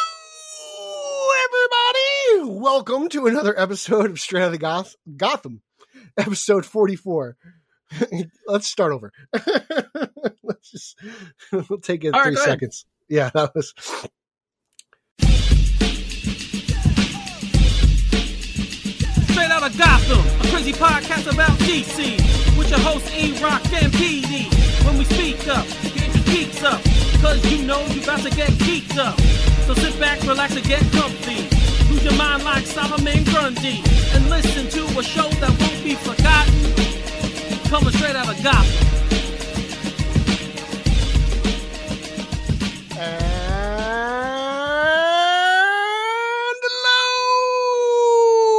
hello, 0.00 1.30
everybody. 1.44 2.60
Welcome 2.60 3.08
to 3.10 3.26
another 3.26 3.58
episode 3.58 4.10
of 4.10 4.20
Straight 4.20 4.42
Out 4.42 4.46
of 4.46 4.52
the 4.52 4.58
Goth- 4.58 4.96
Gotham, 5.16 5.62
episode 6.16 6.64
44. 6.64 7.36
Let's 8.46 8.68
start 8.68 8.92
over. 8.92 9.12
Let's 10.42 10.70
just, 10.70 10.98
we'll 11.52 11.80
take 11.80 12.04
it 12.04 12.14
All 12.14 12.20
right, 12.20 12.26
three 12.28 12.36
ahead. 12.36 12.48
seconds. 12.48 12.86
Yeah, 13.08 13.30
that 13.34 13.54
was. 13.54 13.74
Straight 19.30 19.50
out 19.50 19.62
of 19.68 19.76
Gotham, 19.78 20.18
a 20.46 20.50
crazy 20.52 20.72
podcast 20.72 21.32
about 21.32 21.50
DC. 21.60 22.16
With 22.58 22.70
your 22.70 22.78
host 22.80 23.12
E 23.14 23.32
Rock 23.42 23.62
and 23.72 23.92
PD. 23.92 24.59
When 24.84 24.98
we 24.98 25.04
speak 25.04 25.46
up, 25.48 25.66
get 25.82 26.14
your 26.14 26.24
geeks 26.24 26.62
up. 26.62 26.82
Cause 27.20 27.44
you 27.50 27.64
know 27.66 27.84
you 27.86 28.02
about 28.02 28.20
to 28.20 28.30
get 28.30 28.50
geeked 28.64 28.96
up. 28.98 29.18
So 29.66 29.74
sit 29.74 29.98
back, 30.00 30.20
relax, 30.22 30.56
and 30.56 30.64
get 30.66 30.80
comfy. 30.92 31.42
Lose 31.90 32.04
your 32.04 32.16
mind 32.16 32.44
like 32.44 32.64
Solomon 32.66 33.24
Grundy. 33.24 33.82
And 34.14 34.28
listen 34.30 34.68
to 34.68 34.98
a 34.98 35.02
show 35.02 35.28
that 35.28 35.50
won't 35.50 35.84
be 35.84 35.94
forgotten. 35.94 36.54
Coming 37.68 37.92
straight 37.92 38.16
out 38.16 38.28
of 38.28 38.42
Gotham. 38.42 38.86
And 43.02 43.20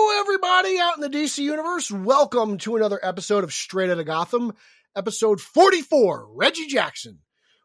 hello, 0.03 0.19
everybody 0.21 0.79
out 0.79 0.95
in 0.95 1.01
the 1.01 1.09
DC 1.09 1.39
universe. 1.39 1.91
Welcome 1.91 2.57
to 2.59 2.75
another 2.75 2.99
episode 3.03 3.43
of 3.43 3.53
Straight 3.53 3.89
Outta 3.89 4.03
Gotham, 4.03 4.53
episode 4.95 5.41
44. 5.41 6.27
Reggie 6.33 6.67
Jackson. 6.67 7.19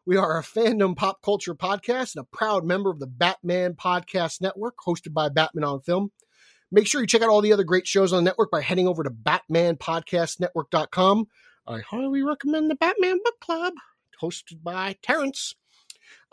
We 0.05 0.15
are 0.15 0.37
a 0.37 0.43
fandom 0.43 0.95
pop 0.95 1.21
culture 1.21 1.53
podcast 1.53 2.15
and 2.15 2.23
a 2.23 2.35
proud 2.35 2.63
member 2.63 2.89
of 2.89 2.99
the 2.99 3.07
Batman 3.07 3.73
Podcast 3.73 4.39
Network, 4.41 4.75
hosted 4.85 5.13
by 5.13 5.27
Batman 5.29 5.65
on 5.65 5.81
Film. 5.81 6.11
Make 6.71 6.87
sure 6.87 7.01
you 7.01 7.07
check 7.07 7.21
out 7.21 7.29
all 7.29 7.41
the 7.41 7.51
other 7.53 7.65
great 7.65 7.87
shows 7.87 8.13
on 8.13 8.23
the 8.23 8.29
network 8.29 8.51
by 8.51 8.61
heading 8.61 8.87
over 8.87 9.03
to 9.03 9.09
BatmanPodcastNetwork.com. 9.09 11.25
I 11.67 11.81
highly 11.81 12.23
recommend 12.23 12.71
the 12.71 12.75
Batman 12.75 13.19
Book 13.23 13.39
Club, 13.41 13.73
hosted 14.21 14.63
by 14.63 14.95
Terrence. 15.01 15.55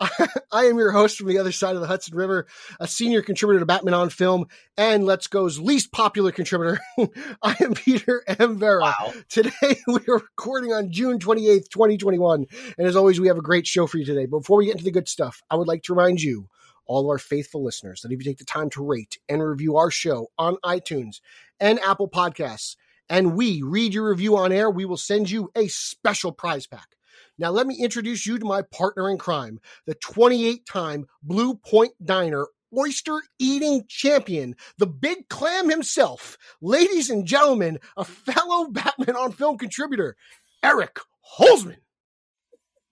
I 0.51 0.65
am 0.65 0.77
your 0.77 0.91
host 0.91 1.17
from 1.17 1.27
the 1.27 1.37
other 1.37 1.51
side 1.51 1.75
of 1.75 1.81
the 1.81 1.87
Hudson 1.87 2.15
River, 2.15 2.47
a 2.79 2.87
senior 2.87 3.21
contributor 3.21 3.59
to 3.59 3.65
Batman 3.65 3.93
on 3.93 4.09
Film 4.09 4.45
and 4.77 5.05
Let's 5.05 5.27
Go's 5.27 5.59
least 5.59 5.91
popular 5.91 6.31
contributor. 6.31 6.79
I 7.41 7.55
am 7.61 7.73
Peter 7.73 8.23
M. 8.27 8.57
Vera. 8.57 8.81
Wow. 8.81 9.13
Today 9.29 9.51
we 9.87 9.99
are 10.09 10.15
recording 10.15 10.73
on 10.73 10.91
June 10.91 11.19
28th, 11.19 11.69
2021. 11.69 12.45
And 12.77 12.87
as 12.87 12.95
always, 12.95 13.19
we 13.19 13.27
have 13.27 13.37
a 13.37 13.41
great 13.41 13.65
show 13.65 13.87
for 13.87 13.97
you 13.97 14.05
today. 14.05 14.25
But 14.25 14.39
before 14.39 14.57
we 14.57 14.65
get 14.65 14.73
into 14.73 14.83
the 14.83 14.91
good 14.91 15.07
stuff, 15.07 15.41
I 15.49 15.55
would 15.55 15.67
like 15.67 15.83
to 15.83 15.93
remind 15.93 16.21
you, 16.21 16.49
all 16.87 17.01
of 17.01 17.07
our 17.07 17.17
faithful 17.17 17.63
listeners, 17.63 18.01
that 18.01 18.11
if 18.11 18.19
you 18.19 18.25
take 18.25 18.37
the 18.37 18.45
time 18.45 18.69
to 18.71 18.83
rate 18.83 19.17
and 19.27 19.41
review 19.41 19.77
our 19.77 19.89
show 19.89 20.27
on 20.37 20.57
iTunes 20.57 21.21
and 21.59 21.79
Apple 21.79 22.09
Podcasts, 22.09 22.75
and 23.09 23.35
we 23.35 23.61
read 23.61 23.93
your 23.93 24.09
review 24.09 24.37
on 24.37 24.51
air, 24.51 24.69
we 24.69 24.85
will 24.85 24.97
send 24.97 25.29
you 25.29 25.51
a 25.55 25.67
special 25.67 26.31
prize 26.31 26.67
pack. 26.67 26.94
Now, 27.37 27.51
let 27.51 27.67
me 27.67 27.75
introduce 27.75 28.25
you 28.25 28.37
to 28.39 28.45
my 28.45 28.61
partner 28.61 29.09
in 29.09 29.17
crime, 29.17 29.59
the 29.85 29.95
28 29.95 30.65
time 30.65 31.05
Blue 31.21 31.55
Point 31.55 31.93
Diner 32.03 32.47
oyster 32.77 33.21
eating 33.39 33.85
champion, 33.87 34.55
the 34.77 34.87
big 34.87 35.29
clam 35.29 35.69
himself. 35.69 36.37
Ladies 36.61 37.09
and 37.09 37.25
gentlemen, 37.25 37.79
a 37.97 38.03
fellow 38.03 38.67
Batman 38.71 39.15
on 39.15 39.31
film 39.31 39.57
contributor, 39.57 40.15
Eric 40.63 40.99
Holzman. 41.37 41.77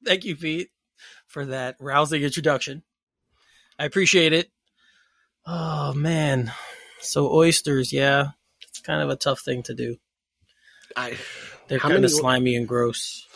Thank 0.05 0.25
you, 0.25 0.35
Pete, 0.35 0.69
for 1.27 1.45
that 1.45 1.75
rousing 1.79 2.21
introduction. 2.23 2.83
I 3.79 3.85
appreciate 3.85 4.33
it. 4.33 4.51
Oh 5.45 5.93
man, 5.93 6.53
so 7.01 7.29
oysters, 7.33 7.91
yeah, 7.91 8.27
it's 8.61 8.79
kind 8.79 9.01
of 9.01 9.09
a 9.09 9.15
tough 9.17 9.41
thing 9.41 9.63
to 9.63 9.73
do. 9.73 9.97
I, 10.95 11.17
They're 11.67 11.79
kind 11.79 11.95
many- 11.95 12.05
of 12.05 12.11
slimy 12.11 12.55
and 12.55 12.67
gross. 12.67 13.27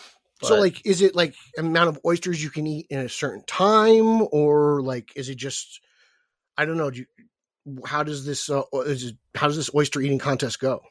So, 0.41 0.59
like, 0.59 0.85
is 0.85 1.01
it 1.01 1.15
like 1.15 1.35
amount 1.57 1.89
of 1.89 1.99
oysters 2.05 2.43
you 2.43 2.49
can 2.49 2.67
eat 2.67 2.87
in 2.89 2.99
a 2.99 3.09
certain 3.09 3.43
time, 3.45 4.27
or 4.31 4.81
like, 4.81 5.11
is 5.15 5.29
it 5.29 5.35
just, 5.35 5.81
I 6.57 6.65
don't 6.65 6.77
know, 6.77 6.91
do 6.91 6.99
you, 6.99 7.81
how 7.85 8.03
does 8.03 8.25
this, 8.25 8.49
uh, 8.49 8.63
is 8.85 9.03
it, 9.05 9.17
how 9.35 9.47
does 9.47 9.55
this 9.57 9.69
oyster 9.73 9.99
eating 10.01 10.19
contest 10.19 10.59
go? 10.59 10.81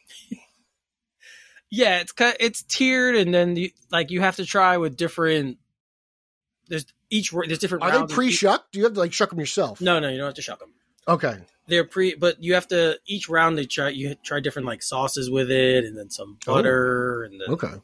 yeah, 1.71 2.01
it's 2.01 2.13
it's 2.41 2.63
tiered, 2.63 3.17
and 3.17 3.35
then 3.35 3.57
you, 3.57 3.71
like 3.91 4.11
you 4.11 4.21
have 4.21 4.37
to 4.37 4.45
try 4.45 4.77
with 4.77 4.97
different. 4.97 5.59
There's 6.69 6.87
each 7.11 7.31
there's 7.33 7.59
different. 7.59 7.85
Are 7.85 8.07
they 8.07 8.13
pre 8.15 8.29
each- 8.29 8.35
shucked? 8.35 8.73
Do 8.73 8.79
you 8.79 8.85
have 8.85 8.95
to 8.95 9.01
like 9.01 9.13
shuck 9.13 9.31
them 9.31 9.41
yourself? 9.41 9.81
No, 9.81 9.99
no, 9.99 10.09
you 10.09 10.19
don't 10.19 10.27
have 10.27 10.35
to 10.35 10.43
shuck 10.43 10.61
them. 10.61 10.71
Okay. 11.09 11.37
They're 11.69 11.85
pre, 11.85 12.15
but 12.15 12.43
you 12.43 12.55
have 12.55 12.69
to 12.69 12.99
each 13.07 13.29
round 13.29 13.59
they 13.59 13.67
try 13.67 13.89
you 13.89 14.15
try 14.23 14.41
different 14.41 14.67
like 14.67 14.83
sauces 14.83 15.31
with 15.31 15.51
it, 15.51 15.85
and 15.85 15.97
then 15.97 16.11
some 16.11 16.39
butter, 16.47 17.25
and 17.25 17.41
then 17.41 17.49
Okay. 17.51 17.75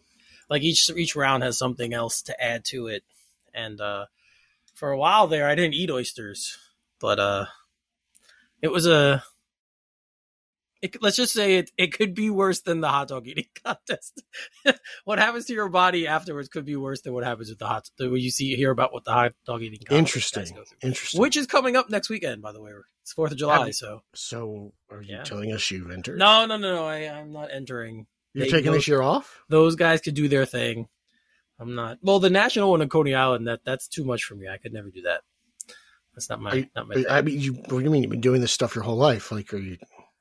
Like 0.50 0.62
each 0.62 0.88
each 0.90 1.14
round 1.16 1.42
has 1.42 1.56
something 1.58 1.92
else 1.94 2.22
to 2.22 2.42
add 2.42 2.64
to 2.64 2.86
it 2.86 3.02
and 3.54 3.80
uh 3.80 4.06
for 4.74 4.90
a 4.90 4.98
while 4.98 5.26
there 5.26 5.48
i 5.48 5.54
didn't 5.54 5.74
eat 5.74 5.90
oysters 5.90 6.56
but 7.00 7.18
uh 7.18 7.44
it 8.60 8.68
was 8.70 8.86
a 8.86 9.22
it, 10.80 11.00
let's 11.00 11.16
just 11.16 11.32
say 11.32 11.58
it, 11.58 11.70
it 11.78 11.92
could 11.92 12.12
be 12.12 12.28
worse 12.28 12.60
than 12.62 12.80
the 12.80 12.88
hot 12.88 13.06
dog 13.08 13.26
eating 13.28 13.46
contest 13.64 14.22
what 15.04 15.18
happens 15.18 15.46
to 15.46 15.52
your 15.52 15.68
body 15.68 16.06
afterwards 16.08 16.48
could 16.48 16.64
be 16.64 16.74
worse 16.76 17.02
than 17.02 17.12
what 17.12 17.24
happens 17.24 17.48
with 17.50 17.58
the 17.58 17.66
hot 17.66 17.88
when 17.98 18.16
you 18.16 18.30
see 18.30 18.56
hear 18.56 18.70
about 18.70 18.92
what 18.92 19.04
the 19.04 19.12
hot 19.12 19.32
dog 19.46 19.62
eating 19.62 19.78
contest 19.78 19.98
Interesting. 19.98 20.64
Interesting. 20.82 21.20
which 21.20 21.36
is 21.36 21.46
coming 21.46 21.76
up 21.76 21.88
next 21.90 22.08
weekend 22.10 22.42
by 22.42 22.52
the 22.52 22.60
way 22.60 22.72
it's 23.02 23.12
fourth 23.12 23.32
of 23.32 23.38
july 23.38 23.70
so 23.70 24.02
so, 24.14 24.72
are 24.90 25.02
you 25.02 25.14
Yeah. 25.16 25.22
telling 25.22 25.52
us 25.52 25.70
you've 25.70 25.90
entered? 25.90 26.18
no 26.18 26.46
no 26.46 26.56
no 26.56 26.74
no 26.74 26.86
I, 26.86 26.96
i'm 27.08 27.32
not 27.32 27.50
entering 27.52 28.06
You're 28.34 28.46
they 28.46 28.50
taking 28.50 28.70
go- 28.70 28.76
this 28.76 28.88
year 28.88 29.02
off? 29.02 29.42
those 29.48 29.74
guys 29.76 30.00
could 30.00 30.14
do 30.14 30.28
their 30.28 30.46
thing. 30.46 30.88
I'm 31.58 31.74
not. 31.74 31.98
Well, 32.02 32.18
the 32.18 32.30
national 32.30 32.70
one 32.70 32.82
in 32.82 32.88
Coney 32.88 33.14
Island 33.14 33.46
that 33.46 33.60
that's 33.64 33.86
too 33.88 34.04
much 34.04 34.24
for 34.24 34.34
me. 34.34 34.48
I 34.48 34.56
could 34.58 34.72
never 34.72 34.90
do 34.90 35.02
that. 35.02 35.20
That's 36.14 36.28
not 36.28 36.40
my 36.40 36.54
you- 36.54 36.66
not 36.74 36.88
my. 36.88 37.04
I 37.08 37.22
mean, 37.22 37.40
you, 37.40 37.52
what 37.54 37.68
do 37.68 37.80
you 37.80 37.90
mean? 37.90 38.02
You've 38.02 38.10
been 38.10 38.20
doing 38.20 38.40
this 38.40 38.52
stuff 38.52 38.74
your 38.74 38.84
whole 38.84 38.96
life. 38.96 39.30
Like, 39.32 39.52
are 39.54 39.58
you, 39.58 39.76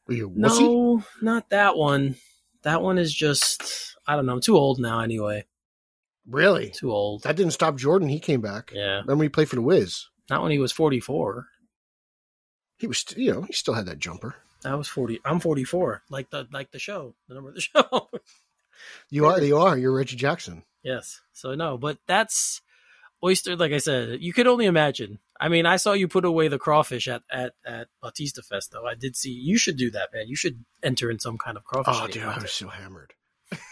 are 0.10 0.14
you 0.14 0.28
a 0.28 0.30
wussy? 0.30 0.60
no, 0.62 1.04
not 1.22 1.50
that 1.50 1.76
one. 1.78 2.16
That 2.64 2.82
one 2.82 2.98
is 2.98 3.14
just 3.14 3.96
I 4.08 4.16
don't 4.16 4.26
know. 4.26 4.34
I'm 4.34 4.42
too 4.42 4.56
old 4.58 4.80
now. 4.80 5.00
Anyway, 5.00 5.46
Really? 6.28 6.70
too 6.70 6.92
old. 6.92 7.24
That 7.24 7.36
didn't 7.36 7.54
stop 7.54 7.76
Jordan. 7.78 8.08
He 8.10 8.20
came 8.20 8.42
back. 8.42 8.72
Yeah, 8.74 9.00
Remember 9.02 9.24
he 9.24 9.30
played 9.30 9.50
for 9.50 9.56
the 9.56 9.62
Wiz? 9.64 10.06
not 10.30 10.44
when 10.44 10.52
he 10.52 10.60
was 10.60 10.72
44. 10.72 11.48
He 12.78 12.88
was, 12.88 13.04
you 13.18 13.34
know, 13.34 13.42
he 13.42 13.54
still 13.54 13.74
had 13.74 13.86
that 13.88 14.00
jumper. 14.00 14.36
I 14.66 14.76
was 14.76 14.88
40. 14.88 15.20
I'm 15.26 15.40
44. 15.40 16.04
Like 16.10 16.30
the 16.30 16.48
like 16.52 16.72
the 16.72 16.80
show, 16.80 17.16
the 17.28 17.34
number 17.36 17.50
of 17.50 17.56
the 17.56 17.62
show. 17.62 18.10
You 19.10 19.26
are, 19.28 19.42
you 19.42 19.58
are. 19.58 19.78
You're 19.78 19.94
Reggie 19.96 20.16
Jackson. 20.18 20.64
yes. 20.84 21.22
So 21.34 21.56
no, 21.56 21.78
but 21.78 21.98
that's 22.08 22.62
oyster. 23.24 23.56
Like 23.56 23.72
I 23.72 23.78
said, 23.80 24.22
you 24.22 24.34
could 24.34 24.48
only 24.48 24.66
imagine. 24.66 25.20
I 25.40 25.50
mean, 25.50 25.66
I 25.66 25.78
saw 25.78 25.94
you 25.94 26.08
put 26.08 26.26
away 26.26 26.48
the 26.48 26.60
crawfish 26.60 27.08
at 27.08 27.24
at 27.32 27.54
at 27.66 27.88
Bautista 28.02 28.42
Fest, 28.44 28.72
though. 28.72 28.86
I 28.86 28.96
did 28.96 29.16
see 29.16 29.32
you 29.32 29.58
should 29.58 29.78
do 29.78 29.90
that, 29.92 30.10
man. 30.14 30.28
You 30.28 30.36
should 30.36 30.64
enter 30.84 31.10
in 31.10 31.20
some 31.20 31.38
kind 31.38 31.58
of 31.58 31.64
crawfish. 31.64 31.96
Oh, 32.00 32.08
dude, 32.08 32.24
I 32.24 32.28
was 32.28 32.34
contest. 32.36 32.56
so 32.58 32.68
hammered. 32.70 33.14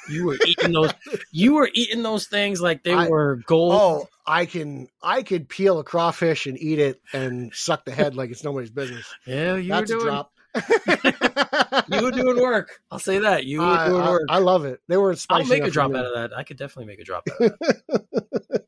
You 0.10 0.26
were 0.26 0.38
eating 0.46 0.72
those. 0.74 0.92
You 1.32 1.54
were 1.54 1.70
eating 1.74 2.04
those 2.04 2.26
things 2.28 2.60
like 2.62 2.84
they 2.84 2.94
I- 2.94 3.08
were 3.08 3.42
gold. 3.46 3.74
Oh, 3.74 4.08
I 4.26 4.46
can, 4.46 4.90
I 5.02 5.24
could 5.24 5.48
peel 5.50 5.80
a 5.80 5.84
crawfish 5.84 6.46
and 6.48 6.58
eat 6.60 6.80
it 6.80 7.02
and 7.14 7.54
suck 7.54 7.86
the 7.86 7.92
head 7.92 8.16
like 8.16 8.30
it's 8.30 8.44
nobody's 8.44 8.70
business. 8.72 9.06
yeah, 9.26 9.56
you 9.56 9.70
That's 9.70 9.90
were 9.92 9.98
a 9.98 10.00
doing. 10.02 10.12
drop. 10.14 10.32
You 11.92 12.04
were 12.04 12.12
doing 12.12 12.40
work. 12.42 12.82
I'll 12.92 13.00
say 13.00 13.20
that. 13.20 13.46
You 13.46 13.60
were 13.62 13.86
doing 13.88 14.02
I- 14.02 14.10
work. 14.12 14.22
I 14.30 14.40
love 14.40 14.66
it. 14.66 14.80
They 14.88 14.98
were 14.98 15.16
spicy. 15.16 15.44
I'll 15.44 15.50
make 15.60 15.68
a 15.68 15.72
drop 15.72 15.92
out 15.94 16.06
of 16.06 16.14
that. 16.14 16.38
I 16.38 16.44
could 16.44 16.58
definitely 16.58 16.86
make 16.86 17.00
a 17.00 17.04
drop 17.04 17.28
out 17.32 17.42
of 17.48 17.60
that. 17.60 18.04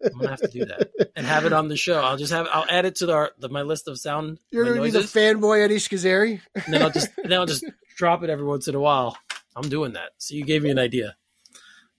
I'm 0.05 0.17
gonna 0.19 0.29
have 0.29 0.41
to 0.41 0.47
do 0.47 0.65
that 0.65 0.89
and 1.15 1.25
have 1.25 1.45
it 1.45 1.53
on 1.53 1.67
the 1.67 1.77
show. 1.77 1.99
I'll 2.01 2.17
just 2.17 2.31
have. 2.33 2.47
I'll 2.51 2.65
add 2.69 2.85
it 2.85 2.95
to 2.97 3.05
the, 3.05 3.31
the 3.39 3.49
my 3.49 3.61
list 3.61 3.87
of 3.87 3.99
sound 3.99 4.39
You're 4.51 4.65
gonna 4.65 4.81
be 4.81 4.89
the 4.91 4.99
fanboy 4.99 5.63
Eddie 5.63 5.77
Schizzeri. 5.77 6.41
and 6.55 6.73
then 6.73 6.81
I'll 6.81 6.89
just 6.91 7.09
then 7.23 7.33
I'll 7.33 7.45
just 7.45 7.65
drop 7.95 8.23
it 8.23 8.29
every 8.29 8.45
once 8.45 8.67
in 8.67 8.75
a 8.75 8.79
while. 8.79 9.17
I'm 9.55 9.69
doing 9.69 9.93
that. 9.93 10.11
So 10.17 10.35
you 10.35 10.43
gave 10.45 10.63
me 10.63 10.69
an 10.69 10.79
idea. 10.79 11.15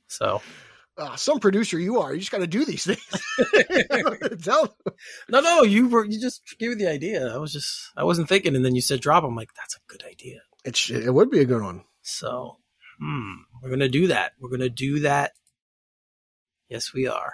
So 0.08 0.40
Uh, 0.98 1.16
some 1.16 1.40
producer 1.40 1.78
you 1.78 2.00
are. 2.00 2.12
You 2.12 2.20
just 2.20 2.30
got 2.30 2.38
to 2.38 2.46
do 2.46 2.64
these 2.64 2.84
things. 2.84 3.00
Tell 4.42 4.76
no, 5.28 5.40
no, 5.40 5.62
you 5.62 5.88
were 5.88 6.04
you 6.04 6.20
just 6.20 6.42
gave 6.58 6.70
me 6.70 6.74
the 6.76 6.90
idea. 6.90 7.32
I 7.34 7.38
was 7.38 7.52
just 7.52 7.90
I 7.96 8.04
wasn't 8.04 8.28
thinking, 8.28 8.54
and 8.54 8.64
then 8.64 8.74
you 8.74 8.82
said 8.82 9.00
drop. 9.00 9.24
I'm 9.24 9.34
like, 9.34 9.54
that's 9.54 9.76
a 9.76 9.80
good 9.88 10.04
idea. 10.04 10.40
It, 10.64 10.78
it 10.90 11.12
would 11.12 11.30
be 11.30 11.40
a 11.40 11.46
good 11.46 11.62
one. 11.62 11.84
So, 12.02 12.58
hmm, 13.00 13.32
we're 13.62 13.70
gonna 13.70 13.88
do 13.88 14.08
that. 14.08 14.32
We're 14.38 14.50
gonna 14.50 14.68
do 14.68 15.00
that. 15.00 15.32
Yes, 16.68 16.92
we 16.92 17.06
are. 17.06 17.32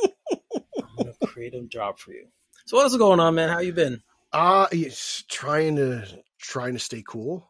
I'm 0.02 0.96
gonna 0.96 1.12
create 1.26 1.54
a 1.54 1.62
drop 1.62 2.00
for 2.00 2.12
you. 2.12 2.26
So, 2.66 2.76
what 2.76 2.82
else 2.82 2.92
is 2.92 2.98
going 2.98 3.20
on, 3.20 3.36
man? 3.36 3.50
How 3.50 3.60
you 3.60 3.72
been? 3.72 4.02
Uh 4.32 4.66
it's 4.72 5.22
trying 5.28 5.76
to 5.76 6.06
trying 6.38 6.74
to 6.74 6.80
stay 6.80 7.02
cool. 7.06 7.48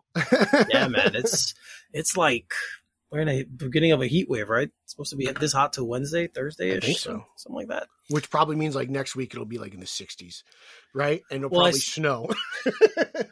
Yeah, 0.69 0.89
man. 0.89 1.15
It's 1.15 1.55
it's 1.93 2.17
like 2.17 2.53
we're 3.11 3.21
in 3.21 3.29
a 3.29 3.45
beginning 3.45 3.93
of 3.93 4.03
a 4.03 4.07
heat 4.07 4.29
wave, 4.29 4.49
right? 4.49 4.71
It's 4.99 5.11
supposed 5.11 5.27
to 5.27 5.33
be 5.33 5.41
this 5.41 5.53
hot 5.53 5.73
till 5.73 5.87
Wednesday, 5.87 6.27
Thursday 6.27 6.77
I 6.77 6.81
think 6.81 6.97
ish, 6.97 7.03
so. 7.03 7.25
something 7.37 7.57
like 7.57 7.69
that. 7.69 7.87
Which 8.11 8.31
probably 8.31 8.57
means 8.57 8.75
like 8.75 8.89
next 8.91 9.15
week 9.15 9.33
it'll 9.33 9.45
be 9.47 9.59
like 9.59 9.73
in 9.75 9.81
the 9.81 9.87
60s, 9.87 10.43
right? 10.95 11.23
And 11.31 11.39
it'll 11.45 11.51
Well, 11.51 11.61
probably 11.61 11.79
s- 11.79 11.85
snow. 11.85 12.29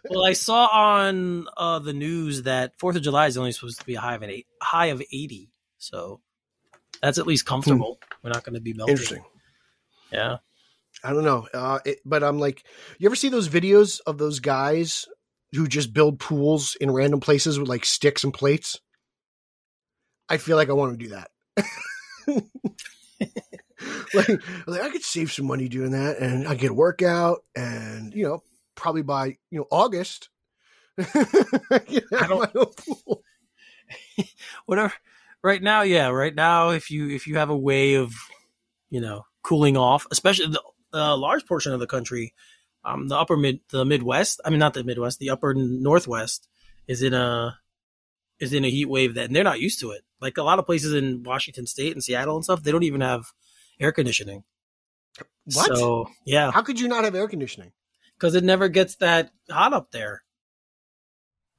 Well, 0.08 0.24
I 0.24 0.34
saw 0.34 0.66
on 0.66 1.46
uh, 1.56 1.80
the 1.80 1.92
news 1.92 2.42
that 2.42 2.78
Fourth 2.78 2.94
of 2.96 3.02
July 3.02 3.26
is 3.26 3.36
only 3.36 3.50
supposed 3.52 3.80
to 3.80 3.86
be 3.86 3.96
a 3.96 4.00
high 4.00 4.14
of 4.14 4.22
an 4.22 4.30
eight, 4.30 4.46
high 4.62 4.86
of 4.86 5.02
eighty, 5.12 5.50
so 5.78 6.20
that's 7.02 7.18
at 7.18 7.26
least 7.26 7.44
comfortable. 7.44 7.98
We're 8.22 8.30
not 8.30 8.44
going 8.44 8.54
to 8.54 8.60
be 8.60 8.72
melting. 8.72 8.94
Hmm. 8.94 9.00
Interesting. 9.02 9.24
Yeah. 10.12 10.36
I 11.02 11.12
don't 11.12 11.24
know. 11.24 11.48
Uh, 11.52 11.80
it, 11.84 11.98
but 12.04 12.22
I'm 12.22 12.38
like, 12.38 12.62
you 12.98 13.08
ever 13.08 13.16
see 13.16 13.28
those 13.28 13.48
videos 13.48 14.00
of 14.06 14.16
those 14.18 14.38
guys 14.40 15.06
who 15.52 15.66
just 15.66 15.92
build 15.92 16.20
pools 16.20 16.76
in 16.80 16.90
random 16.92 17.18
places 17.20 17.58
with 17.58 17.68
like 17.68 17.84
sticks 17.84 18.22
and 18.24 18.32
plates? 18.32 18.80
I 20.28 20.36
feel 20.38 20.56
like 20.56 20.70
I 20.70 20.74
want 20.74 20.98
to 20.98 21.04
do 21.04 21.10
that. 21.14 21.30
like, 24.14 24.28
like 24.66 24.80
I 24.80 24.90
could 24.90 25.02
save 25.02 25.32
some 25.32 25.46
money 25.46 25.68
doing 25.68 25.92
that, 25.92 26.18
and 26.18 26.46
I 26.46 26.54
get 26.54 26.70
a 26.70 26.74
workout, 26.74 27.44
and 27.54 28.14
you 28.14 28.24
know, 28.24 28.42
probably 28.74 29.02
by 29.02 29.36
you 29.50 29.58
know 29.60 29.66
August. 29.70 30.28
I 30.98 32.26
don't- 32.28 32.54
know. 32.54 32.72
Whatever. 34.66 34.92
Right 35.42 35.62
now, 35.62 35.82
yeah. 35.82 36.08
Right 36.08 36.34
now, 36.34 36.70
if 36.70 36.90
you 36.90 37.08
if 37.10 37.26
you 37.26 37.36
have 37.36 37.50
a 37.50 37.56
way 37.56 37.94
of, 37.94 38.14
you 38.90 39.00
know, 39.00 39.24
cooling 39.42 39.76
off, 39.76 40.06
especially 40.10 40.46
the 40.48 40.62
uh, 40.94 41.16
large 41.16 41.46
portion 41.46 41.72
of 41.72 41.80
the 41.80 41.86
country, 41.86 42.34
um, 42.84 43.08
the 43.08 43.16
upper 43.16 43.36
mid, 43.36 43.60
the 43.70 43.84
Midwest. 43.84 44.40
I 44.44 44.50
mean, 44.50 44.58
not 44.58 44.74
the 44.74 44.82
Midwest, 44.84 45.18
the 45.18 45.30
upper 45.30 45.54
Northwest 45.54 46.48
is 46.88 47.02
in 47.02 47.14
a 47.14 47.58
is 48.40 48.52
in 48.52 48.64
a 48.64 48.70
heat 48.70 48.86
wave 48.86 49.14
that 49.14 49.26
and 49.26 49.36
they're 49.36 49.44
not 49.44 49.60
used 49.60 49.80
to 49.80 49.90
it. 49.90 50.02
Like 50.20 50.36
a 50.36 50.42
lot 50.42 50.58
of 50.58 50.66
places 50.66 50.92
in 50.94 51.22
Washington 51.22 51.66
State 51.66 51.92
and 51.92 52.02
Seattle 52.02 52.36
and 52.36 52.44
stuff, 52.44 52.62
they 52.62 52.72
don't 52.72 52.82
even 52.82 53.00
have 53.00 53.26
air 53.80 53.92
conditioning. 53.92 54.44
What? 55.54 55.66
So 55.76 56.08
yeah, 56.24 56.50
How 56.50 56.62
could 56.62 56.80
you 56.80 56.88
not 56.88 57.04
have 57.04 57.14
air 57.14 57.28
conditioning? 57.28 57.72
because 58.18 58.34
it 58.34 58.44
never 58.44 58.68
gets 58.68 58.96
that 58.96 59.30
hot 59.50 59.72
up 59.72 59.90
there. 59.90 60.22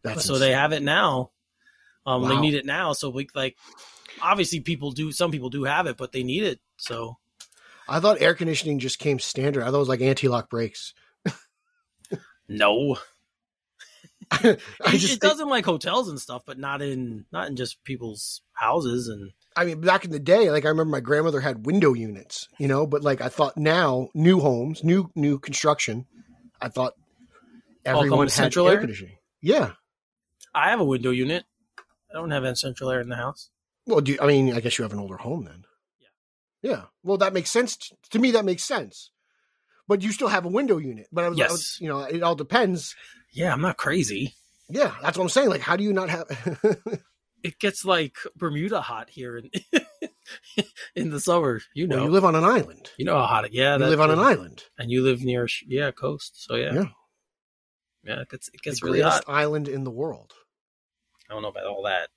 That's 0.03 0.25
so 0.25 0.37
they 0.37 0.51
have 0.51 0.73
it 0.73 0.81
now. 0.81 1.31
Um, 2.05 2.27
they 2.27 2.39
need 2.39 2.53
it 2.53 2.65
now. 2.65 2.93
So 2.93 3.09
we 3.09 3.27
like, 3.35 3.57
obviously, 4.21 4.61
people 4.61 4.91
do. 4.91 5.11
Some 5.11 5.31
people 5.31 5.49
do 5.49 5.65
have 5.65 5.87
it, 5.87 5.97
but 5.97 6.11
they 6.11 6.23
need 6.23 6.43
it. 6.43 6.59
So 6.77 7.17
I 7.87 7.99
thought 7.99 8.21
air 8.21 8.33
conditioning 8.33 8.79
just 8.79 8.99
came 8.99 9.19
standard. 9.19 9.63
I 9.63 9.67
thought 9.67 9.75
it 9.75 9.79
was 9.79 9.89
like 9.89 10.01
anti-lock 10.01 10.49
brakes. 10.49 10.93
no, 12.47 12.97
I 14.31 14.57
it, 14.93 14.97
just 14.97 15.13
it 15.15 15.19
does 15.21 15.39
in 15.39 15.47
like 15.47 15.65
hotels 15.65 16.09
and 16.09 16.19
stuff, 16.19 16.43
but 16.45 16.59
not 16.59 16.81
in 16.81 17.25
not 17.31 17.47
in 17.47 17.55
just 17.55 17.83
people's 17.83 18.41
houses 18.53 19.07
and 19.07 19.31
I 19.57 19.65
mean, 19.65 19.81
back 19.81 20.05
in 20.05 20.11
the 20.11 20.19
day, 20.19 20.51
like 20.51 20.65
I 20.65 20.69
remember 20.69 20.91
my 20.91 20.99
grandmother 20.99 21.39
had 21.39 21.65
window 21.65 21.93
units, 21.93 22.47
you 22.59 22.67
know, 22.67 22.85
but 22.85 23.01
like 23.01 23.21
I 23.21 23.27
thought 23.27 23.57
now, 23.57 24.09
new 24.13 24.39
homes, 24.39 24.83
new 24.83 25.09
new 25.15 25.39
construction, 25.39 26.05
I 26.61 26.69
thought 26.69 26.93
everyone 27.83 28.27
had 28.27 28.31
central 28.31 28.67
air 28.67 28.75
air? 28.75 28.79
conditioning. 28.81 29.17
Yeah. 29.41 29.71
I 30.53 30.69
have 30.69 30.79
a 30.79 30.85
window 30.85 31.09
unit. 31.09 31.45
I 31.79 32.13
don't 32.13 32.29
have 32.29 32.45
any 32.45 32.55
central 32.55 32.91
air 32.91 33.01
in 33.01 33.09
the 33.09 33.15
house. 33.15 33.49
Well, 33.87 34.01
do 34.01 34.11
you, 34.11 34.19
I 34.21 34.27
mean, 34.27 34.53
I 34.53 34.59
guess 34.59 34.77
you 34.77 34.83
have 34.83 34.93
an 34.93 34.99
older 34.99 35.17
home 35.17 35.45
then. 35.45 35.63
Yeah. 36.61 36.71
Yeah. 36.71 36.81
Well, 37.03 37.17
that 37.17 37.33
makes 37.33 37.49
sense 37.49 37.91
to 38.11 38.19
me. 38.19 38.31
That 38.31 38.45
makes 38.45 38.63
sense. 38.63 39.11
But 39.87 40.01
you 40.01 40.11
still 40.11 40.27
have 40.27 40.45
a 40.45 40.49
window 40.49 40.77
unit. 40.77 41.07
But 41.11 41.23
I 41.25 41.29
was, 41.29 41.39
I 41.41 41.47
was- 41.47 41.77
you 41.79 41.87
know, 41.87 41.99
it 42.01 42.21
all 42.23 42.35
depends. 42.35 42.95
Yeah, 43.33 43.53
I'm 43.53 43.61
not 43.61 43.77
crazy. 43.77 44.35
Yeah, 44.69 44.93
that's 45.01 45.17
what 45.17 45.23
I'm 45.23 45.29
saying. 45.29 45.49
Like, 45.49 45.61
how 45.61 45.75
do 45.77 45.83
you 45.83 45.93
not 45.93 46.09
have? 46.09 46.25
It 47.43 47.59
gets 47.59 47.85
like 47.85 48.15
Bermuda 48.35 48.81
hot 48.81 49.09
here 49.11 49.37
in 49.37 49.51
in 50.95 51.11
the 51.11 51.19
summer. 51.19 51.61
You 51.73 51.87
know, 51.87 51.97
well, 51.97 52.05
you 52.05 52.11
live 52.11 52.25
on 52.25 52.35
an 52.35 52.43
island. 52.43 52.89
you 52.97 53.05
know 53.05 53.15
how 53.15 53.27
hot. 53.27 53.45
It, 53.45 53.53
yeah, 53.53 53.77
You 53.77 53.85
live 53.85 54.01
on 54.01 54.09
an 54.11 54.19
island. 54.19 54.63
and 54.77 54.89
you 54.91 55.03
live 55.03 55.21
near 55.23 55.47
yeah 55.67 55.91
coast. 55.91 56.43
So 56.43 56.55
yeah, 56.55 56.73
Yeah. 56.73 56.85
yeah, 58.03 58.21
it 58.21 58.29
gets 58.29 58.47
it 58.49 58.53
The 58.53 58.57
gets 58.69 58.83
really 58.83 59.01
hot. 59.01 59.23
island 59.27 59.67
in 59.67 59.83
the 59.83 59.91
world. 59.91 60.33
I 61.29 61.33
don't 61.33 61.43
know 61.43 61.49
about 61.49 61.65
all 61.67 61.83
that. 61.83 62.09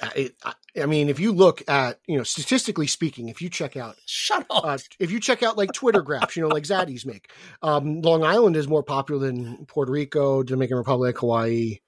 I, 0.00 0.12
it, 0.16 0.34
I, 0.44 0.52
I 0.82 0.86
mean, 0.86 1.08
if 1.08 1.18
you 1.18 1.32
look 1.32 1.62
at, 1.68 2.00
you 2.06 2.16
know, 2.16 2.22
statistically 2.22 2.86
speaking, 2.86 3.28
if 3.28 3.42
you 3.42 3.50
check 3.50 3.76
out 3.76 3.96
Shut 4.06 4.46
up. 4.50 4.64
uh, 4.64 4.78
if 4.98 5.10
you 5.10 5.20
check 5.20 5.42
out 5.42 5.56
like 5.56 5.72
Twitter 5.72 6.02
graphs, 6.02 6.36
you 6.36 6.42
know, 6.42 6.48
like 6.48 6.64
Zaddies 6.64 7.04
make, 7.04 7.30
um, 7.62 8.00
Long 8.02 8.22
Island 8.24 8.56
is 8.56 8.68
more 8.68 8.82
popular 8.82 9.26
than 9.26 9.66
Puerto 9.66 9.90
Rico, 9.90 10.42
Dominican 10.42 10.76
Republic, 10.78 11.18
Hawaii, 11.18 11.78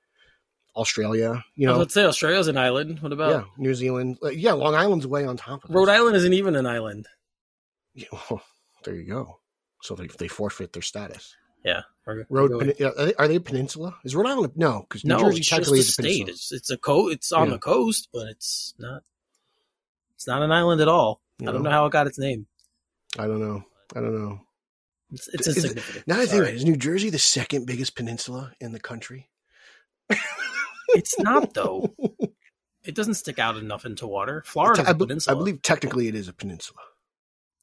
Australia. 0.77 1.45
You 1.55 1.67
know, 1.67 1.77
let's 1.77 1.95
say 1.95 2.05
Australia's 2.05 2.49
an 2.49 2.57
island. 2.57 3.01
What 3.01 3.12
about 3.12 3.31
yeah, 3.31 3.43
New 3.59 3.75
Zealand. 3.75 4.19
Uh, 4.23 4.31
yeah, 4.31 4.53
Long 4.53 4.75
Island's 4.75 5.07
way 5.07 5.25
on 5.25 5.37
top 5.37 5.65
of 5.65 5.71
Rhode. 5.75 5.89
Island? 5.89 6.17
Isn't 6.17 6.33
even 6.33 6.57
an 6.57 6.67
island. 6.67 7.07
Yeah, 7.95 8.07
well, 8.12 8.43
there 8.85 8.95
you 8.95 9.07
go. 9.07 9.41
So 9.83 9.95
they 9.95 10.07
they 10.07 10.29
forfeit 10.29 10.73
their 10.73 10.83
status. 10.83 11.37
Yeah, 11.65 11.83
we're- 12.07 12.25
Road, 12.31 12.51
we're 12.53 12.73
Pen- 12.73 12.87
are, 12.99 13.05
they, 13.07 13.15
are 13.15 13.29
they 13.29 13.37
a 13.37 13.41
peninsula? 13.41 13.95
Is 14.05 14.15
Rhode 14.15 14.27
Island? 14.27 14.53
A, 14.57 14.59
no, 14.59 14.87
because 14.89 15.05
New 15.05 15.15
no, 15.15 15.21
Jersey 15.21 15.39
it's 15.39 15.49
just 15.49 15.51
technically 15.51 15.79
a 15.79 15.81
is 15.83 15.89
a 15.89 15.93
state. 15.93 16.03
peninsula. 16.25 16.33
It's 16.33 16.53
it's 16.53 16.71
a 16.71 16.77
co. 16.79 17.09
It's 17.09 17.33
on 17.33 17.47
Yeah. 17.49 17.53
the 17.55 17.59
coast, 17.59 18.09
but 18.12 18.27
it's 18.29 18.75
not. 18.79 19.03
It's 20.15 20.27
not 20.27 20.43
an 20.43 20.53
island 20.53 20.81
at 20.81 20.89
all. 20.89 21.21
I 21.41 21.45
don't 21.47 21.57
No. 21.57 21.61
know 21.62 21.71
how 21.71 21.87
it 21.87 21.93
got 21.93 22.07
its 22.07 22.19
name. 22.19 22.47
I 23.19 23.27
don't 23.27 23.41
know. 23.41 23.65
I 23.97 24.01
don't 24.01 24.15
know. 24.15 24.41
It's, 25.12 25.29
it's 25.29 25.47
Is 25.49 25.57
it- 25.57 25.62
insignificant. 25.65 26.07
Now 26.07 26.17
that 26.17 26.23
I 26.23 26.27
think 26.27 26.31
Sorry. 26.31 26.43
about 26.43 26.53
it, 26.55 26.57
is 26.57 26.65
New 26.65 26.77
Jersey 26.77 27.11
the 27.11 27.19
second 27.19 27.67
biggest 27.67 27.97
peninsula 27.97 28.53
in 28.61 28.73
the 28.73 28.81
country? 28.81 29.29
It's 30.89 31.19
not 31.19 31.55
though. 31.55 31.95
It 32.83 32.95
doesn't 32.95 33.15
stick 33.15 33.39
out 33.39 33.59
enough 33.59 33.85
into 33.85 34.07
water. 34.07 34.43
Florida's 34.47 34.87
I, 34.87 34.93
a 34.93 34.95
peninsula. 34.95 35.37
I 35.37 35.39
believe 35.39 35.61
technically 35.61 36.09
it 36.09 36.15
is 36.15 36.29
a 36.29 36.33
peninsula. 36.33 36.81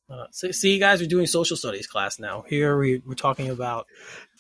Uh, 0.10 0.26
see, 0.32 0.54
see, 0.54 0.74
you 0.74 0.80
guys 0.80 1.02
are 1.02 1.08
doing 1.08 1.26
social 1.26 1.58
studies 1.58 1.88
class 1.88 2.18
now. 2.18 2.44
Here 2.48 2.78
we, 2.78 3.02
we're 3.06 3.16
talking 3.16 3.50
about 3.50 3.88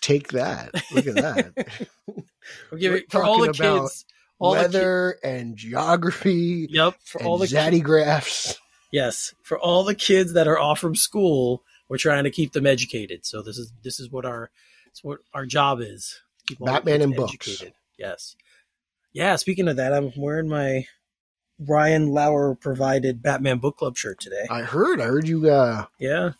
Take 0.01 0.29
that. 0.29 0.73
Look 0.91 1.07
at 1.07 1.15
that. 1.15 1.67
we're 2.71 2.77
giving 2.77 3.01
We're 3.01 3.09
for 3.09 3.23
all 3.23 3.41
the 3.41 3.53
kids. 3.53 4.05
All 4.39 4.53
the 4.53 4.59
ki- 4.59 4.63
Weather 4.65 5.17
and 5.23 5.57
geography 5.57 6.67
yep, 6.69 6.95
for 7.03 7.23
all 7.23 7.39
the 7.39 7.47
zaddy 7.47 7.81
graphs. 7.81 8.59
Yes, 8.91 9.33
for 9.41 9.57
all 9.57 9.83
the 9.83 9.95
kids 9.95 10.33
that 10.33 10.47
are 10.47 10.59
off 10.59 10.79
from 10.79 10.95
school, 10.95 11.63
we're 11.89 11.97
trying 11.97 12.25
to 12.25 12.29
keep 12.29 12.53
them 12.53 12.67
educated. 12.67 13.25
So 13.25 13.41
this 13.41 13.57
is 13.57 13.73
this 13.83 13.99
is 13.99 14.11
what 14.11 14.25
our 14.25 14.51
it's 14.87 15.03
what 15.03 15.19
our 15.33 15.47
job 15.47 15.81
is. 15.81 16.21
Keep 16.45 16.59
Batman 16.59 17.01
and 17.01 17.15
books. 17.15 17.63
Yes. 17.97 18.35
Yeah. 19.11 19.35
Speaking 19.37 19.67
of 19.67 19.77
that, 19.77 19.91
I'm 19.91 20.11
wearing 20.15 20.47
my 20.47 20.85
Ryan 21.59 22.07
Lauer 22.12 22.56
provided 22.56 23.21
Batman 23.21 23.57
book 23.59 23.77
club 23.77 23.98
shirt 23.98 24.19
today. 24.19 24.45
I 24.50 24.62
heard. 24.62 25.01
I 25.01 25.06
heard 25.06 25.27
you 25.27 25.50
uh, 25.50 25.86
yeah. 26.00 26.31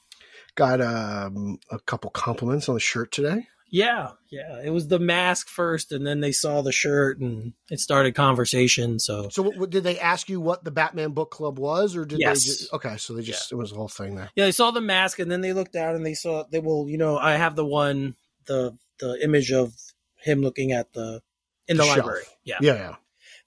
got 0.56 0.80
um, 0.82 1.60
a 1.72 1.80
couple 1.80 2.10
compliments 2.12 2.70
on 2.70 2.76
the 2.76 2.80
shirt 2.82 3.12
today. 3.12 3.48
Yeah. 3.70 4.12
Yeah. 4.30 4.62
It 4.64 4.70
was 4.70 4.88
the 4.88 5.00
mask 5.00 5.50
first, 5.50 5.92
and 5.92 6.08
then 6.08 6.22
they 6.22 6.32
saw 6.32 6.62
the 6.62 6.72
shirt, 6.72 7.20
and 7.20 7.52
it 7.70 7.80
started 7.82 8.16
conversation. 8.16 8.98
So 9.00 9.28
So, 9.30 9.44
what, 9.44 9.70
did 9.70 9.84
they 9.84 10.00
ask 10.00 10.30
you 10.30 10.40
what 10.40 10.64
the 10.64 10.72
Batman 10.72 11.12
book 11.12 11.32
club 11.32 11.60
was, 11.60 11.96
or 11.96 12.06
did 12.06 12.20
Yes. 12.20 12.44
they? 12.46 12.52
Just, 12.52 12.74
okay, 12.74 12.96
so 12.98 13.14
they 13.14 13.24
just 13.24 13.52
it 13.52 13.56
was 13.56 13.72
a 13.74 13.76
whole 13.76 13.90
thing 13.90 14.16
there. 14.16 14.30
Yeah, 14.36 14.46
they 14.46 14.52
saw 14.54 14.72
the 14.72 14.80
mask 14.82 15.20
and 15.20 15.30
then 15.30 15.42
they 15.42 15.52
looked 15.52 15.74
down 15.74 15.96
and 15.96 16.06
they 16.06 16.14
saw 16.14 16.46
they 16.50 16.60
will, 16.60 16.88
you 16.90 16.98
know, 16.98 17.18
I 17.18 17.34
have 17.34 17.56
the 17.58 17.66
one 17.66 18.16
the 18.46 18.78
the 19.00 19.22
image 19.22 19.52
of 19.52 19.74
him 20.16 20.42
looking 20.42 20.72
at 20.72 20.94
the 20.94 21.22
in 21.68 21.76
the, 21.76 21.84
The 21.84 21.88
shelf. 21.88 21.98
library. 21.98 22.24
Yeah. 22.46 22.58
Yeah, 22.62 22.74
yeah. 22.76 22.96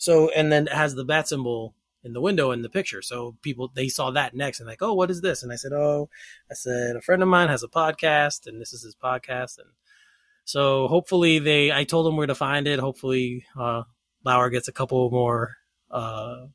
So 0.00 0.30
and 0.30 0.50
then 0.50 0.66
it 0.66 0.72
has 0.72 0.94
the 0.94 1.04
bat 1.04 1.28
symbol 1.28 1.74
in 2.02 2.14
the 2.14 2.20
window 2.22 2.50
in 2.52 2.62
the 2.62 2.70
picture. 2.70 3.02
So 3.02 3.36
people 3.42 3.70
they 3.74 3.88
saw 3.88 4.10
that 4.12 4.34
next 4.34 4.58
and 4.58 4.66
like, 4.68 4.80
"Oh, 4.82 4.94
what 4.94 5.10
is 5.10 5.20
this?" 5.20 5.42
And 5.42 5.52
I 5.52 5.56
said, 5.56 5.72
"Oh, 5.72 6.08
I 6.50 6.54
said 6.54 6.96
a 6.96 7.02
friend 7.02 7.22
of 7.22 7.28
mine 7.28 7.48
has 7.48 7.62
a 7.62 7.68
podcast 7.68 8.46
and 8.46 8.58
this 8.60 8.72
is 8.72 8.82
his 8.82 8.94
podcast 8.96 9.58
and 9.58 9.68
so 10.46 10.88
hopefully 10.88 11.38
they 11.38 11.70
I 11.70 11.84
told 11.84 12.06
them 12.06 12.16
where 12.16 12.26
to 12.26 12.34
find 12.34 12.66
it. 12.66 12.78
Hopefully 12.80 13.44
uh 13.58 13.82
Lauer 14.24 14.48
gets 14.50 14.68
a 14.68 14.72
couple 14.72 15.10
more 15.10 15.56
uh 15.90 16.46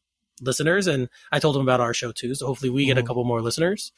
listeners 0.42 0.88
and 0.88 1.08
I 1.32 1.40
told 1.40 1.56
them 1.56 1.62
about 1.62 1.80
our 1.82 1.94
show 1.94 2.12
too. 2.12 2.34
So 2.36 2.48
hopefully 2.48 2.72
we 2.72 2.86
get 2.86 2.98
a 2.98 3.04
Mhm. 3.04 3.08
couple 3.08 3.24
more 3.26 3.42
listeners. 3.44 3.92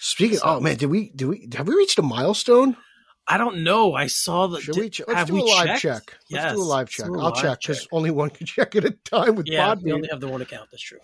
Speaking. 0.00 0.38
So- 0.38 0.44
oh 0.46 0.60
man, 0.60 0.76
did 0.76 0.86
we? 0.90 1.10
Did 1.16 1.28
we? 1.28 1.48
Have 1.56 1.66
we 1.68 1.74
reached 1.74 1.98
a 1.98 2.02
milestone? 2.02 2.76
I 3.32 3.38
don't 3.38 3.62
know. 3.62 3.94
I 3.94 4.08
saw 4.08 4.46
the. 4.48 4.60
Should 4.60 4.76
we? 4.76 4.90
Ch- 4.90 5.02
let's 5.06 5.28
do 5.28 5.34
we 5.34 5.40
a 5.40 5.44
live 5.44 5.66
checked? 5.66 5.80
check. 5.82 6.16
Let's 6.30 6.44
Yes, 6.44 6.52
do 6.54 6.60
a 6.60 6.64
live 6.64 6.90
check. 6.90 7.06
a 7.06 7.12
I'll 7.12 7.18
live 7.30 7.34
check 7.36 7.60
because 7.60 7.86
only 7.92 8.10
one 8.10 8.30
can 8.30 8.46
check 8.54 8.74
at 8.76 8.84
a 8.84 8.90
time 8.90 9.36
with 9.36 9.46
Yeah, 9.46 9.74
we 9.74 9.92
only 9.92 10.08
have 10.10 10.20
the 10.20 10.28
one 10.28 10.42
account. 10.42 10.68
That's 10.70 10.82
true. 10.82 10.98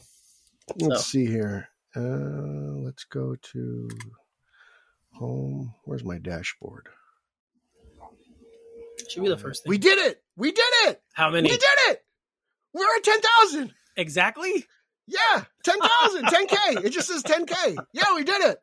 Let's 0.80 1.04
So. 1.04 1.10
see 1.10 1.26
here. 1.26 1.68
Uh, 1.94 2.00
let's 2.00 3.04
go 3.04 3.36
to 3.52 3.88
home. 5.12 5.72
Where's 5.84 6.04
my 6.04 6.18
dashboard? 6.18 6.88
Should 9.08 9.22
be 9.22 9.28
the 9.28 9.38
first 9.38 9.62
thing. 9.62 9.70
We 9.70 9.78
did 9.78 9.98
it. 9.98 10.22
We 10.36 10.50
did 10.52 10.64
it. 10.86 11.00
How 11.14 11.30
many? 11.30 11.48
We 11.50 11.56
did 11.56 11.78
it. 11.90 12.04
We're 12.74 12.84
at 12.96 13.04
10,000. 13.04 13.72
exactly? 13.96 14.66
Yeah, 15.06 15.44
10,000, 15.64 16.24
10K. 16.24 16.84
It 16.84 16.90
just 16.90 17.08
says 17.08 17.22
10K. 17.22 17.76
Yeah, 17.92 18.14
we 18.14 18.24
did 18.24 18.42
it. 18.42 18.58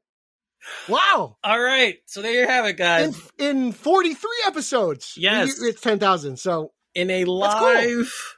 Wow. 0.88 1.38
All 1.44 1.60
right. 1.62 1.98
So 2.06 2.22
there 2.22 2.34
you 2.42 2.48
have 2.48 2.66
it, 2.66 2.78
guys. 2.78 3.20
in 3.38 3.72
43 3.72 4.30
episodes. 4.48 5.14
Yes. 5.18 5.60
we- 5.60 5.70
It's 5.70 5.82
10,000. 5.82 6.38
So 6.38 6.72
In, 6.96 7.10
a 7.10 7.24
That's 7.24 7.28
cool. 7.28 7.74
live 7.74 8.38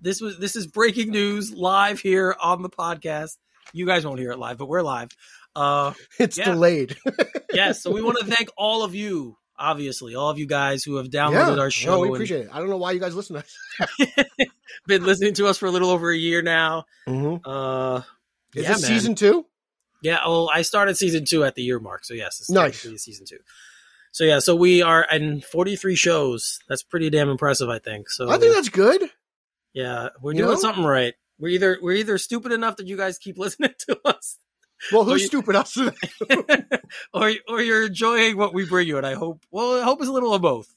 this 0.00 0.20
was 0.22 0.38
this 0.38 0.56
is 0.56 0.66
breaking 0.66 1.10
news 1.10 1.52
live 1.52 2.00
here 2.00 2.34
on 2.40 2.62
the 2.62 2.70
podcast. 2.70 3.36
You 3.72 3.84
guys 3.86 4.06
won't 4.06 4.18
hear 4.18 4.30
it 4.32 4.38
live, 4.38 4.56
but 4.58 4.66
we're 4.68 4.82
live. 4.82 5.10
Uh, 5.54 5.92
It's 6.18 6.38
Yeah. 6.38 6.46
delayed. 6.46 6.96
yes, 7.52 7.82
so 7.82 7.90
we 7.90 8.00
want 8.02 8.18
to 8.20 8.24
thank 8.34 8.48
all 8.56 8.82
of 8.82 8.94
you, 8.94 9.36
obviously, 9.58 10.14
all 10.14 10.30
of 10.30 10.38
you 10.38 10.46
guys 10.46 10.82
who 10.82 10.96
have 10.96 11.08
downloaded 11.08 11.58
our 11.60 11.70
show. 11.70 11.90
No, 11.96 12.00
we 12.00 12.08
appreciate 12.08 12.46
it. 12.46 12.48
I 12.52 12.58
don't 12.58 12.70
know 12.70 12.78
why 12.78 12.92
you 12.92 13.00
guys 13.00 13.14
listen 13.14 13.36
to 13.36 13.42
us. 13.42 14.18
been 14.86 15.04
listening 15.04 15.34
to 15.34 15.46
us 15.46 15.58
for 15.58 15.66
a 15.66 15.70
little 15.70 15.90
over 15.90 16.10
a 16.10 16.16
year 16.16 16.40
now. 16.42 16.84
Mm-hmm. 17.06 17.46
Uh, 17.48 17.98
Is 17.98 18.02
yeah, 18.64 18.72
this 18.72 18.82
man. 18.82 18.88
season 18.88 19.14
two? 19.14 19.44
Yeah, 20.02 20.18
well, 20.26 20.50
I 20.52 20.62
started 20.62 20.96
season 20.96 21.24
two 21.24 21.44
at 21.44 21.54
the 21.54 21.62
year 21.62 21.78
mark, 21.78 22.04
so 22.04 22.14
yes, 22.14 22.40
it's 22.40 22.50
Nice. 22.50 22.80
season 23.02 23.26
two. 23.26 23.38
So 24.12 24.24
yeah, 24.24 24.38
so 24.40 24.56
we 24.56 24.82
are 24.82 25.06
in 25.10 25.40
43 25.40 25.94
shows. 25.94 26.58
That's 26.68 26.82
pretty 26.82 27.10
damn 27.10 27.28
impressive, 27.28 27.68
I 27.68 27.78
think. 27.78 28.10
So 28.10 28.28
I 28.30 28.38
think 28.38 28.54
that's 28.54 28.68
good. 28.68 29.02
yeah, 29.72 30.08
we're 30.20 30.32
You 30.32 30.38
doing 30.38 30.50
know? 30.54 30.58
something 30.60 30.84
right. 30.84 31.14
We're 31.38 31.48
either 31.50 31.78
we're 31.80 31.92
either 31.96 32.18
stupid 32.18 32.52
enough 32.52 32.76
that 32.76 32.86
you 32.86 32.96
guys 32.96 33.18
keep 33.18 33.38
listening 33.44 33.74
to 33.88 34.00
us, 34.04 34.36
Well, 34.92 35.04
who's 35.04 35.20
you- 35.22 35.26
stupid? 35.28 35.54
Us. 35.56 35.76
or 37.14 37.32
or 37.48 37.60
you're 37.62 37.86
enjoying 37.86 38.36
what 38.36 38.52
we 38.54 38.66
bring 38.66 38.88
you. 38.88 38.96
And 38.98 39.06
I 39.06 39.14
hope, 39.14 39.44
well, 39.50 39.80
I 39.80 39.84
hope 39.84 40.00
it's 40.00 40.08
a 40.08 40.12
little 40.12 40.34
of 40.34 40.42
both. 40.42 40.74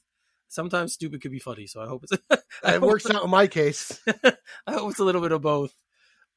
Sometimes 0.48 0.92
stupid 0.92 1.20
could 1.20 1.32
be 1.32 1.40
funny, 1.40 1.66
so 1.66 1.80
I 1.82 1.86
hope 1.88 2.04
it's. 2.04 2.12
I 2.62 2.74
it 2.76 2.80
hope 2.80 2.82
works 2.88 3.10
out 3.10 3.24
in 3.24 3.30
my 3.30 3.48
case. 3.48 4.00
I 4.66 4.72
hope 4.72 4.90
it's 4.92 5.00
a 5.00 5.04
little 5.04 5.20
bit 5.20 5.32
of 5.32 5.42
both. 5.42 5.74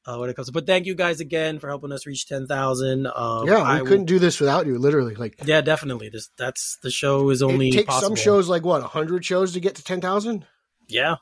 Uh, 0.08 0.16
when 0.16 0.30
it 0.30 0.34
comes 0.36 0.46
to, 0.46 0.52
but 0.52 0.66
thank 0.66 0.86
you 0.86 0.94
guys 0.94 1.20
again 1.20 1.58
for 1.58 1.68
helping 1.68 1.92
us 1.92 2.06
reach 2.06 2.26
10,000. 2.26 3.06
Um, 3.06 3.46
yeah, 3.46 3.56
we 3.56 3.62
I 3.62 3.80
couldn't 3.80 4.06
do 4.06 4.18
this 4.18 4.40
without 4.40 4.64
you. 4.66 4.78
Literally, 4.78 5.14
like 5.14 5.34
Yeah, 5.44 5.60
definitely. 5.60 6.08
This 6.08 6.30
that's 6.38 6.78
the 6.82 6.90
show 6.90 7.28
is 7.28 7.42
only 7.42 7.68
it 7.68 7.72
takes 7.72 7.88
possible. 7.88 8.16
some 8.16 8.24
shows 8.24 8.48
like 8.48 8.64
what 8.64 8.82
hundred 8.82 9.26
shows 9.26 9.52
to 9.52 9.60
get 9.60 9.74
to 9.74 9.84
ten 9.84 10.00
thousand. 10.00 10.46
Yeah, 10.88 11.16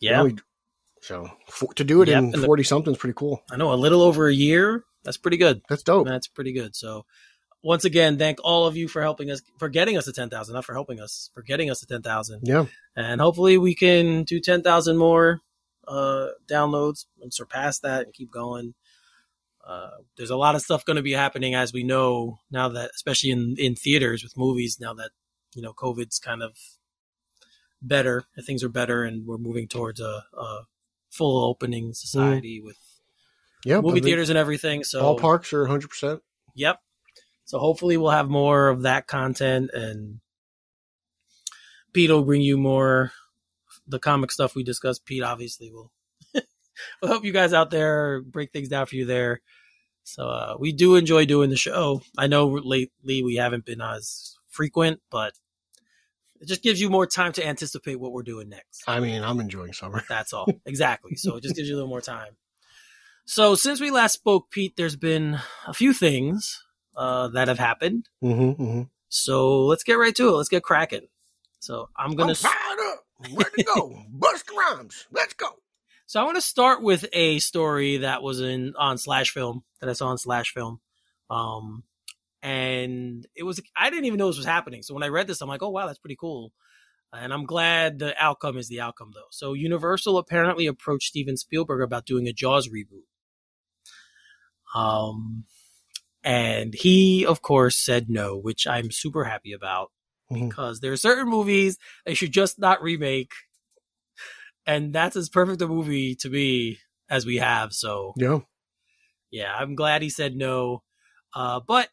yeah. 0.00 0.26
So 1.02 1.30
for, 1.48 1.72
to 1.74 1.84
do 1.84 2.02
it 2.02 2.08
Yep, 2.08 2.34
in 2.34 2.42
forty 2.42 2.64
something 2.64 2.92
is 2.92 2.98
pretty 2.98 3.14
cool. 3.16 3.44
I 3.48 3.56
know 3.56 3.72
a 3.72 3.74
little 3.74 4.02
over 4.02 4.26
a 4.26 4.34
year. 4.34 4.82
That's 5.04 5.16
pretty 5.16 5.36
good. 5.36 5.62
That's 5.68 5.84
dope. 5.84 6.06
That's 6.06 6.26
pretty 6.26 6.52
good. 6.52 6.74
So, 6.74 7.06
once 7.62 7.84
again, 7.84 8.18
thank 8.18 8.38
all 8.42 8.66
of 8.66 8.76
you 8.76 8.88
for 8.88 9.02
helping 9.02 9.30
us 9.30 9.40
for 9.58 9.68
getting 9.68 9.96
us 9.96 10.06
to 10.06 10.12
ten 10.12 10.30
thousand. 10.30 10.54
Not 10.54 10.64
for 10.64 10.74
helping 10.74 11.00
us, 11.00 11.30
for 11.32 11.42
getting 11.42 11.70
us 11.70 11.78
to 11.78 11.86
ten 11.86 12.02
thousand. 12.02 12.40
Yeah, 12.42 12.66
And 12.96 13.20
hopefully, 13.20 13.56
we 13.56 13.76
can 13.76 14.24
do 14.24 14.40
ten 14.40 14.62
thousand 14.62 14.98
more 14.98 15.40
uh, 15.90 16.28
downloads 16.48 17.06
and 17.20 17.34
surpass 17.34 17.80
that 17.80 18.04
and 18.04 18.14
keep 18.14 18.30
going. 18.30 18.74
Uh, 19.66 19.90
there's 20.16 20.30
a 20.30 20.36
lot 20.36 20.54
of 20.54 20.62
stuff 20.62 20.84
going 20.84 20.96
to 20.96 21.02
be 21.02 21.12
happening 21.12 21.54
as 21.54 21.72
we 21.72 21.82
know 21.82 22.38
now 22.50 22.68
that, 22.68 22.90
especially 22.94 23.30
in 23.30 23.56
in 23.58 23.74
theaters 23.74 24.22
with 24.22 24.36
movies. 24.36 24.78
Now 24.80 24.94
that 24.94 25.10
you 25.54 25.62
know 25.62 25.72
COVID's 25.72 26.18
kind 26.18 26.42
of 26.42 26.56
better, 27.82 28.24
things 28.46 28.64
are 28.64 28.68
better, 28.68 29.04
and 29.04 29.26
we're 29.26 29.38
moving 29.38 29.68
towards 29.68 30.00
a, 30.00 30.24
a 30.32 30.62
full 31.10 31.44
opening 31.44 31.92
society 31.92 32.60
with 32.60 32.78
yeah. 33.64 33.80
movie 33.80 34.00
theaters 34.00 34.30
and 34.30 34.38
everything. 34.38 34.84
So 34.84 35.00
all 35.00 35.18
parks 35.18 35.52
are 35.52 35.66
hundred 35.66 35.90
percent. 35.90 36.22
Yep. 36.54 36.80
So 37.44 37.58
hopefully 37.58 37.96
we'll 37.96 38.12
have 38.12 38.28
more 38.30 38.68
of 38.68 38.82
that 38.82 39.08
content 39.08 39.70
and 39.74 40.20
Pete 41.92 42.10
will 42.10 42.22
bring 42.22 42.42
you 42.42 42.56
more 42.56 43.12
the 43.90 43.98
comic 43.98 44.30
stuff 44.30 44.54
we 44.54 44.62
discussed. 44.62 45.04
Pete 45.04 45.22
obviously 45.22 45.70
will 45.70 45.90
will 46.34 47.08
help 47.08 47.24
you 47.24 47.32
guys 47.32 47.52
out 47.52 47.70
there, 47.70 48.22
break 48.22 48.52
things 48.52 48.68
down 48.68 48.86
for 48.86 48.96
you 48.96 49.04
there. 49.04 49.40
So 50.04 50.28
uh, 50.28 50.56
we 50.58 50.72
do 50.72 50.96
enjoy 50.96 51.26
doing 51.26 51.50
the 51.50 51.56
show. 51.56 52.02
I 52.16 52.26
know 52.26 52.46
lately 52.48 53.22
we 53.22 53.36
haven't 53.36 53.64
been 53.64 53.80
as 53.80 54.36
frequent, 54.48 55.00
but 55.10 55.34
it 56.40 56.48
just 56.48 56.62
gives 56.62 56.80
you 56.80 56.88
more 56.88 57.06
time 57.06 57.32
to 57.32 57.46
anticipate 57.46 58.00
what 58.00 58.12
we're 58.12 58.22
doing 58.22 58.48
next. 58.48 58.82
I 58.86 59.00
mean, 59.00 59.22
I'm 59.22 59.40
enjoying 59.40 59.72
summer. 59.72 60.02
That's 60.08 60.32
all. 60.32 60.48
exactly. 60.64 61.16
So 61.16 61.36
it 61.36 61.42
just 61.42 61.54
gives 61.54 61.68
you 61.68 61.74
a 61.74 61.76
little 61.76 61.90
more 61.90 62.00
time. 62.00 62.36
So 63.26 63.54
since 63.54 63.80
we 63.80 63.90
last 63.90 64.14
spoke, 64.14 64.50
Pete, 64.50 64.74
there's 64.76 64.96
been 64.96 65.38
a 65.66 65.74
few 65.74 65.92
things 65.92 66.64
uh, 66.96 67.28
that 67.28 67.48
have 67.48 67.58
happened. 67.58 68.08
Mm-hmm, 68.24 68.62
mm-hmm. 68.62 68.82
So 69.08 69.66
let's 69.66 69.84
get 69.84 69.98
right 69.98 70.14
to 70.16 70.28
it. 70.28 70.32
Let's 70.32 70.48
get 70.48 70.62
cracking. 70.62 71.06
So 71.60 71.88
I'm 71.96 72.16
gonna. 72.16 72.34
I'm. 72.42 72.96
Where 73.32 73.50
to 73.56 73.62
go? 73.64 74.02
Bust 74.10 74.50
rhymes. 74.56 75.06
Let's 75.10 75.34
go. 75.34 75.48
So 76.06 76.20
I 76.20 76.24
want 76.24 76.36
to 76.36 76.42
start 76.42 76.82
with 76.82 77.06
a 77.12 77.38
story 77.38 77.98
that 77.98 78.22
was 78.22 78.40
in 78.40 78.74
on 78.76 78.98
Slash 78.98 79.30
Film 79.30 79.62
that 79.80 79.88
I 79.88 79.92
saw 79.92 80.08
on 80.08 80.18
Slash 80.18 80.52
Film, 80.52 80.80
um, 81.30 81.84
and 82.42 83.24
it 83.36 83.44
was 83.44 83.60
I 83.76 83.90
didn't 83.90 84.06
even 84.06 84.18
know 84.18 84.26
this 84.26 84.36
was 84.36 84.46
happening. 84.46 84.82
So 84.82 84.92
when 84.94 85.04
I 85.04 85.08
read 85.08 85.28
this, 85.28 85.40
I'm 85.40 85.48
like, 85.48 85.62
oh 85.62 85.68
wow, 85.68 85.86
that's 85.86 86.00
pretty 86.00 86.16
cool, 86.20 86.52
and 87.12 87.32
I'm 87.32 87.44
glad 87.44 88.00
the 88.00 88.14
outcome 88.18 88.56
is 88.56 88.68
the 88.68 88.80
outcome 88.80 89.12
though. 89.14 89.28
So 89.30 89.52
Universal 89.52 90.18
apparently 90.18 90.66
approached 90.66 91.08
Steven 91.08 91.36
Spielberg 91.36 91.82
about 91.82 92.06
doing 92.06 92.26
a 92.26 92.32
Jaws 92.32 92.68
reboot, 92.68 93.06
um, 94.74 95.44
and 96.24 96.74
he 96.74 97.24
of 97.24 97.40
course 97.40 97.76
said 97.76 98.10
no, 98.10 98.36
which 98.36 98.66
I'm 98.66 98.90
super 98.90 99.22
happy 99.24 99.52
about 99.52 99.92
Mhm. 100.30 100.48
because 100.48 100.80
there 100.80 100.92
are 100.92 100.96
certain 100.96 101.28
movies 101.28 101.78
they 102.06 102.14
should 102.14 102.32
just 102.32 102.58
not 102.58 102.82
remake 102.82 103.32
and 104.66 104.92
that's 104.92 105.16
as 105.16 105.28
perfect 105.28 105.62
a 105.62 105.66
movie 105.66 106.14
to 106.16 106.28
me 106.28 106.78
as 107.08 107.26
we 107.26 107.36
have. 107.36 107.72
So 107.72 108.14
Yeah. 108.16 108.40
yeah, 109.30 109.54
I'm 109.54 109.74
glad 109.74 110.02
he 110.02 110.10
said 110.10 110.36
no. 110.36 110.82
Uh, 111.34 111.60
but 111.60 111.88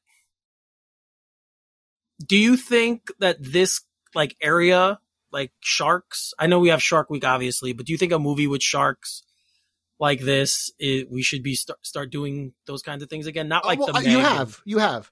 do 2.26 2.38
you 2.38 2.58
think 2.58 3.12
that 3.20 3.38
this 3.40 3.82
like 4.16 4.36
area, 4.42 5.00
like 5.32 5.52
sharks? 5.60 6.34
I 6.40 6.48
know 6.48 6.60
we 6.60 6.70
have 6.70 6.82
Shark 6.82 7.10
Week, 7.10 7.26
obviously, 7.26 7.74
but 7.74 7.86
do 7.86 7.92
you 7.92 7.98
think 7.98 8.12
a 8.12 8.20
movie 8.20 8.48
with 8.48 8.64
sharks 8.64 9.24
like 10.00 10.22
this, 10.22 10.72
it, 10.80 11.10
we 11.12 11.22
should 11.24 11.44
be 11.44 11.56
start, 11.56 11.86
start 11.86 12.12
doing 12.12 12.54
those 12.66 12.82
kinds 12.82 13.02
of 13.04 13.10
things 13.10 13.28
again? 13.28 13.48
Not 13.48 13.66
like 13.66 13.80
Uh, 13.80 13.86
well, 13.92 13.94
the 13.94 14.10
uh, 14.10 14.12
you 14.12 14.20
have, 14.20 14.62
you 14.66 14.78
have. 14.80 15.12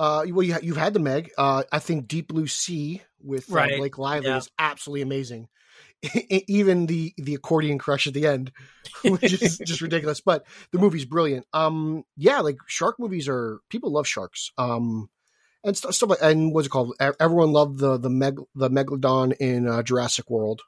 Uh, 0.00 0.24
well, 0.28 0.42
you 0.42 0.54
ha- 0.54 0.60
you've 0.62 0.76
had 0.78 0.94
the 0.94 0.98
Meg. 0.98 1.30
Uh, 1.36 1.62
I 1.70 1.78
think 1.78 2.08
Deep 2.08 2.28
Blue 2.28 2.46
Sea 2.46 3.02
with 3.22 3.50
uh, 3.50 3.54
Right. 3.54 3.76
Blake 3.78 3.98
Lively 3.98 4.28
Yeah. 4.30 4.38
is 4.38 4.50
absolutely 4.58 5.02
amazing. 5.02 5.48
Even 6.48 6.86
the 6.86 7.12
the 7.18 7.34
accordion 7.34 7.76
crush 7.78 8.06
at 8.06 8.14
the 8.14 8.26
end, 8.26 8.52
which 9.04 9.32
is 9.34 9.58
just 9.66 9.82
ridiculous. 9.82 10.20
But 10.22 10.46
the 10.72 10.78
movie's 10.78 11.04
brilliant. 11.04 11.46
Um, 11.52 12.04
yeah, 12.16 12.40
like 12.40 12.56
shark 12.66 12.96
movies 12.98 13.28
are 13.28 13.60
people 13.68 13.92
love 13.92 14.06
sharks. 14.08 14.50
Um, 14.56 15.10
and 15.62 15.76
stuff, 15.76 15.94
stuff 15.94 16.08
like 16.10 16.18
and 16.22 16.54
what's 16.54 16.66
it 16.68 16.70
called? 16.70 16.94
Everyone 16.98 17.52
loved 17.52 17.78
the 17.78 17.98
the 17.98 18.08
meg 18.08 18.38
the 18.54 18.70
megalodon 18.70 19.34
in 19.38 19.68
uh, 19.68 19.82
Jurassic 19.82 20.30
World. 20.30 20.62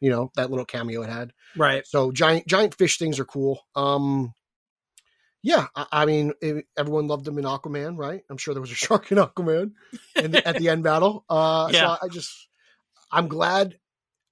You 0.00 0.08
know 0.10 0.30
that 0.36 0.48
little 0.48 0.64
cameo 0.64 1.02
it 1.02 1.10
had. 1.10 1.32
right? 1.54 1.86
So 1.86 2.10
giant 2.10 2.46
giant 2.46 2.74
fish 2.74 2.96
things 2.96 3.18
are 3.18 3.26
cool. 3.26 3.60
Um, 3.74 4.32
yeah, 5.42 5.66
I, 5.74 5.86
I 5.92 6.06
mean 6.06 6.32
it, 6.40 6.66
everyone 6.76 7.06
loved 7.06 7.26
him 7.26 7.38
in 7.38 7.44
Aquaman, 7.44 7.96
right? 7.96 8.22
I'm 8.30 8.36
sure 8.36 8.54
there 8.54 8.60
was 8.60 8.70
a 8.72 8.76
shark 8.76 9.10
in 9.12 9.18
Aquaman 9.18 9.72
in 10.16 10.32
the, 10.32 10.46
at 10.46 10.56
the 10.56 10.68
end 10.68 10.82
battle. 10.82 11.24
Uh, 11.30 11.68
Yeah. 11.72 11.96
So 11.96 12.06
I 12.06 12.08
just 12.08 12.48
I'm 13.10 13.28
glad. 13.28 13.78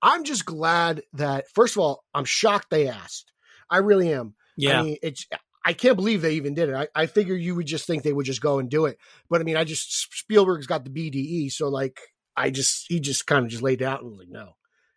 I'm 0.02 0.24
just 0.24 0.44
glad 0.44 1.02
that 1.14 1.46
first 1.54 1.76
of 1.76 1.80
all 1.80 2.04
I'm 2.14 2.24
shocked 2.24 2.70
they 2.70 2.88
asked. 2.88 3.32
I 3.70 3.78
really 3.78 4.12
am. 4.12 4.34
Yeah, 4.56 4.80
I 4.80 4.82
mean, 4.82 4.96
it's 5.02 5.26
I 5.64 5.72
can't 5.72 5.96
believe 5.96 6.22
they 6.22 6.34
even 6.34 6.54
did 6.54 6.68
it. 6.68 6.74
I, 6.74 6.88
I 6.94 7.06
figure 7.06 7.34
you 7.34 7.56
would 7.56 7.66
just 7.66 7.86
think 7.86 8.02
they 8.02 8.12
would 8.12 8.26
just 8.26 8.40
go 8.40 8.58
and 8.58 8.70
do 8.70 8.86
it. 8.86 8.98
But 9.28 9.40
I 9.40 9.44
mean, 9.44 9.56
I 9.56 9.64
just 9.64 10.16
Spielberg's 10.16 10.66
got 10.68 10.84
the 10.84 10.90
BDE, 10.90 11.50
so 11.50 11.68
like 11.68 11.98
I 12.36 12.50
just 12.50 12.86
he 12.88 13.00
just 13.00 13.26
kind 13.26 13.44
of 13.44 13.50
just 13.50 13.62
laid 13.62 13.82
out 13.82 14.00
and 14.00 14.10
was 14.10 14.20
like 14.20 14.28
no, 14.28 14.52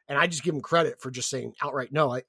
and 0.08 0.18
I 0.18 0.28
just 0.28 0.44
give 0.44 0.54
him 0.54 0.62
credit 0.62 1.02
for 1.02 1.10
just 1.10 1.30
saying 1.30 1.54
outright 1.64 1.92
no. 1.92 2.14
I 2.14 2.24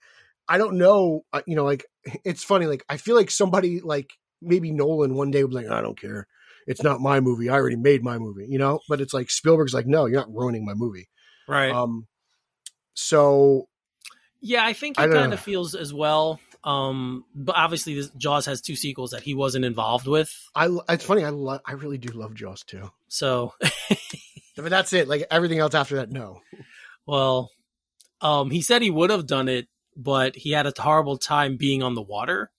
I 0.51 0.59
don't 0.59 0.77
know, 0.77 1.25
uh, 1.33 1.43
you 1.47 1.57
know, 1.57 1.65
like 1.65 1.87
it's 2.25 2.45
funny. 2.45 2.67
Like 2.67 2.85
I 2.89 2.97
feel 2.97 3.17
like 3.17 3.31
somebody 3.31 3.81
like 3.81 4.11
maybe 4.43 4.73
Nolan 4.73 5.15
one 5.15 5.31
day 5.31 5.43
would 5.43 5.51
be 5.51 5.57
like 5.57 5.71
I 5.71 5.81
don't 5.81 5.99
care, 5.99 6.27
it's 6.67 6.83
not 6.83 7.01
my 7.01 7.21
movie. 7.21 7.49
I 7.49 7.55
already 7.55 7.77
made 7.77 8.03
my 8.03 8.19
movie, 8.19 8.47
you 8.49 8.59
know. 8.59 8.81
But 8.89 9.01
it's 9.01 9.15
like 9.15 9.31
Spielberg's 9.31 9.75
like 9.75 9.87
no, 9.87 10.07
you're 10.07 10.21
not 10.21 10.35
ruining 10.35 10.65
my 10.65 10.75
movie. 10.75 11.09
right. 11.49 11.73
Um, 11.73 12.07
so 12.95 13.69
Yeah, 14.43 14.65
I 14.65 14.73
think 14.73 14.99
he 14.99 15.07
kind 15.07 15.33
of 15.33 15.41
feels 15.41 15.75
as 15.75 15.95
well. 15.95 16.41
Um, 16.63 17.25
but 17.35 17.57
obviously, 17.57 17.95
this, 17.95 18.11
Jaws 18.11 18.45
has 18.45 18.61
two 18.61 18.77
sequels 18.77 19.13
that 19.13 19.23
he 19.23 19.35
wasn't 19.35 19.65
involved 19.65 20.07
with. 20.07 20.31
I 20.55 20.69
it's 20.91 21.05
funny. 21.05 21.25
I 21.25 21.31
lo- 21.31 21.61
I 21.65 21.73
really 21.73 21.97
do 21.97 22.13
love 22.13 22.35
Jaws 22.35 22.65
too. 22.65 22.91
So, 23.09 23.55
But 24.57 24.71
that's 24.71 24.93
it. 24.93 25.09
Like 25.09 25.27
everything 25.31 25.59
else 25.59 25.75
after 25.75 25.97
that, 25.97 26.11
no. 26.11 26.41
well, 27.07 27.51
um, 28.21 28.51
he 28.51 28.63
said 28.63 28.83
he 28.83 28.91
would 28.91 29.11
have 29.11 29.27
done 29.27 29.49
it, 29.49 29.69
but 29.97 30.37
he 30.37 30.51
had 30.53 30.67
a 30.67 30.73
horrible 30.79 31.19
time 31.19 31.57
being 31.57 31.83
on 31.83 31.95
the 31.95 32.03
water 32.03 32.51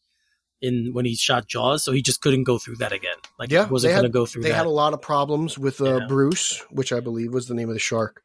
in 0.61 0.93
when 0.93 1.05
he 1.05 1.15
shot 1.15 1.47
Jaws, 1.47 1.83
so 1.83 1.91
he 1.91 2.01
just 2.01 2.21
couldn't 2.21 2.43
go 2.43 2.57
through 2.59 2.75
that 2.77 2.91
again. 2.91 3.15
Like, 3.39 3.49
Yeah, 3.51 3.65
he 3.65 3.71
wasn't 3.71 3.93
going 3.93 4.03
to 4.03 4.09
go 4.09 4.25
through 4.25 4.43
They 4.43 4.49
that. 4.49 4.55
had 4.55 4.65
a 4.67 4.69
lot 4.69 4.93
of 4.93 5.01
problems 5.01 5.57
with 5.57 5.81
uh, 5.81 5.97
Yeah. 6.01 6.07
Bruce, 6.07 6.63
which 6.69 6.93
I 6.93 6.99
believe 6.99 7.33
was 7.33 7.47
the 7.47 7.55
name 7.55 7.67
of 7.69 7.73
the 7.73 7.79
shark, 7.79 8.21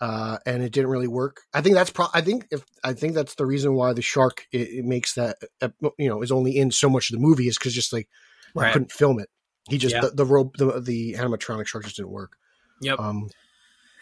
uh, 0.00 0.38
and 0.44 0.62
it 0.62 0.72
didn't 0.72 0.90
really 0.90 1.06
work. 1.08 1.42
I 1.54 1.60
think 1.60 1.74
that's 1.76 1.90
pro- 1.90 2.06
I 2.12 2.20
think 2.20 2.46
if 2.50 2.64
I 2.82 2.94
think 2.94 3.14
that's 3.14 3.36
the 3.36 3.46
reason 3.46 3.74
why 3.74 3.92
the 3.92 4.02
shark 4.02 4.46
it, 4.52 4.68
it 4.68 4.84
makes 4.84 5.14
that 5.14 5.36
uh, 5.62 5.68
you 5.98 6.08
know 6.08 6.22
is 6.22 6.32
only 6.32 6.56
in 6.56 6.70
so 6.72 6.88
much 6.90 7.10
of 7.10 7.14
the 7.18 7.24
movie 7.24 7.46
is 7.48 7.56
because 7.58 7.74
just 7.74 7.92
like 7.92 8.08
I 8.56 8.60
right. 8.62 8.72
couldn't 8.72 8.90
film 8.92 9.20
it. 9.20 9.28
He 9.68 9.78
just 9.78 9.94
Yeah. 9.94 10.00
the, 10.00 10.10
the 10.10 10.24
rope 10.24 10.56
the 10.56 10.80
the 10.80 11.14
animatronic 11.14 11.66
shark 11.66 11.84
just 11.84 11.96
didn't 11.96 12.10
work. 12.10 12.32
Yep. 12.80 12.98
Um, 12.98 13.28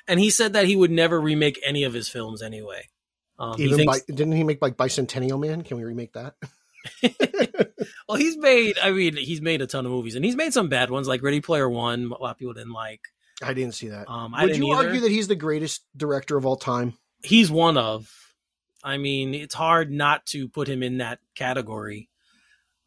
and 0.08 0.20
he 0.20 0.30
said 0.30 0.52
that 0.54 0.66
he 0.66 0.76
would 0.76 0.90
never 0.90 1.20
remake 1.20 1.58
any 1.64 1.82
of 1.82 1.92
his 1.92 2.08
films 2.08 2.40
anyway. 2.40 2.88
Um, 3.38 3.57
he 3.59 3.73
thinks- 3.73 4.00
by, 4.00 4.12
didn't 4.12 4.33
he 4.33 4.45
make 4.45 4.62
like 4.62 4.76
Bicentennial 4.76 5.40
Man? 5.40 5.62
Can 5.62 5.76
we 5.76 5.85
remake 5.85 6.12
that? 6.14 6.35
well, 8.09 8.16
he's 8.16 8.37
made. 8.37 8.76
I 8.83 8.93
mean, 8.93 9.16
he's 9.16 9.40
made 9.40 9.61
a 9.62 9.66
ton 9.66 9.87
of 9.87 9.93
movies, 9.93 10.14
and 10.14 10.25
he's 10.25 10.37
made 10.37 10.52
some 10.52 10.69
bad 10.69 10.90
ones, 10.90 11.09
like 11.09 11.23
Ready 11.23 11.40
Player 11.40 11.69
One. 11.69 12.05
A 12.05 12.23
lot 12.23 12.31
of 12.31 12.38
people 12.38 12.55
didn't 12.55 12.73
like. 12.73 13.00
I 13.43 13.52
didn't 13.55 13.75
see 13.75 13.88
that. 13.88 14.09
Um, 14.09 14.35
I 14.35 14.45
Would 14.47 14.57
you 14.57 14.73
either. 14.73 14.87
argue 14.87 15.00
that 15.00 15.11
he's 15.11 15.28
the 15.28 15.35
greatest 15.35 15.83
director 15.97 16.37
of 16.37 16.47
all 16.47 16.57
time? 16.57 16.95
he's 17.23 17.50
one 17.50 17.76
of. 17.76 18.11
I 18.85 18.99
mean, 18.99 19.35
it's 19.35 19.55
hard 19.55 19.90
not 19.90 20.26
to 20.26 20.49
put 20.49 20.69
him 20.69 20.83
in 20.83 20.99
that 20.99 21.19
category. 21.35 22.09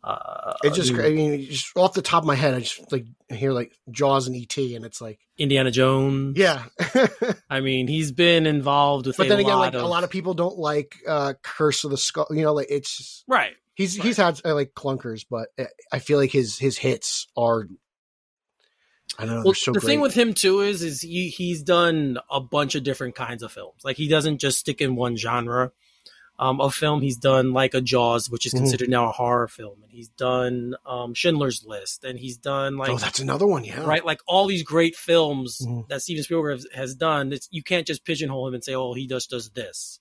Uh, 0.04 0.54
It's 0.64 0.78
just, 0.78 0.94
I 0.94 1.08
I 1.08 1.10
mean, 1.10 1.46
just 1.46 1.76
off 1.76 1.94
the 1.94 2.02
top 2.02 2.24
of 2.24 2.28
my 2.28 2.36
head, 2.36 2.54
I 2.54 2.60
just 2.60 2.92
like 2.92 3.06
hear 3.28 3.52
like 3.52 3.74
Jaws 3.92 4.28
and 4.28 4.36
ET, 4.36 4.58
and 4.58 4.86
it's 4.86 5.02
like, 5.02 5.20
Indiana 5.38 5.72
Jones. 5.72 6.38
yeah. 6.38 6.64
I 7.50 7.60
mean, 7.60 7.88
he's 7.88 8.12
been 8.12 8.46
involved 8.46 9.08
with. 9.08 9.18
but 9.18 9.26
a 9.26 9.30
then 9.30 9.40
again, 9.40 9.58
like 9.58 9.74
of, 9.74 9.84
a 9.84 9.88
lot 9.88 10.04
of 10.04 10.10
people 10.10 10.34
don't 10.34 10.58
like 10.58 10.98
uh 11.08 11.34
Curse 11.42 11.84
of 11.84 11.92
the 11.92 11.98
Skull. 11.98 12.28
You 12.32 12.44
know, 12.44 12.54
like 12.54 12.68
it's 12.70 12.98
just, 12.98 13.24
right. 13.28 13.54
he's 13.74 13.96
he's 13.96 14.18
had 14.18 14.40
uh, 14.46 14.54
like 14.54 14.74
clunkers, 14.74 15.26
but 15.30 15.50
uh, 15.58 15.66
I 15.92 16.00
feel 16.00 16.18
like 16.18 16.32
his 16.32 16.58
his 16.58 16.78
hits 16.78 17.28
are. 17.36 17.68
I 19.18 19.26
don't 19.26 19.30
know. 19.30 19.36
Well, 19.38 19.44
they're 19.46 19.56
so 19.56 19.72
the 19.74 19.80
great. 19.80 19.88
thing 19.90 20.02
with 20.02 20.14
him 20.14 20.34
too 20.34 20.62
is, 20.62 20.82
is 20.82 21.02
he 21.02 21.28
he's 21.30 21.62
done 21.62 22.20
a 22.32 22.40
bunch 22.40 22.76
of 22.76 22.84
different 22.84 23.16
kinds 23.16 23.44
of 23.44 23.52
films. 23.52 23.82
Like 23.84 23.98
he 23.98 24.08
doesn't 24.08 24.38
just 24.38 24.60
stick 24.60 24.80
in 24.82 24.96
one 24.96 25.18
genre 25.18 25.72
um, 26.40 26.60
of 26.62 26.74
film. 26.74 27.02
He's 27.02 27.18
done 27.18 27.52
like 27.54 27.74
a 27.76 27.82
Jaws, 27.82 28.30
which 28.30 28.46
is 28.48 28.54
Mhm. 28.54 28.60
considered 28.60 28.90
now 28.90 29.10
a 29.10 29.12
horror 29.12 29.48
film, 29.50 29.78
and 29.84 29.92
he's 29.92 30.08
done 30.10 30.74
um, 30.86 31.14
Schindler's 31.14 31.64
List, 31.66 32.04
and 32.06 32.18
he's 32.18 32.38
done 32.38 32.78
like 32.78 32.90
oh, 32.90 32.98
that's 32.98 33.20
another 33.20 33.46
one. 33.46 33.64
Yeah. 33.66 33.84
right, 33.86 34.04
like 34.06 34.22
all 34.26 34.48
these 34.48 34.64
great 34.64 34.96
films 34.96 35.60
Mhm. 35.62 35.88
that 35.90 36.02
Steven 36.02 36.24
Spielberg 36.24 36.56
has, 36.58 36.68
has 36.74 36.96
done. 36.96 37.34
It's, 37.34 37.48
you 37.52 37.62
can't 37.62 37.86
just 37.86 38.06
pigeonhole 38.06 38.48
him 38.48 38.54
and 38.56 38.64
say, 38.64 38.74
"Oh, 38.74 38.94
he 38.94 39.06
just 39.06 39.30
does 39.30 39.50
this," 39.50 40.00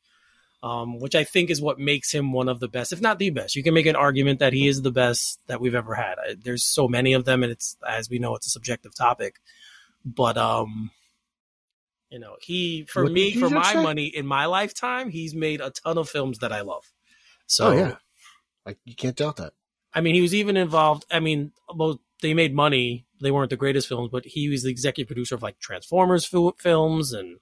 um, 0.62 0.98
which 1.00 1.14
I 1.16 1.24
think 1.24 1.50
is 1.50 1.60
what 1.60 1.78
makes 1.80 2.12
him 2.12 2.32
one 2.32 2.48
of 2.48 2.60
the 2.60 2.68
best, 2.68 2.92
if 2.92 3.00
not 3.00 3.18
the 3.18 3.30
best. 3.30 3.56
You 3.56 3.62
can 3.64 3.74
make 3.74 3.86
an 3.86 3.96
argument 3.96 4.38
that 4.38 4.52
he 4.52 4.68
is 4.68 4.82
the 4.82 4.92
best 4.92 5.40
that 5.48 5.60
we've 5.60 5.74
ever 5.74 5.94
had. 5.94 6.18
I, 6.18 6.34
there's 6.40 6.64
so 6.64 6.86
many 6.88 7.12
of 7.14 7.24
them, 7.24 7.42
and 7.42 7.50
it's 7.50 7.76
as 7.86 8.08
we 8.08 8.18
know, 8.20 8.34
it's 8.36 8.46
a 8.46 8.50
subjective 8.50 8.94
topic. 8.94 9.40
But 10.04 10.36
um, 10.38 10.92
you 12.10 12.18
know, 12.18 12.36
he 12.40 12.84
for 12.88 13.04
What 13.04 13.12
me, 13.12 13.32
for 13.34 13.50
my 13.50 13.72
say? 13.74 13.82
money, 13.82 14.06
in 14.06 14.26
my 14.26 14.46
lifetime, 14.46 15.10
he's 15.10 15.34
made 15.34 15.60
a 15.60 15.70
ton 15.70 15.98
of 15.98 16.08
films 16.08 16.38
that 16.38 16.52
I 16.52 16.62
love. 16.62 16.90
So 17.46 17.68
oh 17.68 17.72
yeah. 17.72 17.96
Like 18.66 18.78
you 18.84 18.94
can't 18.94 19.16
doubt 19.16 19.36
that. 19.36 19.54
I 19.94 20.00
mean, 20.00 20.14
he 20.14 20.20
was 20.20 20.34
even 20.34 20.56
involved. 20.56 21.04
I 21.10 21.20
mean, 21.20 21.52
well, 21.74 22.00
they 22.20 22.34
made 22.34 22.54
money. 22.54 23.06
They 23.20 23.30
weren't 23.30 23.50
the 23.50 23.56
greatest 23.56 23.88
films, 23.88 24.10
but 24.12 24.24
he 24.26 24.48
was 24.48 24.62
the 24.62 24.70
executive 24.70 25.08
producer 25.08 25.34
of 25.34 25.42
like 25.42 25.58
Transformers 25.58 26.24
fil- 26.26 26.54
films, 26.58 27.12
and 27.12 27.38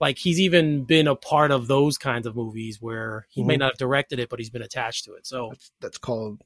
like 0.00 0.18
he's 0.18 0.38
even 0.40 0.84
been 0.84 1.08
a 1.08 1.16
part 1.16 1.50
of 1.50 1.66
those 1.66 1.98
kinds 1.98 2.26
of 2.26 2.36
movies 2.36 2.78
where 2.80 3.26
he 3.30 3.42
may 3.42 3.56
Mhm. 3.56 3.58
not 3.58 3.72
have 3.72 3.78
directed 3.78 4.18
it, 4.20 4.28
but 4.28 4.38
he's 4.38 4.50
been 4.50 4.62
attached 4.62 5.04
to 5.06 5.14
it. 5.14 5.26
So 5.26 5.48
That's 5.50 5.70
that's 5.80 5.98
called 5.98 6.42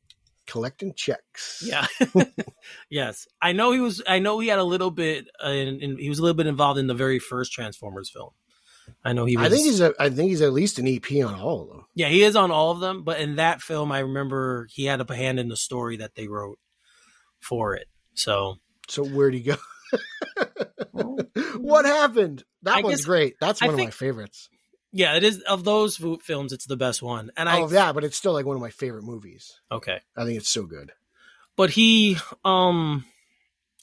collecting 0.52 0.92
checks. 0.94 1.62
yeah, 1.64 1.86
yes, 2.90 3.26
I 3.40 3.52
know 3.52 3.72
he 3.72 3.80
was. 3.80 4.02
I 4.06 4.18
know 4.18 4.38
he 4.38 4.48
had 4.48 4.58
a 4.58 4.64
little 4.64 4.90
bit, 4.90 5.26
uh, 5.44 5.48
in, 5.48 5.80
in, 5.80 5.98
he 5.98 6.08
was 6.10 6.18
a 6.18 6.22
little 6.22 6.36
bit 6.36 6.46
involved 6.46 6.78
in 6.78 6.86
the 6.86 6.94
very 6.94 7.18
first 7.18 7.52
Transformers 7.52 8.10
film. 8.10 8.30
I 9.04 9.12
know 9.14 9.24
he 9.24 9.36
was. 9.36 9.46
I 9.46 9.48
think 9.50 9.64
he's 9.64 9.80
a, 9.80 9.94
I 9.98 10.10
think 10.10 10.28
he's 10.30 10.42
at 10.42 10.52
least 10.52 10.78
an 10.78 10.86
EP 10.86 11.24
on 11.24 11.34
all 11.34 11.62
of 11.62 11.68
them. 11.68 11.86
Yeah, 11.94 12.08
he 12.08 12.22
is 12.22 12.36
on 12.36 12.50
all 12.50 12.70
of 12.72 12.80
them, 12.80 13.02
but 13.04 13.20
in 13.20 13.36
that 13.36 13.62
film, 13.62 13.90
I 13.90 14.00
remember 14.00 14.66
he 14.70 14.84
had 14.84 15.00
a 15.00 15.14
hand 15.14 15.40
in 15.40 15.48
the 15.48 15.56
story 15.56 15.96
that 15.98 16.14
they 16.14 16.28
wrote 16.28 16.58
for 17.40 17.74
it. 17.74 17.86
So 18.14 18.56
So 18.88 19.04
where'd 19.04 19.34
he 19.34 19.40
go? 19.40 19.56
what 21.56 21.84
happened? 21.84 22.44
That 22.62 22.76
I 22.76 22.80
one's 22.82 22.96
guess- 22.98 23.04
great. 23.06 23.34
That's 23.40 23.62
I 23.62 23.66
one 23.66 23.74
of 23.74 23.80
my 23.80 23.90
favorites. 23.90 24.48
Yeah, 24.92 25.16
it 25.16 25.24
is 25.24 25.40
of 25.42 25.64
those 25.64 25.96
films. 26.22 26.52
It's 26.52 26.66
the 26.66 26.76
best 26.76 27.02
one, 27.02 27.30
and 27.36 27.48
I 27.48 27.60
oh 27.60 27.70
yeah, 27.70 27.92
but 27.92 28.04
it's 28.04 28.16
still 28.16 28.32
like 28.32 28.46
one 28.46 28.56
of 28.56 28.62
my 28.62 28.70
favorite 28.70 29.04
movies. 29.04 29.60
okay, 29.70 30.00
I 30.16 30.24
think 30.24 30.36
it's 30.38 30.48
so 30.50 30.64
good. 30.64 30.92
but 31.56 31.70
he, 31.70 32.16
um, 32.44 33.04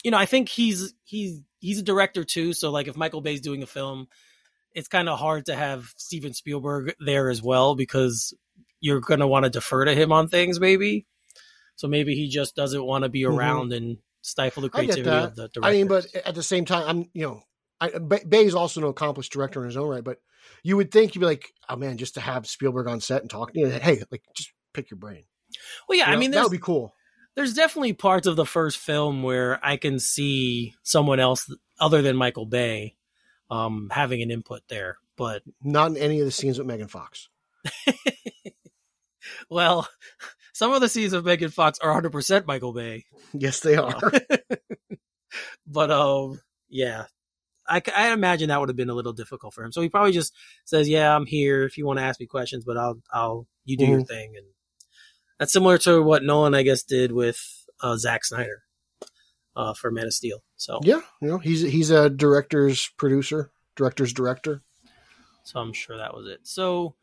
you 0.03 0.11
know, 0.11 0.17
I 0.17 0.25
think 0.25 0.49
he's 0.49 0.93
he's 1.03 1.41
he's 1.59 1.79
a 1.79 1.83
director 1.83 2.23
too. 2.23 2.53
So 2.53 2.71
like, 2.71 2.87
if 2.87 2.95
Michael 2.97 3.21
Bay's 3.21 3.41
doing 3.41 3.63
a 3.63 3.67
film, 3.67 4.07
it's 4.73 4.87
kind 4.87 5.09
of 5.09 5.19
hard 5.19 5.47
to 5.47 5.55
have 5.55 5.93
Steven 5.97 6.33
Spielberg 6.33 6.95
there 6.99 7.29
as 7.29 7.41
well 7.41 7.75
because 7.75 8.33
you're 8.79 9.01
gonna 9.01 9.27
want 9.27 9.43
to 9.45 9.49
defer 9.49 9.85
to 9.85 9.93
him 9.95 10.11
on 10.11 10.27
things, 10.29 10.59
maybe. 10.59 11.05
So 11.75 11.87
maybe 11.87 12.13
he 12.15 12.27
just 12.29 12.55
doesn't 12.55 12.83
want 12.83 13.03
to 13.03 13.09
be 13.09 13.21
Mhm. 13.23 13.35
around 13.37 13.73
and 13.73 13.97
stifle 14.21 14.61
the 14.61 14.69
creativity 14.69 15.09
of 15.09 15.35
the 15.35 15.47
director. 15.47 15.63
I 15.63 15.71
mean, 15.71 15.87
but 15.87 16.13
at 16.13 16.35
the 16.35 16.43
same 16.43 16.65
time, 16.65 16.83
I'm 16.87 17.09
you 17.13 17.23
know, 17.23 17.43
I, 17.81 17.89
Bay's 17.97 18.53
also 18.53 18.81
an 18.81 18.87
accomplished 18.87 19.31
director 19.31 19.61
in 19.61 19.67
his 19.67 19.77
own 19.77 19.87
right. 19.89 20.03
But 20.03 20.19
you 20.63 20.77
would 20.77 20.91
think 20.91 21.15
you'd 21.15 21.21
be 21.21 21.25
like, 21.27 21.51
oh 21.67 21.75
man, 21.75 21.97
just 21.97 22.15
to 22.15 22.21
have 22.21 22.47
Spielberg 22.47 22.87
on 22.87 22.99
set 23.01 23.21
and 23.21 23.29
talk, 23.29 23.53
to 23.53 23.59
you 23.59 23.67
know, 23.67 23.79
hey, 23.79 24.01
like 24.11 24.23
just 24.35 24.51
pick 24.73 24.89
your 24.91 24.97
brain. 24.97 25.23
well, 25.87 25.97
yeah, 25.97 26.09
You 26.09 26.15
I 26.15 26.17
mean, 26.17 26.31
that 26.31 26.43
would 26.43 26.51
be 26.51 26.57
cool. 26.59 26.93
there's 27.35 27.53
definitely 27.53 27.93
parts 27.93 28.27
of 28.27 28.35
the 28.35 28.45
first 28.45 28.77
film 28.77 29.23
where 29.23 29.59
I 29.63 29.77
can 29.77 29.99
see 29.99 30.75
someone 30.83 31.19
else 31.19 31.51
other 31.79 32.01
than 32.01 32.15
Michael 32.15 32.45
Bay 32.45 32.95
um, 33.49 33.89
having 33.91 34.21
an 34.21 34.31
input 34.31 34.61
there. 34.69 34.97
But 35.17 35.43
Not 35.61 35.91
in 35.91 35.97
any 35.97 36.19
of 36.19 36.25
the 36.25 36.31
scenes 36.31 36.57
with 36.57 36.67
Megan 36.67 36.87
Fox. 36.87 37.29
well, 39.49 39.87
some 40.53 40.71
of 40.71 40.81
the 40.81 40.89
scenes 40.89 41.13
of 41.13 41.25
Megan 41.25 41.49
Fox 41.49 41.79
are 41.79 42.01
100% 42.01 42.45
Michael 42.45 42.73
Bay. 42.73 43.05
Yes, 43.33 43.59
they 43.59 43.75
are. 43.75 43.99
But 45.67 45.91
um, 45.91 46.41
yeah, 46.69 47.05
I, 47.69 47.81
I 47.95 48.11
imagine 48.11 48.49
that 48.49 48.59
would 48.59 48.69
have 48.69 48.75
been 48.75 48.89
a 48.89 48.95
little 48.95 49.13
difficult 49.13 49.53
for 49.53 49.63
him. 49.63 49.71
So 49.71 49.81
he 49.81 49.89
probably 49.89 50.11
just 50.11 50.33
says, 50.65 50.89
"Yeah, 50.89 51.15
I'm 51.15 51.25
here 51.25 51.63
if 51.63 51.77
you 51.77 51.85
want 51.85 51.99
to 51.99 52.03
ask 52.03 52.19
me 52.19 52.25
questions, 52.25 52.65
but 52.65 52.77
I'll 52.77 52.99
I'll 53.11 53.47
you 53.65 53.77
do 53.77 53.85
your 53.85 54.03
thing." 54.03 54.33
And 54.35 54.45
that's 55.37 55.53
similar 55.53 55.77
to 55.79 56.01
what 56.01 56.23
Nolan, 56.23 56.55
I 56.55 56.63
guess, 56.63 56.83
did 56.83 57.11
with 57.11 57.39
uh, 57.81 57.95
Zack 57.97 58.25
Snyder 58.25 58.63
uh, 59.55 59.73
for 59.73 59.91
Man 59.91 60.05
of 60.05 60.13
Steel. 60.13 60.43
So 60.57 60.79
yeah, 60.83 61.01
you 61.21 61.27
know, 61.27 61.37
he's 61.37 61.61
he's 61.61 61.89
a 61.91 62.09
director's 62.09 62.89
producer, 62.97 63.51
director's 63.75 64.13
director. 64.13 64.61
So 65.43 65.59
I'm 65.59 65.73
sure 65.73 65.97
that 65.97 66.13
was 66.13 66.27
it. 66.27 66.41
So 66.43 66.95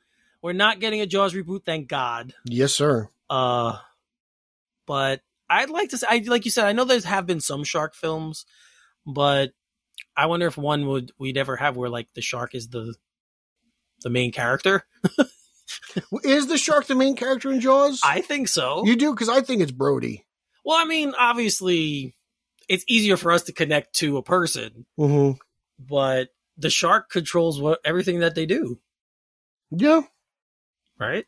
we're 0.42 0.52
not 0.52 0.81
getting 0.81 1.00
a 1.00 1.07
Jaws 1.07 1.35
reboot, 1.35 1.64
thank 1.64 1.88
God. 1.88 2.35
Yes, 2.44 2.72
sir. 2.72 3.09
Uh, 3.29 3.79
but 4.87 5.20
I'd 5.50 5.70
like 5.70 5.90
to 5.90 5.98
say, 5.98 6.07
I, 6.09 6.22
like 6.26 6.44
you 6.44 6.50
said, 6.50 6.66
I 6.66 6.72
know 6.72 6.85
there 6.85 7.00
have 7.00 7.26
been 7.26 7.40
some 7.40 7.64
shark 7.64 7.94
films, 7.94 8.46
but 9.07 9.50
I 10.16 10.26
wonder 10.26 10.46
if 10.46 10.57
one 10.57 10.87
would 10.87 11.12
we'd 11.18 11.37
ever 11.37 11.57
have 11.57 11.76
where 11.76 11.90
like 11.90 12.09
the 12.14 12.22
shark 12.22 12.55
is 12.55 12.68
the 12.68 12.94
the 14.02 14.11
main 14.11 14.33
character. 14.33 14.85
Is 16.22 16.46
the 16.46 16.59
shark 16.59 16.87
the 16.87 16.94
main 16.94 17.16
character 17.16 17.50
in 17.50 17.61
Jaws? 17.61 18.00
I 18.05 18.20
think 18.20 18.46
so. 18.48 18.85
you 18.87 18.94
do 18.96 19.12
because 19.12 19.29
I 19.29 19.40
think 19.40 19.62
it's 19.62 19.72
Brody. 19.72 20.24
well, 20.64 20.76
I 20.81 20.85
mean, 20.85 21.12
obviously, 21.18 22.14
it's 22.68 22.85
easier 22.87 23.16
for 23.16 23.33
us 23.33 23.42
to 23.44 23.52
connect 23.52 23.94
to 23.96 24.16
a 24.16 24.22
person, 24.22 24.87
Mm-hmm. 24.98 25.38
but 25.85 26.29
the 26.57 26.70
shark 26.70 27.11
controls 27.11 27.61
what 27.61 27.81
everything 27.85 28.20
that 28.20 28.35
they 28.37 28.46
do, 28.46 28.79
Yeah. 29.72 30.02
right? 31.00 31.26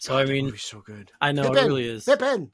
So 0.00 0.12
God, 0.12 0.28
I 0.28 0.32
mean, 0.32 0.56
so 0.56 0.80
good. 0.80 1.10
I 1.20 1.32
know 1.32 1.52
it 1.52 1.64
really 1.64 1.88
is. 1.88 2.04
Pippin! 2.04 2.52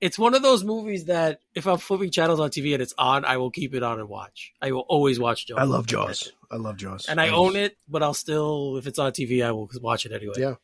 It's 0.00 0.18
one 0.18 0.34
of 0.34 0.42
those 0.42 0.62
movies 0.64 1.06
that 1.06 1.40
if 1.54 1.66
I'm 1.66 1.78
flipping 1.78 2.10
channels 2.10 2.40
on 2.40 2.50
TV 2.50 2.74
and 2.74 2.82
it's 2.82 2.94
on, 2.98 3.24
I 3.24 3.36
will 3.38 3.50
keep 3.50 3.74
it 3.74 3.82
on 3.82 3.98
and 3.98 4.08
watch. 4.08 4.52
I 4.60 4.72
will 4.72 4.84
always 4.88 5.18
watch 5.18 5.46
Jaws. 5.46 5.58
I 5.58 5.64
love 5.64 5.86
Jaws. 5.86 6.32
I 6.50 6.56
love 6.56 6.76
Jaws. 6.76 7.06
And 7.08 7.20
I 7.20 7.28
own 7.30 7.56
it, 7.56 7.76
but 7.88 8.02
I'll 8.02 8.14
still, 8.14 8.76
if 8.76 8.86
it's 8.86 8.98
on 8.98 9.12
TV, 9.12 9.44
I 9.44 9.52
will 9.52 9.70
watch 9.80 10.04
it 10.06 10.12
anyway. 10.12 10.34
Yeah. 10.36 10.54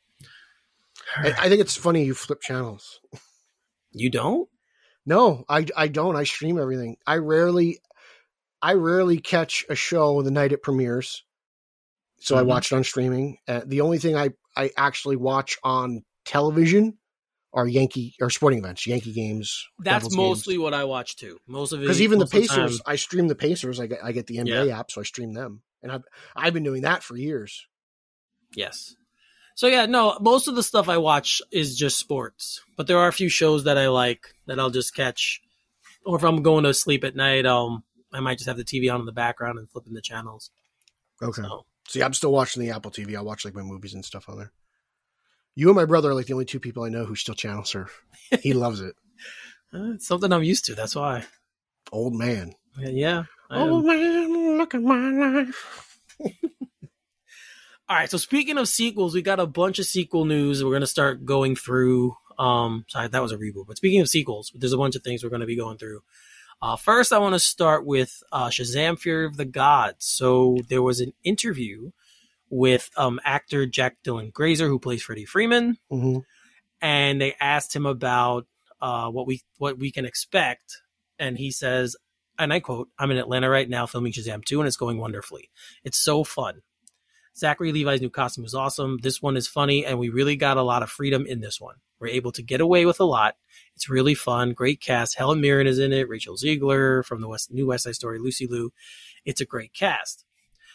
I, 1.17 1.29
I 1.39 1.49
think 1.49 1.61
it's 1.61 1.77
funny 1.77 2.05
you 2.05 2.15
flip 2.15 2.41
channels. 2.41 3.01
You 3.93 4.11
don't? 4.11 4.49
No, 5.05 5.45
I, 5.49 5.67
I 5.77 5.89
don't. 5.89 6.17
I 6.17 6.25
stream 6.25 6.59
everything. 6.59 6.97
I 7.07 7.17
rarely 7.17 7.81
I 8.63 8.75
rarely 8.75 9.19
catch 9.19 9.65
a 9.69 9.75
show 9.75 10.23
the 10.23 10.31
night 10.31 10.53
it 10.53 10.63
premieres. 10.63 11.25
So 12.21 12.37
I 12.37 12.43
Mhm. 12.43 12.47
watch 12.47 12.71
it 12.71 12.77
on 12.77 12.85
streaming. 12.85 13.39
Uh, 13.49 13.63
the 13.67 13.81
only 13.81 13.99
thing 13.99 14.17
I, 14.17 14.31
I 14.57 14.71
actually 14.77 15.17
watch 15.17 15.59
on 15.65 16.05
television 16.25 16.97
are 17.55 17.67
Yankee 17.69 18.15
or 18.21 18.31
sporting 18.31 18.59
events, 18.61 18.87
Yankee 18.87 19.13
games. 19.13 19.67
That's 19.79 20.15
mostly 20.15 20.57
what 20.59 20.73
I 20.75 20.85
watch 20.85 21.17
too. 21.17 21.39
Most 21.47 21.73
of 21.73 21.81
it. 21.81 21.83
because 21.83 22.01
even 22.01 22.19
the 22.19 22.27
Pacers, 22.27 22.79
time- 22.81 22.93
I 22.93 22.97
stream 22.97 23.29
the 23.29 23.35
Pacers. 23.35 23.79
I 23.81 23.87
get 23.87 23.99
I 24.03 24.13
get 24.13 24.27
the 24.27 24.39
NBA 24.39 24.71
app, 24.73 24.91
so 24.91 25.01
I 25.01 25.05
stream 25.05 25.33
them, 25.35 25.63
and 25.83 25.93
I've 25.93 26.03
I've 26.35 26.55
been 26.55 26.65
doing 26.65 26.83
that 26.83 27.03
for 27.03 27.17
years. 27.17 27.67
yes. 28.55 28.95
So 29.55 29.67
yeah, 29.67 29.85
no, 29.85 30.17
most 30.19 30.49
of 30.49 30.55
the 30.55 30.63
stuff 30.63 30.89
I 30.89 30.97
watch 30.97 31.43
is 31.53 31.77
just 31.77 31.99
sports, 31.99 32.63
but 32.79 32.87
there 32.87 32.99
are 32.99 33.09
a 33.09 33.13
few 33.13 33.29
shows 33.29 33.65
that 33.65 33.77
I 33.77 33.89
like 33.89 34.35
that 34.47 34.59
I'll 34.59 34.71
just 34.71 34.95
catch, 34.97 35.43
or 36.07 36.17
if 36.17 36.23
I'm 36.25 36.43
going 36.43 36.65
to 36.65 36.73
sleep 36.73 37.05
at 37.05 37.15
night, 37.15 37.45
um, 37.45 37.85
I 38.15 38.21
might 38.21 38.39
just 38.39 38.49
have 38.49 38.57
the 38.57 38.65
TV 38.65 38.91
on 38.93 39.01
in 39.01 39.05
the 39.07 39.13
background 39.13 39.59
and 39.59 39.71
flipping 39.71 39.93
the 39.93 40.01
channels. 40.01 40.51
Okay. 41.23 41.43
So 41.43 41.67
See, 41.87 42.03
I'm 42.03 42.15
still 42.15 42.33
watching 42.33 42.63
the 42.63 42.71
Apple 42.71 42.91
TV. 42.91 43.15
I 43.15 43.21
watch 43.21 43.45
like 43.45 43.55
my 43.55 43.61
movies 43.63 43.93
and 43.93 44.03
stuff 44.03 44.27
on 44.27 44.39
there. 44.39 44.53
You 45.55 45.69
and 45.69 45.77
my 45.77 45.85
brother 45.85 46.11
are 46.11 46.15
like 46.15 46.27
the 46.27 46.33
only 46.33 46.45
two 46.45 46.61
people 46.61 46.85
I 46.85 46.89
know 46.89 47.05
who 47.05 47.15
still 47.15 47.35
channel 47.35 47.65
surf. 47.65 48.03
He 48.41 48.53
loves 48.55 48.81
it. 48.81 48.95
uh, 49.75 49.93
it's 49.95 50.07
something 50.07 50.33
I'm 50.33 50.43
used 50.43 50.65
to. 50.67 50.75
That's 50.75 50.95
why. 50.97 51.25
Old 51.93 52.15
man. 52.15 52.55
Yeah. 52.79 53.25
Old 53.51 53.85
man, 53.85 54.57
look 54.57 54.75
at 54.75 54.83
my 54.83 55.11
life. 55.11 56.01
All 57.89 57.97
right. 57.99 58.11
So 58.11 58.17
speaking 58.17 58.57
of 58.57 58.67
sequels, 58.69 59.15
we 59.15 59.21
got 59.21 59.41
a 59.41 59.47
bunch 59.47 59.79
of 59.79 59.85
sequel 59.85 60.25
news. 60.25 60.65
We're 60.65 60.73
gonna 60.73 60.87
start 60.87 61.27
going 61.27 61.57
through. 61.57 62.17
Um, 62.39 62.87
sorry, 62.89 63.09
that 63.09 63.21
was 63.23 63.33
a 63.33 63.37
reboot. 63.37 63.67
But 63.67 63.77
speaking 63.77 64.01
of 64.01 64.09
sequels, 64.09 64.53
there's 64.55 64.73
a 64.73 64.79
bunch 64.79 64.97
of 64.97 65.03
things 65.03 65.23
we're 65.23 65.29
gonna 65.31 65.45
be 65.45 65.57
going 65.57 65.77
through. 65.77 66.01
Uh, 66.63 66.77
first, 66.77 67.13
I 67.13 67.19
want 67.19 67.35
to 67.35 67.41
start 67.41 67.85
with 67.85 68.23
uh, 68.33 68.47
Shazam: 68.49 68.99
Fury 68.99 69.27
of 69.27 69.37
the 69.37 69.45
Gods. 69.45 70.07
So 70.07 70.57
there 70.69 70.81
was 70.83 71.01
an 71.01 71.13
interview 71.25 71.91
with 72.53 72.91
um, 72.99 73.19
actor 73.25 73.65
Jack 73.65 73.97
Dylan 74.05 74.31
Grazer, 74.31 74.69
who 74.69 74.79
plays 74.79 75.03
Freddie 75.03 75.25
Freeman, 75.25 75.79
hmm 75.91 76.19
and 76.85 77.21
they 77.21 77.37
asked 77.41 77.75
him 77.75 77.87
about 77.87 78.45
uh, 78.81 79.09
what 79.09 79.27
we 79.27 79.41
what 79.59 79.79
we 79.79 79.91
can 79.93 80.05
expect, 80.05 80.83
and 81.19 81.39
he 81.39 81.51
says, 81.51 81.97
and 82.39 82.53
I 82.53 82.61
quote, 82.61 82.89
"I'm 82.99 83.11
in 83.11 83.19
Atlanta 83.19 83.49
right 83.49 83.69
now 83.69 83.87
filming 83.87 84.13
Shazam 84.13 84.45
2, 84.45 84.61
and 84.61 84.67
it's 84.67 84.77
going 84.77 84.99
wonderfully. 84.99 85.51
It's 85.85 85.99
so 85.99 86.25
fun. 86.25 86.63
Zachary 87.37 87.73
Levi's 87.73 88.03
new 88.03 88.11
costume 88.11 88.45
is 88.45 88.55
awesome. 88.55 88.99
This 89.03 89.23
one 89.23 89.37
is 89.37 89.49
funny, 89.49 89.87
and 89.87 89.99
we 89.99 90.11
really 90.11 90.37
got 90.37 90.57
a 90.57 90.63
lot 90.63 90.83
of 90.83 90.91
freedom 90.91 91.25
in 91.25 91.41
this 91.41 91.61
one. 91.61 91.77
We're 91.99 92.09
able 92.09 92.33
to 92.33 92.43
get 92.43 92.61
away 92.61 92.85
with 92.85 93.01
a 93.01 93.05
lot. 93.05 93.37
It's 93.77 93.89
really 93.89 94.15
fun. 94.15 94.53
Great 94.53 94.81
cast. 94.81 95.17
Helen 95.17 95.41
Mirren 95.41 95.69
is 95.69 95.79
in 95.79 95.93
it. 95.93 96.09
Rachel 96.09 96.37
Zegler 96.37 97.05
from 97.05 97.21
the 97.21 97.29
West, 97.29 97.53
new 97.53 97.69
West 97.69 97.85
Side 97.85 97.95
Story. 97.95 98.19
Lucy 98.19 98.47
Liu. 98.47 98.73
It's 99.25 99.41
a 99.41 99.47
great 99.47 99.73
cast. 99.73 100.25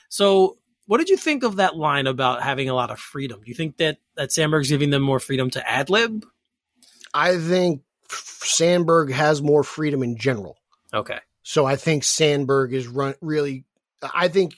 So, 0.10 0.58
what 0.88 0.98
did 0.98 1.10
you 1.10 1.18
think 1.18 1.44
of 1.44 1.58
that 1.58 1.76
line 1.76 2.08
about 2.08 2.42
having 2.42 2.70
a 2.70 2.74
lot 2.74 2.90
of 2.90 3.00
freedom? 3.00 3.42
Do 3.42 3.50
you 3.50 3.56
think 3.56 3.78
that 3.78 3.98
that 4.16 4.32
Sandberg's 4.32 4.70
giving 4.70 4.90
them 4.90 5.04
more 5.04 5.20
freedom 5.20 5.50
to 5.52 5.70
ad 5.70 5.90
lib? 5.90 6.26
I 7.14 7.38
think 7.38 7.84
Sandberg 8.10 9.12
has 9.12 9.42
more 9.42 9.64
freedom 9.64 10.02
in 10.02 10.18
general. 10.18 10.58
Okay. 10.94 11.20
So 11.44 11.66
I 11.66 11.76
think 11.76 12.04
Sandberg 12.04 12.74
is 12.74 12.88
run 12.88 13.16
really. 13.22 13.66
I 14.02 14.28
think 14.30 14.56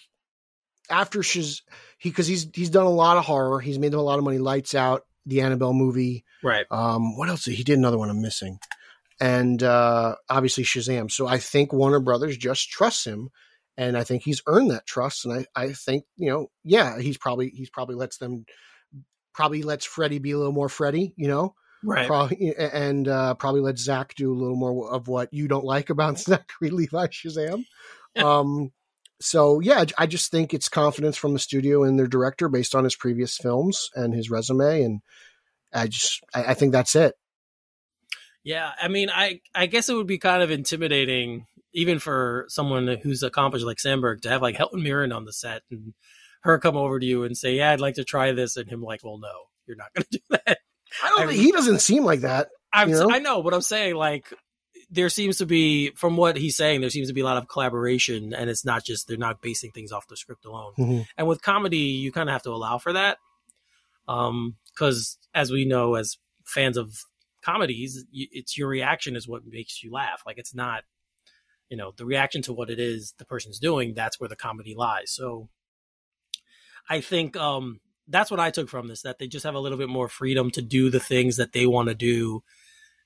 after 0.89 1.19
Shaz, 1.19 1.61
he 1.97 2.09
because 2.09 2.27
he's 2.27 2.47
he's 2.53 2.69
done 2.69 2.85
a 2.85 2.91
lot 2.91 3.17
of 3.17 3.25
horror. 3.25 3.59
He's 3.59 3.79
made 3.79 3.91
them 3.91 3.99
a 3.99 4.03
lot 4.03 4.19
of 4.19 4.25
money. 4.25 4.37
Lights 4.37 4.75
Out, 4.75 5.05
the 5.25 5.41
Annabelle 5.41 5.73
movie. 5.73 6.25
Right. 6.43 6.65
Um, 6.71 7.17
what 7.17 7.29
else? 7.29 7.45
He 7.45 7.63
did 7.63 7.77
another 7.77 7.97
one 7.97 8.09
I'm 8.09 8.21
missing, 8.21 8.59
and 9.19 9.61
uh, 9.61 10.15
obviously 10.29 10.63
Shazam. 10.63 11.11
So 11.11 11.27
I 11.27 11.37
think 11.37 11.73
Warner 11.73 11.99
Brothers 11.99 12.37
just 12.37 12.69
trusts 12.69 13.05
him, 13.05 13.29
and 13.79 13.97
I 13.97 14.03
think 14.03 14.23
he's 14.23 14.41
earned 14.45 14.71
that 14.71 14.85
trust. 14.85 15.25
And 15.25 15.33
I 15.33 15.45
I 15.55 15.71
think 15.71 16.03
you 16.17 16.29
know 16.29 16.51
yeah 16.63 16.99
he's 16.99 17.17
probably 17.17 17.49
he's 17.49 17.69
probably 17.69 17.95
lets 17.95 18.17
them 18.17 18.45
probably 19.33 19.63
lets 19.63 19.85
Freddie 19.85 20.19
be 20.19 20.31
a 20.31 20.37
little 20.37 20.53
more 20.53 20.69
Freddie. 20.69 21.13
You 21.15 21.29
know. 21.29 21.55
Right. 21.81 22.07
Probably, 22.07 22.53
and 22.57 23.07
uh, 23.07 23.35
probably 23.35 23.61
let 23.61 23.79
Zach 23.79 24.13
do 24.15 24.33
a 24.33 24.35
little 24.35 24.57
more 24.57 24.91
of 24.93 25.07
what 25.07 25.29
you 25.31 25.47
don't 25.47 25.63
like 25.63 25.89
about 25.89 26.19
Zachary 26.19 26.71
Levi 26.71 27.07
Shazam. 27.07 27.63
um, 28.21 28.73
so 29.21 29.61
yeah, 29.61 29.85
I 29.97 30.05
just 30.05 30.29
think 30.29 30.53
it's 30.53 30.67
confidence 30.67 31.15
from 31.15 31.31
the 31.31 31.39
studio 31.39 31.85
and 31.85 31.97
their 31.97 32.05
director 32.05 32.49
based 32.49 32.75
on 32.75 32.83
his 32.83 32.97
previous 32.97 33.37
films 33.37 33.89
and 33.95 34.13
his 34.13 34.29
resume, 34.29 34.81
and 34.81 34.99
I 35.73 35.87
just 35.87 36.21
I, 36.33 36.47
I 36.47 36.53
think 36.53 36.73
that's 36.73 36.97
it. 36.97 37.15
Yeah, 38.43 38.71
I 38.81 38.87
mean, 38.87 39.09
I 39.09 39.41
I 39.53 39.65
guess 39.65 39.89
it 39.89 39.93
would 39.93 40.07
be 40.07 40.17
kind 40.17 40.41
of 40.41 40.51
intimidating, 40.51 41.45
even 41.73 41.99
for 41.99 42.45
someone 42.49 42.87
who's 43.01 43.23
accomplished 43.23 43.65
like 43.65 43.79
Sandberg, 43.79 44.21
to 44.23 44.29
have 44.29 44.41
like 44.41 44.55
Helen 44.55 44.83
Mirren 44.83 45.11
on 45.11 45.25
the 45.25 45.33
set 45.33 45.61
and 45.71 45.93
her 46.41 46.57
come 46.59 46.77
over 46.77 46.99
to 46.99 47.05
you 47.05 47.23
and 47.23 47.37
say, 47.37 47.55
"Yeah, 47.57 47.71
I'd 47.71 47.81
like 47.81 47.95
to 47.95 48.03
try 48.03 48.31
this," 48.31 48.55
and 48.57 48.69
him 48.69 48.81
like, 48.81 49.03
"Well, 49.03 49.17
no, 49.17 49.31
you're 49.67 49.77
not 49.77 49.93
going 49.93 50.05
to 50.11 50.17
do 50.17 50.23
that." 50.45 50.57
I 51.03 51.09
don't. 51.09 51.29
I- 51.29 51.33
he 51.33 51.51
doesn't 51.51 51.79
seem 51.79 52.03
like 52.05 52.21
that. 52.21 52.49
Know? 52.75 53.09
I 53.11 53.19
know, 53.19 53.41
but 53.43 53.53
I'm 53.53 53.61
saying 53.61 53.95
like 53.95 54.31
there 54.91 55.09
seems 55.09 55.37
to 55.37 55.45
be, 55.45 55.91
from 55.91 56.17
what 56.17 56.35
he's 56.37 56.55
saying, 56.55 56.81
there 56.81 56.89
seems 56.89 57.07
to 57.09 57.13
be 57.13 57.21
a 57.21 57.25
lot 57.25 57.37
of 57.37 57.47
collaboration, 57.47 58.33
and 58.33 58.49
it's 58.49 58.65
not 58.65 58.83
just 58.83 59.07
they're 59.07 59.17
not 59.17 59.41
basing 59.41 59.71
things 59.71 59.91
off 59.91 60.07
the 60.07 60.17
script 60.17 60.45
alone. 60.45 60.73
Mhm. 60.79 61.05
And 61.17 61.27
with 61.27 61.41
comedy, 61.43 61.77
you 61.77 62.11
kind 62.11 62.27
of 62.29 62.33
have 62.33 62.43
to 62.43 62.51
allow 62.51 62.77
for 62.79 62.93
that, 62.93 63.17
because 64.07 65.17
as 65.33 65.51
we 65.51 65.65
know, 65.65 65.95
as 65.95 66.17
fans 66.45 66.77
of 66.77 66.95
comedies, 67.43 68.03
it's 68.11 68.57
your 68.57 68.67
reaction 68.67 69.15
is 69.15 69.27
what 69.27 69.43
makes 69.45 69.83
you 69.83 69.91
laugh. 69.91 70.21
Like 70.25 70.37
it's 70.37 70.55
not, 70.55 70.83
you 71.69 71.77
know, 71.77 71.93
the 71.95 72.05
reaction 72.05 72.41
to 72.43 72.53
what 72.53 72.69
it 72.69 72.79
is 72.79 73.13
the 73.17 73.25
person's 73.25 73.59
doing. 73.59 73.93
That's 73.93 74.19
where 74.19 74.29
the 74.29 74.35
comedy 74.35 74.75
lies. 74.75 75.11
So, 75.11 75.49
I 76.89 77.01
think 77.01 77.37
um, 77.37 77.79
that's 78.07 78.31
what 78.31 78.39
I 78.39 78.51
took 78.51 78.69
from 78.69 78.87
this: 78.87 79.03
that 79.03 79.19
they 79.19 79.27
just 79.27 79.45
have 79.45 79.55
a 79.55 79.59
little 79.59 79.77
bit 79.77 79.89
more 79.89 80.09
freedom 80.09 80.49
to 80.51 80.61
do 80.61 80.89
the 80.89 80.99
things 80.99 81.37
that 81.37 81.51
they 81.53 81.65
want 81.67 81.89
to 81.89 81.95
do, 81.95 82.43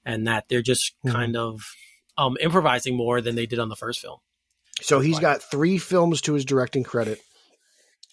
and 0.06 0.28
that 0.28 0.46
they're 0.50 0.62
just 0.62 0.96
Mhm. 1.06 1.12
kind 1.12 1.36
of 1.36 1.62
um, 2.18 2.38
improvising 2.40 2.96
more 2.96 3.22
than 3.22 3.36
they 3.36 3.46
did 3.46 3.60
on 3.60 3.70
the 3.70 3.76
first 3.76 4.00
film. 4.00 4.20
So 4.82 5.00
he's 5.00 5.20
got 5.20 5.42
three 5.42 5.78
films 5.78 6.22
to 6.22 6.34
his 6.34 6.46
directing 6.46 6.84
credit, 6.84 7.20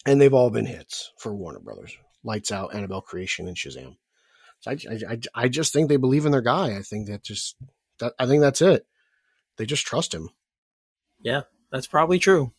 and 0.05 0.19
they've 0.19 0.33
all 0.33 0.49
been 0.49 0.65
hits 0.65 1.11
for 1.19 1.33
Warner 1.35 1.59
Brothers: 1.59 1.95
Lights 2.23 2.51
Out, 2.51 2.73
Annabelle 2.75 3.01
Creation, 3.01 3.47
and 3.47 3.55
Shazam. 3.55 3.97
So 4.61 4.71
I, 4.71 4.77
I, 4.89 5.13
I- 5.13 5.43
I 5.43 5.47
just 5.47 5.71
think 5.73 5.87
they 5.89 5.97
believe 5.97 6.25
in 6.25 6.31
their 6.31 6.41
guy. 6.41 6.75
I 6.75 6.81
think 6.81 7.07
that 7.07 7.23
just 7.23 7.55
that 7.99 8.13
I 8.19 8.25
think 8.25 8.41
that's 8.41 8.61
it. 8.61 8.85
They 9.57 9.65
just 9.65 9.85
trust 9.85 10.13
him. 10.13 10.29
Yeah, 11.23 11.41
that's 11.71 11.87
probably 11.87 12.19
true. 12.19 12.51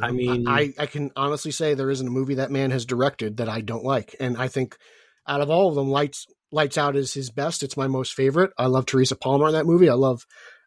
I 0.00 0.10
mean- 0.12 0.46
I, 0.46 0.74
I 0.78 0.86
can 0.86 1.10
honestly 1.16 1.50
say 1.50 1.74
there 1.74 1.90
isn't 1.90 2.06
a 2.06 2.10
movie 2.10 2.34
that 2.34 2.50
man 2.50 2.70
has 2.70 2.84
directed 2.84 3.38
that 3.38 3.48
I 3.48 3.60
don't 3.62 3.84
like, 3.84 4.14
and 4.20 4.36
I 4.36 4.48
think 4.48 4.76
out 5.26 5.40
of 5.40 5.50
all 5.50 5.68
of 5.68 5.74
them, 5.74 5.88
Lights 5.90 6.26
Lights 6.52 6.78
Out 6.78 6.96
is 6.96 7.12
his 7.12 7.30
best. 7.30 7.62
It's 7.62 7.76
my 7.76 7.86
most 7.88 8.14
favorite. 8.14 8.52
I 8.56 8.66
love 8.66 8.86
Teresa 8.86 9.16
Palmer 9.16 9.48
in 9.48 9.52
that 9.54 9.66
movie. 9.66 9.88
I 9.90 9.94
love 9.94 10.24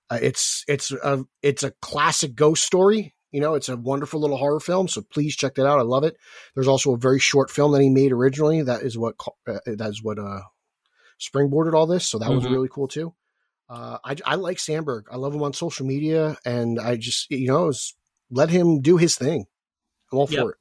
uh, 0.09 0.19
it's 0.21 0.63
it's 0.67 0.91
a 0.91 1.23
it's 1.41 1.63
a 1.63 1.71
classic 1.81 2.35
ghost 2.35 2.63
story. 2.63 3.15
You 3.31 3.39
know, 3.39 3.53
it's 3.55 3.69
a 3.69 3.77
wonderful 3.77 4.19
little 4.19 4.37
horror 4.37 4.59
film. 4.59 4.87
So 4.89 5.01
please 5.01 5.35
check 5.35 5.55
that 5.55 5.65
out. 5.65 5.79
I 5.79 5.83
love 5.83 6.03
it. 6.03 6.17
There's 6.53 6.67
also 6.67 6.93
a 6.93 6.97
very 6.97 7.17
short 7.19 7.49
film 7.49 7.71
that 7.71 7.81
he 7.81 7.89
made 7.89 8.11
originally. 8.11 8.61
That 8.61 8.81
is 8.83 8.97
what 8.97 9.15
uh, 9.47 9.59
that 9.65 9.89
is 9.89 10.03
what 10.03 10.19
uh 10.19 10.41
springboarded 11.19 11.73
all 11.73 11.87
this. 11.87 12.05
So 12.05 12.19
that 12.19 12.29
was 12.29 12.43
Mhm. 12.43 12.51
really 12.51 12.69
cool 12.69 12.87
too. 12.87 13.13
Uh, 13.71 13.97
I, 14.03 14.15
I 14.25 14.35
like 14.35 14.59
Sandberg. 14.59 15.05
I 15.09 15.15
love 15.15 15.33
him 15.33 15.41
on 15.43 15.53
social 15.53 15.85
media, 15.85 16.37
and 16.45 16.77
I 16.79 16.97
just 16.97 17.31
you 17.31 17.47
know 17.47 17.71
let 18.29 18.49
him 18.49 18.81
do 18.81 18.97
his 18.97 19.15
thing. 19.15 19.45
I'm 20.11 20.17
all 20.19 20.27
Yep. 20.29 20.41
for 20.41 20.51
it. 20.51 20.57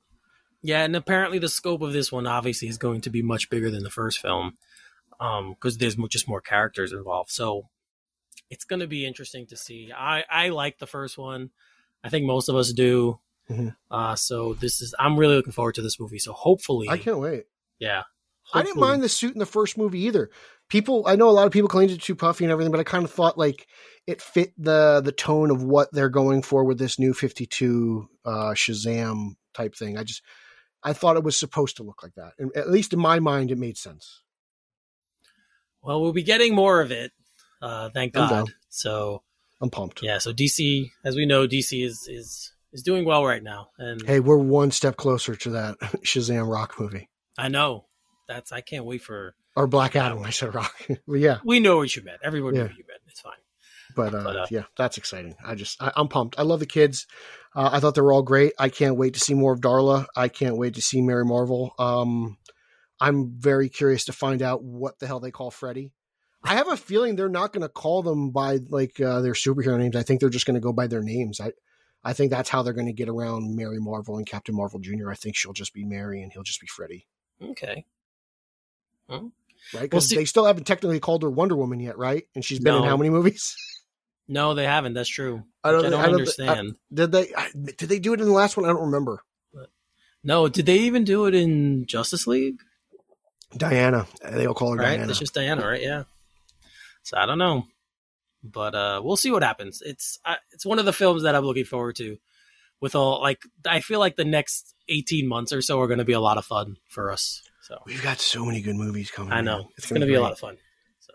Yeah, 0.62 0.85
and 0.85 0.94
apparently 0.94 1.38
the 1.40 1.49
scope 1.49 1.83
of 1.83 1.92
this 1.92 2.12
one 2.12 2.27
obviously 2.27 2.68
is 2.68 2.79
going 2.79 3.01
to 3.03 3.11
be 3.11 3.23
much 3.23 3.51
bigger 3.51 3.70
than 3.70 3.83
the 3.83 3.90
first 3.90 4.20
film, 4.20 4.59
because 5.18 5.79
there's 5.79 5.96
just 6.09 6.29
more 6.29 6.40
characters 6.40 6.92
involved. 6.92 7.31
So 7.31 7.68
it's 8.51 8.64
going 8.64 8.81
to 8.81 8.87
be 8.87 9.07
interesting 9.07 9.46
to 9.49 9.57
see. 9.57 9.90
I 9.96 10.23
I 10.31 10.49
like 10.51 10.79
the 10.79 10.87
first 10.87 11.18
one. 11.18 11.51
I 12.05 12.11
think 12.11 12.27
most 12.27 12.49
of 12.49 12.57
us 12.57 12.73
do. 12.73 13.18
Mhm. 13.51 13.75
Uh, 13.90 14.14
so 14.14 14.55
this 14.55 14.81
is 14.81 14.94
I'm 14.99 15.18
really 15.18 15.35
looking 15.35 15.53
forward 15.53 15.75
to 15.77 15.83
this 15.83 15.99
movie. 15.99 16.18
So 16.20 16.33
hopefully, 16.33 16.88
I 16.88 16.99
can't 16.99 17.18
wait. 17.18 17.44
yeah. 17.81 18.05
I 18.53 18.62
didn't 18.62 18.81
mind 18.81 19.03
the 19.03 19.09
suit 19.09 19.33
in 19.33 19.38
the 19.38 19.46
first 19.46 19.79
movie 19.79 20.01
either. 20.01 20.29
People, 20.70 21.04
I 21.06 21.16
know 21.16 21.28
a 21.28 21.33
lot 21.33 21.46
of 21.46 21.52
people 21.52 21.68
claimed 21.68 21.90
it 21.90 22.00
too 22.00 22.14
puffy 22.14 22.44
and 22.44 22.52
everything, 22.52 22.70
but 22.70 22.80
I 22.80 22.85
kind 22.85 23.04
of 23.04 23.11
thought 23.11 23.37
like 23.37 23.66
it 24.06 24.22
fit 24.22 24.52
the 24.56 25.00
the 25.04 25.12
tone 25.12 25.50
of 25.50 25.62
what 25.62 25.88
they're 25.92 26.09
going 26.09 26.42
for 26.42 26.64
with 26.64 26.78
this 26.78 26.98
new 26.98 27.12
Fifty 27.12 27.44
Two 27.44 28.09
uh, 28.24 28.54
Shazam 28.54 29.35
type 29.52 29.74
thing. 29.74 29.98
I 29.98 30.04
just, 30.04 30.22
I 30.83 30.92
thought 30.92 31.16
it 31.16 31.24
was 31.24 31.37
supposed 31.37 31.76
to 31.76 31.83
look 31.83 32.02
like 32.02 32.14
that, 32.14 32.33
and 32.38 32.56
at 32.56 32.70
least 32.70 32.92
in 32.92 33.00
my 33.00 33.18
mind, 33.20 33.50
it 33.50 33.59
made 33.59 33.76
sense. 33.76 34.22
Well, 35.83 36.00
we'll 36.00 36.12
be 36.12 36.22
getting 36.22 36.54
more 36.54 36.80
of 36.80 36.90
it. 36.90 37.12
Uh, 37.61 37.90
thank 37.92 38.14
God. 38.14 38.52
So 38.68 39.22
I'm 39.61 39.70
pumped. 39.70 40.02
yeah. 40.02 40.18
So 40.18 40.33
DC, 40.33 40.90
as 41.04 41.16
we 41.16 41.26
know, 41.26 41.46
DC 41.46 41.85
is 41.85 42.06
is 42.09 42.52
is 42.72 42.83
doing 42.83 43.04
well 43.04 43.26
right 43.26 43.42
now, 43.42 43.68
and 43.78 44.06
Hey, 44.06 44.20
we're 44.20 44.37
one 44.37 44.70
step 44.70 44.96
closer 44.96 45.35
to 45.37 45.50
that 45.50 45.78
Shazam 46.04 46.50
Rock 46.50 46.78
movie 46.78 47.09
I 47.37 47.48
know 47.48 47.87
that's 48.28 48.52
I 48.52 48.61
can't 48.61 48.85
wait 48.85 49.02
for. 49.02 49.35
Or 49.56 49.66
Black 49.66 49.96
Adam. 49.96 50.22
I 50.22 50.30
said 50.30 50.54
Rock, 50.54 50.74
yeah, 51.08 51.38
We 51.44 51.60
know 51.60 51.78
what 51.78 51.94
you 51.94 52.02
meant. 52.02 52.20
Everyone 52.22 52.54
Yeah. 52.54 52.62
knew 52.62 52.68
what 52.68 52.78
you 52.78 52.84
meant. 52.88 53.00
It's 53.08 53.20
fine. 53.20 53.32
but, 53.96 54.14
uh, 54.14 54.24
But, 54.24 54.36
uh, 54.36 54.46
yeah, 54.50 54.64
that's 54.76 54.96
exciting. 54.98 55.34
I 55.44 55.54
just, 55.54 55.82
I, 55.82 55.92
I'm 55.96 56.08
pumped. 56.08 56.38
I 56.38 56.42
love 56.42 56.60
the 56.60 56.66
kids. 56.66 57.06
Uh, 57.54 57.68
I 57.72 57.80
thought 57.80 57.94
they 57.96 58.00
were 58.00 58.12
all 58.12 58.22
great. 58.22 58.52
I 58.58 58.68
can't 58.68 58.96
wait 58.96 59.14
to 59.14 59.20
see 59.20 59.34
more 59.34 59.52
of 59.52 59.60
Darla. 59.60 60.06
I 60.16 60.28
can't 60.28 60.56
wait 60.56 60.74
to 60.74 60.82
see 60.82 61.02
Mary 61.02 61.24
Marvel. 61.24 61.72
Um, 61.78 62.38
I'm 63.00 63.32
very 63.38 63.68
curious 63.68 64.04
to 64.04 64.12
find 64.12 64.42
out 64.42 64.62
what 64.62 64.98
the 65.00 65.06
hell 65.08 65.18
they 65.20 65.30
call 65.32 65.50
Freddy. 65.50 65.90
I 66.44 66.54
have 66.54 66.68
a 66.68 66.76
feeling 66.76 67.16
they're 67.16 67.28
not 67.28 67.52
going 67.52 67.62
to 67.62 67.68
call 67.68 68.02
them 68.02 68.30
by 68.30 68.60
like 68.68 69.00
uh, 69.00 69.20
their 69.20 69.32
superhero 69.32 69.76
names. 69.78 69.96
I 69.96 70.02
think 70.04 70.20
they're 70.20 70.30
just 70.30 70.46
going 70.46 70.54
to 70.54 70.60
go 70.60 70.72
by 70.72 70.86
their 70.86 71.02
names. 71.02 71.40
I, 71.40 71.52
I 72.04 72.12
think 72.14 72.30
that's 72.30 72.48
how 72.48 72.62
they're 72.62 72.72
going 72.72 72.86
to 72.86 72.92
get 72.94 73.08
around 73.10 73.56
Mary 73.56 73.78
Marvel 73.80 74.16
and 74.16 74.24
Captain 74.26 74.54
Marvel 74.54 74.78
Jr. 74.80 75.10
I 75.10 75.14
think 75.16 75.34
she'll 75.36 75.52
just 75.52 75.74
be 75.74 75.84
Mary 75.84 76.22
and 76.22 76.32
he'll 76.32 76.42
just 76.44 76.60
be 76.60 76.66
Freddy, 76.66 77.06
Okay. 77.42 77.84
Right? 79.75 79.81
We'll 79.81 79.83
Because 79.83 80.09
see- 80.09 80.16
they 80.16 80.25
still 80.25 80.44
haven't 80.44 80.64
technically 80.64 81.01
called 81.01 81.23
her 81.23 81.31
Wonder 81.31 81.57
Woman 81.57 81.81
yet, 81.81 81.99
right? 81.99 82.25
And 82.35 82.44
she's 82.44 82.59
been 82.61 82.75
in 82.75 82.83
how 82.85 82.96
many 82.96 83.11
movies? 83.11 83.57
No, 84.33 84.55
they 84.55 84.64
haven't. 84.64 84.94
That's 84.94 85.09
true. 85.09 85.42
I 85.64 85.70
I 85.70 85.73
don't- 85.73 85.83
don't, 85.83 85.87
I 85.87 85.96
don't 85.96 86.01
I 86.01 86.05
don't- 86.07 86.14
understand. 86.20 86.75
Did 86.94 87.11
they? 87.11 87.35
I- 87.37 87.51
Did 87.53 87.88
they 87.88 87.99
do 87.99 88.12
it 88.12 88.20
in 88.20 88.27
the 88.27 88.33
last 88.33 88.57
one? 88.57 88.64
I 88.64 88.68
don't 88.68 88.83
remember. 88.83 89.25
no, 90.23 90.46
did 90.46 90.66
they 90.66 90.79
even 90.79 91.03
do 91.03 91.27
it 91.27 91.35
in 91.35 91.85
Justice 91.87 92.29
League? 92.29 92.59
Diana. 93.57 94.07
They'll 94.23 94.55
call 94.55 94.70
her 94.73 94.77
right? 94.77 94.96
Diana. 94.99 95.11
It's 95.11 95.18
just 95.18 95.35
Diana, 95.35 95.66
right? 95.66 95.83
Yeah. 95.83 96.05
So 97.03 97.16
I 97.16 97.27
don't 97.27 97.38
know, 97.38 97.66
but 98.44 98.75
uh, 98.77 99.01
we'll 99.03 99.16
see 99.16 99.33
what 99.33 99.42
happens. 99.42 99.83
It's 99.85 100.20
I, 100.25 100.37
it's 100.53 100.64
one 100.64 100.79
of 100.79 100.85
the 100.85 100.92
films 100.92 101.25
that 101.25 101.35
I'm 101.35 101.44
looking 101.44 101.64
forward 101.64 101.96
to. 101.96 102.16
with 102.81 102.94
all 102.94 103.20
like 103.20 103.40
I 103.66 103.81
feel 103.81 103.99
like 103.99 104.14
the 104.14 104.25
next 104.25 104.75
eighteen 104.88 105.27
months 105.27 105.53
or 105.53 105.61
so 105.61 105.81
are 105.81 105.88
going 105.88 105.99
to 105.99 106.05
be 106.05 106.12
a 106.12 106.20
lot 106.20 106.38
of 106.38 106.44
fun 106.44 106.77
for 106.87 107.11
us. 107.11 107.42
So 107.70 107.80
We've 107.87 108.02
got 108.02 108.18
so 108.18 108.44
many 108.44 108.61
good 108.62 108.74
movies 108.74 109.12
coming. 109.12 109.33
I 109.33 109.37
man. 109.37 109.44
know 109.44 109.68
it's, 109.78 109.87
going 109.87 110.00
to 110.00 110.06
be 110.06 110.14
a 110.14 110.20
lot 110.20 110.33
of 110.33 110.40
fun. 110.40 110.56
So 110.98 111.12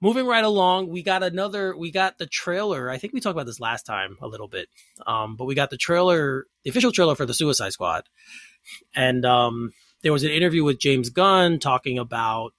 moving 0.00 0.26
right 0.26 0.42
along, 0.42 0.88
we 0.88 1.04
got 1.04 1.22
another. 1.22 1.76
We 1.76 1.92
got 1.92 2.18
the 2.18 2.26
trailer. 2.26 2.90
I 2.90 2.98
think 2.98 3.12
we 3.12 3.20
talked 3.20 3.36
about 3.36 3.46
this 3.46 3.60
last 3.60 3.86
time 3.86 4.16
a 4.20 4.26
little 4.26 4.48
bit, 4.48 4.68
um, 5.06 5.36
but 5.36 5.44
we 5.44 5.54
got 5.54 5.70
the 5.70 5.76
trailer, 5.76 6.46
the 6.64 6.70
official 6.70 6.90
trailer 6.90 7.14
for 7.14 7.26
the 7.26 7.32
Suicide 7.34 7.72
Squad, 7.72 8.08
and 8.96 9.24
um, 9.24 9.72
there 10.02 10.12
was 10.12 10.24
an 10.24 10.30
interview 10.32 10.64
with 10.64 10.80
James 10.80 11.10
Gunn 11.10 11.60
talking 11.60 11.96
about 11.96 12.54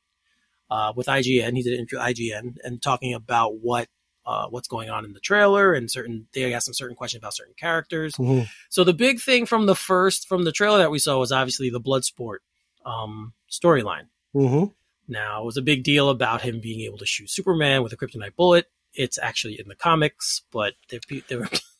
uh, 0.72 0.94
with 0.96 1.08
IGN. 1.08 1.58
He 1.58 1.62
did 1.64 1.74
an 1.74 1.80
interview 1.80 2.00
with 2.00 2.08
IGN 2.08 2.56
and 2.64 2.82
talking 2.82 3.14
about 3.14 3.58
what. 3.60 3.90
Uh, 4.26 4.48
what's 4.48 4.70
going 4.70 4.90
on 4.90 5.04
in 5.04 5.12
the 5.12 5.20
trailer 5.20 5.74
and 5.74 5.92
certain 5.92 6.28
they 6.34 6.54
asked 6.54 6.68
some 6.68 6.74
certain 6.74 6.96
questions 6.96 7.20
about 7.20 7.36
certain 7.36 7.54
characters 7.58 8.14
Mhm. 8.16 8.48
so 8.70 8.86
the 8.86 8.94
big 8.94 9.20
thing 9.20 9.46
from 9.46 9.66
the 9.66 9.76
first 9.76 10.30
from 10.30 10.46
the 10.46 10.54
trailer 10.54 10.78
that 10.78 10.90
we 10.92 10.98
saw 10.98 11.20
was 11.20 11.34
obviously 11.34 11.70
the 11.70 11.82
Bloodsport 11.82 12.38
um, 12.86 13.34
storyline. 13.50 14.08
Mhm. 14.36 14.74
Now 15.08 15.42
it 15.42 15.46
was 15.46 15.58
a 15.58 15.62
big 15.62 15.84
deal 15.84 16.10
about 16.10 16.42
him 16.42 16.60
being 16.60 16.82
able 16.82 16.98
to 16.98 17.06
shoot 17.06 17.30
Superman 17.30 17.84
with 17.84 17.94
a 17.94 17.98
kryptonite 17.98 18.36
bullet. 18.36 18.68
It's 18.94 19.18
actually 19.18 19.60
in 19.60 19.68
the 19.68 19.76
comics, 19.76 20.44
but 20.52 20.74
there 20.90 21.40
were 21.40 21.50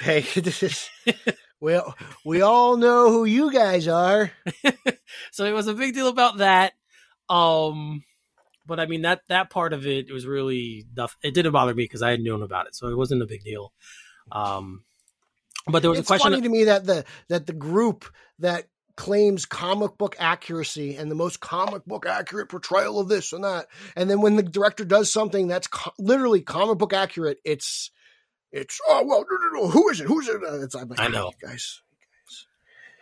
Hey, 0.00 0.20
this 0.36 0.62
is. 0.62 0.90
Well, 1.60 1.94
we 2.24 2.42
all 2.42 2.76
know 2.76 3.10
who 3.10 3.24
you 3.24 3.52
guys 3.52 3.88
are. 3.88 4.30
so 5.30 5.44
it 5.44 5.52
was 5.52 5.66
a 5.66 5.74
big 5.74 5.94
deal 5.94 6.08
about 6.08 6.38
that. 6.38 6.74
Um, 7.28 8.04
but 8.66 8.80
I 8.80 8.86
mean 8.86 9.02
that 9.02 9.22
that 9.28 9.50
part 9.50 9.72
of 9.72 9.86
it 9.86 10.12
was 10.12 10.26
really 10.26 10.84
it 11.22 11.34
didn't 11.34 11.52
bother 11.52 11.74
me 11.74 11.84
because 11.84 12.02
I 12.02 12.10
had 12.10 12.20
known 12.20 12.42
about 12.42 12.66
it, 12.66 12.74
so 12.74 12.88
it 12.88 12.96
wasn't 12.96 13.22
a 13.22 13.26
big 13.26 13.44
deal. 13.44 13.72
Um, 14.30 14.84
but 15.66 15.80
there 15.80 15.90
was 15.90 16.00
it's 16.00 16.08
a 16.08 16.10
question. 16.10 16.32
funny 16.32 16.42
to 16.42 16.48
me 16.48 16.64
that 16.64 16.84
the 16.84 17.04
that 17.28 17.46
the 17.46 17.52
group 17.52 18.04
that 18.40 18.66
claims 18.96 19.44
comic 19.44 19.96
book 19.98 20.16
accuracy 20.18 20.96
and 20.96 21.10
the 21.10 21.14
most 21.16 21.40
comic 21.40 21.84
book 21.84 22.06
accurate 22.06 22.48
portrayal 22.48 23.00
of 23.00 23.08
this 23.08 23.32
and 23.32 23.44
that, 23.44 23.66
and 23.96 24.08
then 24.10 24.20
when 24.20 24.36
the 24.36 24.42
director 24.42 24.84
does 24.84 25.12
something 25.12 25.48
that's 25.48 25.66
co- 25.66 25.92
literally 25.98 26.40
comic 26.42 26.78
book 26.78 26.92
accurate, 26.92 27.38
it's 27.44 27.90
it's 28.52 28.80
oh 28.88 29.02
well, 29.04 29.24
no, 29.30 29.36
no, 29.36 29.62
no, 29.64 29.68
who 29.70 29.88
is 29.88 30.00
it? 30.00 30.06
Who's 30.06 30.28
it? 30.28 30.42
Uh, 30.42 30.60
It's 30.62 30.74
I'm 30.74 30.88
like, 30.88 31.00
I 31.00 31.06
"Ah, 31.06 31.08
know. 31.08 31.32
you 31.40 31.48
guys. 31.48 31.80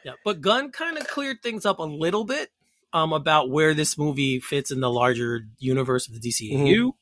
Yeah, 0.04 0.12
but 0.24 0.40
Gunn 0.40 0.72
kind 0.72 0.98
of 0.98 1.06
cleared 1.06 1.42
things 1.42 1.64
up 1.64 1.78
a 1.78 1.84
little 1.84 2.24
bit 2.24 2.50
um, 2.92 3.12
about 3.12 3.50
where 3.50 3.72
this 3.72 3.96
movie 3.96 4.40
fits 4.40 4.70
in 4.72 4.80
the 4.80 4.90
larger 4.90 5.42
universe 5.58 6.08
of 6.08 6.20
the 6.20 6.28
DCEU. 6.28 6.92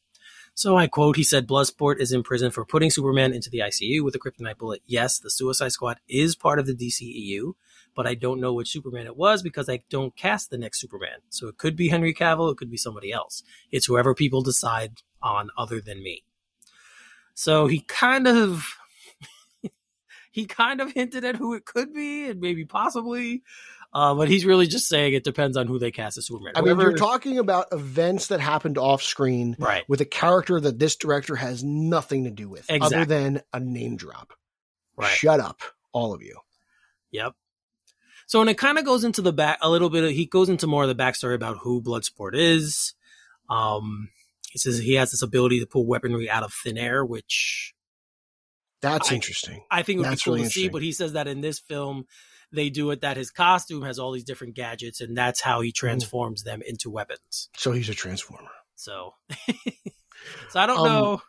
So 0.55 0.77
I 0.77 0.87
quote, 0.89 1.17
he 1.17 1.23
said, 1.23 1.47
Bloodsport 1.49 1.99
is 2.01 2.13
in 2.13 2.23
prison 2.23 2.51
for 2.51 2.67
putting 2.67 2.91
Superman 2.91 3.33
into 3.33 3.49
the 3.49 3.61
ICU 3.61 4.05
with 4.05 4.15
a 4.15 4.19
kryptonite 4.19 4.59
bullet. 4.59 4.83
Yes, 4.85 5.19
the 5.19 5.31
Suicide 5.31 5.73
Squad 5.73 5.99
is 6.09 6.37
part 6.37 6.59
of 6.59 6.67
the 6.67 6.75
DCEU, 6.75 7.55
but 7.95 8.07
I 8.07 8.15
don't 8.15 8.41
know 8.41 8.53
which 8.53 8.71
Superman 8.71 9.07
it 9.07 9.17
was 9.17 9.43
because 9.43 9.69
I 9.69 9.83
don't 9.91 10.17
cast 10.17 10.51
the 10.51 10.59
next 10.59 10.81
Superman. 10.81 11.19
So 11.29 11.49
it 11.49 11.59
could 11.59 11.77
be 11.77 11.89
Henry 11.89 12.15
Cavill, 12.15 12.51
it 12.51 12.57
could 12.57 12.71
be 12.71 12.77
somebody 12.77 13.13
else. 13.13 13.43
It's 13.71 13.87
whoever 13.87 14.15
people 14.15 14.43
decide 14.43 15.03
on 15.23 15.51
other 15.57 15.81
than 15.81 16.03
me. 16.03 16.25
So 17.35 17.67
he 17.67 17.81
kind 17.81 18.27
of 18.27 18.77
he 20.31 20.47
kind 20.47 20.81
of 20.81 20.93
hinted 20.93 21.25
at 21.25 21.37
who 21.37 21.55
it 21.55 21.65
could 21.65 21.93
be 21.93 22.29
and 22.29 22.41
maybe 22.41 22.65
possibly. 22.65 23.43
Uh, 23.93 24.15
but 24.15 24.29
he's 24.29 24.47
really 24.47 24.69
just 24.69 24.89
saying 24.89 25.15
it 25.15 25.25
depends 25.25 25.57
on 25.57 25.67
who 25.67 25.79
they 25.79 25.91
cast 25.91 26.17
as 26.17 26.27
Superman. 26.27 26.53
I 26.55 26.61
mean, 26.61 26.77
Whoever- 26.77 26.91
you're 26.91 26.99
talking 26.99 27.39
about 27.39 27.67
events 27.73 28.29
that 28.29 28.39
happened 28.39 28.79
off 28.79 29.03
screen 29.03 29.57
right. 29.59 29.83
with 29.89 30.01
a 30.01 30.05
character 30.05 30.61
that 30.61 30.79
this 30.79 30.95
director 30.95 31.35
has 31.35 31.65
nothing 31.65 32.25
to 32.25 32.31
do 32.31 32.49
with, 32.49 32.71
other 32.71 33.05
than 33.05 33.43
a 33.53 33.59
name 33.59 33.97
drop. 33.97 34.33
Right. 34.97 35.11
Shut 35.11 35.41
up, 35.41 35.63
all 35.93 36.15
of 36.15 36.23
you. 36.23 36.39
Yep. 37.11 37.35
So, 38.31 38.41
and 38.41 38.49
it 38.49 38.57
kind 38.59 38.79
of 38.79 38.85
goes 38.85 39.03
into 39.03 39.23
the 39.23 39.33
back 39.33 39.59
a 39.61 39.69
little 39.69 39.91
bit. 39.91 40.05
Of, 40.05 40.13
he 40.13 40.25
goes 40.25 40.49
into 40.49 40.69
more 40.69 40.85
of 40.85 40.89
the 40.89 40.95
backstory 40.95 41.35
about 41.35 41.57
who 41.63 41.83
Bloodsport 41.83 42.37
is. 42.37 42.95
Um, 43.49 44.11
he 44.53 44.59
says 44.61 44.79
he 44.79 44.95
has 44.95 45.11
this 45.11 45.21
ability 45.21 45.59
to 45.59 45.67
pull 45.67 45.85
weaponry 45.85 46.31
out 46.31 46.45
of 46.45 46.53
thin 46.53 46.79
air, 46.79 47.05
which 47.05 47.75
That's 48.83 49.11
I- 49.11 49.17
interesting. 49.17 49.65
I 49.69 49.83
think 49.83 49.99
would 49.99 50.07
That's 50.07 50.23
be 50.23 50.27
cool 50.29 50.35
really 50.35 50.47
to 50.47 50.51
see. 50.53 50.69
But 50.69 50.83
he 50.83 50.93
says 50.93 51.15
that 51.15 51.27
in 51.27 51.41
this 51.41 51.59
film, 51.59 52.05
they 52.53 52.71
do 52.71 52.93
it 52.93 53.01
that 53.01 53.17
his 53.17 53.33
costume 53.33 53.83
has 53.83 53.99
all 53.99 54.13
these 54.13 54.23
different 54.23 54.55
gadgets, 54.55 55.01
and 55.01 55.19
that's 55.19 55.41
how 55.41 55.61
he 55.61 55.73
transforms 55.73 56.45
them 56.45 56.63
into 56.65 56.89
weapons. 56.89 57.49
So 57.57 57.73
he's 57.73 57.89
a 57.89 57.95
transformer. 57.95 58.51
So, 58.77 59.15
so 60.51 60.61
I 60.61 60.67
don't 60.67 60.79
Um, 60.79 60.85
know. 60.87 61.23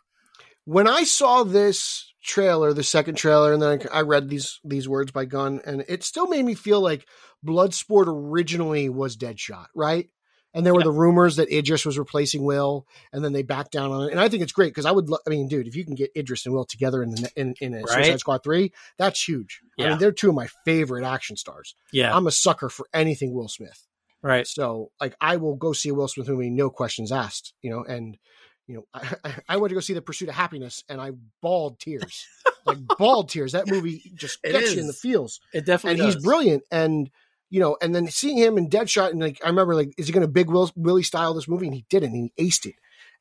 when 0.66 0.86
I 0.86 1.02
saw 1.02 1.42
this 1.42 2.11
trailer, 2.22 2.72
the 2.72 2.82
second 2.84 3.16
trailer, 3.16 3.52
and 3.52 3.60
then 3.62 3.80
I 3.92 4.00
read 4.02 4.28
these 4.28 4.60
these 4.64 4.88
words 4.88 5.10
by 5.12 5.24
Gunn, 5.24 5.60
and 5.64 5.84
it 5.88 6.04
still 6.04 6.26
made 6.28 6.44
me 6.44 6.54
feel 6.54 6.80
like 6.80 7.06
Bloodsport 7.44 8.06
originally 8.06 8.88
was 8.88 9.16
Deadshot, 9.16 9.66
right? 9.74 10.08
And 10.54 10.66
there 10.66 10.74
were 10.74 10.80
Yeah. 10.80 10.84
the 10.84 10.92
rumors 10.92 11.36
that 11.36 11.50
Idris 11.50 11.86
was 11.86 11.98
replacing 11.98 12.44
Will, 12.44 12.86
and 13.10 13.24
then 13.24 13.32
they 13.32 13.42
backed 13.42 13.72
down 13.72 13.90
on 13.90 14.08
it. 14.08 14.10
And 14.12 14.20
I 14.20 14.28
think 14.28 14.42
it's 14.42 14.52
great 14.52 14.68
because 14.68 14.84
I 14.84 14.90
would, 14.90 15.08
lo- 15.08 15.16
I 15.26 15.30
mean, 15.30 15.48
dude, 15.48 15.66
if 15.66 15.74
you 15.74 15.82
can 15.82 15.94
get 15.94 16.10
Idris 16.14 16.44
and 16.44 16.54
Will 16.54 16.66
together 16.66 17.02
in 17.02 17.10
the 17.10 17.30
in 17.36 17.54
in 17.60 17.72
a 17.74 17.78
Right? 17.80 18.04
Suicide 18.04 18.20
Squad 18.20 18.44
three, 18.44 18.72
that's 18.98 19.26
huge. 19.26 19.60
I 19.80 19.88
mean, 19.88 19.98
they're 19.98 20.12
two 20.12 20.28
of 20.28 20.34
my 20.34 20.48
favorite 20.66 21.04
action 21.04 21.36
stars. 21.36 21.74
Yeah. 21.90 22.14
I'm 22.14 22.26
a 22.26 22.30
sucker 22.30 22.68
for 22.68 22.86
anything 22.92 23.32
Will 23.34 23.48
Smith. 23.48 23.86
right. 24.20 24.46
So 24.46 24.90
like 25.00 25.16
I 25.20 25.36
will 25.36 25.56
go 25.56 25.72
see 25.72 25.88
a 25.88 25.94
Will 25.94 26.06
Smith 26.06 26.28
movie, 26.28 26.50
no 26.50 26.68
questions 26.70 27.10
asked, 27.10 27.54
you 27.62 27.70
know, 27.70 27.82
and 27.82 28.18
you 28.66 28.76
know, 28.76 28.84
I, 28.94 29.34
I, 29.48 29.56
went 29.56 29.70
to 29.70 29.74
go 29.74 29.80
see 29.80 29.94
the 29.94 30.02
Pursuit 30.02 30.28
of 30.28 30.34
Happiness 30.34 30.84
and 30.88 31.00
I 31.00 31.12
bawled 31.40 31.78
tears, 31.80 32.26
like 32.66 32.78
bawled 32.98 33.28
tears. 33.28 33.52
That 33.52 33.68
movie 33.68 34.12
just 34.14 34.38
It 34.42 34.52
gets 34.52 34.74
you 34.74 34.80
in 34.80 34.86
the 34.86 34.92
feels, 34.92 35.40
It 35.52 35.66
definitely 35.66 36.00
and 36.00 36.06
does. 36.06 36.14
he's 36.14 36.24
brilliant. 36.24 36.62
And 36.70 37.10
you 37.50 37.60
know, 37.60 37.76
and 37.82 37.94
then 37.94 38.08
seeing 38.08 38.38
him 38.38 38.56
in 38.56 38.70
Deadshot, 38.70 39.10
and 39.10 39.20
like 39.20 39.38
I 39.44 39.48
remember, 39.48 39.74
like, 39.74 39.92
is 39.98 40.06
he 40.06 40.12
going 40.12 40.26
to 40.26 40.32
big 40.32 40.48
Will 40.48 40.70
Willie 40.74 41.02
style 41.02 41.34
this 41.34 41.48
movie? 41.48 41.66
And 41.66 41.74
he 41.74 41.84
didn't. 41.90 42.14
And 42.14 42.30
he 42.34 42.48
aced 42.48 42.64
it. 42.64 42.76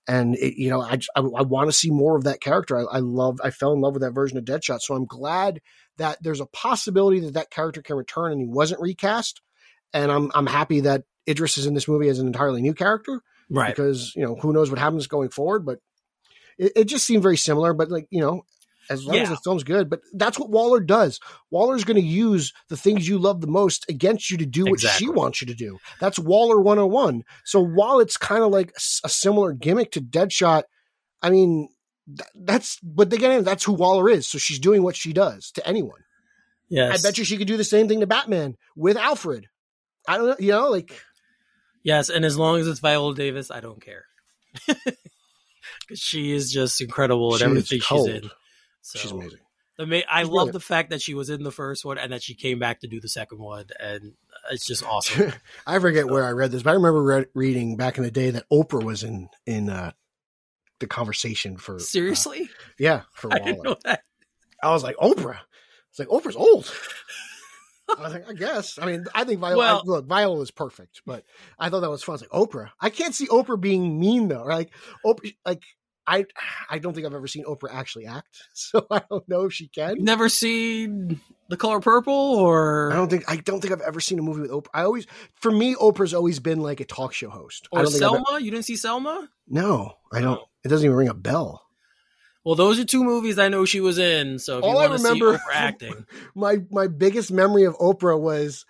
And 0.07 0.35
it, 0.35 0.55
you 0.57 0.69
know, 0.69 0.81
I 0.81 0.99
I, 1.17 1.19
I 1.19 1.41
want 1.41 1.67
to 1.67 1.73
see 1.73 1.91
more 1.91 2.15
of 2.15 2.23
that 2.23 2.39
character. 2.39 2.77
I, 2.77 2.83
I 2.83 2.99
love, 2.99 3.41
I 3.43 3.51
fell 3.51 3.73
in 3.73 3.81
love 3.81 3.93
with 3.93 4.03
that 4.03 4.13
version 4.13 4.37
of 4.37 4.45
Deadshot. 4.45 4.79
So 4.79 4.95
I'm 4.95 5.05
glad 5.05 5.59
that 5.97 6.17
there's 6.21 6.39
a 6.39 6.45
possibility 6.45 7.19
that 7.19 7.33
that 7.33 7.51
character 7.51 7.81
can 7.81 7.97
return, 7.97 8.31
and 8.31 8.39
he 8.39 8.47
wasn't 8.47 8.79
recast. 8.79 9.41
And 9.93 10.09
I'm 10.09 10.31
I'm 10.33 10.47
happy 10.47 10.79
that 10.81 11.03
Idris 11.27 11.57
is 11.57 11.65
in 11.65 11.73
this 11.73 11.89
movie 11.89 12.07
as 12.07 12.19
an 12.19 12.27
entirely 12.27 12.61
new 12.61 12.73
character 12.73 13.21
Right. 13.51 13.75
because 13.75 14.13
you 14.15 14.23
know 14.23 14.35
who 14.35 14.53
knows 14.53 14.69
what 14.69 14.79
happens 14.79 15.07
going 15.07 15.29
forward. 15.29 15.65
But 15.65 15.79
it, 16.57 16.71
it 16.75 16.83
just 16.85 17.05
seemed 17.05 17.23
very 17.23 17.37
similar. 17.37 17.73
But 17.73 17.89
like 17.91 18.07
you 18.09 18.21
know, 18.21 18.43
as 18.89 19.05
long 19.05 19.17
as 19.17 19.29
Yeah. 19.29 19.35
the 19.35 19.41
film's 19.43 19.63
good, 19.63 19.89
but 19.89 20.01
that's 20.13 20.39
what 20.39 20.49
Waller 20.49 20.79
does. 20.79 21.19
Waller's 21.49 21.83
going 21.83 22.01
to 22.01 22.07
use 22.07 22.53
the 22.69 22.77
things 22.77 23.07
you 23.07 23.17
love 23.19 23.41
the 23.41 23.47
most 23.47 23.85
against 23.89 24.31
you 24.31 24.37
to 24.37 24.45
do 24.45 24.63
what 24.63 24.73
Exactly. 24.73 25.05
she 25.05 25.09
wants 25.11 25.41
you 25.41 25.47
to 25.47 25.53
do. 25.53 25.77
That's 25.99 26.17
Waller 26.19 26.59
101. 26.61 27.23
So 27.45 27.61
while 27.61 27.99
it's 27.99 28.17
kind 28.17 28.43
of 28.43 28.51
like 28.51 28.73
a 29.03 29.09
similar 29.09 29.53
gimmick 29.53 29.91
to 29.91 30.01
Deadshot, 30.01 30.63
I 31.21 31.29
mean. 31.29 31.69
th- 32.07 32.27
That's 32.35 32.79
but 32.81 33.13
again, 33.13 33.43
that's 33.43 33.63
who 33.63 33.73
Waller 33.73 34.09
is. 34.09 34.27
So 34.27 34.37
she's 34.37 34.59
doing 34.59 34.81
what 34.83 34.95
she 34.95 35.13
does 35.13 35.51
to 35.51 35.65
anyone. 35.67 36.01
Yes. 36.69 36.99
I 37.05 37.07
bet 37.07 37.17
you 37.17 37.23
she 37.25 37.37
could 37.37 37.47
do 37.47 37.57
the 37.57 37.63
same 37.63 37.87
thing 37.87 37.99
to 37.99 38.07
Batman 38.07 38.55
with 38.75 38.97
Alfred. 38.97 39.47
I 40.07 40.17
don't 40.17 40.27
know, 40.27 40.35
you 40.39 40.51
know, 40.51 40.69
like 40.69 40.99
Yes, 41.83 42.09
and 42.09 42.23
as 42.25 42.37
long 42.37 42.59
as 42.59 42.67
it's 42.67 42.79
Viola 42.79 43.15
Davis, 43.15 43.49
I 43.51 43.59
don't 43.59 43.81
care. 43.81 44.05
she 45.95 46.31
is 46.31 46.51
just 46.51 46.81
incredible 46.81 47.35
at 47.35 47.41
everything 47.41 47.79
she's 47.79 48.05
in. 48.07 48.29
So, 48.81 48.99
she's 48.99 49.11
amazing. 49.11 49.39
I 49.79 49.83
She's 49.83 50.27
love 50.27 50.29
brilliant. 50.29 50.53
the 50.53 50.59
fact 50.59 50.89
that 50.91 51.01
she 51.01 51.15
was 51.15 51.31
in 51.31 51.41
the 51.43 51.51
first 51.51 51.83
one 51.83 51.97
and 51.97 52.11
that 52.13 52.21
she 52.21 52.35
came 52.35 52.59
back 52.59 52.81
to 52.81 52.87
do 52.87 52.99
the 53.01 53.07
second 53.09 53.39
one, 53.39 53.65
and 53.79 54.13
it's 54.51 54.65
just 54.65 54.85
awesome. 54.85 55.33
I 55.67 55.79
forget 55.79 56.07
where 56.07 56.23
I 56.23 56.31
read 56.31 56.51
this, 56.51 56.61
but 56.61 56.69
I 56.71 56.73
remember 56.73 57.01
re- 57.01 57.25
reading 57.33 57.77
back 57.77 57.97
in 57.97 58.03
the 58.03 58.11
day 58.11 58.29
that 58.29 58.47
Oprah 58.51 58.83
was 58.83 59.01
in 59.03 59.29
in 59.47 59.69
uh, 59.69 59.91
the 60.79 60.85
conversation 60.87 61.57
for 61.57 61.77
uh, 61.77 61.79
Seriously, 61.79 62.49
yeah, 62.77 63.01
for 63.13 63.29
I 63.33 63.37
Waller. 63.39 63.45
didn't 63.51 63.63
know 63.63 63.75
that. 63.85 64.03
I 64.61 64.69
was 64.71 64.83
like 64.83 64.97
Oprah. 64.97 65.39
It's 65.89 65.97
like 65.99 66.09
Oprah's 66.09 66.35
old. 66.35 66.71
I 67.97 68.01
was 68.03 68.13
like, 68.13 68.29
I 68.29 68.33
guess. 68.33 68.77
I 68.79 68.85
mean, 68.85 69.05
I 69.13 69.23
think 69.23 69.39
Viola. 69.39 69.57
Well- 69.57 69.77
I- 69.85 69.89
look, 69.89 70.05
Viola 70.07 70.41
is 70.41 70.51
perfect, 70.51 71.01
but 71.05 71.23
I 71.59 71.69
thought 71.69 71.81
that 71.81 71.89
was 71.89 72.03
fun. 72.03 72.15
It's 72.15 72.23
like 72.23 72.31
Oprah. 72.31 72.69
I 72.79 72.89
can't 72.89 73.13
see 73.15 73.27
Oprah 73.27 73.59
being 73.59 73.99
mean 73.99 74.27
though. 74.27 74.43
Like 74.43 74.71
Oprah, 75.05 75.35
like 75.45 75.61
I, 76.07 76.25
I 76.69 76.79
don't 76.79 76.93
think 76.93 77.05
I've 77.05 77.13
ever 77.13 77.27
seen 77.27 77.45
Oprah 77.45 77.69
actually 77.71 78.07
act, 78.07 78.27
so 78.53 78.85
I 78.89 79.01
don't 79.09 79.27
know 79.29 79.45
if 79.45 79.53
she 79.53 79.67
can. 79.67 80.03
Never 80.03 80.29
seen 80.29 81.19
The 81.47 81.57
Color 81.57 81.79
Purple, 81.79 82.13
or 82.13 82.91
I 82.91 82.95
don't 82.95 83.09
think 83.09 83.23
I 83.27 83.37
don't 83.37 83.61
think 83.61 83.71
I've 83.73 83.81
ever 83.81 83.99
seen 83.99 84.17
a 84.19 84.21
movie 84.23 84.41
with 84.41 84.51
Oprah. 84.51 84.67
I 84.73 84.83
always, 84.83 85.05
for 85.35 85.51
me, 85.51 85.75
Oprah's 85.75 86.13
always 86.13 86.39
been 86.39 86.59
like 86.61 86.79
a 86.79 86.85
talk 86.85 87.13
show 87.13 87.29
host. 87.29 87.67
Or 87.71 87.83
don't 87.83 87.91
think 87.91 88.03
I've 88.03 88.09
Selma? 88.11 88.39
e- 88.39 88.43
you 88.45 88.51
didn't 88.51 88.65
see 88.65 88.75
Selma? 88.77 89.29
no, 89.47 89.93
I 90.11 90.21
don't. 90.21 90.41
It 90.63 90.69
doesn't 90.69 90.85
even 90.85 90.95
ring 90.97 91.07
a 91.09 91.13
bell. 91.13 91.63
Well, 92.43 92.55
those 92.55 92.79
are 92.79 92.85
two 92.85 93.03
movies 93.03 93.37
I 93.37 93.49
know 93.49 93.65
she 93.65 93.81
was 93.81 93.99
in. 93.99 94.39
So 94.39 94.57
if 94.57 94.63
All 94.63 94.71
you 94.71 94.77
I 94.77 94.87
want 94.87 94.93
to 94.93 94.99
see 94.99 95.03
remember 95.09 95.37
Oprah 95.37 95.41
acting, 95.53 96.05
My 96.35 96.57
my 96.71 96.87
biggest 96.87 97.31
memory 97.31 97.65
of 97.65 97.77
Oprah 97.77 98.19
was 98.19 98.65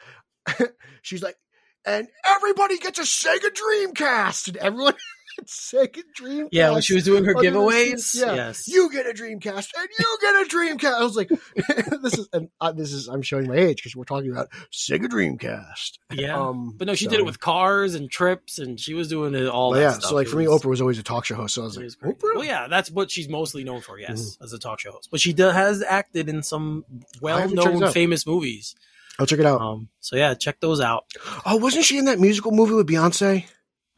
she's 1.01 1.23
like, 1.23 1.37
and 1.85 2.07
everybody 2.25 2.77
gets 2.77 2.99
a 2.99 3.03
Sega 3.03 3.49
Dreamcast, 3.49 4.49
and 4.49 4.57
everyone 4.57 4.95
Sega 5.45 6.01
Dreamcast. 6.19 6.49
Yeah, 6.51 6.71
when 6.71 6.81
she 6.81 6.93
was 6.95 7.03
doing 7.03 7.23
her 7.25 7.33
giveaways. 7.33 8.19
Yeah. 8.19 8.33
Yes. 8.35 8.67
You 8.67 8.91
get 8.91 9.05
a 9.05 9.13
Dreamcast, 9.13 9.69
and 9.77 9.89
you 9.99 10.17
get 10.21 10.35
a 10.35 10.45
Dreamcast. 10.49 10.93
I 10.93 11.03
was 11.03 11.15
like, 11.15 11.29
this 12.01 12.17
is, 12.17 12.29
and 12.33 12.49
uh, 12.59 12.71
this 12.71 12.93
is, 12.93 13.07
I'm 13.07 13.21
showing 13.21 13.47
my 13.47 13.55
age 13.55 13.77
because 13.77 13.95
we're 13.95 14.03
talking 14.03 14.31
about 14.31 14.49
Sega 14.71 15.05
Dreamcast. 15.05 15.97
yeah. 16.11 16.37
Um, 16.39 16.73
but 16.77 16.87
no, 16.87 16.95
she 16.95 17.05
so- 17.05 17.11
did 17.11 17.19
it 17.19 17.25
with 17.25 17.39
cars 17.39 17.95
and 17.95 18.09
trips, 18.09 18.59
and 18.59 18.79
she 18.79 18.93
was 18.93 19.07
doing 19.07 19.33
it 19.35 19.47
all. 19.47 19.71
That 19.71 19.81
yeah. 19.81 19.91
stuff. 19.91 20.09
So 20.09 20.15
like 20.15 20.27
It 20.27 20.31
for 20.31 20.37
me, 20.37 20.45
Oprah 20.45 20.65
was 20.65 20.81
always 20.81 20.99
a 20.99 21.03
talk 21.03 21.25
show 21.25 21.35
host. 21.35 21.55
So 21.55 21.61
I 21.61 21.65
was 21.65 21.77
like, 21.77 21.85
was. 21.85 21.95
Oprah. 21.97 22.35
Well, 22.35 22.45
yeah, 22.45 22.67
that's 22.67 22.89
what 22.91 23.11
she's 23.11 23.29
mostly 23.29 23.63
known 23.63 23.81
for. 23.81 23.99
Yes, 23.99 24.11
Mm-hmm. 24.35 24.43
as 24.43 24.53
a 24.53 24.59
talk 24.59 24.79
show 24.79 24.91
host. 24.91 25.09
But 25.11 25.19
she 25.19 25.33
do, 25.33 25.45
has 25.45 25.83
acted 25.83 26.29
in 26.29 26.43
some 26.43 26.85
have 26.89 27.49
to 27.49 27.55
check 27.55 27.65
well-known, 27.65 27.91
famous 27.91 28.25
movies. 28.27 28.75
I'll 29.19 29.25
check 29.25 29.39
it 29.39 29.45
out. 29.45 29.61
Um, 29.61 29.89
so 29.99 30.15
yeah, 30.15 30.33
check 30.33 30.59
those 30.59 30.81
out. 30.81 31.05
Oh, 31.45 31.57
wasn't 31.57 31.85
she 31.85 31.97
in 31.97 32.05
that 32.05 32.19
musical 32.19 32.51
movie 32.51 32.73
with 32.73 32.87
Beyonce? 32.87 33.45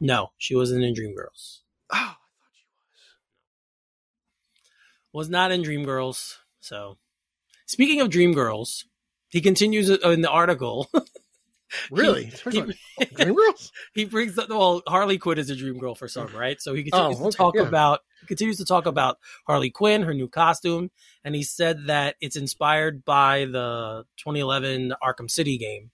No, 0.04 0.32
she 0.36 0.54
wasn't 0.54 0.84
in 0.84 0.92
Dreamgirls. 0.92 1.60
Oh, 1.90 1.96
I 1.96 1.98
thought 1.98 2.52
she 2.52 2.66
Was 5.14 5.28
Was 5.28 5.30
not 5.30 5.50
in 5.50 5.62
Dreamgirls. 5.62 6.36
So, 6.60 6.98
speaking 7.64 8.02
of 8.02 8.10
Dreamgirls, 8.10 8.84
he 9.30 9.40
continues 9.40 9.88
in 9.88 10.20
the 10.20 10.28
article. 10.28 10.90
really? 11.90 12.24
he, 12.50 12.62
Dreamgirls? 13.00 13.70
he 13.94 14.04
brings 14.04 14.36
up 14.36 14.50
well 14.50 14.82
Harley 14.86 15.16
Quinn 15.16 15.38
is 15.38 15.48
a 15.48 15.56
dream 15.56 15.78
girl 15.78 15.94
for 15.94 16.06
some, 16.06 16.28
right? 16.36 16.60
So 16.60 16.74
he 16.74 16.82
oh, 16.92 17.08
continues 17.08 17.20
Oh, 17.20 17.22
okay, 17.22 17.30
to 17.30 17.36
talk 17.38 17.54
yeah. 17.54 17.62
about 17.62 18.00
he 18.20 18.26
continues 18.26 18.58
to 18.58 18.66
talk 18.66 18.84
about 18.84 19.16
Harley 19.46 19.70
Quinn, 19.70 20.02
her 20.02 20.12
new 20.12 20.28
costume, 20.28 20.90
and 21.24 21.34
he 21.34 21.42
said 21.42 21.86
that 21.86 22.16
it's 22.20 22.36
inspired 22.36 23.06
by 23.06 23.46
the 23.46 24.04
2011 24.18 24.92
Arkham 25.02 25.30
City 25.30 25.56
game. 25.56 25.92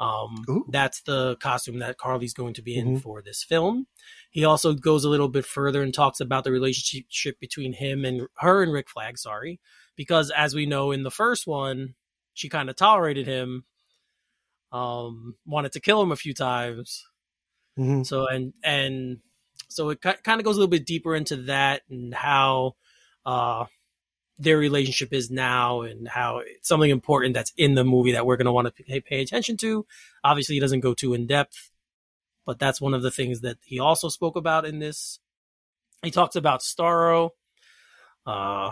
Um, 0.00 0.44
Ooh. 0.48 0.64
that's 0.68 1.00
the 1.02 1.36
costume 1.36 1.80
that 1.80 1.96
Harley's 2.00 2.32
going 2.34 2.54
to 2.54 2.62
be 2.62 2.76
in 2.76 2.96
Mhm. 2.96 3.02
for 3.02 3.20
this 3.20 3.42
film. 3.42 3.88
He 4.30 4.44
also 4.44 4.72
goes 4.74 5.04
a 5.04 5.08
little 5.08 5.28
bit 5.28 5.44
further 5.44 5.82
and 5.82 5.92
talks 5.92 6.20
about 6.20 6.44
the 6.44 6.52
relationship 6.52 7.40
between 7.40 7.72
him 7.72 8.04
and 8.04 8.28
her 8.38 8.62
and 8.62 8.72
Rick 8.72 8.88
Flag, 8.90 9.18
sorry, 9.18 9.60
because 9.96 10.30
as 10.30 10.54
we 10.54 10.66
know 10.66 10.92
in 10.92 11.02
the 11.02 11.10
first 11.10 11.46
one, 11.48 11.96
she 12.32 12.48
kind 12.48 12.70
of 12.70 12.76
tolerated 12.76 13.26
him, 13.26 13.64
um, 14.70 15.36
wanted 15.46 15.72
to 15.72 15.80
kill 15.80 16.00
him 16.02 16.12
a 16.12 16.16
few 16.16 16.34
times. 16.34 17.04
Mhm. 17.78 18.06
So 18.06 18.26
and 18.28 18.52
and 18.62 19.18
so 19.68 19.88
it 19.90 20.00
kind 20.00 20.40
of 20.40 20.44
goes 20.44 20.56
a 20.56 20.60
little 20.60 20.70
bit 20.70 20.86
deeper 20.86 21.14
into 21.14 21.36
that 21.44 21.82
and 21.90 22.14
how 22.14 22.76
uh 23.26 23.66
their 24.38 24.56
relationship 24.56 25.12
is 25.12 25.30
now 25.30 25.80
and 25.82 26.06
how 26.06 26.38
it's 26.38 26.68
something 26.68 26.90
important 26.90 27.34
that's 27.34 27.52
in 27.56 27.74
the 27.74 27.84
movie 27.84 28.12
that 28.12 28.24
we're 28.24 28.36
going 28.36 28.46
to 28.46 28.52
want 28.52 28.66
to 28.74 28.84
pay, 28.84 29.00
pay 29.00 29.20
attention 29.20 29.56
to. 29.58 29.84
Obviously, 30.22 30.54
he 30.54 30.60
doesn't 30.60 30.80
go 30.80 30.94
too 30.94 31.14
in 31.14 31.26
depth, 31.26 31.70
but 32.46 32.58
that's 32.58 32.80
one 32.80 32.94
of 32.94 33.02
the 33.02 33.10
things 33.10 33.40
that 33.40 33.58
he 33.64 33.80
also 33.80 34.08
spoke 34.08 34.36
about 34.36 34.64
in 34.64 34.78
this. 34.78 35.18
He 36.02 36.12
talks 36.12 36.36
about 36.36 36.60
Starro, 36.60 37.30
uh, 38.26 38.70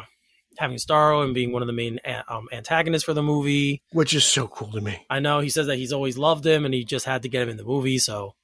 having 0.59 0.77
Starro 0.77 1.25
and 1.25 1.35
being 1.35 1.53
one 1.53 1.63
of 1.63 1.67
the 1.67 1.73
main 1.73 1.99
um, 2.29 2.49
antagonists 2.53 3.03
for 3.05 3.15
the 3.15 3.23
movie. 3.23 3.83
Which 3.91 4.15
is 4.15 4.25
so 4.25 4.47
cool 4.47 4.71
to 4.73 4.81
me. 4.81 5.05
I 5.11 5.19
know 5.19 5.41
he 5.41 5.51
says 5.51 5.67
that 5.67 5.77
he's 5.77 5.93
always 5.93 6.17
loved 6.17 6.47
him 6.47 6.65
and 6.65 6.73
he 6.73 6.85
just 6.85 7.05
had 7.07 7.23
to 7.23 7.29
get 7.29 7.43
him 7.43 7.49
in 7.49 7.57
the 7.57 7.65
movie. 7.65 7.99
So 7.99 8.35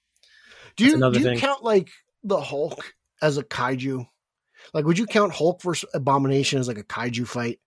Do 0.76 0.84
you 0.84 0.98
do 0.98 1.18
you 1.18 1.24
thing. 1.24 1.38
count 1.38 1.62
like 1.62 1.90
the 2.24 2.40
Hulk 2.40 2.94
as 3.20 3.38
a 3.38 3.44
kaiju? 3.44 4.08
Like, 4.74 4.84
would 4.84 4.98
you 4.98 5.06
count 5.06 5.32
Hulk 5.32 5.62
versus 5.62 5.88
Abomination 5.94 6.58
as 6.58 6.68
like 6.68 6.78
a 6.78 6.84
kaiju 6.84 7.26
fight? 7.26 7.58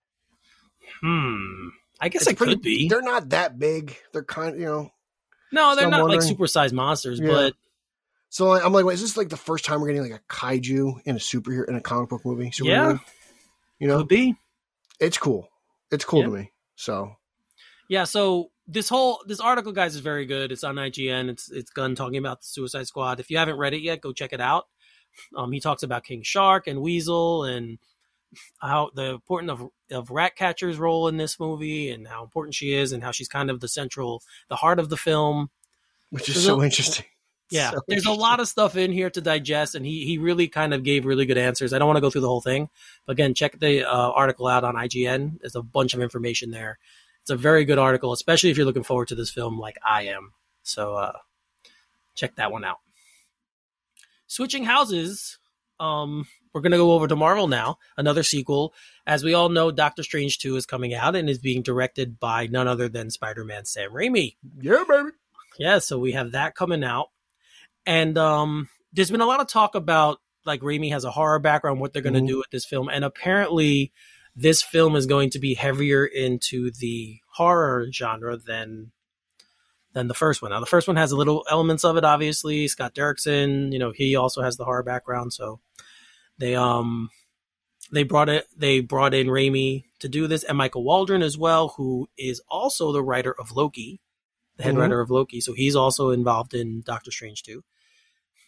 Hmm. 1.02 1.70
I 2.00 2.10
guess 2.10 2.24
It's 2.24 2.32
it 2.32 2.38
pretty- 2.38 2.54
could 2.56 2.62
be. 2.62 2.88
They're 2.88 3.02
not 3.02 3.30
that 3.30 3.58
big. 3.58 3.96
They're 4.12 4.24
kind, 4.24 4.60
you 4.60 4.66
know. 4.66 4.92
No, 5.52 5.76
they're 5.76 5.90
not 5.90 6.04
like 6.08 6.20
wondering- 6.20 6.36
supersized 6.38 6.74
monsters, 6.74 7.20
Yeah. 7.20 7.28
but 7.28 7.54
So 8.30 8.52
I'm 8.52 8.74
like, 8.74 8.84
wait, 8.84 8.96
is 8.96 9.02
this 9.02 9.16
like 9.16 9.30
the 9.30 9.38
first 9.38 9.64
time 9.64 9.80
we're 9.80 9.88
getting 9.88 10.02
like 10.12 10.20
a 10.20 10.34
kaiju 10.34 11.02
in 11.06 11.16
a 11.16 11.20
superhero 11.20 11.70
in 11.70 11.76
a 11.76 11.82
comic 11.82 12.10
book 12.10 12.26
movie? 12.26 12.50
Superhero 12.50 12.66
Yeah. 12.68 12.88
movie? 12.90 13.02
you 13.80 13.88
know, 13.88 14.00
could 14.00 14.08
be. 14.10 14.36
it's 15.00 15.18
cool. 15.18 15.50
It's 15.92 16.04
cool 16.06 16.20
Yeah. 16.22 16.26
to 16.26 16.32
me. 16.32 16.52
So 16.76 17.16
Yeah. 17.88 18.04
So 18.04 18.52
this 18.68 18.90
whole 18.90 19.24
this 19.28 19.40
article, 19.40 19.72
guys, 19.72 19.96
is 19.96 20.02
very 20.02 20.26
good. 20.26 20.52
It's 20.52 20.64
on 20.66 20.76
IGN. 20.76 21.30
It's 21.30 21.50
it's 21.50 21.70
Gunn 21.72 21.96
talking 21.96 22.18
about 22.18 22.42
the 22.42 22.48
Suicide 22.48 22.88
Squad. 22.88 23.20
If 23.22 23.30
you 23.30 23.38
haven't 23.38 23.58
read 23.58 23.74
it 23.74 23.82
yet, 23.82 24.02
go 24.02 24.12
check 24.12 24.34
it 24.34 24.42
out. 24.42 24.66
Um, 25.36 25.52
he 25.52 25.60
talks 25.60 25.84
about 25.84 26.04
King 26.04 26.22
Shark 26.24 26.68
and 26.68 26.82
Weasel 26.82 27.44
and 27.44 27.78
how 28.60 28.90
the 28.96 29.06
importance 29.06 29.52
of 29.52 29.70
of 29.92 30.10
Ratcatcher's 30.10 30.78
role 30.78 31.08
in 31.08 31.18
this 31.18 31.40
movie 31.40 31.90
and 31.92 32.08
how 32.08 32.24
important 32.24 32.56
she 32.56 32.74
is 32.74 32.92
and 32.92 33.04
how 33.04 33.12
she's 33.12 33.28
kind 33.28 33.50
of 33.50 33.60
the 33.60 33.68
central, 33.68 34.22
the 34.50 34.56
heart 34.56 34.80
of 34.80 34.90
the 34.90 34.98
film. 34.98 35.50
which 36.10 36.28
is 36.28 36.36
There's 36.36 36.46
so 36.46 36.62
a- 36.62 36.66
interesting. 36.66 37.06
Yeah, 37.52 37.70
So 37.70 37.82
there's 37.88 38.08
a 38.08 38.12
lot 38.12 38.40
of 38.40 38.48
stuff 38.48 38.76
in 38.76 38.92
here 38.92 39.12
to 39.12 39.22
digest, 39.22 39.76
and 39.76 39.86
he 39.86 40.04
he 40.04 40.18
really 40.18 40.48
kind 40.48 40.74
of 40.74 40.82
gave 40.82 41.06
really 41.06 41.28
good 41.28 41.38
answers. 41.38 41.74
I 41.74 41.78
don't 41.78 41.86
want 41.88 41.98
to 41.98 42.02
go 42.02 42.10
through 42.10 42.22
the 42.22 42.28
whole 42.28 42.42
thing, 42.42 42.70
but 43.06 43.12
again, 43.14 43.36
check 43.36 43.60
the 43.60 43.84
uh, 43.84 44.10
article 44.10 44.48
out 44.48 44.64
on 44.64 44.74
IGN. 44.74 45.40
There's 45.40 45.56
a 45.56 45.62
bunch 45.62 45.94
of 45.94 46.02
information 46.02 46.50
there. 46.50 46.80
It's 47.22 47.30
a 47.30 47.36
very 47.38 47.64
good 47.64 47.78
article, 47.78 48.12
especially 48.14 48.50
if 48.50 48.58
you're 48.58 48.66
looking 48.66 48.84
forward 48.84 49.10
to 49.10 49.16
this 49.16 49.30
film 49.30 49.60
like 49.60 49.78
I 49.86 50.08
am. 50.08 50.34
So 50.64 50.96
uh, 50.96 51.20
check 52.16 52.36
that 52.38 52.52
one 52.52 52.64
out. 52.66 52.80
Switching 54.28 54.64
houses, 54.66 55.38
um, 55.80 56.26
we're 56.54 56.62
gonna 56.62 56.78
go 56.78 56.94
over 56.94 57.08
to 57.08 57.16
Marvel 57.16 57.48
now. 57.48 57.78
Another 57.98 58.24
sequel, 58.24 58.74
as 59.06 59.24
we 59.24 59.34
all 59.34 59.50
know, 59.50 59.72
Doctor 59.72 60.04
Strange 60.04 60.40
two 60.40 60.56
is 60.56 60.66
coming 60.66 60.94
out 60.94 61.16
and 61.16 61.30
is 61.30 61.38
being 61.40 61.62
directed 61.62 62.20
by 62.20 62.48
none 62.48 62.68
other 62.68 62.88
than 62.90 63.10
Spider-Man 63.10 63.66
Sam 63.66 63.92
Raimi. 63.92 64.36
Yeah, 64.60 64.84
baby. 64.88 65.10
Yeah, 65.60 65.80
so 65.80 66.00
we 66.00 66.14
have 66.14 66.32
that 66.32 66.56
coming 66.56 66.84
out. 66.84 67.10
And 67.86 68.18
um 68.18 68.70
there's 68.94 69.12
been 69.12 69.22
a 69.22 69.26
lot 69.26 69.42
of 69.42 69.48
talk 69.48 69.76
about 69.76 70.20
like 70.46 70.62
Raimi 70.62 70.92
has 70.92 71.04
a 71.04 71.12
horror 71.12 71.40
background, 71.40 71.80
what 71.80 71.92
they're 71.92 72.02
going 72.02 72.14
to 72.14 72.22
Mhm. 72.22 72.28
do 72.28 72.38
with 72.38 72.50
this 72.52 72.66
film. 72.66 72.88
And 72.88 73.04
apparently 73.04 73.92
this 74.36 74.62
film 74.62 74.96
is 74.96 75.06
going 75.08 75.32
to 75.32 75.40
be 75.40 75.56
heavier 75.56 76.06
into 76.06 76.72
the 76.72 77.18
horror 77.34 77.88
genre 77.92 78.38
than 78.38 78.92
than 79.96 80.08
the 80.08 80.14
first 80.14 80.44
one. 80.44 80.52
Now 80.52 80.60
the 80.60 80.66
first 80.68 80.88
one 80.88 80.98
has 80.98 81.12
a 81.12 81.18
little 81.18 81.44
elements 81.50 81.84
of 81.84 81.98
it 81.98 82.04
obviously. 82.06 82.68
Scott 82.68 82.94
Derrickson, 82.94 83.72
you 83.74 83.80
know, 83.80 83.92
he 83.92 84.16
also 84.16 84.44
has 84.44 84.58
the 84.58 84.66
horror 84.66 84.84
background, 84.84 85.34
so 85.34 85.60
they 86.38 86.54
um 86.54 87.10
they 87.92 88.04
brought 88.04 88.30
it 88.30 88.46
they 88.56 88.82
brought 88.82 89.14
in 89.16 89.28
Raimi 89.28 89.86
to 90.00 90.10
do 90.10 90.28
this 90.28 90.44
and 90.44 90.58
Michael 90.58 90.84
Waldron 90.84 91.24
as 91.24 91.38
well, 91.38 91.70
who 91.78 92.08
is 92.18 92.42
also 92.50 92.92
the 92.92 93.02
writer 93.04 93.34
of 93.40 93.52
Loki 93.54 94.02
the 94.58 94.64
head 94.64 94.76
Mhm. 94.76 94.80
writer 94.80 95.02
of 95.02 95.10
Loki. 95.10 95.42
So 95.42 95.54
he's 95.54 95.76
also 95.76 96.12
involved 96.12 96.54
in 96.54 96.82
Doctor 96.82 97.12
Strange 97.12 97.44
too. 97.44 97.64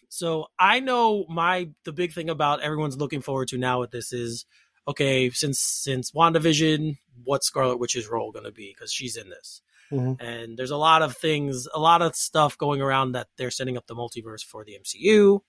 So 0.08 0.46
I 0.58 0.80
know 0.80 1.26
my 1.28 1.70
the 1.84 1.92
big 1.92 2.12
thing 2.12 2.30
about 2.30 2.60
everyone's 2.62 2.96
looking 2.96 3.20
forward 3.20 3.48
to 3.48 3.58
now 3.58 3.80
with 3.80 3.90
this 3.90 4.12
is 4.12 4.46
okay, 4.86 5.30
since 5.30 5.58
since 5.60 6.12
WandaVision, 6.12 6.96
what's 7.24 7.46
Scarlet 7.46 7.78
Witch's 7.78 8.06
role 8.08 8.32
going 8.32 8.44
to 8.46 8.52
be 8.52 8.74
because 8.74 8.92
she's 8.92 9.16
in 9.16 9.28
this. 9.28 9.60
Mhm. 9.92 10.20
And 10.20 10.58
there's 10.58 10.70
a 10.70 10.76
lot 10.76 11.02
of 11.02 11.16
things, 11.16 11.66
a 11.72 11.78
lot 11.80 12.02
of 12.02 12.14
stuff 12.14 12.58
going 12.58 12.80
around 12.82 13.12
that 13.12 13.28
they're 13.36 13.50
setting 13.50 13.76
up 13.76 13.86
the 13.86 13.94
multiverse 13.94 14.42
for 14.44 14.64
the 14.64 14.74
MCU. 14.74 15.40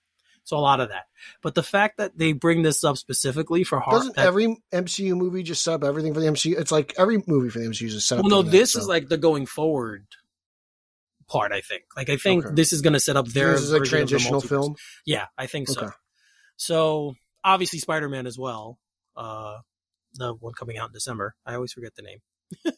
So 0.44 0.56
a 0.56 0.58
lot 0.58 0.80
of 0.80 0.88
that. 0.88 1.04
But 1.42 1.54
the 1.54 1.62
fact 1.62 1.98
that 1.98 2.16
they 2.16 2.32
bring 2.32 2.62
this 2.62 2.82
up 2.82 2.96
specifically 2.96 3.62
for 3.62 3.78
horror, 3.78 3.98
Doesn't 3.98 4.18
every 4.18 4.56
MCU 4.72 5.14
movie 5.14 5.42
just 5.42 5.68
up 5.68 5.84
everything 5.84 6.14
for 6.14 6.20
the 6.20 6.26
MCU? 6.26 6.58
It's 6.58 6.72
like 6.72 6.94
every 6.96 7.22
movie 7.26 7.50
for 7.50 7.58
the 7.58 7.66
MCU 7.66 7.86
is 7.88 7.94
just 7.94 8.08
set 8.08 8.18
up. 8.18 8.24
well, 8.24 8.30
no, 8.30 8.42
that, 8.42 8.50
this 8.50 8.72
so. 8.72 8.78
is 8.80 8.88
like 8.88 9.08
the 9.08 9.18
going 9.18 9.44
forward 9.44 10.06
part. 11.28 11.52
I 11.52 11.60
think. 11.60 11.82
Like 11.96 12.08
I 12.08 12.16
think 12.16 12.46
Okay. 12.46 12.54
this 12.54 12.72
is 12.72 12.80
going 12.80 12.94
to 12.94 13.00
set 13.00 13.16
up 13.16 13.28
their 13.28 13.52
this 13.52 13.60
is 13.60 13.72
a 13.72 13.78
version 13.78 14.02
of 14.02 14.08
the 14.08 14.16
transitional 14.16 14.40
film. 14.40 14.76
Yeah, 15.04 15.26
I 15.36 15.46
think 15.46 15.68
so. 15.68 15.82
Okay. 15.82 15.94
So 16.56 17.14
obviously 17.44 17.78
Spider 17.78 18.08
Man 18.08 18.26
as 18.26 18.38
well. 18.38 18.78
Uh, 19.14 19.58
the 20.14 20.32
one 20.34 20.54
coming 20.54 20.78
out 20.78 20.88
in 20.88 20.92
December. 20.94 21.34
I 21.44 21.54
always 21.54 21.72
forget 21.74 21.94
the 21.94 22.02
name. 22.02 22.18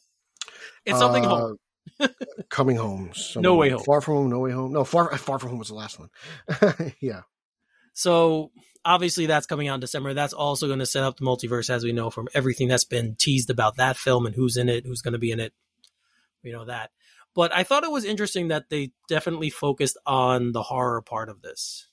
it's 0.84 0.98
something 0.98 1.24
Uh, 1.24 1.28
home. 1.28 1.58
coming 2.48 2.76
home. 2.76 3.10
Something- 3.14 3.42
No 3.42 3.54
Way 3.56 3.70
Home. 3.70 3.82
Far 3.82 4.00
from 4.00 4.14
home. 4.14 4.30
No 4.30 4.38
way 4.40 4.52
home. 4.52 4.72
No, 4.72 4.84
far 4.84 5.16
far 5.18 5.38
from 5.38 5.50
home 5.50 5.58
was 5.58 5.68
the 5.68 5.74
last 5.74 5.98
one. 5.98 6.10
yeah. 7.00 7.22
So 7.94 8.50
obviously 8.84 9.26
that's 9.26 9.46
coming 9.46 9.68
out 9.68 9.74
in 9.74 9.80
December. 9.80 10.14
That's 10.14 10.32
also 10.32 10.66
going 10.66 10.78
to 10.78 10.86
set 10.86 11.02
up 11.04 11.18
the 11.18 11.24
multiverse 11.24 11.68
as 11.70 11.84
we 11.84 11.92
know 11.92 12.10
from 12.10 12.28
everything 12.34 12.68
that's 12.68 12.84
been 12.84 13.16
teased 13.18 13.50
about 13.50 13.76
that 13.76 13.96
film 13.96 14.26
and 14.26 14.34
who's 14.34 14.56
in 14.56 14.68
it, 14.68 14.86
who's 14.86 15.02
going 15.02 15.12
to 15.12 15.18
be 15.18 15.30
in 15.30 15.40
it. 15.40 15.52
We 16.42 16.52
know 16.52 16.64
that. 16.64 16.90
But 17.34 17.52
I 17.54 17.62
thought 17.64 17.84
it 17.84 17.90
was 17.90 18.04
interesting 18.04 18.48
that 18.48 18.68
they 18.70 18.92
definitely 19.08 19.50
focused 19.50 19.96
on 20.06 20.52
the 20.52 20.62
horror 20.62 21.02
part 21.02 21.28
of 21.28 21.42
this. 21.42 21.88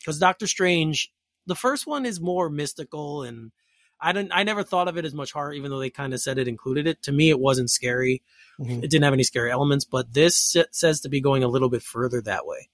Because 0.00 0.18
Doctor 0.18 0.46
Strange, 0.46 1.12
the 1.46 1.54
first 1.54 1.86
one 1.86 2.04
is 2.06 2.20
more 2.20 2.48
mystical 2.50 3.22
and 3.22 3.52
I 4.02 4.12
didn't 4.12 4.32
I 4.34 4.42
never 4.42 4.62
thought 4.64 4.88
of 4.88 4.96
it 4.98 5.04
as 5.04 5.14
much 5.14 5.32
horror, 5.32 5.52
even 5.52 5.70
though 5.70 5.78
they 5.78 5.90
kind 5.90 6.12
of 6.12 6.20
said 6.20 6.38
it 6.38 6.48
included 6.48 6.86
it. 6.86 7.02
To 7.04 7.12
me 7.12 7.30
it 7.30 7.38
wasn't 7.38 7.70
scary. 7.70 8.22
Mhm. 8.60 8.78
It 8.82 8.90
didn't 8.90 9.04
have 9.04 9.12
any 9.12 9.22
scary 9.22 9.50
elements, 9.50 9.84
but 9.84 10.12
this 10.12 10.56
says 10.72 11.00
to 11.02 11.08
be 11.08 11.20
going 11.20 11.42
a 11.44 11.48
little 11.48 11.68
bit 11.70 11.82
further 11.82 12.20
that 12.22 12.46
way. 12.46 12.68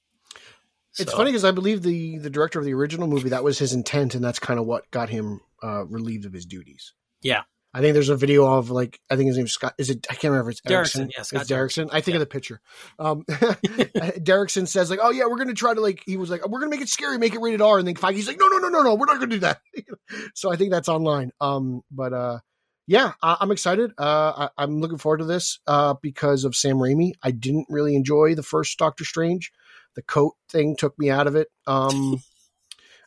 It's 0.99 1.11
So- 1.13 1.17
funny 1.17 1.31
because 1.31 1.45
I 1.45 1.51
believe 1.53 1.83
the 1.83 2.19
the 2.19 2.31
director 2.31 2.59
of 2.59 2.65
the 2.65 2.75
original 2.75 3.07
movie 3.07 3.29
that 3.29 3.45
was 3.45 3.59
his 3.59 3.73
intent, 3.73 4.15
and 4.15 4.25
that's 4.25 4.39
kind 4.39 4.59
of 4.59 4.67
what 4.67 4.91
got 4.91 5.11
him 5.11 5.41
uh, 5.63 5.85
relieved 5.87 6.25
of 6.25 6.33
his 6.33 6.47
duties. 6.47 6.93
Yeah. 7.21 7.43
I 7.75 7.81
think 7.81 7.93
there's 7.95 8.09
a 8.09 8.17
video 8.17 8.47
of 8.47 8.71
like 8.71 8.99
I 9.11 9.17
think 9.17 9.27
his 9.29 9.37
name 9.37 9.47
is 9.47 9.53
Scott. 9.53 9.75
Is 9.79 9.91
it? 9.91 10.07
I 10.11 10.15
can't 10.15 10.31
remember. 10.33 10.51
If 10.51 10.59
it's 10.59 10.61
Derrickson, 10.63 10.73
Erickson. 10.73 11.11
yeah, 11.17 11.23
Scott 11.23 11.41
it's 11.43 11.51
Derrickson. 11.51 11.89
I 11.93 12.01
think 12.01 12.09
Yeah. 12.09 12.15
of 12.17 12.21
the 12.21 12.27
picture. 12.27 12.61
Um, 12.99 13.25
Derrickson 13.29 14.67
says 14.67 14.91
like, 14.91 15.01
"Oh 15.03 15.11
yeah, 15.11 15.27
we're 15.27 15.37
gonna 15.39 15.55
try 15.55 15.75
to 15.75 15.81
like." 15.81 16.03
He 16.07 16.17
was 16.17 16.31
like, 16.31 16.47
"We're 16.49 16.61
gonna 16.61 16.71
make 16.71 16.81
it 16.81 16.89
scary, 16.89 17.19
make 17.19 17.35
it 17.35 17.41
rated 17.41 17.61
R," 17.61 17.79
and 17.79 17.87
then 17.87 17.95
Feige's 17.95 18.27
like, 18.27 18.39
"No, 18.39 18.47
no, 18.49 18.59
no, 18.59 18.69
no, 18.69 18.83
no, 18.83 18.95
we're 18.95 19.07
not 19.07 19.19
gonna 19.21 19.27
do 19.27 19.39
that." 19.41 19.61
so 20.35 20.51
I 20.53 20.57
think 20.57 20.71
that's 20.71 20.89
online. 20.89 21.31
Um, 21.41 21.83
but 21.91 22.13
uh, 22.13 22.39
yeah, 22.87 23.13
I- 23.23 23.37
I'm 23.41 23.51
excited. 23.51 23.93
Uh, 23.99 24.49
I- 24.49 24.63
I'm 24.63 24.81
looking 24.81 24.99
forward 24.99 25.19
to 25.19 25.25
this 25.27 25.61
uh, 25.67 25.95
because 26.03 26.45
of 26.45 26.57
Sam 26.57 26.77
Raimi. 26.77 27.13
I 27.23 27.31
didn't 27.33 27.67
really 27.69 27.95
enjoy 27.97 28.35
the 28.35 28.43
first 28.43 28.79
Doctor 28.79 29.05
Strange. 29.05 29.53
The 29.95 30.03
coat 30.03 30.35
thing 30.49 30.75
took 30.77 30.99
me 30.99 31.11
out 31.11 31.27
of 31.27 31.37
it. 31.37 31.49
Um, 31.67 32.23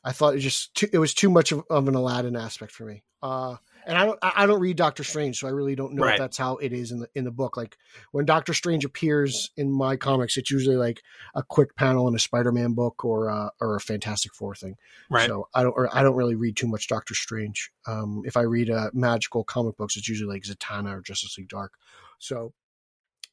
I 0.04 0.12
thought 0.12 0.36
it 0.36 0.40
just 0.40 0.74
too, 0.76 0.88
it 0.92 0.98
was 0.98 1.14
too 1.14 1.30
much 1.30 1.52
of, 1.52 1.64
of 1.70 1.88
an 1.88 1.96
Aladdin 1.96 2.36
aspect 2.36 2.72
for 2.74 2.86
me. 2.86 3.04
Uh, 3.24 3.56
and 3.86 3.98
I 3.98 4.06
don't 4.06 4.20
I 4.22 4.46
don't 4.46 4.60
read 4.60 4.78
Doctor 4.78 5.04
Strange, 5.04 5.40
so 5.40 5.48
I 5.48 5.52
really 5.52 5.76
don't 5.76 5.94
know 5.94 6.04
Right. 6.04 6.14
if 6.14 6.20
that's 6.20 6.38
how 6.38 6.58
it 6.58 6.74
is 6.74 6.92
in 6.92 7.00
the 7.00 7.08
in 7.16 7.24
the 7.24 7.32
book. 7.32 7.58
Like 7.58 7.78
when 8.12 8.26
Doctor 8.26 8.54
Strange 8.54 8.86
appears 8.86 9.52
in 9.58 9.72
my 9.72 9.96
comics, 9.96 10.38
it's 10.38 10.52
usually 10.52 10.78
like 10.78 11.02
a 11.36 11.44
quick 11.44 11.76
panel 11.76 12.08
in 12.08 12.16
a 12.16 12.20
Spider-Man 12.20 12.74
book 12.74 13.04
or 13.06 13.30
uh, 13.30 13.50
or 13.60 13.76
a 13.76 13.82
Fantastic 13.82 14.34
Four 14.34 14.56
thing. 14.56 14.76
Right. 15.10 15.28
So 15.28 15.48
I 15.54 15.64
don't 15.64 15.74
or 15.76 15.90
I 15.96 16.04
don't 16.04 16.16
really 16.16 16.36
read 16.36 16.56
too 16.58 16.68
much 16.68 16.88
Doctor 16.88 17.14
Strange. 17.16 17.72
Um, 17.88 18.22
if 18.26 18.38
I 18.38 18.42
read 18.42 18.70
uh, 18.70 18.90
magical 18.94 19.44
comic 19.44 19.78
books, 19.78 19.98
it's 19.98 20.08
usually 20.10 20.34
like 20.34 20.44
Zatanna 20.44 20.98
or 20.98 21.02
Justice 21.02 21.38
League 21.38 21.50
Dark. 21.50 21.74
So 22.20 22.54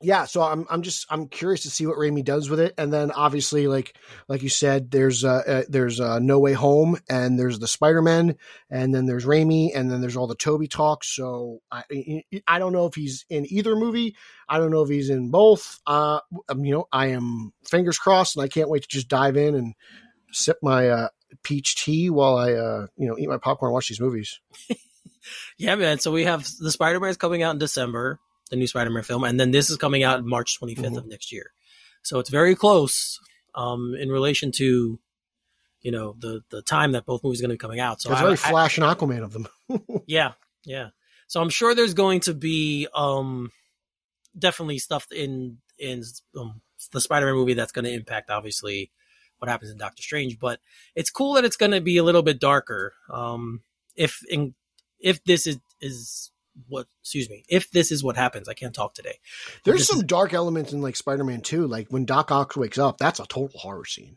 yeah, 0.01 0.27
so 0.27 0.43
I'm 0.43 0.65
I'm 0.71 0.83
just 0.83 1.07
I'm 1.11 1.27
curious 1.27 1.63
to 1.63 1.71
see 1.71 1.87
what 1.87 1.97
Raimi 1.97 2.25
does 2.25 2.49
with 2.49 2.61
it, 2.61 2.75
and 2.79 2.93
then 2.93 3.11
obviously 3.11 3.67
like 3.67 3.97
like 4.29 4.43
you 4.43 4.49
said, 4.49 4.91
there's 4.91 5.25
uh, 5.25 5.43
uh 5.47 5.63
there's 5.69 6.01
uh, 6.01 6.21
No 6.21 6.39
Way 6.39 6.53
Home, 6.53 6.97
and 7.11 7.39
there's 7.39 7.59
the 7.59 7.67
Spider 7.67 8.01
Man, 8.01 8.37
and 8.71 8.95
then 8.95 9.07
there's 9.07 9.25
Raimi, 9.25 9.71
and 9.75 9.91
then 9.91 10.01
there's 10.01 10.17
all 10.17 10.29
the 10.29 10.37
Tobey 10.37 10.69
talk. 10.69 11.03
So 11.03 11.61
I 11.73 11.83
I 12.47 12.59
don't 12.61 12.73
know 12.73 12.87
if 12.87 12.95
he's 12.95 13.25
in 13.29 13.51
either 13.53 13.75
movie. 13.75 14.15
I 14.49 14.59
don't 14.59 14.71
know 14.71 14.83
if 14.83 14.89
he's 14.89 15.11
in 15.11 15.31
both. 15.31 15.81
Uh, 15.87 16.21
um, 16.49 16.65
you 16.65 16.75
know, 16.75 16.87
I 16.93 17.09
am 17.09 17.53
fingers 17.69 17.99
crossed, 17.99 18.37
and 18.37 18.45
I 18.45 18.49
can't 18.49 18.71
wait 18.71 18.83
to 18.83 18.89
just 18.89 19.09
dive 19.09 19.37
in 19.37 19.57
and 19.57 19.75
sip 20.31 20.59
my 20.63 20.89
uh, 20.89 21.09
peach 21.43 21.77
tea 21.77 22.09
while 22.09 22.37
I 22.37 22.53
uh 22.53 22.87
you 22.97 23.09
know 23.09 23.19
eat 23.19 23.29
my 23.29 23.39
popcorn 23.39 23.73
watch 23.73 23.89
these 23.89 24.01
movies. 24.01 24.41
Yeah, 25.59 25.75
man. 25.75 25.99
So 25.99 26.13
we 26.13 26.25
have 26.25 26.49
the 26.59 26.71
Spider 26.71 27.01
Man 27.01 27.11
is 27.11 27.17
coming 27.17 27.43
out 27.43 27.53
in 27.53 27.59
December, 27.59 28.19
the 28.49 28.57
new 28.57 28.67
Spider 28.67 28.91
Man 28.91 29.03
film, 29.03 29.25
and 29.25 29.39
then 29.39 29.51
this 29.51 29.71
is 29.71 29.77
coming 29.77 30.03
out 30.03 30.25
March 30.25 30.59
25th 30.61 30.77
Mm-hmm. 30.79 30.97
of 30.97 31.07
next 31.07 31.33
year. 31.33 31.53
So 32.03 32.19
it's 32.19 32.31
very 32.31 32.55
close 32.55 33.19
um, 33.55 33.95
in 33.99 34.09
relation 34.09 34.53
to, 34.53 34.99
you 35.83 35.91
know, 35.91 36.15
the 36.19 36.43
the 36.51 36.63
time 36.63 36.93
that 36.93 37.05
both 37.07 37.23
movies 37.25 37.41
are 37.41 37.45
going 37.45 37.51
to 37.51 37.55
be 37.55 37.59
coming 37.67 37.81
out. 37.81 38.01
So 38.01 38.11
it's 38.11 38.21
I- 38.21 38.23
very 38.23 38.33
I- 38.35 38.37
Flash 38.37 38.79
and 38.79 38.87
Aquaman 38.87 39.23
of 39.23 39.33
them. 39.33 39.49
yeah, 40.07 40.33
yeah. 40.65 40.89
So 41.27 41.41
I'm 41.43 41.51
sure 41.51 41.75
there's 41.75 41.95
going 41.95 42.21
to 42.21 42.35
be 42.35 42.89
um, 42.95 43.51
definitely 44.39 44.79
stuff 44.79 45.07
in 45.13 45.59
in 45.79 46.03
um, 46.37 46.61
the 46.93 47.01
Spider 47.01 47.27
Man 47.27 47.35
movie 47.35 47.55
that's 47.55 47.73
going 47.73 47.85
to 47.85 47.93
impact 47.93 48.31
obviously 48.31 48.91
what 49.39 49.49
happens 49.49 49.71
in 49.71 49.79
Doctor 49.79 50.03
Strange. 50.03 50.39
But 50.39 50.61
it's 50.95 51.11
cool 51.11 51.35
that 51.35 51.45
it's 51.45 51.57
going 51.57 51.73
to 51.73 51.81
be 51.81 51.97
a 51.99 52.03
little 52.03 52.23
bit 52.23 52.41
darker. 52.41 52.95
Um, 53.11 53.63
if 53.97 54.21
in, 54.29 54.55
if 55.01 55.23
this 55.25 55.47
is 55.47 55.59
is 55.81 56.31
what 56.69 56.87
excuse 57.03 57.29
me 57.31 57.45
if 57.49 57.71
this 57.71 57.93
is 57.93 58.03
what 58.03 58.17
happens, 58.17 58.49
I 58.49 58.55
can't 58.55 58.75
talk 58.75 58.95
today. 58.95 59.19
There's 59.65 59.87
some 59.87 59.99
is- 59.99 60.05
dark 60.05 60.35
elements 60.35 60.73
in 60.73 60.83
like 60.83 60.97
Spider-Man 60.97 61.41
2. 61.43 61.67
Like 61.67 61.89
when 61.91 62.05
Doc 62.05 62.31
Ock 62.31 62.57
wakes 62.57 62.79
up, 62.79 62.99
that's 62.99 63.21
a 63.21 63.27
total 63.27 63.59
horror 63.59 63.85
scene. 63.85 64.17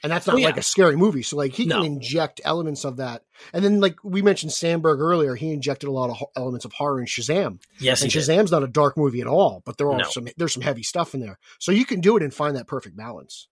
And 0.00 0.12
that's 0.12 0.28
oh, 0.28 0.32
not 0.32 0.36
Oh, 0.36 0.38
yeah. 0.40 0.46
like 0.46 0.58
a 0.58 0.62
scary 0.62 0.94
movie. 0.96 1.22
So 1.22 1.36
like 1.36 1.52
he 1.54 1.66
No. 1.66 1.82
can 1.82 1.84
inject 1.94 2.40
elements 2.44 2.84
of 2.84 2.98
that. 2.98 3.24
And 3.52 3.64
then 3.64 3.80
like 3.80 3.96
we 4.04 4.22
mentioned 4.22 4.52
Sandberg 4.52 5.00
earlier, 5.00 5.34
he 5.34 5.50
injected 5.52 5.88
a 5.88 5.92
lot 5.92 6.08
of 6.10 6.16
ho- 6.18 6.30
elements 6.36 6.64
of 6.64 6.72
horror 6.72 7.00
in 7.00 7.06
Shazam. 7.06 7.60
Yes, 7.80 8.02
and 8.02 8.12
he 8.12 8.18
did. 8.18 8.28
Shazam's 8.28 8.52
not 8.52 8.62
a 8.62 8.68
dark 8.68 8.96
movie 8.96 9.20
at 9.20 9.26
all, 9.26 9.60
but 9.66 9.76
there 9.76 9.90
are 9.90 9.98
No. 9.98 10.04
some 10.08 10.28
there's 10.36 10.52
some 10.54 10.62
heavy 10.62 10.84
stuff 10.84 11.14
in 11.14 11.20
there. 11.20 11.38
So 11.58 11.72
you 11.72 11.84
can 11.84 12.00
do 12.00 12.16
it 12.16 12.22
and 12.22 12.32
find 12.32 12.54
that 12.56 12.68
perfect 12.68 12.96
balance. 12.96 13.48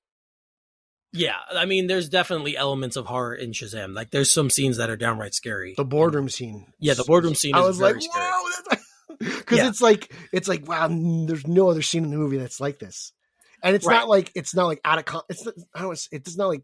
Yeah, 1.17 1.37
I 1.55 1.65
mean, 1.65 1.87
there's 1.87 2.09
definitely 2.09 2.57
elements 2.57 2.97
of 2.97 3.07
horror 3.07 3.35
in 3.35 3.53
Shazam. 3.53 3.95
Like, 3.95 4.11
there's 4.11 4.31
some 4.31 4.51
scenes 4.51 4.77
that 4.77 4.91
are 4.91 4.97
downright 4.97 5.35
scary. 5.35 5.75
The 5.77 5.85
boardroom 5.85 6.29
scene. 6.29 6.67
Yeah, 6.79 6.95
the 6.95 7.05
boardroom 7.05 7.35
scene 7.35 7.55
I 7.55 7.61
is 7.61 7.67
was 7.69 7.79
very 7.79 7.95
like, 7.95 8.03
scary. 8.03 8.25
wow, 8.25 8.43
because 9.19 9.59
Yeah. 9.59 9.69
it's 9.69 9.81
like 9.81 10.13
it's 10.33 10.49
like 10.49 10.69
wow, 10.69 10.89
there's 10.89 11.47
no 11.47 11.71
other 11.71 11.83
scene 11.83 12.05
in 12.05 12.11
the 12.11 12.17
movie 12.19 12.37
that's 12.37 12.61
like 12.61 12.79
this, 12.79 13.13
and 13.63 13.75
it's 13.75 13.87
Right. 13.87 13.95
not 13.97 14.09
like 14.09 14.31
it's 14.35 14.55
not 14.55 14.67
like 14.67 14.81
out 14.85 14.99
of 14.99 15.05
con- 15.07 15.23
it's 15.29 15.45
not, 15.45 15.55
I 15.75 15.83
don't 15.83 15.93
it's 15.93 16.09
it's 16.13 16.37
not 16.37 16.49
like 16.49 16.63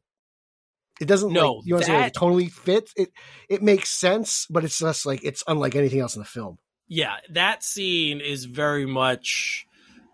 it 1.01 1.07
doesn't 1.07 1.33
No, 1.33 1.55
like, 1.55 1.67
you 1.67 1.71
know 1.73 1.77
what 1.77 1.85
I'm 1.85 1.87
saying 1.87 2.01
like, 2.01 2.09
it 2.09 2.19
totally 2.19 2.49
fits 2.49 2.93
it 2.97 3.09
it 3.49 3.63
makes 3.63 3.89
sense, 3.89 4.47
but 4.51 4.65
it's 4.65 4.79
just 4.79 5.07
like 5.07 5.25
it's 5.25 5.43
unlike 5.49 5.75
anything 5.75 6.01
else 6.01 6.15
in 6.15 6.21
the 6.21 6.27
film. 6.29 6.59
yeah, 6.89 7.15
that 7.31 7.63
scene 7.65 8.21
is 8.21 8.45
very 8.45 8.85
much 8.87 9.67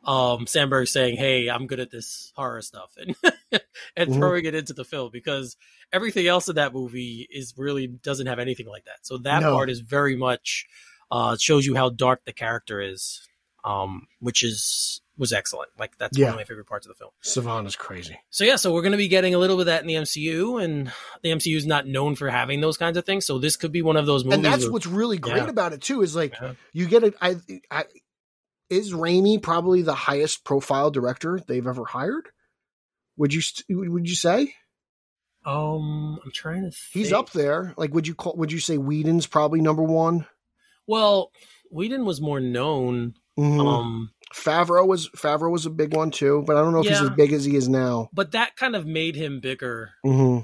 um 0.09 0.47
Sandberg 0.47 0.89
saying, 0.89 1.17
"Hey, 1.17 1.49
I'm 1.49 1.67
good 1.67 1.79
at 1.81 1.91
this 1.91 2.33
horror 2.35 2.63
stuff," 2.63 2.91
and 2.97 3.15
and 3.97 4.11
Mhm. 4.11 4.15
throwing 4.17 4.45
it 4.47 4.55
into 4.55 4.73
the 4.73 4.85
film 4.85 5.11
because 5.13 5.57
everything 5.93 6.27
else 6.27 6.49
in 6.49 6.57
that 6.57 6.73
movie 6.73 7.29
is 7.31 7.55
really 7.57 7.87
doesn't 7.87 8.27
have 8.27 8.39
anything 8.39 8.67
like 8.67 8.85
that. 8.87 9.01
So 9.07 9.19
that 9.19 9.43
No. 9.43 9.53
part 9.55 9.71
is 9.71 9.81
very 9.81 10.17
much 10.17 10.67
uh 11.11 11.37
shows 11.39 11.67
you 11.67 11.75
how 11.77 11.91
dark 11.91 12.25
the 12.25 12.33
character 12.33 12.81
is, 12.81 13.21
um, 13.65 14.07
which 14.21 14.43
is 14.43 15.03
was 15.19 15.33
excellent. 15.33 15.69
Like 15.79 15.99
that's 15.99 16.17
one 16.17 16.29
of 16.29 16.37
my 16.37 16.45
favorite 16.45 16.69
parts 16.69 16.87
of 16.87 16.91
the 16.91 16.95
film. 16.95 17.11
Sivana's 17.25 17.75
crazy. 17.77 18.17
So 18.31 18.45
yeah, 18.45 18.55
so 18.57 18.73
we're 18.73 18.83
going 18.83 18.93
to 18.93 18.99
be 18.99 19.09
getting 19.09 19.35
a 19.35 19.39
little 19.39 19.57
bit 19.57 19.63
of 19.63 19.67
that 19.67 19.81
in 19.83 19.89
the 19.89 19.95
MCU, 19.97 20.63
and 20.63 20.93
the 21.23 21.31
MCU 21.31 21.57
is 21.57 21.67
not 21.67 21.89
known 21.89 22.15
for 22.15 22.31
having 22.31 22.61
those 22.61 22.77
kinds 22.77 22.97
of 22.97 23.05
things. 23.05 23.27
So 23.27 23.39
this 23.41 23.57
could 23.57 23.73
be 23.73 23.83
one 23.83 23.97
of 23.97 24.07
those 24.07 24.23
movies. 24.25 24.37
and 24.37 24.45
that's 24.45 24.63
where- 24.65 24.73
what's 24.75 24.87
really 24.87 25.19
great 25.19 25.39
Yeah. 25.39 25.49
about 25.49 25.73
it 25.73 25.81
too 25.83 26.03
is 26.03 26.15
like 26.15 26.35
Yeah. 26.41 26.55
you 26.73 26.87
get 26.87 27.03
it 27.03 27.15
I, 27.21 27.35
I 27.69 27.85
is 28.71 28.93
Raimi 28.93 29.43
probably 29.43 29.83
the 29.83 29.95
highest 29.95 30.45
profile 30.45 30.91
director 30.91 31.41
they've 31.47 31.67
ever 31.67 31.85
hired 31.85 32.29
would 33.17 33.33
you 33.35 33.43
would 33.71 34.09
you 34.09 34.15
say 34.15 34.55
um, 35.47 36.19
I'm 36.25 36.33
trying 36.33 36.63
to. 36.63 36.71
Think. 36.71 36.75
he's 36.93 37.13
up 37.13 37.31
there 37.31 37.73
like 37.77 37.95
would 37.95 38.07
you 38.07 38.15
call 38.15 38.35
would 38.37 38.53
you 38.53 38.59
say 38.61 38.77
Whedon's 38.77 39.27
probably 39.27 39.61
number 39.61 39.83
one 39.83 40.27
Well, 40.87 41.31
Whedon 41.71 42.05
was 42.05 42.21
more 42.21 42.41
known. 42.41 43.15
Mhm. 43.39 43.61
Um, 43.67 44.11
Favreau 44.35 44.87
was 44.87 45.09
Favreau 45.11 45.51
was 45.51 45.65
a 45.65 45.71
big 45.71 45.95
one 45.95 46.11
too 46.11 46.43
but 46.47 46.57
I 46.57 46.61
don't 46.61 46.73
know 46.73 46.81
if 46.81 46.89
he's 46.89 47.01
as 47.01 47.11
big 47.11 47.33
as 47.33 47.45
he 47.45 47.57
is 47.57 47.69
now 47.69 48.11
but 48.13 48.33
that 48.33 48.57
kind 48.57 48.75
of 48.77 48.85
made 48.85 49.15
him 49.17 49.41
bigger. 49.41 49.93
hmm 50.05 50.41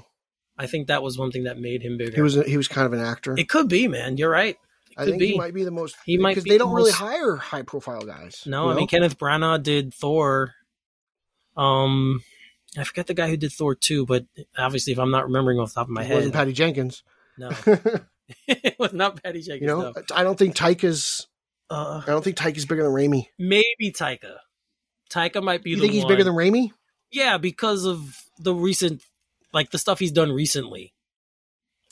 I 0.57 0.67
think 0.67 0.87
that 0.87 1.03
was 1.03 1.17
one 1.17 1.31
thing 1.31 1.43
that 1.43 1.59
made 1.59 1.81
him 1.83 1.97
bigger. 1.97 2.15
he 2.15 2.21
was 2.21 2.37
a, 2.37 2.43
he 2.43 2.55
was 2.55 2.69
kind 2.69 2.85
of 2.87 2.93
an 2.93 3.01
actor 3.01 3.37
It 3.37 3.49
could 3.49 3.67
be, 3.67 3.87
man. 3.89 4.15
You're 4.17 4.29
right. 4.29 4.57
I 4.97 5.05
think 5.05 5.19
be. 5.19 5.27
he 5.33 5.37
might 5.37 5.53
be 5.53 5.63
the 5.63 5.71
most 5.71 5.95
He 6.05 6.17
might 6.17 6.31
because 6.35 6.45
they 6.45 6.57
don't 6.57 6.73
really 6.73 6.91
most- 6.91 6.99
hire 6.99 7.35
high 7.35 7.63
profile 7.63 8.01
guys 8.01 8.43
No, 8.45 8.67
I 8.67 8.73
know? 8.73 8.75
mean 8.79 8.87
Kenneth 8.87 9.17
Branagh 9.17 9.61
did 9.63 9.93
Thor. 9.93 10.53
Um, 11.57 12.21
I 12.77 12.83
forget 12.83 13.07
the 13.07 13.13
guy 13.13 13.29
who 13.29 13.37
did 13.37 13.51
Thor 13.51 13.75
too, 13.75 14.05
but 14.05 14.25
obviously, 14.57 14.93
if 14.93 14.99
I'm 14.99 15.11
not 15.11 15.25
remembering 15.25 15.59
off 15.59 15.69
the 15.69 15.75
top 15.75 15.87
of 15.87 15.91
my 15.91 16.01
it 16.03 16.07
head, 16.07 16.15
wasn't 16.15 16.33
Patty 16.33 16.53
Jenkins 16.53 17.03
no, 17.37 17.49
it 18.47 18.75
was 18.79 18.93
not 18.93 19.21
Patty 19.21 19.41
Jenkins. 19.41 19.61
you 19.61 19.67
know 19.67 19.91
no. 19.95 20.03
I 20.13 20.23
don't 20.23 20.37
think 20.39 20.55
Taika's 20.55 21.27
Uh, 21.69 22.01
I 22.05 22.09
don't 22.11 22.23
think 22.23 22.37
Taika's 22.37 22.65
bigger 22.65 22.83
than 22.83 22.91
Raimi 22.91 23.27
maybe 23.37 23.91
Taika. 23.91 24.37
Taika 25.11 25.43
might 25.43 25.63
be 25.63 25.71
you 25.71 25.75
the 25.75 25.81
think 25.83 25.93
he's 25.93 26.03
one. 26.03 26.13
bigger 26.13 26.23
than 26.23 26.33
Raimi 26.33 26.71
Yeah, 27.11 27.37
because 27.37 27.85
of 27.85 28.01
the 28.39 28.53
recent, 28.55 29.03
like 29.53 29.69
the 29.71 29.77
stuff 29.77 29.99
he's 29.99 30.11
done 30.11 30.31
recently. 30.31 30.93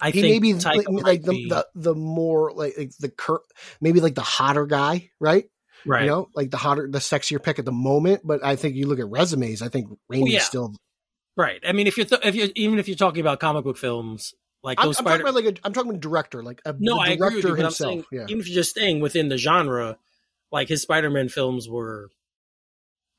I 0.04 0.12
he 0.12 0.22
think 0.22 0.34
may 0.34 0.40
be 0.40 0.54
like, 0.54 0.88
like 0.88 1.24
the, 1.24 1.32
be- 1.32 1.50
the 1.50 1.68
the 1.74 1.96
more 1.96 2.52
like, 2.52 2.78
like 2.78 2.92
the 3.00 3.10
cur- 3.10 3.42
maybe 3.82 4.02
like 4.02 4.16
the 4.16 4.22
hotter 4.22 4.66
guy, 4.66 5.10
right? 5.20 5.46
right. 5.86 6.04
You 6.04 6.10
know, 6.10 6.30
like 6.36 6.52
the 6.52 6.58
hotter, 6.58 6.88
the 6.90 7.00
sexier 7.00 7.42
pick 7.42 7.60
at 7.60 7.66
the 7.66 7.72
moment. 7.72 8.22
But 8.24 8.44
I 8.44 8.56
think 8.56 8.76
you 8.76 8.88
look 8.88 9.00
at 9.00 9.08
resumes. 9.08 9.62
I 9.62 9.70
think 9.70 9.88
Raimi's 10.12 10.34
yeah. 10.34 10.40
still. 10.40 10.76
Right. 11.36 11.62
I 11.66 11.72
mean, 11.72 11.88
if 11.88 11.98
you're 11.98 12.06
th- 12.06 12.22
if 12.24 12.36
you 12.36 12.52
even 12.56 12.80
if 12.80 12.88
you're 12.88 12.98
talking 12.98 13.22
about 13.22 13.40
comic 13.40 13.64
book 13.64 13.78
films, 13.78 14.34
like 14.62 14.80
I'm, 14.80 14.84
I'm 14.84 14.88
those 14.90 14.98
talking 14.98 15.22
about 15.22 15.34
like 15.36 15.46
a, 15.46 15.54
I'm 15.64 15.74
talking 15.74 15.90
about 15.90 16.02
director, 16.02 16.44
like 16.44 16.62
a 16.66 16.76
no, 16.78 16.96
the 16.96 17.02
I 17.02 17.08
agree 17.10 17.18
director 17.18 17.50
with 17.50 17.60
you, 17.60 17.64
himself. 17.66 17.92
saying 17.92 18.06
yeah, 18.12 18.26
even 18.28 18.40
if 18.40 18.48
you're 18.48 18.56
just 18.56 18.70
staying 18.70 19.00
within 19.00 19.30
the 19.30 19.38
genre, 19.38 19.98
like 20.52 20.70
his 20.70 20.82
Spider-Man 20.82 21.30
films 21.30 21.68
were, 21.68 22.10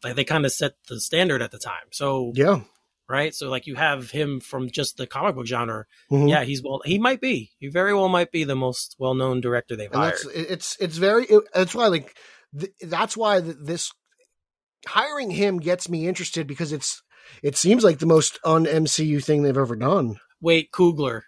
like 0.03 0.15
they 0.15 0.25
kind 0.25 0.47
of 0.47 0.53
set 0.53 0.75
the 0.89 1.01
standard 1.01 1.43
at 1.43 1.51
the 1.51 1.59
time. 1.59 1.87
So 1.91 2.33
yeah, 2.35 2.61
right. 3.09 3.35
So 3.35 3.49
like 3.49 3.67
you 3.67 3.75
have 3.75 4.11
him 4.11 4.41
from 4.41 4.71
just 4.71 4.97
the 4.97 5.07
comic 5.07 5.35
book 5.35 5.47
genre. 5.47 5.85
Mhm. 6.11 6.29
Yeah, 6.29 6.45
he's 6.45 6.63
well. 6.63 6.81
He 6.85 6.99
might 6.99 7.21
be. 7.21 7.53
He 7.59 7.69
very 7.69 7.95
well 7.95 8.09
might 8.09 8.31
be 8.33 8.45
the 8.45 8.57
most 8.57 8.97
well-known 8.99 9.41
director 9.41 9.77
they've 9.77 9.91
and 9.93 10.01
hired. 10.01 10.19
it's 10.35 10.77
it's 10.81 10.97
very. 10.97 11.25
It, 11.25 11.43
that's 11.55 11.75
why 11.75 11.87
like 11.89 12.17
th- 12.59 12.73
that's 12.83 13.17
why 13.17 13.41
th- 13.41 13.57
this 13.63 13.91
hiring 14.87 15.31
him 15.31 15.59
gets 15.59 15.89
me 15.89 16.07
interested 16.07 16.47
because 16.47 16.73
it's 16.73 17.03
it 17.43 17.57
seems 17.57 17.85
like 17.85 17.99
the 17.99 18.07
most 18.07 18.39
un 18.45 18.65
MCU 18.67 19.23
thing 19.25 19.43
they've 19.43 19.57
ever 19.57 19.77
done. 19.77 20.17
Wait, 20.41 20.71
Coogler. 20.73 21.23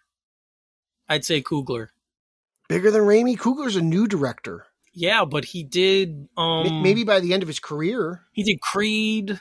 I'd 1.09 1.25
say 1.25 1.41
Coogler. 1.43 1.89
Bigger 2.69 2.91
than 2.91 3.03
Raimi. 3.03 3.37
Coogler's 3.39 3.77
a 3.77 3.81
new 3.83 4.07
director. 4.07 4.67
Yeah, 4.93 5.25
but 5.25 5.45
he 5.45 5.63
did. 5.63 6.29
Um, 6.37 6.83
Maybe 6.83 7.05
by 7.05 7.21
the 7.21 7.33
end 7.33 7.43
of 7.43 7.47
his 7.49 7.61
career, 7.61 8.23
he 8.33 8.43
did 8.43 8.61
Creed. 8.61 9.41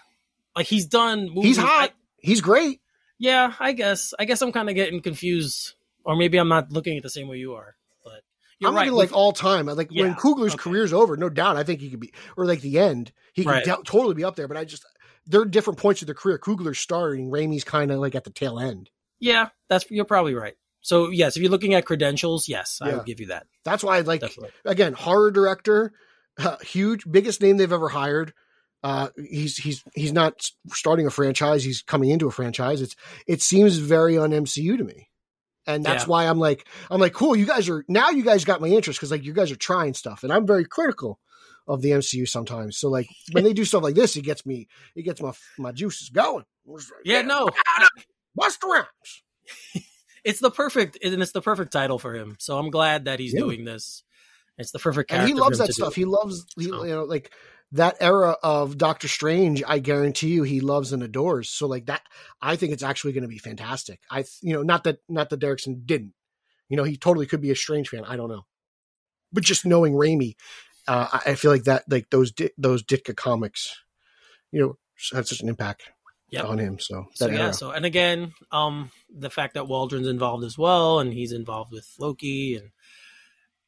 Like 0.55 0.67
he's 0.67 0.86
done. 0.86 1.27
Movies. 1.29 1.43
he's 1.43 1.57
hot. 1.57 1.89
I- 1.89 1.93
he's 2.26 2.41
great. 2.41 2.82
yeah, 3.19 3.53
I 3.59 3.71
guess. 3.71 4.13
I 4.19 4.26
guess 4.26 4.41
I'm 4.41 4.51
kind 4.51 4.69
of 4.69 4.76
getting 4.76 5.01
confused, 5.01 5.73
or 6.03 6.15
maybe 6.15 6.38
I'm 6.38 6.49
not 6.49 6.71
looking 6.71 6.97
at 6.97 7.03
the 7.03 7.09
same 7.09 7.28
way 7.28 7.38
you 7.38 7.53
are. 7.53 7.76
But 8.03 8.21
You're 8.59 8.69
I'm 8.69 8.76
right. 8.76 8.86
looking 8.88 8.97
like 8.97 9.13
all 9.13 9.32
time. 9.32 9.65
Like 9.67 9.89
when 9.89 10.07
Yeah, 10.09 10.15
Coogler's 10.15 10.53
okay. 10.53 10.63
career's 10.63 10.93
over, 10.93 11.15
no 11.17 11.30
doubt, 11.30 11.57
I 11.57 11.63
think 11.63 11.80
he 11.82 11.89
could 11.89 11.99
be, 11.99 12.13
or 12.38 12.45
like 12.45 12.61
the 12.61 12.80
end, 12.80 13.11
he 13.34 13.43
could 13.43 13.51
Right. 13.51 13.63
de- 13.63 13.78
totally 13.86 14.15
be 14.15 14.23
up 14.23 14.36
there. 14.36 14.47
But 14.47 14.57
I 14.57 14.65
just, 14.65 14.86
there 15.26 15.41
are 15.41 15.45
different 15.45 15.80
points 15.80 16.01
of 16.01 16.07
their 16.07 16.15
career. 16.15 16.38
Coogler's 16.39 16.80
starting, 16.80 17.30
Raimi's 17.32 17.63
kind 17.63 17.91
of 17.91 17.99
like 17.99 18.15
at 18.15 18.23
the 18.26 18.30
tail 18.32 18.59
end. 18.59 18.89
yeah, 19.19 19.49
that's 19.69 19.89
you're 19.89 20.05
probably 20.05 20.34
right. 20.36 20.55
So 20.82 21.09
yes, 21.09 21.36
if 21.36 21.41
you're 21.41 21.51
looking 21.51 21.73
at 21.73 21.86
credentials, 21.86 22.47
yes, 22.47 22.80
I 22.82 22.89
Yeah. 22.89 22.97
would 22.97 23.05
give 23.05 23.19
you 23.19 23.28
that. 23.28 23.47
That's 23.63 23.84
why 23.84 23.97
I 23.97 24.01
like 24.01 24.21
Definitely. 24.21 24.51
again 24.65 24.93
horror 24.93 25.32
director, 25.32 25.93
uh, 26.38 26.57
huge, 26.59 27.09
biggest 27.09 27.41
name 27.41 27.57
they've 27.57 27.71
ever 27.71 27.89
hired. 27.89 28.34
Uh, 28.86 29.09
he's 29.17 29.57
he's 29.57 29.83
he's 29.95 30.13
not 30.13 30.47
starting 30.67 31.07
a 31.07 31.09
franchise; 31.09 31.63
he's 31.63 31.81
coming 31.81 32.11
into 32.11 32.27
a 32.27 32.31
franchise. 32.31 32.83
It's 32.83 32.95
it 33.25 33.41
seems 33.41 33.77
very 33.77 34.15
un 34.15 34.29
MCU 34.29 34.77
to 34.77 34.83
me, 34.83 35.09
and 35.65 35.83
that's 35.83 36.03
Yeah. 36.03 36.07
why 36.09 36.27
I'm 36.27 36.38
like 36.38 36.67
I'm 36.91 36.99
like 37.01 37.13
cool. 37.13 37.36
You 37.36 37.47
guys 37.47 37.67
are 37.67 37.83
now 37.88 38.11
you 38.11 38.23
guys 38.23 38.45
got 38.45 38.61
my 38.61 38.67
interest 38.67 38.99
because 38.99 39.09
like 39.09 39.23
you 39.23 39.33
guys 39.33 39.51
are 39.51 39.55
trying 39.55 39.95
stuff, 39.95 40.21
and 40.23 40.31
I'm 40.31 40.45
very 40.45 40.65
critical 40.65 41.19
of 41.67 41.81
the 41.81 41.89
MCU 41.89 42.27
sometimes. 42.29 42.77
So 42.77 42.89
like 42.89 43.09
when 43.31 43.43
they 43.43 43.53
do 43.53 43.65
stuff 43.65 43.81
like 43.81 43.95
this, 43.95 44.15
it 44.17 44.21
gets 44.21 44.45
me 44.45 44.67
it 44.95 45.01
gets 45.01 45.19
my 45.19 45.31
my 45.57 45.71
juices 45.71 46.09
going. 46.09 46.45
Yeah, 47.03 47.23
no, 47.23 47.49
Busta 48.39 48.65
Rhymes. 48.65 49.23
it's 50.23 50.41
the 50.41 50.51
perfect 50.51 50.99
and 51.03 51.23
it's 51.23 51.31
the 51.31 51.41
perfect 51.41 51.71
title 51.71 51.97
for 51.97 52.13
him. 52.13 52.36
So 52.38 52.59
I'm 52.59 52.69
glad 52.69 53.05
that 53.05 53.19
he's 53.19 53.33
Yeah. 53.33 53.39
doing 53.39 53.65
this. 53.65 54.03
It's 54.57 54.71
the 54.71 54.79
perfect 54.79 55.11
and 55.11 55.17
character. 55.17 55.27
he 55.27 55.33
for 55.33 55.41
loves 55.43 55.57
that 55.57 55.73
stuff. 55.73 55.95
He 55.95 56.05
loves, 56.05 56.45
he, 56.57 56.65
you 56.65 56.71
know, 56.71 57.03
like 57.03 57.33
that 57.76 57.97
era 57.99 58.38
of 58.41 58.78
Doctor 58.78 59.07
Strange. 59.07 59.63
I 59.67 59.80
guarantee 59.80 60.30
you, 60.30 60.43
he 60.43 60.61
loves 60.61 60.93
and 60.93 61.03
adores. 61.03 61.49
So, 61.49 61.67
like 61.67 61.86
that, 61.88 62.01
I 62.41 62.55
think 62.55 62.73
it's 62.73 62.84
actually 62.84 63.13
going 63.13 63.23
to 63.23 63.28
be 63.30 63.38
fantastic. 63.38 63.99
I, 64.09 64.23
you 64.41 64.53
know, 64.53 64.63
not 64.63 64.84
that 64.86 64.99
not 65.09 65.30
that 65.30 65.39
Derrickson 65.39 65.86
didn't. 65.86 66.13
You 66.69 66.78
know, 66.78 66.84
he 66.84 66.97
totally 66.97 67.26
could 67.26 67.41
be 67.41 67.51
a 67.51 67.55
Strange 67.55 67.89
fan. 67.89 68.03
I 68.05 68.15
don't 68.15 68.30
know, 68.30 68.45
but 69.32 69.43
just 69.43 69.65
knowing 69.65 69.93
Raimi, 69.93 70.36
uh, 70.88 71.19
I 71.26 71.36
feel 71.36 71.51
like 71.51 71.65
that, 71.65 71.84
like 71.89 72.09
those 72.09 72.34
those 72.57 72.84
Ditka 72.84 73.15
comics, 73.15 73.76
you 74.51 74.61
know, 74.61 74.78
had 75.13 75.28
such 75.28 75.41
an 75.41 75.49
impact 75.49 75.84
Yep. 76.30 76.45
on 76.45 76.57
him. 76.57 76.80
So 76.80 77.05
So 77.13 77.28
that 77.28 77.34
yeah, 77.34 77.43
era. 77.43 77.53
so 77.53 77.71
and 77.71 77.86
again, 77.86 78.34
um, 78.51 78.89
the 79.13 79.30
fact 79.30 79.53
that 79.53 79.67
Waldron's 79.67 80.07
involved 80.07 80.43
as 80.43 80.57
well, 80.57 80.99
and 80.99 81.13
he's 81.13 81.32
involved 81.32 81.71
with 81.71 81.88
Loki, 81.99 82.55
and 82.55 82.71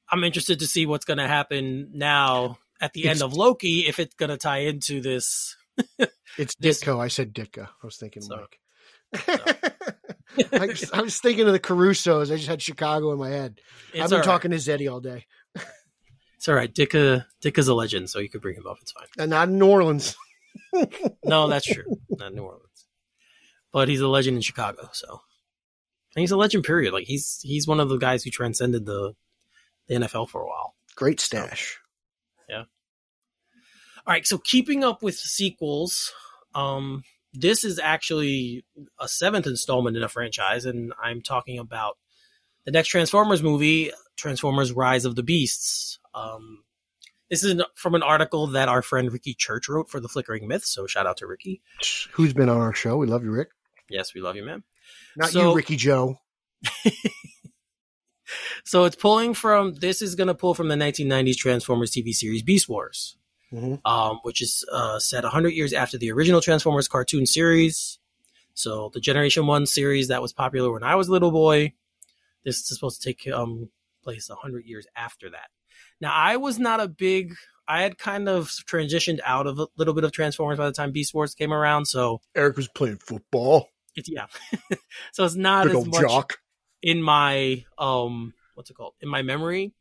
I'm 0.09 0.23
interested 0.23 0.59
to 0.59 0.67
see 0.67 0.85
what's 0.85 1.05
going 1.05 1.19
to 1.19 1.27
happen 1.27 1.91
now 1.93 2.57
at 2.81 2.93
the 2.93 3.07
end 3.07 3.21
of 3.21 3.33
Loki 3.33 3.87
if 3.87 3.99
it's 3.99 4.15
going 4.15 4.29
to 4.29 4.37
tie 4.37 4.59
into 4.59 5.01
this. 5.01 5.55
It's 6.37 6.53
this- 6.55 6.83
Ditka. 6.83 6.99
I 6.99 7.07
said 7.07 7.33
Ditka. 7.33 7.63
I 7.67 7.85
was 7.85 7.97
thinking 7.97 8.21
So- 8.21 8.35
Mike. 8.35 8.59
I, 10.53 10.67
just- 10.67 10.93
I 10.93 11.01
was 11.01 11.19
thinking 11.19 11.47
of 11.47 11.53
the 11.53 11.59
Carusos. 11.59 12.31
I 12.31 12.35
just 12.35 12.47
had 12.47 12.61
Chicago 12.61 13.11
in 13.11 13.17
my 13.17 13.29
head. 13.29 13.59
It's 13.91 14.03
I've 14.03 14.09
been 14.09 14.15
all 14.17 14.19
right. 14.19 14.25
talking 14.25 14.51
to 14.51 14.57
Zeddy 14.57 14.91
all 14.91 14.99
day, 14.99 15.25
It's 16.35 16.47
all 16.47 16.53
right. 16.53 16.71
Ditka 16.71 17.25
Ditka's 17.43 17.67
a 17.67 17.73
legend, 17.73 18.09
so 18.11 18.19
you 18.19 18.29
could 18.29 18.41
bring 18.41 18.55
him 18.55 18.67
up. 18.67 18.77
It's 18.81 18.91
fine. 18.91 19.07
and 19.17 19.31
not 19.31 19.47
in 19.49 19.57
New 19.57 19.67
Orleans. 19.67 20.15
No, 21.23 21.47
that's 21.49 21.65
true. 21.65 21.85
Not 22.09 22.33
New 22.33 22.43
Orleans, 22.43 22.85
but 23.71 23.87
he's 23.89 23.99
a 24.01 24.07
legend 24.07 24.35
in 24.37 24.41
Chicago. 24.41 24.89
So, 24.91 25.21
and 26.15 26.21
he's 26.21 26.31
a 26.31 26.37
legend. 26.37 26.63
Period. 26.63 26.93
Like 26.93 27.05
he's 27.05 27.39
he's 27.41 27.67
one 27.67 27.79
of 27.79 27.89
the 27.89 27.97
guys 27.97 28.23
who 28.23 28.29
transcended 28.31 28.85
the 28.85 29.13
the 29.87 29.95
NFL 29.95 30.29
for 30.29 30.41
a 30.41 30.45
while. 30.47 30.75
Great 30.95 31.19
stash. 31.19 31.79
All 34.07 34.13
right, 34.13 34.25
so 34.25 34.37
keeping 34.37 34.85
up 34.85 35.03
with 35.03 35.15
sequels, 35.15 36.13
um, 36.55 37.03
this 37.33 37.65
is 37.65 37.77
actually 37.77 38.63
a 38.97 39.07
seventh 39.07 39.45
installment 39.45 39.97
in 39.97 40.03
a 40.03 40.07
franchise, 40.07 40.63
and 40.63 40.93
I'm 41.03 41.21
talking 41.21 41.59
about 41.59 41.97
the 42.65 42.71
next 42.71 42.87
Transformers 42.87 43.43
movie, 43.43 43.91
Transformers: 44.15 44.71
Rise 44.71 45.03
of 45.03 45.17
the 45.17 45.23
Beasts. 45.23 45.99
Um, 46.15 46.63
this 47.29 47.43
is 47.43 47.61
from 47.75 47.95
an 47.95 48.01
article 48.03 48.47
that 48.47 48.69
our 48.69 48.81
friend 48.81 49.11
Ricky 49.11 49.33
Church 49.33 49.67
wrote 49.67 49.89
for 49.89 49.99
the 49.99 50.07
Flickering 50.07 50.47
Myth. 50.47 50.63
So 50.63 50.87
shout 50.87 51.05
out 51.05 51.17
to 51.17 51.27
Ricky. 51.27 51.61
Who's 52.13 52.33
been 52.33 52.47
on 52.47 52.61
our 52.61 52.73
show? 52.73 52.95
We 52.95 53.07
love 53.07 53.25
you, 53.25 53.31
Rick. 53.31 53.49
Yes, 53.89 54.13
we 54.13 54.21
love 54.21 54.37
you, 54.37 54.45
man. 54.45 54.63
Not 55.17 55.31
So- 55.31 55.49
you, 55.49 55.55
Ricky 55.55 55.75
Joe. 55.75 56.19
So 58.65 58.83
it's 58.83 58.97
pulling 58.97 59.33
from. 59.33 59.75
This 59.75 60.01
is 60.01 60.15
going 60.15 60.27
to 60.27 60.35
pull 60.35 60.53
from 60.53 60.67
the 60.67 60.75
1990s 60.75 61.37
Transformers 61.37 61.91
TV 61.91 62.11
series 62.11 62.43
Beast 62.43 62.67
Wars. 62.67 63.15
Mhm. 63.53 63.79
um, 63.85 64.19
which 64.23 64.41
is 64.41 64.65
uh, 64.71 64.99
set 64.99 65.23
100 65.23 65.49
years 65.49 65.71
after 65.71 65.97
the 65.97 66.11
original 66.11 66.41
Transformers 66.41 66.87
cartoon 66.87 67.25
series. 67.25 67.97
So 68.53 68.89
the 68.93 68.99
Generation 68.99 69.47
One 69.47 69.65
series 69.65 70.09
that 70.09 70.21
was 70.21 70.33
popular 70.33 70.71
when 70.71 70.83
I 70.83 70.95
was 70.95 71.07
a 71.07 71.11
little 71.11 71.31
boy. 71.31 71.73
This 72.43 72.57
is 72.57 72.67
supposed 72.67 73.01
to 73.01 73.13
take 73.13 73.27
um, 73.33 73.69
place 74.03 74.29
100 74.29 74.65
years 74.65 74.85
after 74.95 75.29
that. 75.29 75.49
Now 76.01 76.11
I 76.13 76.37
was 76.37 76.59
not 76.59 76.79
a 76.81 76.87
big. 76.87 77.35
I 77.67 77.81
had 77.81 77.97
kind 77.97 78.27
of 78.29 78.47
transitioned 78.47 79.19
out 79.25 79.45
of 79.47 79.59
a 79.59 79.67
little 79.77 79.93
bit 79.93 80.03
of 80.03 80.11
Transformers 80.11 80.57
by 80.57 80.65
the 80.65 80.71
time 80.73 80.91
Beast 80.91 81.13
Wars 81.13 81.33
came 81.35 81.53
around. 81.53 81.85
So 81.85 82.21
Eric 82.35 82.57
was 82.57 82.67
playing 82.67 82.97
football. 82.97 83.69
it's 83.95 84.09
yeah. 84.09 84.25
so 85.11 85.23
it's 85.25 85.35
not 85.35 85.67
Big 85.67 85.75
as 85.75 85.85
much 85.85 86.01
jock. 86.01 86.37
in 86.81 87.01
my 87.01 87.63
um 87.77 88.33
what's 88.55 88.69
it 88.69 88.73
called 88.75 88.93
in 89.01 89.09
my 89.09 89.21
memory 89.21 89.71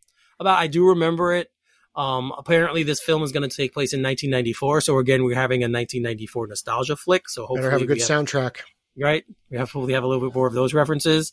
about 0.40 0.58
i 0.58 0.66
do 0.66 0.88
remember 0.88 1.32
it 1.34 1.50
um 1.96 2.32
apparently 2.36 2.82
this 2.82 3.00
film 3.00 3.22
is 3.22 3.32
going 3.32 3.48
to 3.48 3.56
take 3.56 3.72
place 3.72 3.92
in 3.92 4.00
1994 4.02 4.80
so 4.82 4.98
again 4.98 5.24
we're 5.24 5.34
having 5.34 5.62
a 5.62 5.64
1994 5.64 6.46
nostalgia 6.48 6.96
flick 6.96 7.28
so 7.28 7.42
hopefully 7.42 7.60
Better 7.62 7.70
have 7.70 7.82
a 7.82 7.86
good 7.86 7.96
we 7.96 8.00
soundtrack. 8.02 8.56
right 8.98 9.24
we 9.50 9.56
have 9.56 9.70
hopefully 9.70 9.94
have 9.94 10.04
a 10.04 10.06
little 10.06 10.28
bit 10.28 10.34
more 10.34 10.46
of 10.46 10.54
those 10.54 10.74
references 10.74 11.32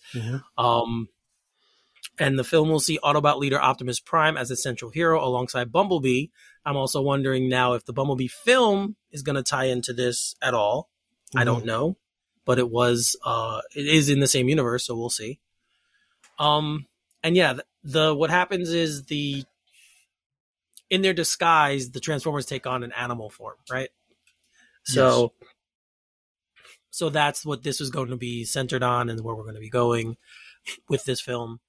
um 0.58 1.08
and 2.20 2.38
the 2.38 2.44
film 2.44 2.70
will 2.70 2.80
see 2.80 3.00
autobot 3.04 3.38
leader 3.40 3.60
optimus 3.62 4.00
prime 4.00 4.38
as 4.38 4.52
a 4.52 4.56
central 4.56 4.92
hero 4.92 5.24
alongside 5.24 5.72
bumblebee 5.72 6.28
i'm 6.66 6.78
also 6.78 7.02
wondering 7.02 7.50
now 7.50 7.74
if 7.74 7.86
the 7.86 7.94
bumblebee 7.94 8.28
film 8.28 8.96
is 9.12 9.22
going 9.22 9.36
to 9.36 9.44
tie 9.44 9.66
into 9.66 9.94
this 9.94 10.36
at 10.42 10.54
all 10.54 10.90
I 11.36 11.40
Mm-hmm. 11.40 11.46
don't 11.46 11.66
know, 11.66 11.98
but 12.46 12.60
it 12.60 12.70
was 12.70 13.16
uh 13.26 13.62
it 13.76 13.88
is 13.88 14.08
in 14.10 14.20
the 14.20 14.28
same 14.28 14.50
universe, 14.50 14.86
so 14.86 14.96
we'll 14.96 15.10
see. 15.10 15.40
Um 16.38 16.86
and 17.24 17.36
yeah, 17.36 17.54
the, 17.54 17.66
the 17.84 18.14
what 18.14 18.30
happens 18.30 18.70
is 18.72 19.06
the 19.06 19.44
in 20.94 21.02
their 21.02 21.14
disguise, 21.14 21.90
the 21.90 22.00
Transformers 22.00 22.46
take 22.46 22.68
on 22.68 22.84
an 22.84 22.92
animal 22.92 23.32
form, 23.32 23.56
right? 23.72 23.90
So 24.84 25.34
so 26.92 27.10
that's 27.10 27.44
what 27.44 27.64
this 27.64 27.82
is 27.82 27.90
going 27.90 28.10
to 28.10 28.16
be 28.16 28.46
centered 28.46 28.84
on 28.84 29.10
and 29.10 29.20
where 29.22 29.34
we're 29.34 29.42
going 29.42 29.56
to 29.56 29.60
be 29.60 29.72
going 29.72 30.18
with 30.88 31.04
this 31.04 31.20
film. 31.20 31.62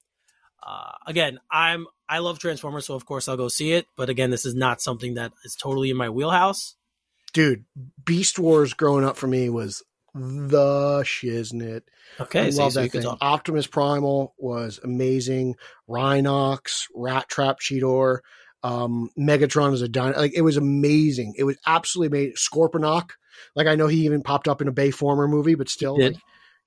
Uh, 0.61 0.91
again, 1.07 1.39
I'm 1.49 1.87
I 2.07 2.19
love 2.19 2.37
Transformers, 2.37 2.85
so 2.85 2.93
of 2.93 3.07
course 3.07 3.27
I'll 3.27 3.35
go 3.35 3.47
see 3.47 3.71
it. 3.71 3.87
But 3.97 4.09
again, 4.09 4.29
this 4.29 4.45
is 4.45 4.53
not 4.53 4.79
something 4.79 5.15
that 5.15 5.31
is 5.43 5.55
totally 5.55 5.89
in 5.89 5.97
my 5.97 6.11
wheelhouse. 6.11 6.75
Dude, 7.33 7.65
Beast 8.05 8.37
Wars 8.37 8.75
growing 8.75 9.03
up 9.03 9.17
for 9.17 9.25
me 9.25 9.49
was 9.49 9.81
the 10.13 11.01
shiznit. 11.03 11.81
Okay, 12.19 12.41
I 12.41 12.49
so, 12.51 12.61
love 12.61 12.73
so 12.73 12.81
that 12.83 12.91
thing. 12.91 13.01
talk. 13.01 13.17
Optimus 13.21 13.65
Primal 13.65 14.35
was 14.37 14.79
amazing. 14.83 15.55
Rhinox, 15.89 16.83
Rattrap 16.95 17.55
Cheetor, 17.59 18.19
um, 18.65 19.09
Megatron 19.17 19.73
as 19.73 19.81
a 19.81 19.87
dino. 19.87 20.17
Like 20.17 20.33
it 20.35 20.41
was 20.41 20.57
amazing. 20.57 21.33
It 21.37 21.43
was 21.43 21.57
absolutely 21.65 22.17
amazing. 22.17 22.35
Scorponok. 22.35 23.11
Like 23.55 23.67
I 23.67 23.75
know 23.75 23.87
he 23.87 24.05
even 24.05 24.23
popped 24.23 24.47
up 24.47 24.61
in 24.61 24.67
a 24.67 24.73
Bayformer 24.73 25.29
movie, 25.29 25.55
but 25.55 25.69
still, 25.69 25.99
like, 25.99 26.17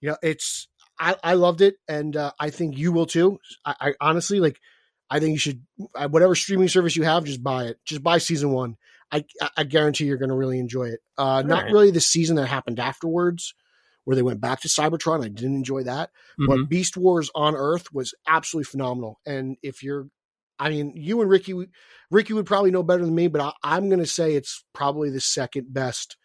you 0.00 0.10
know, 0.10 0.16
it's 0.22 0.68
I, 0.98 1.16
I 1.22 1.34
loved 1.34 1.60
it, 1.60 1.76
and 1.88 2.16
uh, 2.16 2.32
I 2.38 2.50
think 2.50 2.76
you 2.76 2.92
will 2.92 3.06
too. 3.06 3.38
I, 3.64 3.74
I 3.80 3.94
honestly 4.00 4.40
like. 4.40 4.58
I 5.10 5.20
think 5.20 5.32
you 5.32 5.38
should 5.38 5.62
uh, 5.94 6.08
whatever 6.08 6.34
streaming 6.34 6.68
service 6.68 6.94
you 6.94 7.02
have, 7.04 7.24
just 7.24 7.42
buy 7.42 7.64
it. 7.64 7.78
Just 7.86 8.02
buy 8.02 8.18
season 8.18 8.50
one. 8.52 8.76
I 9.10 9.24
I- 9.56 9.64
guarantee 9.64 10.04
you're 10.04 10.18
going 10.18 10.28
to 10.28 10.34
really 10.36 10.58
enjoy 10.58 10.88
it. 10.88 11.00
Uh, 11.16 11.42
not 11.42 11.62
right. 11.62 11.72
really 11.72 11.90
the 11.90 12.00
season 12.00 12.36
that 12.36 12.46
happened 12.46 12.78
afterwards, 12.78 13.54
where 14.04 14.16
they 14.16 14.22
went 14.22 14.42
back 14.42 14.60
to 14.60 14.68
Cybertron. 14.68 15.24
I 15.24 15.28
didn't 15.28 15.56
enjoy 15.56 15.84
that 15.84 16.10
Mhm. 16.38 16.46
but 16.46 16.68
Beast 16.68 16.96
Wars 16.96 17.30
on 17.34 17.54
Earth 17.56 17.92
was 17.92 18.14
absolutely 18.26 18.64
phenomenal. 18.70 19.18
And 19.24 19.56
if 19.62 19.82
you're, 19.82 20.08
I 20.58 20.70
mean, 20.70 20.92
you 20.96 21.20
and 21.20 21.30
Ricky, 21.30 21.54
Ricky 22.10 22.32
would 22.32 22.46
probably 22.46 22.70
know 22.70 22.82
better 22.82 23.04
than 23.04 23.14
me, 23.14 23.28
but 23.28 23.40
I, 23.40 23.52
I'm 23.62 23.88
going 23.88 24.00
to 24.00 24.06
say 24.06 24.34
it's 24.34 24.64
probably 24.72 25.10
the 25.10 25.20
second 25.20 25.72
best 25.72 26.16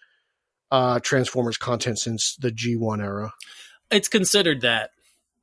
uh, 0.71 0.99
Transformers 0.99 1.57
content 1.57 1.99
since 1.99 2.36
the 2.39 2.49
G1 2.51 3.01
era. 3.03 3.34
it's 3.91 4.07
considered 4.07 4.61
that 4.61 4.89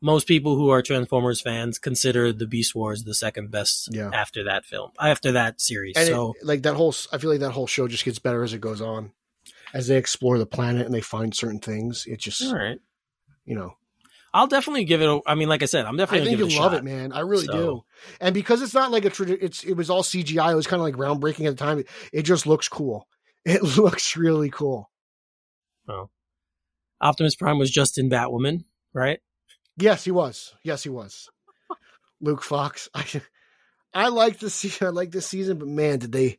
most 0.02 0.26
people 0.26 0.56
who 0.56 0.70
are 0.70 0.82
Transformers 0.82 1.40
fans 1.40 1.78
consider 1.78 2.32
the 2.32 2.46
Beast 2.46 2.74
Wars 2.74 3.04
the 3.04 3.14
second 3.14 3.50
best 3.50 3.88
Yeah. 3.92 4.10
after 4.12 4.44
that 4.44 4.64
film, 4.64 4.90
after 4.98 5.32
that 5.32 5.60
series. 5.60 5.94
And 5.96 6.08
so 6.08 6.32
it, 6.40 6.46
like 6.46 6.62
that 6.62 6.74
whole, 6.74 6.94
I 7.12 7.18
feel 7.18 7.30
like 7.30 7.40
that 7.40 7.50
whole 7.52 7.66
show 7.66 7.86
just 7.86 8.04
gets 8.04 8.18
better 8.18 8.42
as 8.42 8.54
it 8.54 8.60
goes 8.60 8.80
on, 8.80 9.12
as 9.74 9.86
they 9.88 9.98
explore 9.98 10.38
the 10.38 10.46
planet 10.46 10.86
and 10.86 10.94
they 10.94 11.00
find 11.02 11.34
certain 11.36 11.60
things. 11.60 12.06
It 12.06 12.18
just, 12.18 12.42
all 12.42 12.54
right, 12.56 12.78
you 13.44 13.54
know, 13.54 13.74
I'll 14.32 14.46
definitely 14.46 14.84
give 14.84 15.02
it. 15.02 15.08
A, 15.08 15.20
I 15.26 15.34
mean, 15.34 15.48
like 15.48 15.62
I 15.62 15.66
said, 15.66 15.86
I'm 15.86 15.96
definitely. 15.96 16.28
I 16.32 16.36
think 16.36 16.52
you'll 16.52 16.62
love 16.62 16.74
it, 16.74 16.84
man. 16.84 17.12
I 17.12 17.20
really 17.20 17.46
So- 17.46 17.52
do. 17.52 17.80
And 18.20 18.32
because 18.34 18.62
it's 18.62 18.74
not 18.74 18.90
like 18.92 19.04
a 19.04 19.10
tradition, 19.10 19.40
it's 19.42 19.64
it 19.64 19.74
was 19.74 19.90
all 19.90 20.02
CGI. 20.02 20.52
It 20.52 20.56
was 20.56 20.66
kind 20.66 20.80
of 20.80 20.84
like 20.84 20.94
groundbreaking 20.94 21.46
at 21.46 21.56
the 21.56 21.64
time. 21.64 21.80
It, 21.80 21.88
it 22.12 22.22
just 22.22 22.46
looks 22.46 22.68
cool. 22.68 23.06
It 23.46 23.62
looks 23.62 24.16
really 24.18 24.50
cool. 24.50 24.90
Oh, 25.88 26.10
Optimus 27.00 27.34
Prime 27.36 27.58
was 27.58 27.70
just 27.70 27.96
in 27.96 28.10
Batwoman, 28.10 28.64
right? 28.92 29.18
Yes, 29.78 30.04
he 30.04 30.10
was. 30.10 30.52
Yes, 30.62 30.82
he 30.82 30.90
was. 30.90 31.30
Luke 32.20 32.42
Fox. 32.42 32.90
I, 32.94 33.06
I 33.94 34.08
like 34.08 34.38
the 34.38 34.50
se- 34.50 34.84
I 34.84 34.90
like 34.90 35.10
this 35.10 35.26
season, 35.26 35.58
but 35.58 35.68
man, 35.68 36.00
did 36.00 36.12
they 36.12 36.38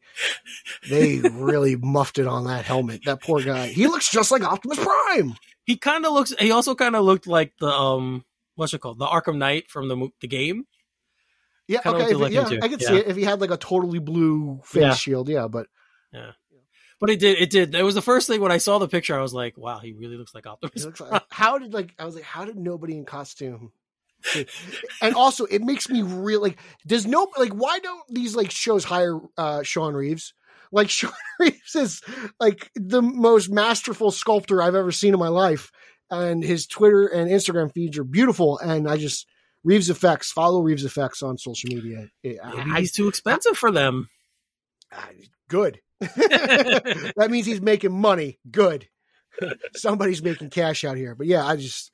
they 0.89 1.17
really 1.19 1.75
muffed 1.75 2.19
it 2.19 2.27
on 2.27 2.45
that 2.45 2.65
helmet. 2.65 3.01
That 3.05 3.21
poor 3.23 3.41
guy. 3.41 3.67
He 3.67 3.87
looks 3.87 4.11
just 4.11 4.29
like 4.31 4.43
Optimus 4.43 4.77
Prime. 4.77 5.33
He 5.71 5.77
kind 5.77 6.05
of 6.05 6.11
looks. 6.11 6.33
He 6.37 6.51
also 6.51 6.75
kind 6.75 6.97
of 6.97 7.05
looked 7.05 7.27
like 7.27 7.53
the 7.57 7.69
um, 7.69 8.25
what's 8.55 8.73
it 8.73 8.79
called, 8.79 8.99
the 8.99 9.05
Arkham 9.05 9.37
Knight 9.37 9.71
from 9.71 9.87
the 9.87 10.09
the 10.19 10.27
game. 10.27 10.67
Yeah, 11.65 11.79
Kinda 11.79 12.03
okay, 12.03 12.25
if, 12.25 12.31
yeah. 12.33 12.59
I 12.61 12.67
could 12.67 12.81
see 12.81 12.97
it 12.97 13.07
if 13.07 13.15
he 13.15 13.23
had 13.23 13.39
like 13.39 13.51
a 13.51 13.55
totally 13.55 13.99
blue 13.99 14.59
face 14.65 14.81
Yeah. 14.81 14.93
shield. 14.95 15.29
Yeah, 15.29 15.47
but 15.47 15.67
yeah, 16.11 16.31
But 16.99 17.11
it 17.11 17.21
did. 17.21 17.37
It 17.37 17.49
did. 17.49 17.73
It 17.73 17.83
was 17.83 17.95
the 17.95 18.01
first 18.01 18.27
thing 18.27 18.41
when 18.41 18.51
I 18.51 18.57
saw 18.57 18.79
the 18.79 18.89
picture. 18.89 19.17
I 19.17 19.21
was 19.21 19.33
like, 19.33 19.57
"Wow, 19.57 19.79
he 19.79 19.93
really 19.93 20.17
looks 20.17 20.35
like 20.35 20.45
Optimus." 20.45 20.83
looks 20.83 20.99
like 20.99 21.23
how 21.29 21.57
did 21.57 21.73
like 21.73 21.95
I 21.97 22.03
was 22.03 22.15
like 22.15 22.25
how 22.25 22.43
did 22.43 22.57
nobody 22.57 22.97
in 22.97 23.05
costume 23.05 23.71
and 25.01 25.15
also 25.15 25.45
it 25.45 25.61
makes 25.61 25.87
me 25.87 26.01
real 26.01 26.41
like 26.41 26.59
does 26.85 27.07
no 27.07 27.27
like 27.37 27.53
why 27.53 27.79
don't 27.79 28.03
these 28.09 28.35
like 28.35 28.51
shows 28.51 28.83
hire 28.83 29.19
uh 29.37 29.63
Sean 29.63 29.93
Reeves 29.93 30.33
like 30.71 30.89
Sean 30.91 31.11
Reeves 31.39 31.75
is 31.75 32.01
like 32.39 32.71
the 32.75 33.01
most 33.01 33.49
masterful 33.49 34.11
sculptor 34.11 34.61
I've 34.61 34.75
ever 34.75 34.91
seen 34.91 35.13
in 35.13 35.19
my 35.19 35.27
life 35.29 35.71
and 36.09 36.43
his 36.43 36.67
Twitter 36.67 37.07
and 37.07 37.29
Instagram 37.29 37.71
feeds 37.73 37.97
are 37.97 38.03
beautiful 38.03 38.57
and 38.59 38.87
I 38.89 38.97
just 38.97 39.27
Reeves 39.63 39.89
effects 39.89 40.31
follow 40.31 40.61
Reeves 40.61 40.85
effects 40.85 41.21
on 41.21 41.37
social 41.37 41.69
media 41.69 42.07
Maybe 42.23 42.39
I- 42.39 42.79
he's 42.79 42.91
too 42.93 43.07
expensive 43.07 43.57
for 43.57 43.71
them. 43.71 44.09
I- 44.91 45.27
good 45.47 45.79
that 45.99 47.27
means 47.29 47.45
he's 47.45 47.61
making 47.61 47.91
money. 47.91 48.39
Good. 48.49 48.87
Somebody's 49.75 50.23
making 50.23 50.49
cash 50.49 50.83
out 50.83 50.97
here. 50.97 51.13
But 51.13 51.27
yeah, 51.27 51.45
I 51.45 51.55
just 51.57 51.91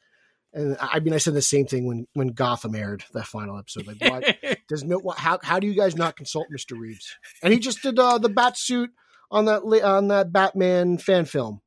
and 0.54 0.78
I 0.82 1.00
mean 1.00 1.14
I 1.14 1.18
said 1.18 1.34
the 1.34 1.42
same 1.42 1.66
thing 1.68 1.86
when 1.88 2.08
when 2.14 2.30
Gotham 2.30 2.76
aired 2.76 3.04
that 3.14 3.26
final 3.28 3.58
episode. 3.58 3.88
Like 3.88 4.02
what 4.02 4.38
does 4.70 4.84
no 4.84 4.98
what, 5.00 5.18
how 5.18 5.40
how 5.44 5.60
do 5.60 5.68
you 5.68 5.74
guys 5.76 5.96
not 5.96 6.16
consult 6.16 6.48
Mr. 6.56 6.78
Reeves? 6.80 7.16
And 7.44 7.54
he 7.54 7.60
just 7.60 7.82
did 7.82 7.98
uh, 8.00 8.18
the 8.18 8.30
bat 8.30 8.58
suit 8.58 8.90
on 9.32 9.46
that 9.46 9.62
on 9.84 10.08
that 10.10 10.32
Batman 10.32 10.98
fan 10.98 11.26
film 11.26 11.62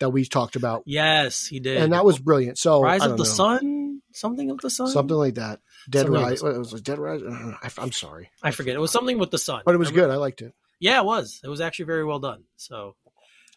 that 0.00 0.10
we 0.10 0.24
talked 0.24 0.56
about. 0.56 0.82
yes, 0.86 1.46
he 1.46 1.60
did. 1.60 1.76
And 1.76 1.92
that 1.92 2.04
was 2.04 2.18
brilliant. 2.18 2.58
So 2.58 2.82
Rise 2.82 3.02
of 3.02 3.12
the 3.12 3.18
know. 3.18 3.24
Sun, 3.24 4.02
something 4.12 4.50
of 4.50 4.58
the 4.60 4.68
sun, 4.70 4.88
Something 4.88 5.16
like 5.16 5.34
that. 5.36 5.60
Dead 5.88 6.06
Something 6.06 6.22
Rise. 6.22 6.42
It 6.42 6.58
was 6.58 6.72
like 6.72 6.82
Dead 6.82 6.98
Rise. 6.98 7.20
I 7.22 7.26
don't 7.26 7.50
know. 7.50 7.56
I, 7.62 7.70
I'm 7.78 7.92
sorry, 7.92 8.30
I 8.42 8.50
forget. 8.50 8.74
It 8.74 8.80
was 8.80 8.90
something 8.90 9.18
with 9.18 9.30
the 9.30 9.38
sun, 9.38 9.62
but 9.64 9.74
it 9.74 9.78
was 9.78 9.90
Remember? 9.90 10.08
good. 10.08 10.14
I 10.14 10.18
liked 10.18 10.42
it. 10.42 10.52
Yeah, 10.80 10.98
it 11.00 11.04
was. 11.04 11.40
It 11.44 11.48
was 11.48 11.60
actually 11.60 11.84
very 11.84 12.04
well 12.04 12.18
done. 12.18 12.44
So, 12.56 12.96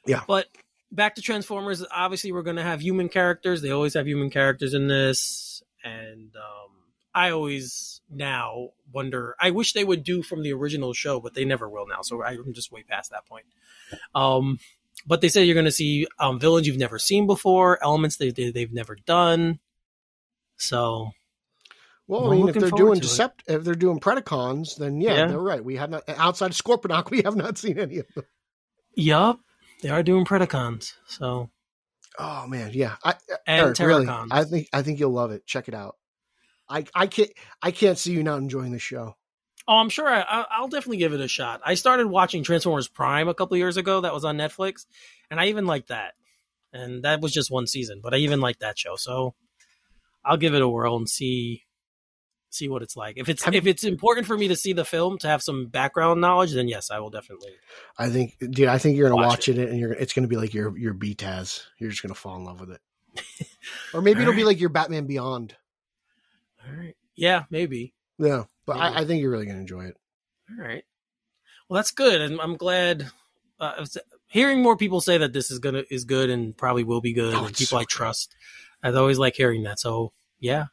Yeah. 0.06 0.22
But 0.28 0.46
back 0.92 1.16
to 1.16 1.22
Transformers. 1.22 1.84
Obviously, 1.92 2.32
we're 2.32 2.44
going 2.44 2.56
to 2.58 2.64
have 2.64 2.82
human 2.82 3.10
characters. 3.10 3.62
They 3.62 3.72
always 3.72 3.94
have 3.94 4.08
human 4.08 4.30
characters 4.30 4.74
in 4.74 4.88
this, 4.88 5.62
and 5.84 6.36
um, 6.36 6.72
I 7.14 7.32
always 7.32 8.02
now 8.10 8.70
wonder. 8.92 9.36
I 9.40 9.52
wish 9.52 9.74
they 9.74 9.84
would 9.84 10.04
do 10.04 10.24
from 10.24 10.44
the 10.44 10.54
original 10.54 10.94
show, 10.94 11.20
but 11.20 11.34
they 11.34 11.46
never 11.46 11.70
will 11.70 11.88
now. 11.88 12.02
So 12.02 12.24
I'm 12.24 12.54
just 12.54 12.72
way 12.72 12.84
past 12.84 13.12
that 13.12 13.26
point. 13.26 13.46
Um, 14.16 14.60
but 15.06 15.22
they 15.22 15.30
say 15.30 15.44
you're 15.44 15.54
going 15.54 15.66
to 15.66 15.72
see 15.72 16.08
um, 16.20 16.40
villains 16.40 16.68
you've 16.68 16.78
never 16.78 17.00
seen 17.00 17.28
before, 17.28 17.82
elements 17.84 18.18
they, 18.18 18.32
they 18.32 18.52
they've 18.52 18.74
never 18.74 18.96
done. 18.96 19.60
So 20.58 21.12
Well, 22.08 22.32
I'm 22.32 22.38
mean, 22.40 22.50
if 22.50 22.56
they're 22.56 22.72
doing. 22.72 23.00
Decept, 23.00 23.42
if 23.48 23.64
they're 23.64 23.76
doing 23.76 24.00
Predacons, 24.00 24.78
then 24.78 25.00
yeah, 25.02 25.14
Yeah. 25.16 25.28
they're 25.28 25.40
right. 25.40 25.64
We 25.64 25.76
have 25.76 25.90
not 25.92 26.04
outside 26.10 26.50
of 26.52 26.58
Scorponok, 26.58 27.10
we 27.12 27.22
have 27.24 27.36
not 27.36 27.58
seen 27.58 27.78
any 27.78 28.00
of 28.00 28.08
them. 28.16 28.26
yup, 28.96 29.40
they 29.82 29.90
are 29.90 30.04
doing 30.04 30.26
Predacons. 30.26 30.94
So 31.08 31.50
Oh 32.20 32.48
man, 32.48 32.72
yeah. 32.74 32.96
I, 33.04 33.12
uh, 33.12 33.36
and 33.46 33.60
Eric, 33.60 33.80
really, 33.80 34.08
I 34.08 34.44
think 34.44 34.70
I 34.74 34.82
think 34.82 35.00
you'll 35.00 35.12
love 35.12 35.32
it. 35.32 35.46
Check 35.46 35.68
it 35.68 35.74
out. 35.74 35.96
I 36.70 36.86
I 36.96 37.08
can't 37.08 37.30
I 37.62 37.72
can't 37.72 37.98
see 37.98 38.12
you 38.14 38.24
not 38.24 38.40
enjoying 38.40 38.72
the 38.72 38.80
show. 38.80 39.16
Oh, 39.68 39.76
I'm 39.76 39.90
sure 39.90 40.08
I, 40.08 40.22
I- 40.22 40.46
I'll 40.50 40.68
definitely 40.70 40.98
give 40.98 41.14
it 41.14 41.20
a 41.20 41.28
shot. 41.28 41.62
I 41.64 41.76
started 41.76 42.08
watching 42.08 42.44
Transformers 42.44 42.88
Prime 42.88 43.28
a 43.28 43.34
couple 43.34 43.58
years 43.58 43.78
ago. 43.78 44.02
That 44.02 44.14
was 44.14 44.26
on 44.26 44.38
Netflix, 44.38 44.86
and 45.30 45.40
I 45.40 45.48
even 45.48 45.66
liked 45.66 45.90
that. 45.90 46.14
And 46.74 47.04
that 47.04 47.22
was 47.22 47.34
just 47.34 47.52
one 47.52 47.68
season, 47.68 48.00
but 48.02 48.14
I 48.14 48.18
even 48.18 48.40
liked 48.42 48.62
that 48.62 48.80
show. 48.80 48.96
So 48.96 49.36
I'll 50.26 50.38
give 50.38 50.54
it 50.54 50.62
a 50.62 50.68
whirl 50.68 50.98
and 50.98 51.10
see 51.10 51.64
see 52.50 52.70
what 52.70 52.82
it's 52.82 52.96
like. 52.96 53.16
If 53.18 53.30
it's 53.30 53.48
if 53.48 53.68
it's 53.68 53.84
important 53.84 54.28
for 54.28 54.38
me 54.38 54.48
to 54.50 54.56
see 54.56 54.74
the 54.74 54.86
film 54.86 55.18
to 55.20 55.28
have 55.28 55.42
some 55.44 55.68
background 55.68 56.22
knowledge, 56.22 56.54
then 56.54 56.68
yes, 56.68 56.90
I 56.92 57.00
will 57.00 57.10
definitely. 57.10 57.52
I 57.98 58.10
think, 58.10 58.38
dude. 58.40 58.68
I 58.68 58.78
think 58.78 58.98
you're 58.98 59.10
gonna 59.10 59.22
Watch 59.22 59.48
watch, 59.48 59.50
it. 59.50 59.58
and 59.58 59.80
you're 59.80 59.94
it's 59.94 60.14
gonna 60.14 60.28
be 60.28 60.38
like 60.38 60.54
your 60.54 60.78
your 60.78 60.94
BTAS. 60.94 61.64
You're 61.80 61.90
just 61.90 62.02
gonna 62.02 62.14
fall 62.14 62.36
in 62.38 62.44
love 62.46 62.60
with 62.60 62.72
it. 62.72 63.48
or 63.94 64.02
maybe 64.02 64.22
it'll 64.22 64.34
be 64.36 64.44
like 64.44 64.60
your 64.60 64.70
Batman 64.70 65.06
Beyond. 65.08 65.56
All 66.68 66.74
right. 66.76 66.96
Yeah, 67.16 67.44
maybe. 67.50 67.94
Yeah, 68.20 68.44
but 68.66 68.78
Maybe. 68.78 68.96
I, 68.96 69.00
I 69.02 69.06
think 69.06 69.22
you're 69.22 69.32
really 69.32 69.46
gonna 69.46 69.60
enjoy 69.60 69.86
it. 69.86 69.98
All 70.52 70.64
right. 70.66 70.84
Well, 71.70 71.76
that's 71.78 71.92
good, 71.92 72.22
and 72.22 72.40
I'm 72.40 72.56
glad. 72.58 73.10
Uh, 73.60 73.86
hearing 74.28 74.62
more 74.62 74.78
people 74.78 75.02
say 75.02 75.18
that 75.18 75.34
this 75.34 75.50
is 75.52 75.60
gonna 75.60 75.84
is 75.90 76.06
good 76.06 76.30
and 76.30 76.56
probably 76.56 76.84
will 76.84 77.02
be 77.02 77.14
good, 77.14 77.34
Oh, 77.34 77.46
and 77.46 77.56
people 77.56 77.66
so 77.66 77.78
I 77.78 77.82
good. 77.82 77.90
trust. 77.90 78.36
I 78.84 78.92
always 78.92 79.18
like 79.18 79.36
hearing 79.36 79.64
that. 79.64 79.80
So 79.80 80.14
yeah. 80.40 80.66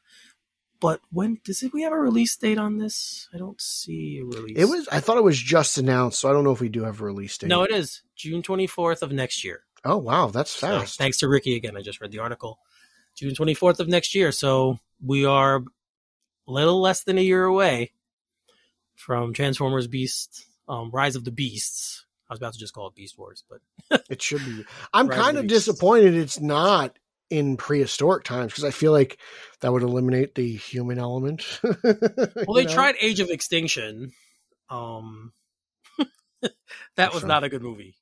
But 0.85 1.01
when 1.11 1.39
does 1.45 1.63
it, 1.63 1.73
we 1.73 1.81
have 1.81 1.95
a 1.95 1.99
release 1.99 2.37
date 2.37 2.59
on 2.59 2.77
this? 2.77 3.27
I 3.33 3.39
don't 3.39 3.59
see 3.59 4.19
a 4.19 4.25
release. 4.27 4.59
It 4.59 4.67
was. 4.67 4.87
I 4.93 5.01
thought 5.01 5.17
it 5.17 5.25
was 5.25 5.39
just 5.39 5.79
announced, 5.79 6.21
so 6.21 6.29
I 6.29 6.35
don't 6.35 6.45
know 6.45 6.53
if 6.53 6.61
we 6.61 6.69
do 6.69 6.85
have 6.85 7.01
a 7.01 7.05
release 7.07 7.39
date. 7.39 7.47
no, 7.49 7.63
it 7.63 7.71
is 7.71 8.03
June 8.17 8.43
24th 8.43 9.01
of 9.01 9.11
next 9.11 9.43
year. 9.45 9.63
Oh 9.87 9.97
wow, 9.97 10.27
that's 10.27 10.51
So, 10.51 10.81
fast. 10.81 10.99
thanks 10.99 11.17
to 11.21 11.29
Ricky 11.29 11.57
again. 11.57 11.75
I 11.75 11.81
just 11.81 12.03
read 12.03 12.11
the 12.13 12.19
article. 12.19 12.59
June 13.17 13.35
24th 13.35 13.81
of 13.81 13.89
next 13.89 14.15
year. 14.15 14.31
So 14.31 14.79
we 15.03 15.25
are 15.25 15.57
a 15.57 16.53
little 16.53 16.83
less 16.83 17.03
than 17.05 17.17
a 17.17 17.23
year 17.23 17.45
away 17.45 17.93
from 18.95 19.33
Transformers 19.33 19.87
Beast, 19.87 20.45
um, 20.69 20.91
Rise 20.93 21.17
of 21.17 21.25
the 21.25 21.31
Beasts. 21.31 22.05
I 22.29 22.35
was 22.35 22.41
about 22.41 22.53
to 22.53 22.59
just 22.59 22.75
call 22.75 22.89
it 22.89 22.95
Beast 22.95 23.17
Wars, 23.19 23.43
but 23.49 24.05
It 24.11 24.21
should 24.21 24.45
be. 24.45 24.65
I'm 24.93 25.07
Rise 25.09 25.19
kind 25.19 25.37
the 25.39 25.41
of 25.41 25.47
disappointed 25.47 26.15
it's 26.15 26.41
not 26.41 26.99
in 27.31 27.57
prehistoric 27.57 28.25
times 28.25 28.53
because 28.53 28.65
I 28.65 28.71
feel 28.71 28.93
like 28.93 29.19
that 29.61 29.73
would 29.73 29.83
eliminate 29.83 30.35
the 30.35 30.55
human 30.57 30.99
element. 30.99 31.61
well, 31.83 32.55
they 32.55 32.67
tried 32.67 32.97
Age 33.01 33.21
of 33.21 33.31
Extinction. 33.31 34.13
Um, 34.71 35.33
that 36.97 37.13
was 37.13 37.21
Sure. 37.21 37.29
not 37.29 37.45
a 37.45 37.49
good 37.49 37.63
movie. 37.63 37.97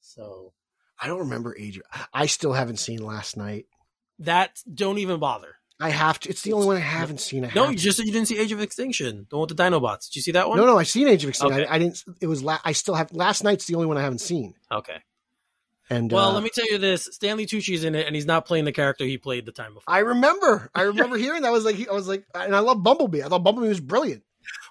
So 0.00 0.52
I 1.00 1.06
don't 1.08 1.20
remember 1.20 1.56
age. 1.58 1.78
Of, 1.78 2.08
I 2.12 2.26
still 2.26 2.52
haven't 2.52 2.78
seen 2.78 3.04
Last 3.04 3.36
Knight. 3.36 3.66
that 4.20 4.58
don't 4.72 4.98
even 4.98 5.18
bother. 5.20 5.56
I 5.78 5.90
have 5.90 6.18
to. 6.20 6.30
It's 6.30 6.40
the 6.40 6.54
only 6.54 6.66
one 6.66 6.76
I 6.76 6.80
haven't 6.80 7.20
seen. 7.20 7.44
I 7.44 7.50
No, 7.54 7.68
you 7.68 7.76
just 7.76 7.98
you 7.98 8.10
didn't 8.10 8.28
see 8.28 8.38
Age 8.38 8.50
of 8.50 8.62
Extinction, 8.62 9.26
the 9.28 9.36
one 9.36 9.46
with 9.46 9.54
the 9.56 9.62
Dinobots. 9.62 10.08
Did 10.08 10.16
you 10.16 10.22
see 10.22 10.30
that 10.32 10.48
one? 10.48 10.56
no, 10.56 10.64
no. 10.64 10.78
I 10.78 10.84
seen 10.84 11.06
Age 11.06 11.22
of 11.24 11.28
Extinction. 11.28 11.60
Okay. 11.60 11.70
I, 11.70 11.74
I 11.74 11.78
didn't. 11.78 12.02
It 12.22 12.28
was. 12.28 12.42
La- 12.42 12.60
I 12.64 12.72
still 12.72 12.94
have. 12.94 13.12
Last 13.12 13.44
Knight's 13.44 13.66
the 13.66 13.74
only 13.74 13.86
one 13.86 13.98
I 13.98 14.02
haven't 14.02 14.20
seen. 14.20 14.54
Okay. 14.72 14.96
And 15.88 16.10
Well, 16.10 16.30
uh, 16.30 16.34
let 16.34 16.42
me 16.42 16.50
tell 16.52 16.66
you 16.70 16.78
this: 16.78 17.08
Stanley 17.12 17.46
Tucci's 17.46 17.84
in 17.84 17.94
it, 17.94 18.06
and 18.06 18.14
he's 18.16 18.26
not 18.26 18.44
playing 18.46 18.64
the 18.64 18.72
character 18.72 19.04
he 19.04 19.18
played 19.18 19.46
the 19.46 19.52
time 19.52 19.74
before. 19.74 19.92
I 19.94 20.00
remember. 20.00 20.70
I 20.74 20.82
remember 20.92 21.16
hearing 21.16 21.42
that. 21.42 21.48
I 21.48 21.52
was 21.52 21.64
like, 21.64 21.88
I 21.88 21.92
was 21.92 22.08
like, 22.08 22.24
and 22.34 22.54
I 22.56 22.58
love 22.60 22.82
Bumblebee. 22.82 23.22
I 23.22 23.28
thought 23.28 23.44
Bumblebee 23.44 23.68
was 23.68 23.80
brilliant. 23.80 24.22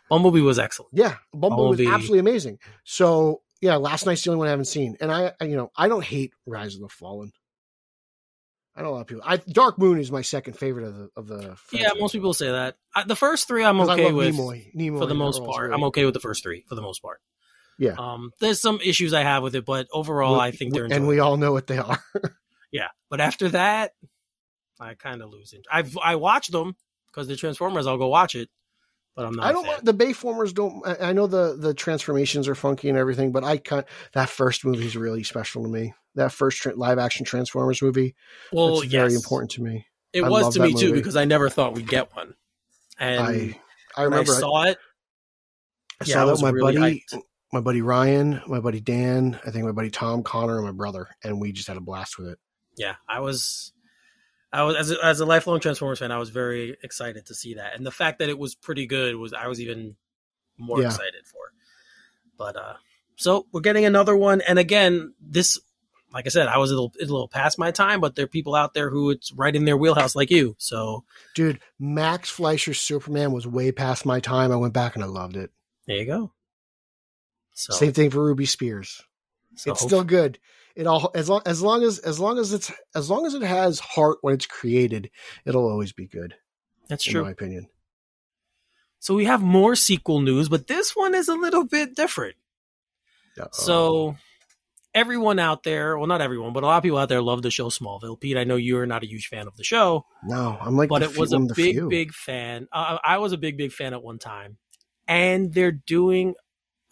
Bumblebee 0.09 0.41
was 0.41 0.59
excellent. 0.59 0.91
Yeah, 0.93 1.16
Bumblebee, 1.34 1.49
Bumblebee. 1.55 1.86
was 1.86 1.93
absolutely 1.93 2.20
amazing. 2.20 2.59
So 2.84 3.41
yeah, 3.61 3.76
Last 3.78 4.05
Knight's 4.05 4.24
the 4.24 4.32
only 4.32 4.39
one 4.39 4.47
I 4.47 4.51
haven't 4.51 4.66
seen, 4.66 4.97
and 4.99 5.11
I, 5.11 5.32
I- 5.39 5.45
you 5.45 5.55
know, 5.55 5.72
I 5.76 5.88
don't 5.88 6.03
hate 6.03 6.34
Rise 6.45 6.76
of 6.76 6.82
the 6.82 6.89
Fallen. 6.89 7.32
I 8.76 8.82
know 8.82 8.89
a 8.89 8.91
lot 8.91 9.01
of 9.01 9.07
people. 9.07 9.24
I 9.26 9.38
Dark 9.38 9.80
Moon 9.80 9.99
is 9.99 10.11
my 10.11 10.22
second 10.22 10.53
favorite 10.57 10.86
of 10.86 10.95
the 10.95 11.09
of 11.16 11.28
the. 11.28 11.57
Yeah, 11.72 11.91
most 11.97 12.11
people 12.11 12.34
say 12.34 12.51
that. 12.51 12.76
I, 12.93 13.03
the 13.05 13.16
first 13.16 13.47
three, 13.47 13.63
I'm 13.63 13.80
okay 13.80 14.03
I 14.03 14.05
love 14.07 14.16
with 14.16 14.36
Nimoy. 14.36 14.76
Nimoy 14.76 14.99
for 14.99 15.05
the 15.05 15.16
most 15.16 15.43
part. 15.45 15.70
great. 15.70 15.74
I'm 15.76 15.84
okay 15.86 16.03
with 16.03 16.13
the 16.13 16.20
first 16.20 16.43
three 16.43 16.66
for 16.68 16.76
the 16.76 16.82
most 16.82 17.01
part. 17.01 17.22
Yeah. 17.78 17.95
Um, 17.97 18.32
there's 18.39 18.61
some 18.61 18.80
issues 18.84 19.13
I 19.13 19.23
have 19.23 19.43
with 19.43 19.55
it, 19.55 19.65
but 19.65 19.88
overall, 19.91 20.36
We- 20.36 20.39
I 20.39 20.51
think 20.51 20.73
they're 20.73 20.86
and 20.86 21.07
we 21.07 21.19
all 21.19 21.38
know 21.38 21.51
what 21.51 21.67
they 21.67 21.78
are. 21.78 22.03
Yeah, 22.71 22.89
but 23.09 23.21
after 23.21 23.47
that, 23.49 23.93
I 24.82 24.95
kind 24.95 25.21
of 25.21 25.30
lose 25.30 25.53
it. 25.53 25.61
I've 25.71 25.97
I 25.97 26.15
watch 26.15 26.49
them 26.49 26.76
because 27.07 27.26
they're 27.28 27.38
Transformers. 27.38 27.88
I'll 27.88 27.97
go 27.97 28.07
watch 28.07 28.36
it, 28.36 28.49
but 29.15 29.26
I'm 29.26 29.34
not. 29.34 29.45
I 29.45 29.51
don't. 29.53 29.86
The 29.86 29.93
Bayformers 29.93 30.53
don't. 30.53 30.86
I 30.86 31.09
I 31.09 31.13
know 31.13 31.26
the 31.26 31.55
the 31.57 31.73
transformations 31.73 32.49
are 32.49 32.55
funky 32.55 32.89
and 32.89 32.97
everything, 32.97 33.32
but 33.32 33.45
I 33.45 33.57
kind 33.57 33.86
that 34.11 34.30
first 34.30 34.65
movie 34.65 34.86
is 34.86 34.97
really 34.97 35.23
special 35.23 35.63
to 35.63 35.69
me. 35.69 35.93
That 36.15 36.34
first 36.34 36.57
tra- 36.57 36.76
live 36.76 36.97
action 36.99 37.23
Transformers 37.26 37.82
movie. 37.82 38.13
well, 38.51 38.82
it's 38.82 38.91
very 38.91 39.15
important 39.15 39.51
to 39.51 39.63
me. 39.63 39.86
It 40.11 40.23
I 40.23 40.30
was 40.30 40.53
to 40.55 40.61
me 40.61 40.73
too 40.73 40.91
because 40.91 41.15
I 41.15 41.23
never 41.23 41.49
thought 41.49 41.76
we'd 41.76 41.88
get 41.88 42.13
one, 42.13 42.34
and 42.99 43.21
I 43.21 43.59
I 43.95 44.03
remember 44.03 44.34
I, 44.34 44.39
saw 44.39 44.63
it. 44.63 44.78
I 46.01 46.05
yeah, 46.05 46.13
saw 46.15 46.26
that 46.26 46.32
with 46.34 46.41
my 46.41 46.49
really 46.49 46.73
buddy, 46.78 47.05
hyped. 47.13 47.21
My 47.53 47.61
buddy 47.61 47.81
Ryan, 47.81 48.41
my 48.47 48.59
buddy 48.59 48.81
Dan, 48.81 49.39
I 49.45 49.51
think 49.51 49.65
my 49.65 49.71
buddy 49.71 49.89
Tom, 49.89 50.23
Connor, 50.23 50.57
and 50.57 50.65
my 50.65 50.71
brother, 50.71 51.07
and 51.23 51.39
we 51.39 51.51
just 51.51 51.67
had 51.67 51.77
a 51.77 51.81
blast 51.81 52.17
with 52.17 52.27
it. 52.29 52.39
yeah, 52.77 52.95
I 53.07 53.19
was, 53.21 53.71
I 54.51 54.63
was 54.63 54.75
as 54.75 54.91
a, 54.91 55.05
as 55.05 55.19
a 55.19 55.25
lifelong 55.25 55.59
Transformers 55.59 55.99
fan, 55.99 56.11
I 56.11 56.17
was 56.17 56.29
very 56.29 56.75
excited 56.83 57.25
to 57.27 57.35
see 57.35 57.55
that, 57.55 57.75
and 57.75 57.85
the 57.85 57.91
fact 57.91 58.19
that 58.19 58.29
it 58.29 58.37
was 58.37 58.55
pretty 58.55 58.87
good 58.87 59.15
was 59.15 59.33
I 59.33 59.47
was 59.47 59.61
even 59.61 59.95
more 60.57 60.81
Yeah. 60.81 60.87
excited 60.87 61.25
for. 61.25 61.39
But 62.37 62.55
uh, 62.57 62.73
so 63.15 63.45
we're 63.53 63.61
getting 63.61 63.85
another 63.85 64.15
one, 64.17 64.41
and 64.41 64.59
again, 64.59 65.13
this, 65.21 65.57
like 66.13 66.25
I 66.25 66.29
said, 66.29 66.47
I 66.47 66.57
was 66.57 66.71
a 66.71 66.73
little, 66.73 66.91
a 66.99 67.03
little 67.05 67.27
past 67.29 67.57
my 67.57 67.71
time, 67.71 68.01
but 68.01 68.15
there 68.15 68.25
are 68.25 68.29
people 68.29 68.55
out 68.55 68.73
there 68.73 68.89
who 68.89 69.11
it's 69.11 69.31
right 69.33 69.55
in 69.55 69.63
their 69.65 69.77
wheelhouse, 69.77 70.15
like 70.15 70.31
you. 70.31 70.55
So 70.57 71.03
Dude, 71.33 71.59
Max 71.79 72.29
Fleischer's 72.29 72.79
Superman 72.81 73.31
was 73.31 73.45
way 73.47 73.71
past 73.71 74.05
my 74.05 74.19
time. 74.19 74.51
I 74.51 74.55
went 74.57 74.73
back 74.73 74.95
and 74.95 75.03
I 75.03 75.07
loved 75.07 75.35
it. 75.37 75.51
There 75.87 75.97
you 75.97 76.05
go. 76.05 76.31
So, 77.55 77.73
Same 77.73 77.93
thing 77.93 78.11
for 78.11 78.23
Ruby 78.23 78.45
Spears. 78.45 79.01
so 79.55 79.71
it's 79.71 79.79
hope- 79.81 79.89
still 79.89 80.03
good. 80.03 80.37
It 80.75 80.87
all 80.87 81.09
as 81.15 81.29
long 81.29 81.41
as 81.45 81.61
long 81.61 81.83
as 81.83 81.99
as 81.99 82.19
long 82.19 82.37
as 82.37 82.51
it's 82.51 82.69
as 82.93 83.09
long 83.09 83.25
as 83.25 83.33
it 83.33 83.41
has 83.43 83.79
heart 83.79 84.17
when 84.21 84.33
it's 84.33 84.45
created, 84.45 85.09
it'll 85.45 85.67
always 85.69 85.93
be 85.93 86.05
good. 86.05 86.35
that's 86.89 87.07
in 87.07 87.11
true. 87.13 87.21
In 87.21 87.27
my 87.27 87.31
opinion. 87.31 87.67
So 88.99 89.13
we 89.15 89.25
have 89.25 89.41
more 89.41 89.75
sequel 89.75 90.19
news, 90.19 90.49
but 90.49 90.67
this 90.67 90.95
one 90.95 91.15
is 91.15 91.29
a 91.29 91.33
little 91.35 91.63
bit 91.65 91.95
different. 91.95 92.35
Uh, 93.39 93.47
So 93.51 94.17
everyone 94.93 95.39
out 95.39 95.63
there, 95.63 95.97
well, 95.97 96.07
not 96.07 96.19
everyone, 96.21 96.51
but 96.53 96.63
a 96.63 96.65
lot 96.67 96.77
of 96.77 96.83
people 96.83 96.97
out 96.97 97.07
there 97.09 97.21
love 97.21 97.41
the 97.41 97.51
show 97.51 97.69
Smallville. 97.69 98.19
Pete, 98.19 98.35
I 98.37 98.43
know 98.45 98.55
you're 98.55 98.85
not 98.85 99.03
a 99.03 99.07
huge 99.07 99.27
fan 99.27 99.47
of 99.47 99.55
the 99.57 99.63
show, 99.63 100.05
no, 100.25 100.57
I'm 100.59 100.75
like, 100.75 100.89
but 100.89 101.03
it 101.03 101.11
few- 101.11 101.19
was 101.21 101.31
a 101.33 101.35
one 101.37 101.43
of 101.43 101.47
the 101.49 101.53
big, 101.55 101.75
few. 101.75 101.87
big 101.89 102.13
fan. 102.13 102.67
Uh, 102.71 102.97
I 103.03 103.17
was 103.19 103.31
a 103.31 103.37
big, 103.37 103.57
big 103.57 103.71
fan 103.71 103.93
at 103.93 104.03
one 104.03 104.19
time, 104.19 104.57
and 105.07 105.53
they're 105.53 105.71
doing. 105.71 106.35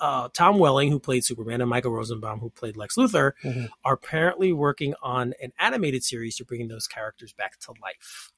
Uh, 0.03 0.27
Tom 0.33 0.59
Welling, 0.59 0.91
who 0.91 0.99
played 0.99 1.23
Superman, 1.23 1.61
and 1.61 1.69
Michael 1.69 1.91
Rosenbaum, 1.93 2.39
who 2.41 2.49
played 2.49 2.75
Lex 2.75 2.97
Luthor, 2.97 3.31
Mhm. 3.41 3.69
are 3.85 3.93
apparently 3.93 4.51
working 4.51 4.95
on 5.01 5.33
an 5.41 5.53
animated 5.57 6.03
series 6.03 6.35
to 6.35 6.43
bring 6.43 6.67
those 6.67 6.87
characters 6.87 7.31
back 7.31 7.57
to 7.61 7.71
life. 7.81 8.33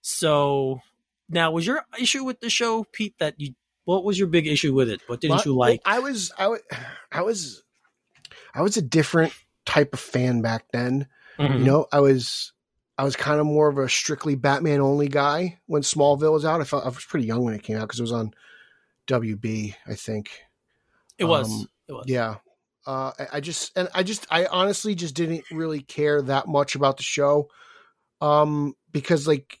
So, 0.00 0.80
now 1.28 1.50
was 1.50 1.66
your 1.66 1.84
issue 1.98 2.22
with 2.24 2.38
the 2.40 2.50
show, 2.50 2.84
Pete? 2.84 3.14
That 3.18 3.34
you, 3.38 3.54
what 3.84 4.04
was 4.04 4.16
your 4.18 4.28
big 4.28 4.46
issue 4.46 4.72
with 4.74 4.88
it? 4.88 5.00
What 5.08 5.20
didn't 5.20 5.38
But 5.38 5.46
you 5.46 5.56
like? 5.56 5.80
I 5.84 5.98
was 5.98 6.30
I 6.38 6.46
was 6.46 6.60
I 7.10 7.22
was 7.22 7.62
I 8.54 8.62
was 8.62 8.76
a 8.76 8.82
different 8.82 9.32
type 9.66 9.92
of 9.92 9.98
fan 10.00 10.40
back 10.40 10.66
then. 10.72 11.08
Mhm. 11.38 11.58
You 11.58 11.64
know, 11.64 11.86
I 11.90 11.98
was 12.00 12.52
I 12.96 13.02
was 13.02 13.16
kind 13.16 13.40
of 13.40 13.46
more 13.46 13.68
of 13.68 13.78
a 13.78 13.88
strictly 13.88 14.36
Batman 14.36 14.80
only 14.80 15.08
guy 15.08 15.58
when 15.66 15.82
Smallville 15.82 16.32
was 16.32 16.44
out. 16.44 16.60
I 16.60 16.64
felt 16.64 16.84
I 16.84 16.90
was 16.90 17.04
pretty 17.04 17.26
young 17.26 17.42
when 17.42 17.54
it 17.54 17.62
came 17.64 17.76
out 17.76 17.88
because 17.88 17.98
it 17.98 18.04
was 18.04 18.12
on 18.12 18.32
WB, 19.08 19.74
I 19.86 19.94
think. 19.96 20.43
It 21.18 21.24
was. 21.24 21.50
Um, 21.50 21.68
it 21.88 21.92
was. 21.92 22.04
Yeah. 22.08 22.36
Uh, 22.86 23.12
I, 23.18 23.26
I 23.34 23.40
just 23.40 23.76
and 23.76 23.88
I 23.94 24.02
just 24.02 24.26
I 24.30 24.46
honestly 24.46 24.94
just 24.94 25.14
didn't 25.14 25.44
really 25.50 25.80
care 25.80 26.20
that 26.22 26.46
much 26.46 26.74
about 26.74 26.98
the 26.98 27.02
show, 27.02 27.48
um, 28.20 28.74
because 28.92 29.26
like 29.26 29.58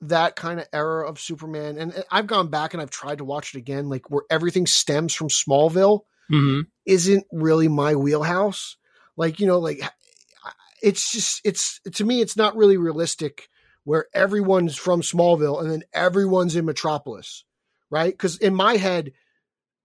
that 0.00 0.36
kind 0.36 0.60
of 0.60 0.66
era 0.72 1.08
of 1.08 1.20
Superman, 1.20 1.78
and 1.78 1.92
and 1.92 2.04
I've 2.10 2.26
gone 2.26 2.48
back 2.48 2.74
and 2.74 2.82
I've 2.82 2.90
tried 2.90 3.18
to 3.18 3.24
watch 3.24 3.54
it 3.54 3.58
again, 3.58 3.88
like 3.88 4.10
where 4.10 4.24
everything 4.28 4.66
stems 4.66 5.14
from 5.14 5.28
Smallville 5.28 6.00
mm-hmm. 6.30 6.62
isn't 6.84 7.24
really 7.30 7.68
my 7.68 7.94
wheelhouse. 7.94 8.76
Like 9.16 9.38
you 9.38 9.46
know, 9.46 9.60
like 9.60 9.80
it's 10.82 11.12
just 11.12 11.40
it's 11.44 11.80
to 11.92 12.04
me 12.04 12.20
it's 12.20 12.36
not 12.36 12.56
really 12.56 12.76
realistic 12.76 13.48
where 13.84 14.06
everyone's 14.14 14.76
from 14.76 15.02
Smallville 15.02 15.60
and 15.60 15.70
then 15.70 15.82
everyone's 15.92 16.56
in 16.56 16.64
Metropolis, 16.64 17.44
right? 17.90 18.12
Because 18.12 18.38
in 18.38 18.54
my 18.54 18.76
head, 18.76 19.12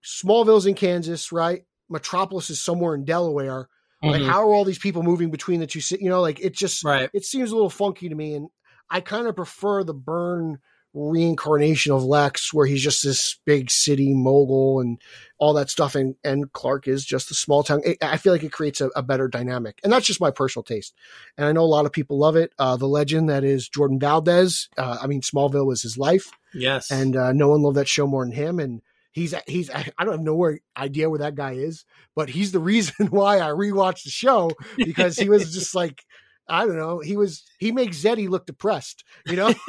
Smallville's 0.03 0.65
in 0.65 0.75
Kansas, 0.75 1.31
right? 1.31 1.63
Metropolis 1.89 2.49
is 2.49 2.61
somewhere 2.63 2.95
in 2.95 3.05
Delaware. 3.05 3.67
Like, 4.01 4.21
Mhm. 4.21 4.27
how 4.27 4.47
are 4.47 4.53
all 4.53 4.63
these 4.63 4.79
people 4.79 5.03
moving 5.03 5.29
between 5.31 5.59
the 5.59 5.67
two 5.67 5.81
cities? 5.81 6.03
You 6.03 6.09
know, 6.09 6.21
like 6.21 6.39
it 6.39 6.53
just 6.55 6.83
right. 6.85 7.09
it 7.13 7.25
seems 7.25 7.51
a 7.51 7.55
little 7.55 7.69
funky 7.69 8.07
to 8.09 8.15
me, 8.15 8.33
and 8.33 8.47
I 8.89 9.01
kind 9.01 9.27
of 9.27 9.35
prefer 9.35 9.83
the 9.83 9.93
Byrne 9.93 10.59
reincarnation 10.93 11.91
of 11.91 12.03
Lex, 12.03 12.53
where 12.53 12.65
he's 12.65 12.81
just 12.81 13.03
this 13.03 13.37
big 13.45 13.69
city 13.69 14.13
mogul 14.13 14.79
and 14.79 14.99
all 15.37 15.53
that 15.53 15.69
stuff, 15.69 15.95
and 15.95 16.15
and 16.23 16.51
Clark 16.53 16.87
is 16.87 17.03
just 17.05 17.31
a 17.31 17.33
small 17.35 17.63
town. 17.63 17.81
It, 17.85 17.97
I 18.01 18.17
feel 18.17 18.33
like 18.33 18.43
it 18.43 18.51
creates 18.51 18.81
a, 18.81 18.87
a 18.95 19.03
better 19.03 19.27
dynamic, 19.27 19.79
and 19.83 19.91
that's 19.91 20.05
just 20.07 20.21
my 20.21 20.31
personal 20.31 20.63
taste. 20.63 20.93
And 21.37 21.45
I 21.47 21.51
know 21.51 21.61
a 21.63 21.65
lot 21.65 21.85
of 21.85 21.91
people 21.91 22.17
love 22.17 22.35
it. 22.35 22.53
Uh, 22.59 22.77
the 22.77 22.87
legend 22.87 23.29
that 23.29 23.43
is 23.43 23.67
Jordan 23.67 23.99
Valdez. 23.99 24.69
Uh, 24.77 24.97
I 25.01 25.07
mean, 25.07 25.21
Smallville 25.21 25.65
was 25.65 25.81
his 25.81 25.97
life, 25.97 26.31
Yes. 26.53 26.89
and 26.91 27.15
uh, 27.15 27.33
no 27.33 27.49
one 27.49 27.61
loved 27.61 27.77
that 27.77 27.87
show 27.87 28.07
more 28.07 28.23
than 28.25 28.33
him. 28.33 28.59
And 28.59 28.81
he's 29.11 29.33
he's 29.47 29.69
I 29.69 29.83
don't 29.99 30.13
have 30.13 30.21
no 30.21 30.55
idea 30.77 31.09
where 31.09 31.19
that 31.19 31.35
guy 31.35 31.53
is, 31.53 31.85
but 32.15 32.29
he's 32.29 32.51
the 32.51 32.59
reason 32.59 33.07
why 33.09 33.39
I 33.39 33.49
rewatched 33.49 34.03
the 34.03 34.09
show 34.09 34.51
because 34.77 35.17
he 35.17 35.29
was 35.29 35.53
just 35.53 35.75
like 35.75 36.03
I 36.47 36.65
don't 36.65 36.77
know. 36.77 36.99
He 36.99 37.15
was 37.15 37.43
he 37.59 37.71
makes 37.71 37.97
Zeddy 37.97 38.27
look 38.27 38.45
depressed. 38.45 39.03
You 39.25 39.35
know, 39.35 39.47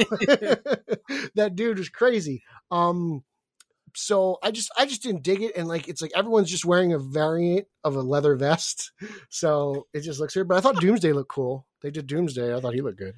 that 1.35 1.53
dude 1.55 1.79
was 1.79 1.91
crazy. 1.91 2.43
Um, 2.71 3.23
so 3.95 4.39
I 4.43 4.51
just 4.51 4.71
I 4.79 4.87
just 4.87 5.03
didn't 5.03 5.23
dig 5.23 5.43
it, 5.43 5.57
and 5.57 5.69
like 5.69 5.89
it's 5.89 6.01
like 6.01 6.13
everyone's 6.15 6.51
just 6.51 6.65
wearing 6.65 6.93
a 6.93 6.99
variant 6.99 7.67
of 7.85 7.97
a 7.97 8.01
leather 8.01 8.35
vest, 8.37 8.93
so 9.29 9.87
it 9.93 10.01
just 10.01 10.21
looks 10.21 10.35
weird. 10.35 10.49
But 10.49 10.59
I 10.59 10.61
thought 10.61 10.81
Doomsday 10.81 11.13
looked 11.13 11.31
cool. 11.31 11.67
They 11.83 11.91
did 11.91 12.07
Doomsday. 12.07 12.55
I 12.55 12.61
thought 12.61 12.75
he 12.75 12.83
looked 12.83 12.99
good. 12.99 13.15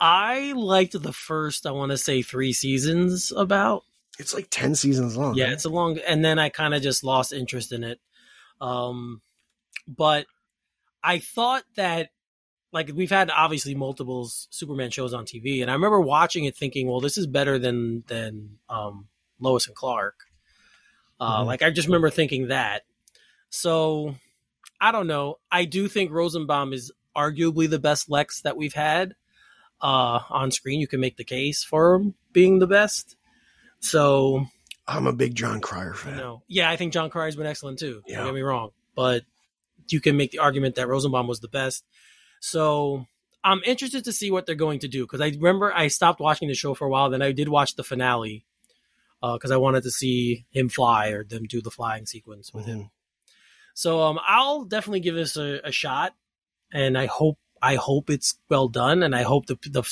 I 0.00 0.52
liked 0.52 1.00
the 1.00 1.12
first, 1.12 1.66
I 1.66 1.72
want 1.72 1.92
to 1.92 1.98
say, 1.98 2.22
three 2.22 2.54
seasons 2.54 3.32
about. 3.36 3.84
It's 4.20 4.34
like 4.34 4.48
ten 4.50 4.74
seasons 4.74 5.16
long. 5.16 5.34
Yeah, 5.34 5.44
right? 5.44 5.52
it's 5.52 5.64
a 5.64 5.70
long, 5.70 5.98
and 6.06 6.24
then 6.24 6.38
I 6.38 6.48
kind 6.48 6.74
of 6.74 6.82
just 6.82 7.02
lost 7.02 7.32
interest 7.32 7.72
in 7.72 7.82
it. 7.84 8.00
Um, 8.60 9.22
but 9.88 10.26
I 11.02 11.18
thought 11.18 11.64
that, 11.76 12.10
like, 12.72 12.90
we've 12.94 13.10
had 13.10 13.30
obviously 13.30 13.74
multiple 13.74 14.28
Superman 14.50 14.90
shows 14.90 15.14
on 15.14 15.24
TV, 15.24 15.62
and 15.62 15.70
I 15.70 15.74
remember 15.74 16.00
watching 16.00 16.44
it 16.44 16.56
thinking, 16.56 16.86
well, 16.86 17.00
this 17.00 17.16
is 17.18 17.26
better 17.26 17.58
than 17.58 18.04
than 18.06 18.58
um, 18.68 19.08
Lois 19.40 19.66
and 19.66 19.74
Clark. 19.74 20.14
Uh, 21.18 21.42
Mhm. 21.42 21.46
Like, 21.46 21.62
I 21.62 21.70
just 21.70 21.88
remember 21.88 22.10
thinking 22.10 22.48
that. 22.48 22.82
So, 23.50 24.14
I 24.80 24.92
don't 24.92 25.06
know. 25.06 25.38
I 25.50 25.64
do 25.64 25.88
think 25.88 26.10
Rosenbaum 26.12 26.72
is 26.72 26.92
arguably 27.16 27.68
the 27.68 27.78
best 27.78 28.08
Lex 28.08 28.42
that 28.42 28.56
we've 28.56 28.72
had 28.74 29.14
uh, 29.82 30.20
on 30.30 30.50
screen. 30.50 30.80
You 30.80 30.86
can 30.86 31.00
make 31.00 31.16
the 31.16 31.24
case 31.24 31.64
for 31.64 31.94
him 31.94 32.14
being 32.32 32.58
the 32.58 32.66
best. 32.66 33.16
So, 33.80 34.46
I'm 34.86 35.06
a 35.06 35.12
big 35.12 35.34
Jon 35.34 35.60
Cryer 35.60 35.94
fan. 35.94 36.16
know, 36.16 36.42
yeah, 36.48 36.70
I 36.70 36.76
think 36.76 36.92
Jon 36.92 37.10
Cryer's 37.10 37.36
been 37.36 37.46
excellent 37.46 37.78
too. 37.78 38.02
Yeah. 38.06 38.16
Don't 38.18 38.26
get 38.26 38.34
me 38.34 38.40
wrong, 38.42 38.70
but 38.94 39.22
you 39.88 40.00
can 40.00 40.16
make 40.16 40.30
the 40.32 40.38
argument 40.38 40.74
that 40.76 40.88
Rosenbaum 40.88 41.26
was 41.26 41.40
the 41.40 41.48
best. 41.48 41.84
So 42.40 43.06
I'm 43.42 43.60
interested 43.64 44.04
to 44.04 44.12
see 44.12 44.30
what 44.30 44.46
they're 44.46 44.54
going 44.54 44.80
to 44.80 44.88
do 44.88 45.04
because 45.04 45.20
I 45.20 45.28
remember 45.28 45.72
I 45.72 45.88
stopped 45.88 46.20
watching 46.20 46.48
the 46.48 46.54
show 46.54 46.74
for 46.74 46.86
a 46.86 46.90
while. 46.90 47.10
Then 47.10 47.22
I 47.22 47.32
did 47.32 47.48
watch 47.48 47.74
the 47.76 47.84
finale 47.84 48.44
because 49.22 49.50
I 49.50 49.56
wanted 49.56 49.82
to 49.84 49.90
see 49.90 50.44
him 50.50 50.68
fly 50.68 51.08
or 51.08 51.24
them 51.24 51.44
do 51.44 51.60
the 51.60 51.70
flying 51.70 52.06
sequence 52.06 52.52
with 52.52 52.66
him. 52.66 52.78
Mhm. 52.78 52.90
So 53.74 54.02
um, 54.02 54.18
I'll 54.26 54.64
definitely 54.64 55.00
give 55.00 55.14
this 55.14 55.36
a, 55.36 55.60
a 55.64 55.72
shot, 55.72 56.14
and 56.72 56.98
I 56.98 57.06
hope 57.06 57.38
I 57.62 57.76
hope 57.76 58.10
it's 58.10 58.36
well 58.48 58.68
done, 58.68 59.02
and 59.02 59.14
I 59.14 59.22
hope 59.22 59.46
the, 59.46 59.58
the 59.62 59.82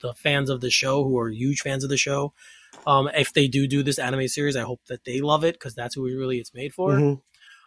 the 0.00 0.14
fans 0.14 0.50
of 0.50 0.60
the 0.60 0.70
show 0.70 1.04
who 1.04 1.18
are 1.18 1.30
huge 1.30 1.60
fans 1.60 1.84
of 1.84 1.90
the 1.90 1.96
show, 1.96 2.32
um, 2.86 3.08
if 3.14 3.32
they 3.32 3.48
do 3.48 3.66
do 3.66 3.82
this 3.82 3.98
anime 3.98 4.28
series, 4.28 4.56
I 4.56 4.62
hope 4.62 4.80
that 4.88 5.04
they 5.04 5.20
love 5.20 5.44
it 5.44 5.54
because 5.54 5.74
that's 5.74 5.94
who 5.94 6.04
really 6.04 6.38
it's 6.38 6.54
made 6.54 6.72
for. 6.74 6.92
Mhm. 6.92 7.20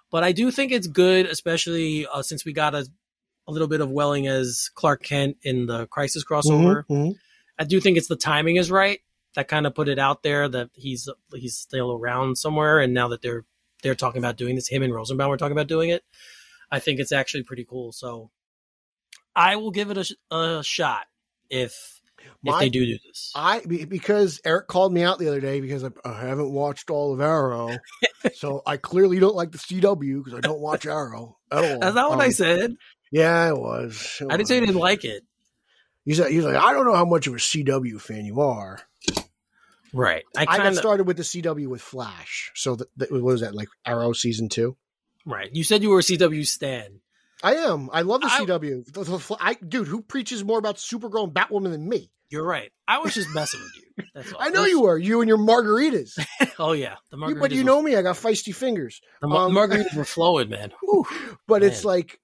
But 0.10 0.24
I 0.24 0.32
do 0.32 0.52
think 0.52 0.72
it's 0.72 0.88
good, 0.88 1.26
especially 1.26 2.06
uh, 2.08 2.22
since 2.22 2.44
we 2.46 2.54
got 2.54 2.76
a 2.76 2.88
a 3.48 3.52
little 3.52 3.68
bit 3.68 3.82
of 3.82 3.90
Welling 3.90 4.28
as 4.28 4.70
Clark 4.76 5.04
Kent 5.04 5.38
in 5.42 5.66
the 5.66 5.88
Crisis 5.88 6.24
crossover. 6.24 6.84
Mhm. 6.90 7.08
Mhm. 7.10 7.16
I 7.58 7.64
do 7.64 7.80
think 7.82 7.98
it's 7.98 8.08
the 8.08 8.16
timing 8.16 8.56
is 8.58 8.70
right. 8.72 9.00
That 9.36 9.48
kind 9.48 9.66
of 9.66 9.74
put 9.74 9.88
it 9.88 9.98
out 10.00 10.24
there 10.24 10.48
that 10.50 10.70
he's 10.74 11.08
he's 11.34 11.56
still 11.58 11.92
around 11.92 12.38
somewhere, 12.38 12.80
and 12.80 12.94
now 12.94 13.08
that 13.10 13.22
they're 13.22 13.46
they're 13.84 13.96
talking 13.96 14.20
about 14.20 14.38
doing 14.38 14.56
this, 14.56 14.68
him 14.68 14.84
and 14.84 14.94
Rosenbaum 14.94 15.32
are 15.32 15.38
talking 15.38 15.54
about 15.58 15.68
doing 15.68 15.90
it. 15.90 16.04
I 16.70 16.80
think 16.80 17.00
it's 17.00 17.12
actually 17.12 17.44
pretty 17.44 17.66
cool. 17.66 17.92
So 17.92 18.30
I 19.36 19.56
will 19.56 19.72
give 19.72 19.90
it 19.92 19.98
a, 19.98 20.04
sh- 20.04 20.14
a 20.30 20.62
shot 20.64 21.08
if 21.50 22.01
if 22.44 22.60
they 22.60 22.70
do 22.70 22.86
do 22.86 22.98
this. 23.08 23.32
I 23.36 23.60
because 23.62 24.42
Eric 24.46 24.68
called 24.68 24.94
me 24.94 25.04
out 25.04 25.20
the 25.20 25.28
other 25.28 25.40
day 25.42 25.62
because 25.62 25.84
I, 25.84 25.90
I 26.06 26.20
haven't 26.28 26.52
watched 26.52 26.90
all 26.90 27.14
of 27.14 27.22
Arrow, 27.22 27.78
so 28.34 28.62
I 28.66 28.78
clearly 28.78 29.20
don't 29.20 29.36
like 29.36 29.52
the 29.52 29.58
CW 29.58 30.24
because 30.24 30.38
I 30.38 30.42
don't 30.42 30.60
watch 30.60 30.86
Arrow 30.86 31.38
at 31.52 31.64
all. 31.64 31.80
That's 31.80 31.96
not 31.96 32.10
what 32.10 32.20
I 32.22 32.26
Um, 32.28 32.32
said. 32.32 32.76
Yeah, 33.12 33.50
it 33.50 33.58
was. 33.58 34.18
It 34.22 34.28
I 34.32 34.38
didn't 34.38 34.48
say 34.48 34.58
I 34.58 34.60
was. 34.62 34.68
didn't 34.70 34.82
like 34.82 35.04
it. 35.06 35.24
He's 36.06 36.20
like, 36.20 36.32
he's 36.32 36.44
like, 36.46 36.56
I 36.56 36.74
don't 36.74 36.86
know 36.86 36.96
how 36.96 37.06
much 37.06 37.28
of 37.28 37.34
a 37.34 37.38
CW 37.38 38.02
fan 38.02 38.26
you 38.26 38.42
are. 38.42 38.80
Right. 39.94 40.24
I 40.36 40.44
I, 40.44 40.46
kind 40.46 40.60
got 40.64 40.68
of 40.72 40.78
started 40.78 41.06
with 41.06 41.18
the 41.18 41.24
CW 41.24 41.68
with 41.68 41.82
Flash, 41.82 42.52
so 42.56 42.76
that, 42.78 42.88
that 42.98 43.12
what 43.12 43.22
was 43.22 43.42
that 43.42 43.54
like 43.54 43.68
Arrow 43.86 44.14
season 44.14 44.50
two? 44.50 44.78
right. 45.26 45.50
You 45.54 45.64
said 45.64 45.84
you 45.84 45.90
were 45.90 46.00
a 46.00 46.04
CW 46.04 46.46
stan. 46.48 47.02
I 47.44 47.56
am. 47.56 47.90
I 47.92 48.02
love 48.02 48.22
the 48.22 48.28
I- 48.28 48.40
CW. 48.46 48.86
The- 48.94 49.04
the 49.04 49.38
I, 49.40 49.54
dude, 49.56 49.88
who 49.88 50.02
preaches 50.02 50.44
more 50.44 50.60
about 50.60 50.76
Supergirl 50.78 51.24
and 51.26 51.34
Batwoman 51.34 51.72
than 51.72 51.88
me? 51.88 52.12
You're 52.30 52.46
right. 52.46 52.72
I 52.88 53.00
was 53.00 53.14
just 53.14 53.34
messing 53.36 53.60
with 53.60 53.72
you. 53.76 54.04
That's 54.16 54.32
all. 54.34 54.42
I 54.42 54.50
know 54.50 54.64
you 54.66 54.82
were. 54.82 54.98
You 54.98 55.22
and 55.22 55.28
your 55.28 55.38
margaritas. 55.38 56.18
Oh 56.60 56.74
yeah, 56.74 56.96
the 57.10 57.18
You- 57.18 57.24
margaritas. 57.24 57.40
but 57.40 57.52
you 57.52 57.58
were- 57.62 57.66
know 57.66 57.82
me. 57.82 57.96
I 57.96 58.02
got 58.04 58.16
feisty 58.16 58.54
fingers. 58.56 59.02
the 59.22 59.28
mar- 59.28 59.48
um, 59.48 59.54
margaritas 59.54 59.96
were 59.96 60.06
flowing, 60.06 60.50
man. 60.50 60.72
Whew. 60.84 61.06
but 61.48 61.64
it's 61.64 61.84
like 61.84 62.20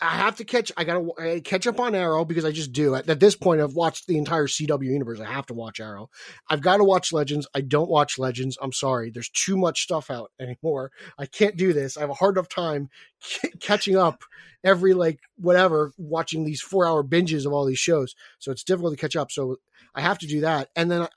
I- 0.00 0.16
have 0.16 0.36
to 0.36 0.44
catch. 0.44 0.72
I 0.76 0.84
gotta 0.84 1.08
I 1.18 1.22
gotta 1.28 1.40
catch 1.40 1.66
up 1.66 1.78
on 1.80 1.94
Arrow 1.94 2.24
because 2.24 2.44
I 2.44 2.50
just 2.52 2.72
do. 2.72 2.94
At, 2.94 3.08
at 3.08 3.20
this 3.20 3.36
point, 3.36 3.60
I've 3.60 3.74
watched 3.74 4.06
the 4.06 4.18
entire 4.18 4.46
CW 4.46 4.84
universe. 4.84 5.20
I 5.20 5.24
have 5.26 5.46
to 5.46 5.54
watch 5.54 5.80
Arrow. 5.80 6.10
I've 6.48 6.60
got 6.60 6.78
to 6.78 6.84
watch 6.84 7.12
Legends. 7.12 7.46
I 7.54 7.60
don't 7.60 7.88
watch 7.88 8.18
Legends. 8.18 8.58
I'm 8.60 8.72
sorry. 8.72 9.10
There's 9.10 9.28
too 9.30 9.56
much 9.56 9.82
stuff 9.82 10.10
out 10.10 10.32
anymore. 10.40 10.90
I 11.18 11.26
can't 11.26 11.56
do 11.56 11.72
this. 11.72 11.96
I 11.96 12.00
have 12.00 12.10
a 12.10 12.14
hard 12.14 12.36
enough 12.36 12.48
time 12.48 12.90
c- 13.20 13.50
catching 13.60 13.96
up 13.96 14.22
every 14.64 14.94
like 14.94 15.20
whatever 15.36 15.92
watching 15.96 16.44
these 16.44 16.60
four 16.60 16.86
hour 16.86 17.04
binges 17.04 17.46
of 17.46 17.52
all 17.52 17.64
these 17.64 17.78
shows. 17.78 18.14
So 18.40 18.50
it's 18.50 18.64
difficult 18.64 18.92
to 18.94 19.00
catch 19.00 19.16
up. 19.16 19.30
So 19.30 19.56
I 19.94 20.00
have 20.00 20.18
to 20.18 20.26
do 20.26 20.40
that. 20.40 20.68
And 20.74 20.90
then 20.90 21.02
I, 21.02 21.08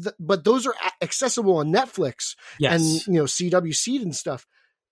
th- 0.00 0.14
but 0.20 0.44
those 0.44 0.66
are 0.66 0.74
accessible 1.00 1.56
on 1.56 1.72
Netflix 1.72 2.36
Yes. 2.58 2.80
and 3.06 3.14
you 3.14 3.20
know 3.20 3.24
CW 3.24 3.74
Seed 3.74 4.02
and 4.02 4.14
stuff. 4.14 4.46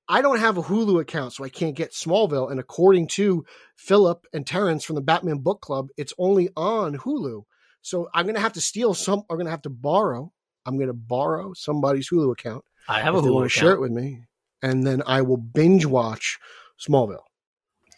I 0.08 0.22
don't 0.22 0.38
have 0.38 0.56
a 0.56 0.62
Hulu 0.62 1.00
account, 1.00 1.34
so 1.34 1.44
I 1.44 1.50
can't 1.50 1.76
get 1.76 1.92
Smallville. 1.92 2.50
And 2.50 2.58
according 2.58 3.08
to 3.08 3.44
Philip 3.76 4.26
and 4.32 4.46
Terrence 4.46 4.84
from 4.84 4.96
the 4.96 5.02
Batman 5.02 5.38
Book 5.38 5.60
Club, 5.60 5.88
it's 5.96 6.14
only 6.18 6.48
on 6.56 6.96
Hulu. 6.96 7.42
So 7.82 8.08
I'm 8.14 8.26
gonna 8.26 8.40
have 8.40 8.54
to 8.54 8.60
steal 8.60 8.94
some. 8.94 9.22
I'm 9.28 9.36
gonna 9.36 9.50
have 9.50 9.62
to 9.62 9.70
borrow. 9.70 10.32
I'm 10.64 10.78
gonna 10.78 10.92
borrow 10.92 11.52
somebody's 11.54 12.08
Hulu 12.08 12.32
account 12.32 12.64
I 12.88 13.00
have 13.00 13.14
a 13.14 13.20
Hulu 13.20 13.34
want 13.34 13.46
account. 13.46 13.52
to 13.52 13.58
share 13.58 13.72
it 13.72 13.80
with 13.80 13.92
me, 13.92 14.24
and 14.62 14.86
then 14.86 15.02
I 15.06 15.22
will 15.22 15.36
binge 15.36 15.84
watch 15.86 16.38
Smallville, 16.80 17.24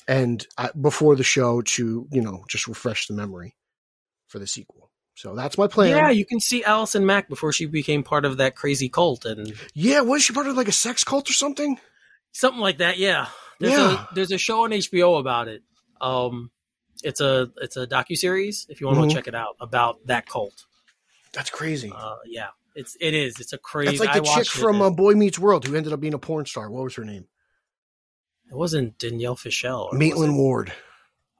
and 0.09 0.45
I, 0.59 0.71
before 0.81 1.17
the 1.17 1.25
show 1.25 1.63
to 1.63 2.09
you 2.11 2.21
know 2.21 2.45
just 2.49 2.67
refresh 2.67 3.07
the 3.07 3.15
memory 3.15 3.57
for 4.27 4.39
the 4.39 4.47
sequel. 4.47 4.91
So 5.15 5.35
that's 5.35 5.59
my 5.59 5.67
plan. 5.67 5.91
Yeah, 5.91 6.11
you 6.11 6.25
can 6.25 6.41
see 6.41 6.65
Allison 6.65 7.05
Mack 7.05 7.29
before 7.29 7.53
she 7.53 7.67
became 7.67 8.03
part 8.03 8.25
of 8.25 8.39
that 8.39 8.57
crazy 8.57 8.89
cult 8.89 9.25
and 9.25 9.53
yeah. 9.75 10.01
Was 10.01 10.23
she 10.23 10.33
part 10.33 10.47
of 10.47 10.57
like 10.57 10.69
a 10.69 10.73
sex 10.73 11.05
cult 11.05 11.29
or 11.29 11.35
something? 11.35 11.79
Something 12.33 12.61
like 12.61 12.79
that. 12.79 12.99
Yeah, 12.99 13.27
there's 13.59 13.73
Yeah. 13.73 14.07
a 14.11 14.15
there's 14.15 14.33
a 14.33 14.39
show 14.39 14.65
on 14.65 14.71
HBO 14.73 15.19
about 15.19 15.49
it. 15.49 15.63
Um, 16.01 16.51
it's 17.03 17.21
a 17.21 17.51
it's 17.59 17.77
a 17.77 17.87
docu 17.87 18.17
series 18.17 18.67
if 18.69 18.81
you 18.81 18.87
want 18.87 18.99
Mhm. 18.99 19.09
to 19.09 19.15
check 19.15 19.27
it 19.29 19.35
out 19.35 19.57
about 19.61 20.07
that 20.07 20.27
cult. 20.29 20.67
That's 21.33 21.51
crazy. 21.51 21.93
Uh, 21.95 22.17
yeah, 22.27 22.49
it's 22.75 22.97
it 23.01 23.15
is. 23.15 23.39
It's 23.41 23.53
a 23.53 23.59
crazy. 23.59 23.93
It's 23.93 24.01
like 24.01 24.11
I 24.11 24.19
the 24.21 24.25
chick 24.25 24.37
watched 24.37 24.57
it, 24.57 24.61
from 24.61 24.81
uh, 24.83 24.91
Boy 24.91 25.15
Meets 25.15 25.39
World 25.39 25.67
who 25.67 25.75
ended 25.77 25.93
up 25.93 26.01
being 26.01 26.15
a 26.15 26.19
porn 26.19 26.47
star. 26.47 26.71
What 26.71 26.85
was 26.85 26.95
her 26.97 27.05
name? 27.05 27.27
it 28.51 28.57
wasn't 28.57 28.99
Danielle 28.99 29.37
Fishel. 29.37 29.91
or 29.93 29.97
Maitland? 29.97 30.37
Ward. 30.37 30.73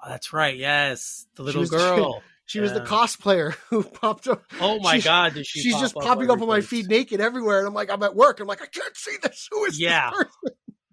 Oh, 0.01 0.09
that's 0.09 0.33
right. 0.33 0.57
Yes, 0.57 1.27
the 1.35 1.43
little 1.43 1.61
was 1.61 1.71
the- 1.71 1.77
girl. 1.77 2.23
She 2.47 2.59
was 2.59 2.73
the 2.73 2.81
cosplayer 2.81 3.53
who 3.71 3.85
popped 3.85 4.27
up. 4.27 4.43
Oh 4.61 4.81
my 4.81 4.95
She's- 4.95 5.05
god, 5.05 5.35
did 5.35 5.47
she? 5.47 5.61
She's 5.61 5.79
just 5.79 5.97
up 5.97 6.03
popping 6.03 6.31
up 6.33 6.41
on 6.43 6.49
my 6.49 6.61
feed 6.63 6.89
naked 6.89 7.21
everywhere, 7.21 7.59
and 7.61 7.67
I'm 7.69 7.75
like, 7.75 7.91
I'm 7.91 8.03
at 8.03 8.17
work. 8.17 8.41
I'm 8.41 8.49
like, 8.49 8.61
I 8.61 8.67
can't 8.67 8.97
see 8.97 9.17
this. 9.23 9.49
Who 9.53 9.65
is 9.67 9.79
Yeah. 9.81 10.11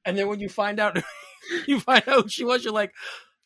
And 0.07 0.17
then 0.17 0.27
when 0.27 0.39
you 0.39 0.49
find 0.49 0.79
out, 0.79 0.97
you 1.67 1.79
find 1.79 2.03
out 2.07 2.23
who 2.23 2.29
she 2.29 2.43
was. 2.43 2.63
You're 2.63 2.73
like, 2.73 2.93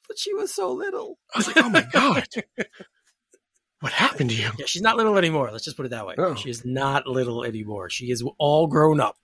but 0.08 0.18
she 0.18 0.34
was 0.34 0.54
so 0.54 0.72
little. 0.72 1.18
I 1.36 1.40
was 1.40 1.48
like, 1.48 1.58
oh 1.58 1.70
my 1.70 1.86
god, 1.92 2.28
what 3.82 3.92
happened 3.92 4.30
to 4.30 4.36
you? 4.36 4.52
Yeah, 4.58 4.66
she's 4.66 4.82
not 4.82 4.96
little 4.96 5.18
anymore. 5.18 5.50
Let's 5.52 5.66
just 5.66 5.76
put 5.76 5.86
it 5.86 5.90
that 5.90 6.08
way. 6.08 6.16
Oh. 6.18 6.36
She 6.36 6.50
is 6.50 6.64
not 6.64 7.08
little 7.08 7.44
anymore. 7.44 7.90
She 7.90 8.12
is 8.12 8.24
all 8.38 8.68
grown 8.68 9.02
up. 9.02 9.18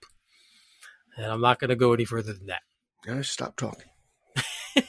And 1.16 1.26
I'm 1.26 1.40
not 1.40 1.58
going 1.58 1.70
to 1.70 1.76
go 1.76 1.94
any 1.94 2.04
further 2.04 2.32
than 2.32 2.46
that. 2.46 2.62
I 3.08 3.22
stop 3.22 3.56
talking. 3.56 3.88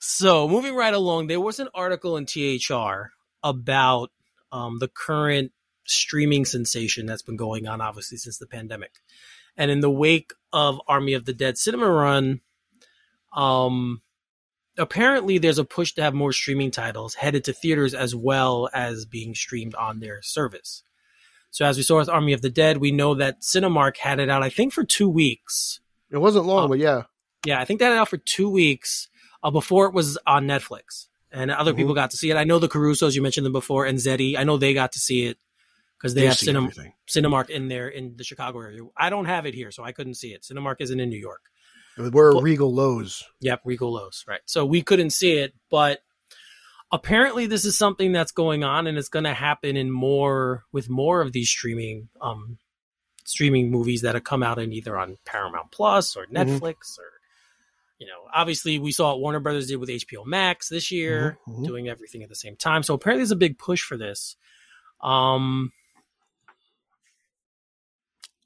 So, 0.00 0.48
moving 0.48 0.74
right 0.74 0.94
along, 0.94 1.26
there 1.26 1.40
was 1.40 1.58
an 1.58 1.68
article 1.74 2.16
in 2.16 2.24
THR 2.24 3.10
about 3.42 4.10
um, 4.50 4.78
the 4.78 4.88
current 4.88 5.52
streaming 5.86 6.44
sensation 6.44 7.04
that's 7.06 7.22
been 7.22 7.36
going 7.36 7.66
on, 7.66 7.80
obviously, 7.80 8.16
since 8.16 8.38
the 8.38 8.46
pandemic. 8.46 8.92
And 9.58 9.70
in 9.70 9.80
the 9.80 9.90
wake 9.90 10.32
of 10.52 10.80
Army 10.88 11.12
of 11.12 11.26
the 11.26 11.34
Dead 11.34 11.58
cinema 11.58 11.90
run, 11.90 12.40
um, 13.34 14.00
apparently 14.78 15.38
there's 15.38 15.58
a 15.58 15.64
push 15.64 15.92
to 15.94 16.02
have 16.02 16.14
more 16.14 16.32
streaming 16.32 16.70
titles 16.70 17.14
headed 17.14 17.44
to 17.44 17.52
theaters 17.52 17.92
as 17.94 18.14
well 18.14 18.68
as 18.72 19.04
being 19.04 19.34
streamed 19.34 19.74
on 19.74 20.00
their 20.00 20.22
service. 20.22 20.82
So, 21.50 21.64
as 21.64 21.76
we 21.76 21.82
saw 21.82 21.96
with 21.98 22.08
Army 22.08 22.32
of 22.34 22.42
the 22.42 22.50
Dead, 22.50 22.76
we 22.78 22.92
know 22.92 23.14
that 23.14 23.40
Cinemark 23.40 23.96
had 23.96 24.20
it 24.20 24.28
out, 24.30 24.42
I 24.42 24.50
think, 24.50 24.72
for 24.72 24.84
two 24.84 25.08
weeks. 25.08 25.80
It 26.10 26.18
wasn't 26.18 26.46
long, 26.46 26.64
Oh. 26.64 26.68
but 26.68 26.78
yeah, 26.78 27.02
Yeah, 27.46 27.60
I 27.60 27.64
think 27.64 27.78
they 27.78 27.86
had 27.86 27.94
it 27.94 27.98
out 27.98 28.08
for 28.08 28.16
two 28.18 28.50
weeks 28.50 29.08
uh, 29.42 29.50
before 29.50 29.86
it 29.86 29.94
was 29.94 30.18
on 30.26 30.46
Netflix, 30.46 31.06
and 31.30 31.50
other 31.50 31.72
Mhm. 31.72 31.76
people 31.76 31.94
got 31.94 32.10
to 32.10 32.16
see 32.16 32.30
it. 32.30 32.36
I 32.36 32.42
know 32.44 32.58
the 32.58 32.68
Carusos 32.68 33.14
you 33.14 33.22
mentioned 33.22 33.46
them 33.46 33.52
before, 33.52 33.86
and 33.86 33.98
Zeddy. 33.98 34.36
I 34.36 34.42
know 34.44 34.56
they 34.56 34.74
got 34.74 34.92
to 34.92 34.98
see 34.98 35.24
it 35.26 35.38
because 35.98 36.14
they 36.14 36.20
They've 36.22 36.30
have 36.30 36.38
Cinem- 36.38 36.56
everything. 36.70 36.92
Cinemark 37.08 37.50
in 37.50 37.68
there 37.68 37.88
in 37.88 38.16
the 38.16 38.24
Chicago 38.24 38.60
area. 38.60 38.82
I 38.96 39.10
don't 39.10 39.24
have 39.26 39.46
it 39.46 39.54
here, 39.54 39.70
so 39.72 39.82
I 39.82 39.92
couldn't 39.92 40.14
see 40.14 40.28
it. 40.32 40.42
Cinemark 40.42 40.76
isn't 40.80 40.98
in 41.00 41.08
New 41.10 41.18
York. 41.18 41.42
We're 41.96 42.32
Well- 42.34 42.42
Regal 42.42 42.72
Loews. 42.72 43.22
Yep, 43.40 43.62
Regal 43.64 43.92
Loews, 43.92 44.26
right? 44.28 44.40
So 44.46 44.64
we 44.64 44.82
couldn't 44.82 45.10
see 45.10 45.32
it, 45.38 45.54
but 45.70 46.00
apparently 46.92 47.46
this 47.46 47.64
is 47.64 47.76
something 47.76 48.12
that's 48.12 48.30
going 48.32 48.62
on, 48.64 48.86
and 48.86 48.96
it's 48.96 49.08
going 49.08 49.24
to 49.24 49.34
happen 49.34 49.76
in 49.76 49.90
more 49.90 50.64
with 50.72 50.88
more 50.88 51.20
of 51.20 51.32
these 51.32 51.48
streaming 51.50 52.08
um 52.20 52.58
streaming 53.24 53.70
movies 53.70 54.00
that 54.02 54.14
have 54.14 54.24
come 54.24 54.42
out 54.42 54.58
in 54.58 54.72
either 54.72 54.96
on 54.96 55.18
Paramount 55.26 55.70
Plus 55.70 56.16
or 56.16 56.24
Netflix 56.26 56.98
or 56.98 57.04
you 57.98 58.06
know, 58.06 58.22
obviously 58.32 58.78
we 58.78 58.90
saw 58.92 59.10
what 59.10 59.20
Warner 59.20 59.40
Brothers 59.40 59.66
did 59.66 59.76
with 59.76 59.90
HBO 59.90 60.24
Max 60.24 60.68
this 60.68 60.90
year, 60.92 61.36
Mhm, 61.48 61.58
mhm. 61.58 61.66
doing 61.66 61.88
everything 61.88 62.22
at 62.22 62.28
the 62.28 62.36
same 62.36 62.54
time. 62.56 62.82
So 62.84 62.94
apparently 62.94 63.22
there's 63.22 63.32
a 63.32 63.36
big 63.36 63.58
push 63.58 63.82
for 63.82 63.96
this. 63.98 64.36
Um 65.02 65.72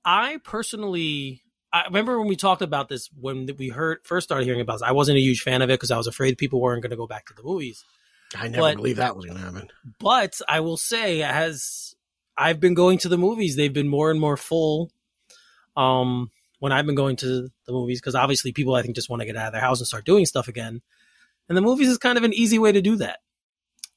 I 0.05 0.39
personally 0.45 1.43
I 1.73 1.85
remember 1.85 2.19
when 2.19 2.29
we 2.29 2.37
talked 2.37 2.61
about 2.63 2.89
this 2.89 3.09
when 3.19 3.49
we 3.59 3.69
heard 3.69 3.99
first 4.05 4.27
started 4.29 4.45
hearing 4.45 4.61
about 4.61 4.75
this. 4.75 4.83
I 4.83 4.93
wasn't 4.93 5.19
a 5.19 5.23
huge 5.23 5.41
fan 5.43 5.63
of 5.63 5.71
it 5.71 5.75
because 5.75 5.91
I 5.91 5.97
was 5.97 6.07
afraid 6.07 6.37
people 6.39 6.61
weren't 6.61 6.83
going 6.83 6.91
to 6.91 6.97
go 6.97 7.07
back 7.07 7.27
to 7.27 7.35
the 7.35 7.43
movies. 7.43 7.85
I 8.37 8.49
never 8.49 8.63
But- 8.63 8.77
believed 8.77 8.99
that 8.99 9.17
was 9.17 9.25
going 9.27 9.39
to 9.39 9.45
happen. 9.45 9.69
But 9.99 10.41
I 10.49 10.61
will 10.61 10.77
say, 10.77 11.23
as 11.23 11.95
I've 12.37 12.61
been 12.61 12.75
going 12.75 12.99
to 12.99 13.09
the 13.09 13.19
movies, 13.19 13.57
they've 13.57 13.73
been 13.73 13.89
more 13.89 14.11
and 14.11 14.19
more 14.21 14.37
full. 14.37 14.91
Um, 15.77 16.31
when 16.59 16.73
I've 16.73 16.87
been 16.87 16.95
going 16.95 17.17
to 17.17 17.49
the 17.67 17.73
movies, 17.73 18.01
because 18.01 18.15
obviously 18.15 18.53
people 18.53 18.75
I 18.75 18.83
think 18.83 18.95
just 18.95 19.09
want 19.11 19.21
to 19.21 19.27
get 19.27 19.37
out 19.37 19.47
of 19.49 19.53
their 19.53 19.61
house 19.61 19.81
and 19.81 19.87
start 19.87 20.05
doing 20.05 20.27
stuff 20.27 20.49
again, 20.49 20.81
and 21.49 21.57
the 21.59 21.63
movies 21.63 21.89
is 21.89 21.99
kind 21.99 22.17
of 22.19 22.25
an 22.25 22.33
easy 22.35 22.59
way 22.59 22.73
to 22.73 22.81
do 22.83 22.97
that. 22.97 23.19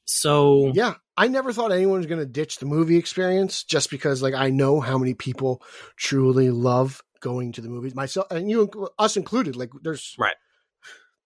So 0.05 0.71
Yeah, 0.73 0.95
I 1.17 1.27
never 1.27 1.53
thought 1.53 1.71
anyone 1.71 1.99
was 1.99 2.07
going 2.07 2.19
to 2.19 2.25
ditch 2.25 2.57
the 2.57 2.65
movie 2.65 2.97
experience 2.97 3.63
just 3.63 3.89
because, 3.89 4.21
like, 4.21 4.33
I 4.33 4.49
know 4.49 4.81
how 4.81 4.97
many 4.97 5.13
people 5.13 5.63
truly 5.95 6.49
love 6.49 7.01
going 7.21 7.53
to 7.53 7.61
the 7.61 7.69
movies. 7.69 7.95
Myself 7.95 8.27
and 8.31 8.49
you, 8.49 8.89
us 8.99 9.15
included. 9.17 9.55
Like, 9.55 9.71
there's 9.81 10.15
Right. 10.17 10.35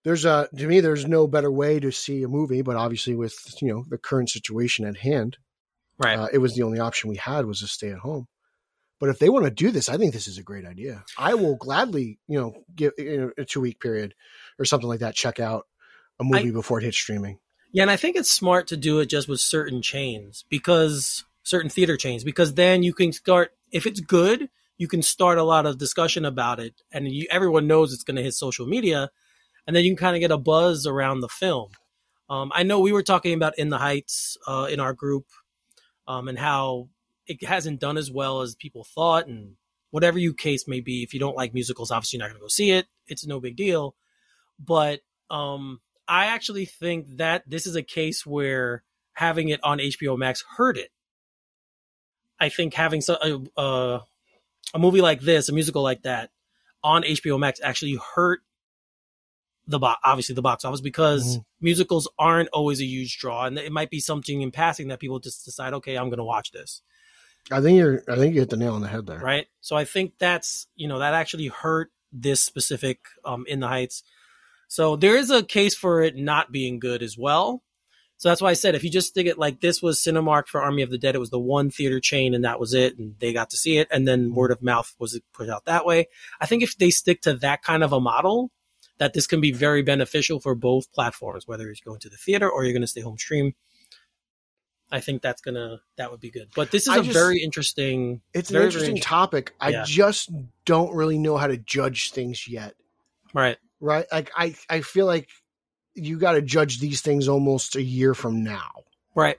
There's 0.03 0.23
a 0.23 0.47
to 0.55 0.67
me, 0.67 0.79
there's 0.79 1.05
no 1.05 1.27
better 1.27 1.51
way 1.51 1.79
to 1.79 1.91
see 1.91 2.23
a 2.23 2.29
movie, 2.29 2.61
but 2.61 2.77
obviously 2.77 3.15
with 3.15 3.37
you 3.61 3.73
know 3.73 3.85
the 3.89 3.97
current 3.97 4.29
situation 4.29 4.85
at 4.85 4.97
hand, 4.97 5.37
right, 5.97 6.17
uh, 6.17 6.27
it 6.31 6.37
was 6.37 6.55
the 6.55 6.63
only 6.63 6.79
option 6.79 7.09
we 7.09 7.17
had 7.17 7.45
was 7.45 7.59
to 7.59 7.67
stay 7.67 7.91
at 7.91 7.99
home. 7.99 8.27
But 8.99 9.09
if 9.09 9.19
they 9.19 9.29
want 9.29 9.45
to 9.45 9.51
do 9.51 9.71
this, 9.71 9.89
I 9.89 9.97
think 9.97 10.13
this 10.13 10.27
is 10.27 10.37
a 10.37 10.43
great 10.43 10.65
idea. 10.65 11.03
I 11.17 11.33
will 11.35 11.55
gladly, 11.55 12.19
you 12.27 12.39
know, 12.39 12.53
give 12.73 12.93
you 12.97 13.17
know, 13.17 13.31
a 13.37 13.45
two 13.45 13.61
week 13.61 13.79
period 13.81 14.13
or 14.57 14.65
something 14.65 14.89
like 14.89 15.01
that. 15.01 15.15
Check 15.15 15.39
out 15.39 15.67
a 16.19 16.23
movie 16.23 16.51
before 16.51 16.79
it 16.79 16.85
hits 16.85 16.97
streaming. 16.97 17.39
Yeah, 17.71 17.83
and 17.83 17.91
I 17.91 17.97
think 17.97 18.15
it's 18.15 18.31
smart 18.31 18.67
to 18.67 18.77
do 18.77 18.99
it 18.99 19.07
just 19.07 19.27
with 19.27 19.39
certain 19.39 19.81
chains 19.81 20.43
because 20.49 21.23
certain 21.43 21.69
theater 21.69 21.97
chains 21.97 22.23
because 22.23 22.53
then 22.55 22.83
you 22.83 22.93
can 22.93 23.11
start 23.11 23.51
if 23.71 23.85
it's 23.85 23.99
good, 23.99 24.49
you 24.77 24.87
can 24.87 25.01
start 25.01 25.37
a 25.37 25.43
lot 25.43 25.65
of 25.65 25.77
discussion 25.77 26.25
about 26.25 26.59
it, 26.59 26.73
and 26.91 27.07
you, 27.11 27.27
everyone 27.29 27.67
knows 27.67 27.93
it's 27.93 28.03
going 28.03 28.17
to 28.17 28.23
hit 28.23 28.33
social 28.33 28.65
media, 28.65 29.11
and 29.67 29.75
then 29.75 29.83
you 29.83 29.91
can 29.91 29.97
kind 29.97 30.15
of 30.15 30.19
get 30.21 30.31
a 30.31 30.37
buzz 30.37 30.87
around 30.87 31.19
the 31.19 31.27
film. 31.27 31.69
Um, 32.29 32.51
I 32.55 32.63
know 32.63 32.79
we 32.79 32.91
were 32.91 33.03
talking 33.03 33.33
about 33.33 33.57
In 33.57 33.69
the 33.69 33.77
Heights 33.77 34.37
uh, 34.47 34.67
in 34.71 34.79
our 34.79 34.93
group, 34.93 35.25
um, 36.07 36.27
and 36.27 36.39
how 36.39 36.89
it 37.27 37.43
hasn't 37.43 37.79
done 37.79 37.97
as 37.97 38.09
well 38.09 38.41
as 38.41 38.55
people 38.55 38.83
thought, 38.83 39.27
and 39.27 39.55
whatever 39.91 40.17
you 40.17 40.33
case 40.33 40.67
may 40.67 40.79
be. 40.79 41.03
If 41.03 41.13
you 41.13 41.19
don't 41.19 41.35
like 41.35 41.53
musicals, 41.53 41.91
obviously 41.91 42.17
you're 42.17 42.25
not 42.25 42.31
going 42.31 42.39
to 42.39 42.45
go 42.45 42.47
see 42.47 42.71
it. 42.71 42.87
It's 43.07 43.27
no 43.27 43.39
big 43.39 43.55
deal, 43.55 43.95
but 44.59 45.01
um, 45.29 45.81
I 46.09 46.25
actually 46.25 46.65
think 46.65 47.17
that 47.17 47.43
this 47.47 47.67
is 47.67 47.75
a 47.75 47.83
case 47.83 48.25
where 48.25 48.83
having 49.13 49.49
it 49.49 49.59
on 49.63 49.77
HBO 49.77 50.17
Max 50.17 50.43
hurt 50.57 50.75
it. 50.77 50.89
I 52.39 52.49
think 52.49 52.73
having 52.73 53.01
so, 53.01 53.15
a, 53.21 53.61
a, 53.61 54.01
a 54.73 54.79
movie 54.79 55.01
like 55.01 55.21
this, 55.21 55.49
a 55.49 55.53
musical 55.53 55.83
like 55.83 56.01
that, 56.03 56.31
on 56.83 57.03
HBO 57.03 57.39
Max 57.39 57.59
actually 57.63 57.99
hurt 58.15 58.39
the 59.67 59.77
box, 59.77 59.99
obviously 60.03 60.33
the 60.33 60.41
box 60.41 60.65
office, 60.65 60.81
because 60.81 61.37
Mhm. 61.37 61.45
musicals 61.61 62.09
aren't 62.17 62.49
always 62.49 62.81
a 62.81 62.85
huge 62.85 63.19
draw, 63.19 63.45
and 63.45 63.59
it 63.59 63.71
might 63.71 63.91
be 63.91 63.99
something 63.99 64.41
in 64.41 64.49
passing 64.51 64.87
that 64.87 64.99
people 64.99 65.19
just 65.19 65.45
decide, 65.45 65.73
okay, 65.75 65.95
I'm 65.95 66.07
going 66.09 66.17
to 66.17 66.23
watch 66.23 66.51
this, 66.51 66.81
I 67.51 67.61
think 67.61 67.77
you're. 67.77 68.03
I 68.07 68.15
think 68.15 68.33
you 68.33 68.41
hit 68.41 68.49
the 68.49 68.57
nail 68.57 68.73
on 68.73 68.81
the 68.81 68.87
head 68.87 69.05
there. 69.05 69.19
right? 69.19 69.47
So 69.61 69.75
I 69.75 69.85
think 69.85 70.13
that's 70.19 70.67
you 70.75 70.87
know 70.87 70.99
that 70.99 71.13
actually 71.13 71.47
hurt 71.47 71.91
this 72.11 72.43
specific 72.43 72.99
um, 73.25 73.45
in 73.47 73.59
the 73.59 73.67
Heights. 73.67 74.03
So 74.69 74.95
there 74.95 75.17
is 75.17 75.29
a 75.31 75.43
case 75.43 75.75
for 75.75 76.01
it 76.01 76.15
not 76.15 76.51
being 76.51 76.79
good 76.79 77.03
as 77.03 77.17
well. 77.17 77.63
So 78.17 78.29
that's 78.29 78.41
why 78.41 78.49
I 78.49 78.53
said 78.53 78.75
if 78.75 78.83
you 78.83 78.89
just 78.89 79.07
stick 79.07 79.25
it 79.27 79.37
like 79.39 79.61
this 79.61 79.81
was 79.81 79.97
Cinemark 79.99 80.47
for 80.47 80.61
Army 80.61 80.81
of 80.83 80.89
the 80.91 80.97
Dead, 80.97 81.15
it 81.15 81.19
was 81.19 81.31
the 81.31 81.39
one 81.39 81.71
theater 81.71 81.99
chain 81.99 82.33
and 82.35 82.43
that 82.45 82.59
was 82.59 82.73
it, 82.73 82.97
and 82.97 83.15
they 83.19 83.33
got 83.33 83.49
to 83.49 83.57
see 83.57 83.77
it, 83.77 83.87
and 83.91 84.07
then 84.07 84.33
word 84.35 84.51
of 84.51 84.61
mouth 84.61 84.93
was 84.99 85.19
put 85.33 85.49
out 85.49 85.65
that 85.65 85.85
way. 85.85 86.07
I 86.39 86.45
think 86.45 86.61
if 86.61 86.77
they 86.77 86.91
stick 86.91 87.21
to 87.23 87.33
that 87.35 87.63
kind 87.63 87.83
of 87.83 87.91
a 87.93 87.99
model, 87.99 88.51
that 88.99 89.13
this 89.13 89.25
can 89.25 89.39
be 89.41 89.51
very 89.53 89.81
beneficial 89.81 90.39
for 90.41 90.53
both 90.53 90.91
platforms, 90.91 91.47
whether 91.47 91.63
you're 91.65 91.75
going 91.85 92.01
to 92.01 92.09
the 92.09 92.17
theater 92.17 92.49
or 92.49 92.63
you're 92.63 92.73
going 92.73 92.81
to 92.81 92.87
stay 92.87 93.01
home 93.01 93.17
stream. 93.17 93.53
I 94.91 94.99
think 94.99 95.21
that's 95.21 95.39
gonna 95.41 95.81
that 95.97 96.09
would 96.11 96.19
be 96.19 96.31
good. 96.31 96.49
But 96.55 96.71
this 96.71 96.83
is 96.83 96.89
I 96.89 96.97
a 96.97 97.01
just- 97.03 97.13
very 97.13 97.41
interesting. 97.43 98.21
It's 98.33 98.49
very, 98.49 98.65
an 98.65 98.71
very 98.71 98.81
interesting 98.81 98.97
inter- 98.97 99.07
topic. 99.07 99.53
I 99.61 99.69
Yeah. 99.69 99.83
just 99.85 100.29
don't 100.65 100.93
really 100.95 101.17
know 101.19 101.37
how 101.37 101.47
to 101.47 101.57
judge 101.57 102.11
things 102.11 102.47
yet. 102.47 102.75
right. 103.33 103.57
Right? 103.79 104.05
Like 104.11 104.31
I, 104.35 104.55
I 104.69 104.81
feel 104.81 105.05
like 105.05 105.29
you 105.95 106.17
got 106.19 106.33
to 106.33 106.41
judge 106.41 106.79
these 106.79 107.01
things 107.01 107.27
almost 107.27 107.75
a 107.75 107.81
year 107.81 108.13
from 108.13 108.43
now. 108.43 108.69
Right. 109.15 109.37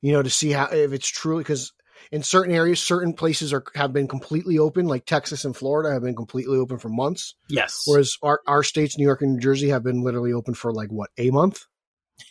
you 0.00 0.12
know, 0.12 0.22
to 0.22 0.30
see 0.30 0.50
how 0.50 0.66
if 0.66 0.92
it's 0.92 1.08
truly 1.08 1.42
because 1.42 1.72
in 2.12 2.22
certain 2.22 2.54
areas, 2.54 2.82
certain 2.82 3.14
places 3.14 3.52
are 3.52 3.64
have 3.74 3.92
been 3.92 4.08
completely 4.08 4.58
open, 4.58 4.86
like 4.86 5.06
Texas 5.06 5.44
and 5.44 5.56
Florida 5.56 5.92
have 5.92 6.02
been 6.02 6.14
completely 6.16 6.58
open 6.58 6.78
for 6.78 6.88
months, 6.88 7.34
Yes. 7.48 7.82
whereas 7.86 8.16
our 8.22 8.40
our 8.46 8.62
states, 8.62 8.98
New 8.98 9.04
York 9.04 9.22
and 9.22 9.34
New 9.34 9.40
Jersey, 9.40 9.68
have 9.70 9.82
been 9.82 10.02
literally 10.02 10.32
open 10.32 10.54
for 10.54 10.72
like 10.72 10.90
what 10.90 11.10
a 11.16 11.30
month. 11.30 11.64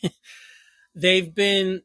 they've 0.96 1.34
been 1.34 1.82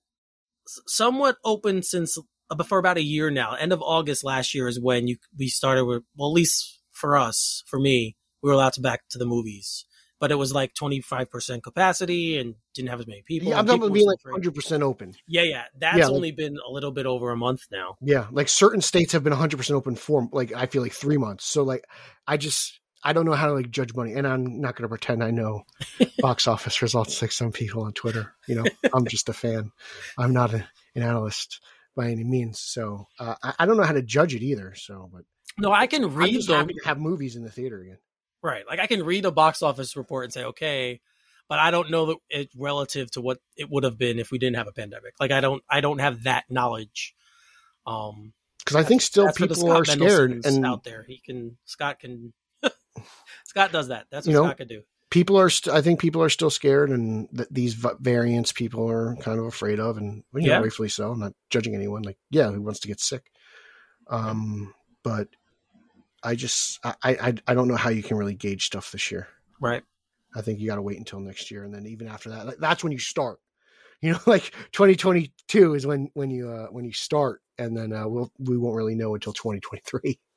somewhat 0.87 1.37
open 1.45 1.83
since 1.83 2.19
uh, 2.51 2.63
for 2.65 2.79
about 2.79 2.99
a 2.99 3.03
year 3.03 3.31
now. 3.31 3.55
End 3.55 3.73
of 3.73 3.81
August 3.83 4.23
last 4.25 4.55
year 4.55 4.69
is 4.69 4.81
when 4.81 5.09
you 5.09 5.17
we 5.39 5.49
started 5.49 5.85
with 5.87 6.03
well, 6.17 6.29
at 6.29 6.35
least 6.35 6.81
for 6.93 7.17
us, 7.17 7.63
for 7.67 7.79
me, 7.79 8.17
we 8.43 8.49
were 8.49 8.55
allowed 8.55 8.75
to 8.75 8.81
back 8.81 9.09
to 9.11 9.19
the 9.19 9.27
movies, 9.27 9.85
but 10.21 10.31
it 10.31 10.37
was 10.37 10.53
like 10.53 10.75
twenty 10.75 11.01
five 11.01 11.31
percent 11.31 11.63
capacity 11.63 12.39
and 12.39 12.55
didn't 12.75 12.91
have 12.91 13.01
as 13.01 13.07
many 13.07 13.23
people. 13.23 13.49
Yeah, 13.49 13.59
I'm 13.59 13.67
talking 13.67 13.83
about 13.83 13.93
being 13.95 14.07
like 14.07 14.19
hundred 14.29 14.55
percent 14.55 14.83
open. 14.83 15.15
Yeah, 15.27 15.43
yeah, 15.43 15.65
that's 15.79 15.99
Yeah, 15.99 16.07
like- 16.07 16.15
only 16.15 16.31
been 16.33 16.57
a 16.67 16.71
little 16.71 16.93
bit 16.93 17.07
over 17.07 17.31
a 17.31 17.37
month 17.37 17.63
now. 17.71 17.97
Yeah, 18.01 18.27
like 18.31 18.49
certain 18.49 18.81
states 18.81 19.13
have 19.13 19.25
been 19.25 19.33
100% 19.33 19.71
open 19.73 19.95
for 19.97 20.29
like 20.33 20.53
I 20.53 20.67
feel 20.67 20.83
like 20.83 20.93
3 20.93 21.17
months. 21.19 21.45
So 21.45 21.63
like 21.63 21.85
I 22.27 22.37
just 22.37 22.79
I 23.05 23.13
don't 23.13 23.25
know 23.27 23.33
how 23.35 23.47
to 23.47 23.53
like 23.53 23.71
judge 23.71 23.95
money 23.95 24.15
and 24.15 24.27
I'm 24.27 24.61
not 24.61 24.75
going 24.75 24.83
to 24.83 24.89
pretend 24.89 25.23
I 25.23 25.31
know 25.31 25.63
box 26.19 26.49
office 26.49 26.83
results 26.83 27.23
like 27.23 27.31
some 27.33 27.53
people 27.53 27.83
on 27.85 27.93
Twitter, 27.93 28.35
you 28.49 28.57
know. 28.57 28.65
I'm 28.93 29.07
just 29.07 29.29
a 29.29 29.33
fan. 29.33 29.71
I'm 30.19 30.33
not 30.33 30.53
a, 30.53 30.67
an 30.97 31.03
analyst 31.03 31.61
by 31.95 32.11
any 32.11 32.25
means. 32.25 32.59
So 32.59 33.07
uh, 33.21 33.37
I, 33.43 33.55
I 33.61 33.67
don't 33.67 33.77
know 33.77 33.85
how 33.85 33.93
to 33.93 34.03
judge 34.03 34.35
it 34.35 34.43
either, 34.43 34.75
so 34.75 35.09
but 35.13 35.23
No, 35.59 35.71
I 35.73 35.87
can 35.87 36.03
I'm 36.05 36.15
read 36.15 36.33
just 36.33 36.49
the 36.49 36.57
happy 36.57 36.75
to 36.75 36.89
have 36.89 36.99
movies 36.99 37.37
in 37.37 37.45
the 37.45 37.51
theater 37.53 37.81
again. 37.81 37.99
Right. 38.43 38.65
Like 38.67 38.79
I 38.81 38.87
can 38.87 39.05
read 39.05 39.25
a 39.25 39.31
box 39.33 39.63
office 39.63 39.97
report 39.97 40.25
and 40.25 40.33
say 40.33 40.45
okay, 40.45 41.01
but 41.49 41.59
I 41.59 41.71
don't 41.71 41.91
know 41.91 42.07
that 42.07 42.17
it 42.31 42.51
relative 42.57 43.11
to 43.13 43.21
what 43.21 43.39
it 43.57 43.71
would 43.71 43.85
have 43.85 43.99
been 43.99 44.19
if 44.19 44.31
we 44.31 44.39
didn't 44.39 44.57
have 44.57 44.69
a 44.69 44.73
pandemic. 44.73 45.15
Like 45.21 45.31
I 45.31 45.41
don't 45.41 45.63
I 45.71 45.81
don't 45.81 45.99
have 46.01 46.25
that 46.25 46.45
knowledge. 46.51 47.15
Um, 47.87 48.33
Cuz 48.67 48.77
I 48.77 48.83
think 48.83 49.01
still 49.03 49.33
people 49.33 49.71
are 49.73 49.85
scared 49.85 50.45
and 50.45 50.67
out 50.67 50.85
there. 50.85 51.05
He 51.09 51.19
can 51.25 51.57
Scott 51.65 52.01
can 52.01 52.33
Scott 53.47 53.73
does 53.73 53.89
that. 53.89 54.07
That's 54.11 54.27
what 54.27 54.33
You 54.33 54.39
know, 54.39 54.45
Scott 54.47 54.59
can 54.59 54.69
do. 54.69 54.83
people 55.11 55.39
are 55.39 55.49
st- 55.49 55.75
I 55.75 55.81
think 55.81 56.01
people 56.01 56.23
are 56.23 56.29
still 56.29 56.51
scared 56.51 56.91
and 56.91 57.29
th- 57.35 57.49
these 57.51 57.75
v- 57.75 57.89
variants 58.01 58.53
people 58.53 58.87
are 58.91 59.17
kind 59.17 59.39
of 59.39 59.47
afraid 59.47 59.81
of 59.81 59.97
and 59.97 60.23
you 60.35 60.43
know, 60.43 60.47
Yeah. 60.49 60.59
rightfully 60.61 60.91
so. 60.91 61.13
I'm 61.13 61.21
not 61.21 61.33
judging 61.51 61.75
anyone 61.75 62.03
like 62.03 62.19
yeah, 62.31 62.51
who 62.51 62.61
wants 62.61 62.81
to 62.81 62.89
get 62.89 63.01
sick. 63.01 63.31
Um 64.09 64.75
but 65.03 65.29
I 66.23 66.35
just 66.35 66.81
I, 66.85 66.95
I 67.03 67.35
I 67.47 67.55
don't 67.55 67.69
know 67.69 67.77
how 67.77 67.91
you 67.91 68.03
can 68.03 68.17
really 68.17 68.35
gauge 68.35 68.67
stuff 68.67 68.93
this 68.93 69.11
year. 69.11 69.29
Right. 69.61 69.83
I 70.35 70.43
think 70.43 70.61
you 70.61 70.67
got 70.67 70.77
to 70.77 70.83
wait 70.83 70.99
until 70.99 71.21
next 71.21 71.51
year 71.51 71.65
and 71.65 71.73
then 71.73 71.87
even 71.87 72.07
after 72.07 72.31
that 72.31 72.47
like, 72.47 72.59
that's 72.59 72.83
when 72.83 72.93
you 72.93 72.99
start. 72.99 73.41
You 74.01 74.13
know 74.13 74.21
like 74.27 74.53
2022 74.71 75.75
is 75.75 75.85
when 75.85 76.09
when 76.15 76.31
you 76.31 76.49
uh 76.49 76.67
when 76.67 76.85
you 76.85 76.93
start 76.93 77.43
and 77.59 77.77
then 77.77 77.93
uh 77.93 78.07
we'll 78.07 78.31
we 78.39 78.57
won't 78.57 78.77
really 78.77 78.95
know 78.95 79.15
until 79.15 79.33
2023. 79.33 80.21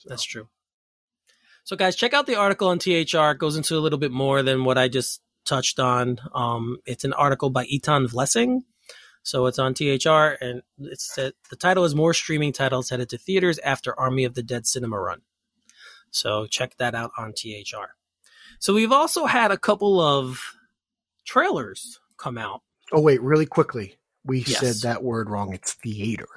So, 0.00 0.10
That's 0.10 0.22
true. 0.22 0.48
So, 1.68 1.76
guys, 1.76 1.96
check 1.96 2.14
out 2.14 2.26
the 2.26 2.36
article 2.36 2.68
on 2.68 2.78
THR. 2.78 3.32
It 3.32 3.38
goes 3.38 3.56
into 3.56 3.76
a 3.76 3.80
little 3.80 3.98
bit 3.98 4.10
more 4.10 4.42
than 4.42 4.64
what 4.64 4.78
I 4.78 4.88
just 4.88 5.20
touched 5.44 5.78
on. 5.78 6.18
Um, 6.34 6.78
it's 6.86 7.04
an 7.04 7.12
article 7.12 7.50
by 7.50 7.66
Etan 7.66 8.06
Vlessing. 8.06 8.60
So 9.28 9.44
it's 9.44 9.58
on 9.58 9.74
THR, 9.74 10.38
and 10.42 10.62
it's 10.78 11.14
the 11.16 11.34
title 11.58 11.84
is 11.84 11.94
"More 11.94 12.14
Streaming 12.14 12.50
Titles 12.50 12.88
Headed 12.88 13.10
to 13.10 13.18
Theaters 13.18 13.58
After 13.58 13.92
Army 14.00 14.24
of 14.24 14.32
the 14.32 14.42
Dead 14.42 14.66
Cinema 14.66 14.98
Run." 14.98 15.20
So 16.10 16.46
check 16.46 16.78
that 16.78 16.94
out 16.94 17.10
on 17.18 17.34
THR. 17.34 17.94
So 18.58 18.72
we've 18.72 18.90
also 18.90 19.26
had 19.26 19.50
a 19.50 19.58
couple 19.58 20.00
of 20.00 20.40
trailers 21.26 22.00
come 22.16 22.38
out. 22.38 22.62
Oh 22.90 23.02
wait, 23.02 23.20
really 23.20 23.44
quickly. 23.44 23.98
We 24.24 24.40
Yes. 24.44 24.60
said 24.60 24.88
that 24.88 25.02
word 25.04 25.28
wrong. 25.28 25.52
It's 25.52 25.74
theater. 25.74 26.28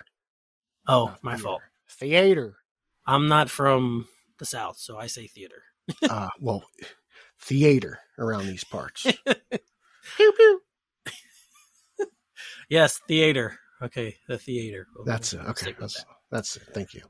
Oh, 0.85 1.05
not 1.05 1.23
my 1.23 1.31
theater. 1.35 1.43
fault. 1.43 1.61
Theater. 1.89 2.57
I'm 3.05 3.29
not 3.29 3.49
from 3.49 4.09
the 4.37 4.45
South, 4.45 4.77
so 4.77 4.97
I 4.97 5.07
say 5.07 5.27
theater. 5.27 5.63
uh, 6.09 6.27
well, 6.41 6.65
theater 7.39 7.99
around 8.19 8.47
these 8.47 8.65
parts. 8.65 9.03
pew 10.17 10.31
pew. 10.33 10.61
Yes, 12.71 13.01
theater. 13.05 13.59
Okay, 13.81 14.15
the 14.29 14.37
theater. 14.37 14.87
We'll 14.95 15.03
That's 15.03 15.33
it. 15.33 15.41
Okay, 15.41 15.75
that's 15.77 15.95
that. 15.97 16.05
that's 16.29 16.55
it. 16.55 16.63
Thank 16.73 16.93
you. 16.93 17.01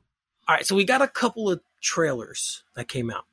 All 0.48 0.56
right, 0.56 0.66
so 0.66 0.74
we 0.74 0.84
got 0.84 1.02
a 1.02 1.06
couple 1.06 1.48
of 1.48 1.60
trailers 1.80 2.64
that 2.74 2.88
came 2.88 3.12
out. 3.12 3.26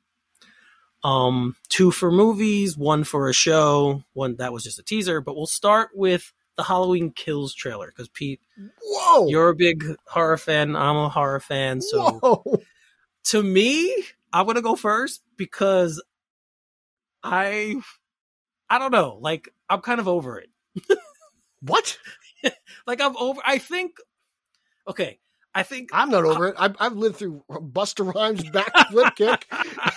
Um, 1.02 1.56
two 1.68 1.90
for 1.90 2.12
movies, 2.12 2.78
one 2.78 3.02
for 3.02 3.28
a 3.28 3.32
show, 3.32 4.04
one 4.12 4.36
that 4.36 4.52
was 4.52 4.62
just 4.62 4.78
a 4.78 4.84
teaser. 4.84 5.20
But 5.20 5.34
we'll 5.34 5.48
start 5.48 5.90
with 5.92 6.32
the 6.56 6.62
Halloween 6.62 7.10
Kills 7.10 7.52
trailer 7.52 7.88
because 7.88 8.08
Pete, 8.08 8.40
Whoa! 8.80 9.26
you're 9.26 9.48
a 9.48 9.56
big 9.56 9.84
horror 10.06 10.36
fan. 10.38 10.76
I'm 10.76 10.96
a 10.96 11.08
horror 11.08 11.40
fan, 11.40 11.80
so 11.80 12.20
Whoa! 12.22 12.44
to 13.24 13.42
me, 13.42 14.04
I'm 14.32 14.46
gonna 14.46 14.62
go 14.62 14.76
first 14.76 15.20
because 15.36 16.00
I, 17.24 17.74
I 18.68 18.78
don't 18.78 18.92
know, 18.92 19.18
like 19.20 19.52
I'm 19.68 19.80
kind 19.80 19.98
of 19.98 20.06
over 20.06 20.38
it. 20.38 20.50
What? 21.62 21.98
Like 22.86 23.00
I'm 23.00 23.16
over. 23.16 23.40
I 23.44 23.58
think, 23.58 23.96
okay, 24.88 25.18
I 25.54 25.62
think 25.64 25.90
I'm 25.92 26.10
not 26.10 26.24
over 26.24 26.48
it. 26.48 26.54
I've, 26.58 26.76
I've 26.80 26.94
lived 26.94 27.16
through 27.16 27.44
Busta 27.50 28.12
Rhymes' 28.14 28.44
backflip 28.50 29.16
kick 29.16 29.46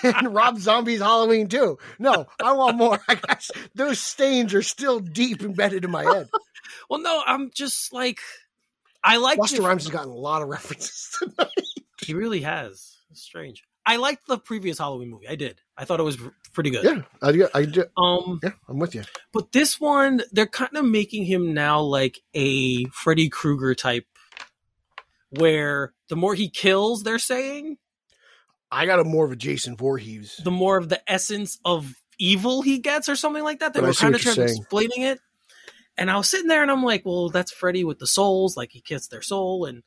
and 0.03 0.33
Rob 0.33 0.57
Zombie's 0.57 0.99
Halloween 0.99 1.47
too. 1.47 1.77
No, 1.99 2.27
I 2.41 2.53
want 2.53 2.77
more. 2.77 2.99
I 3.07 3.15
guess 3.15 3.51
those 3.75 3.99
stains 3.99 4.53
are 4.53 4.61
still 4.61 4.99
deep 4.99 5.41
embedded 5.41 5.85
in 5.85 5.91
my 5.91 6.03
head. 6.03 6.29
Well, 6.89 7.01
no, 7.01 7.21
I'm 7.25 7.51
just 7.51 7.93
like 7.93 8.19
I 9.03 9.17
like 9.17 9.39
Busta 9.39 9.63
Rhymes 9.63 9.83
has 9.83 9.91
gotten 9.91 10.11
a 10.11 10.15
lot 10.15 10.41
of 10.41 10.49
references 10.49 11.09
tonight. 11.19 11.49
He 12.01 12.13
really 12.13 12.41
has. 12.41 12.97
It's 13.11 13.21
strange. 13.21 13.63
I 13.85 13.97
liked 13.97 14.27
the 14.27 14.37
previous 14.37 14.77
Halloween 14.79 15.09
movie. 15.09 15.27
I 15.27 15.35
did. 15.35 15.59
I 15.77 15.83
thought 15.85 15.99
it 15.99 16.03
was 16.03 16.17
pretty 16.53 16.69
good. 16.69 16.83
Yeah, 16.85 17.01
I, 17.21 17.31
do- 17.31 17.49
I, 17.53 17.65
do- 17.65 17.85
Um, 17.97 18.39
yeah, 18.41 18.51
I'm 18.69 18.79
with 18.79 18.95
you. 18.95 19.03
but 19.33 19.51
this 19.51 19.79
one, 19.79 20.21
they're 20.31 20.45
kind 20.47 20.75
of 20.77 20.85
making 20.85 21.25
him 21.25 21.53
now 21.53 21.81
like 21.81 22.19
a 22.33 22.85
Freddy 22.85 23.27
Krueger 23.29 23.75
type, 23.75 24.05
where 25.31 25.93
the 26.09 26.15
more 26.15 26.35
he 26.35 26.49
kills, 26.49 27.03
they're 27.03 27.19
saying, 27.19 27.77
I 28.71 28.85
got 28.85 28.99
a 28.99 29.03
more 29.03 29.25
of 29.25 29.31
a 29.31 29.35
Jason 29.35 29.75
Voorhees. 29.75 30.39
the 30.43 30.51
more 30.51 30.77
of 30.77 30.89
the 30.89 31.01
essence 31.11 31.59
of 31.65 31.93
evil 32.19 32.61
he 32.61 32.79
gets, 32.79 33.09
or 33.09 33.15
something 33.15 33.43
like 33.43 33.59
that. 33.59 33.73
They 33.73 33.81
But 33.81 33.87
were 33.87 33.93
kind 33.93 34.15
of 34.15 34.21
trying 34.21 34.35
to 34.35 34.43
explaining 34.43 35.01
it. 35.01 35.19
And 35.97 36.09
I 36.09 36.17
was 36.17 36.29
sitting 36.29 36.47
there 36.47 36.63
and 36.63 36.71
I'm 36.71 36.83
like, 36.83 37.03
well, 37.05 37.29
that's 37.29 37.51
Freddy 37.51 37.83
with 37.83 37.99
the 37.99 38.07
souls, 38.07 38.57
like 38.57 38.71
he 38.71 38.81
gets 38.81 39.07
their 39.07 39.21
soul. 39.21 39.65
And 39.65 39.83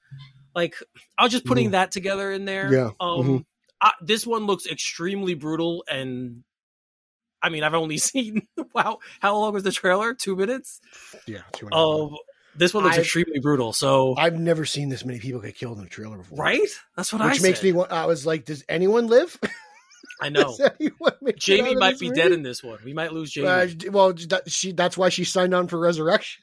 like, 0.54 0.74
I 1.18 1.24
was 1.24 1.32
just 1.32 1.44
putting 1.44 1.68
Mhm. 1.68 1.72
that 1.72 1.90
together 1.90 2.30
in 2.30 2.44
there. 2.44 2.72
Yeah, 2.72 2.90
Um, 3.00 3.22
mhm. 3.22 3.44
I, 3.86 3.92
this 4.00 4.26
one 4.26 4.46
looks 4.46 4.66
extremely 4.66 5.34
brutal. 5.34 5.84
And 5.88 6.42
I 7.42 7.48
mean, 7.50 7.62
I've 7.62 7.74
only 7.74 7.98
seen, 8.10 8.46
wow, 8.74 8.98
how 9.20 9.36
long 9.38 9.52
was 9.54 9.62
the 9.62 9.72
trailer? 9.72 10.14
Two 10.14 10.34
minutes? 10.36 10.80
Yeah, 11.26 11.42
two 11.52 11.66
and 11.66 11.74
a 11.74 11.76
half 11.78 11.86
minutes. 11.86 12.12
Um, 12.12 12.18
this 12.58 12.72
one 12.74 12.84
looks 12.84 12.94
I've- 12.96 13.02
extremely 13.02 13.38
brutal. 13.38 13.72
So, 13.74 14.14
I've 14.16 14.38
never 14.40 14.64
seen 14.64 14.88
this 14.88 15.04
many 15.04 15.20
people 15.20 15.40
get 15.40 15.54
killed 15.56 15.78
in 15.78 15.84
a 15.84 15.88
trailer 15.88 16.16
before. 16.16 16.38
right? 16.38 16.68
That's 16.96 17.12
what 17.12 17.20
I 17.22 17.28
Which 17.32 17.42
makes 17.42 17.60
said. 17.60 17.74
me. 17.74 17.84
I 17.90 18.06
was 18.06 18.24
like, 18.26 18.44
does 18.46 18.64
anyone 18.68 19.06
live? 19.08 19.38
I 20.22 20.30
know. 20.30 20.56
Does 20.56 20.70
anyone 20.80 21.12
make 21.20 21.34
it 21.34 21.36
out 21.36 21.38
Jamie 21.40 21.74
might 21.76 21.98
be 21.98 22.08
movie? 22.08 22.20
dead 22.20 22.32
in 22.32 22.42
this 22.42 22.64
one. 22.64 22.78
We 22.84 22.94
might 22.94 23.12
lose 23.12 23.30
Jamie. 23.30 23.48
Uh, 23.48 23.66
well, 23.90 24.14
that, 24.14 24.50
she 24.50 24.72
that's 24.72 24.96
why 24.96 25.10
she 25.10 25.24
signed 25.24 25.52
on 25.52 25.68
for 25.68 25.78
Resurrection. 25.78 26.42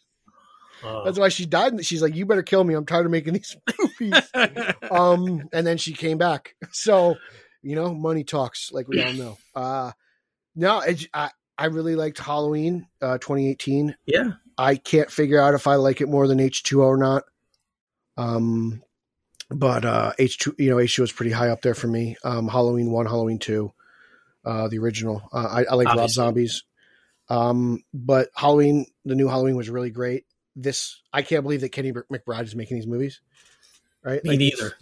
Uh, 0.84 1.03
That's 1.03 1.17
why 1.19 1.29
she 1.29 1.45
died. 1.45 1.86
She's 1.86 2.01
like, 2.01 2.15
"You 2.15 2.25
better 2.25 2.43
kill 2.43 2.63
me. 2.63 2.73
I'm 2.73 2.86
tired 2.86 3.05
of 3.05 3.11
making 3.11 3.34
these 3.34 3.55
movies." 3.79 4.21
um, 4.91 5.47
and 5.53 5.65
then 5.65 5.77
she 5.77 5.93
came 5.93 6.17
back. 6.17 6.55
So, 6.71 7.15
you 7.61 7.75
know, 7.75 7.93
money 7.93 8.23
talks, 8.23 8.71
like 8.71 8.88
we 8.88 9.01
all 9.03 9.13
know. 9.13 9.38
Uh, 9.55 9.91
no, 10.55 10.79
it, 10.79 11.07
I 11.13 11.29
I 11.57 11.65
really 11.67 11.95
liked 11.95 12.17
Halloween, 12.19 12.88
uh, 13.01 13.17
2018. 13.19 13.95
yeah. 14.05 14.31
I 14.57 14.75
can't 14.75 15.09
figure 15.09 15.39
out 15.39 15.53
if 15.55 15.65
I 15.65 15.75
like 15.75 16.01
it 16.01 16.07
more 16.09 16.27
than 16.27 16.38
H2O 16.39 16.79
or 16.79 16.97
not. 16.97 17.23
Um, 18.17 18.84
but 19.49 19.84
uh, 19.86 20.13
H2, 20.19 20.59
you 20.59 20.69
know, 20.69 20.77
H2O 20.77 21.03
is 21.03 21.11
pretty 21.11 21.31
high 21.31 21.49
up 21.49 21.61
there 21.61 21.73
for 21.73 21.88
me. 21.88 22.17
Um, 22.23 22.47
Halloween 22.47 22.91
one, 22.91 23.05
Halloween 23.05 23.39
two, 23.39 23.73
uh, 24.45 24.67
the 24.67 24.77
original. 24.79 25.27
Uh, 25.31 25.47
I, 25.49 25.63
I 25.63 25.73
like 25.75 25.88
Rob. 25.88 26.09
Zombies. 26.09 26.63
Um, 27.29 27.84
but 27.93 28.29
Halloween, 28.36 28.86
the 29.05 29.15
new 29.15 29.27
Halloween 29.27 29.55
was 29.55 29.69
really 29.69 29.89
great. 29.91 30.25
This, 30.55 31.01
I 31.11 31.21
can't 31.21 31.43
believe 31.43 31.61
that 31.61 31.69
Kenny 31.69 31.91
McBride 31.91 32.43
is 32.43 32.55
making 32.55 32.77
these 32.77 32.87
movies. 32.87 33.21
Right? 34.03 34.23
Me 34.23 34.31
Like, 34.31 34.39
neither. 34.39 34.73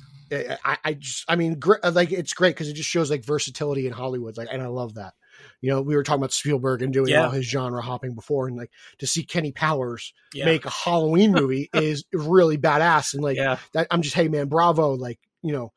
I, 0.63 0.77
I 0.83 0.93
just, 0.93 1.25
I 1.27 1.35
mean, 1.35 1.59
gr- 1.59 1.75
uh, 1.83 1.91
like 1.93 2.11
it's 2.11 2.33
great 2.33 2.55
because 2.55 2.69
it 2.69 2.73
just 2.73 2.89
shows 2.89 3.09
like 3.11 3.23
versatility 3.25 3.85
in 3.85 3.93
Hollywood. 3.93 4.37
Like, 4.37 4.47
and 4.51 4.61
I 4.61 4.67
love 4.67 4.93
that. 4.95 5.13
You 5.59 5.69
know, 5.71 5.81
we 5.81 5.95
were 5.95 6.03
talking 6.03 6.21
about 6.21 6.31
Spielberg 6.33 6.81
and 6.81 6.93
doing 6.93 7.09
Yeah. 7.09 7.25
all 7.25 7.31
his 7.31 7.45
genre 7.45 7.81
hopping 7.81 8.13
before, 8.15 8.47
and 8.47 8.55
like 8.55 8.71
to 8.99 9.07
see 9.07 9.23
Kenny 9.23 9.51
Powers 9.51 10.13
Yeah. 10.33 10.45
make 10.45 10.65
a 10.65 10.69
Halloween 10.69 11.31
movie 11.33 11.69
is 11.73 12.05
really 12.13 12.57
badass. 12.57 13.13
And 13.13 13.23
like 13.23 13.37
yeah. 13.37 13.57
that, 13.73 13.87
I'm 13.91 14.01
just, 14.01 14.15
hey 14.15 14.27
man, 14.29 14.47
bravo! 14.47 14.93
Like 14.93 15.19
you 15.43 15.51
know, 15.51 15.73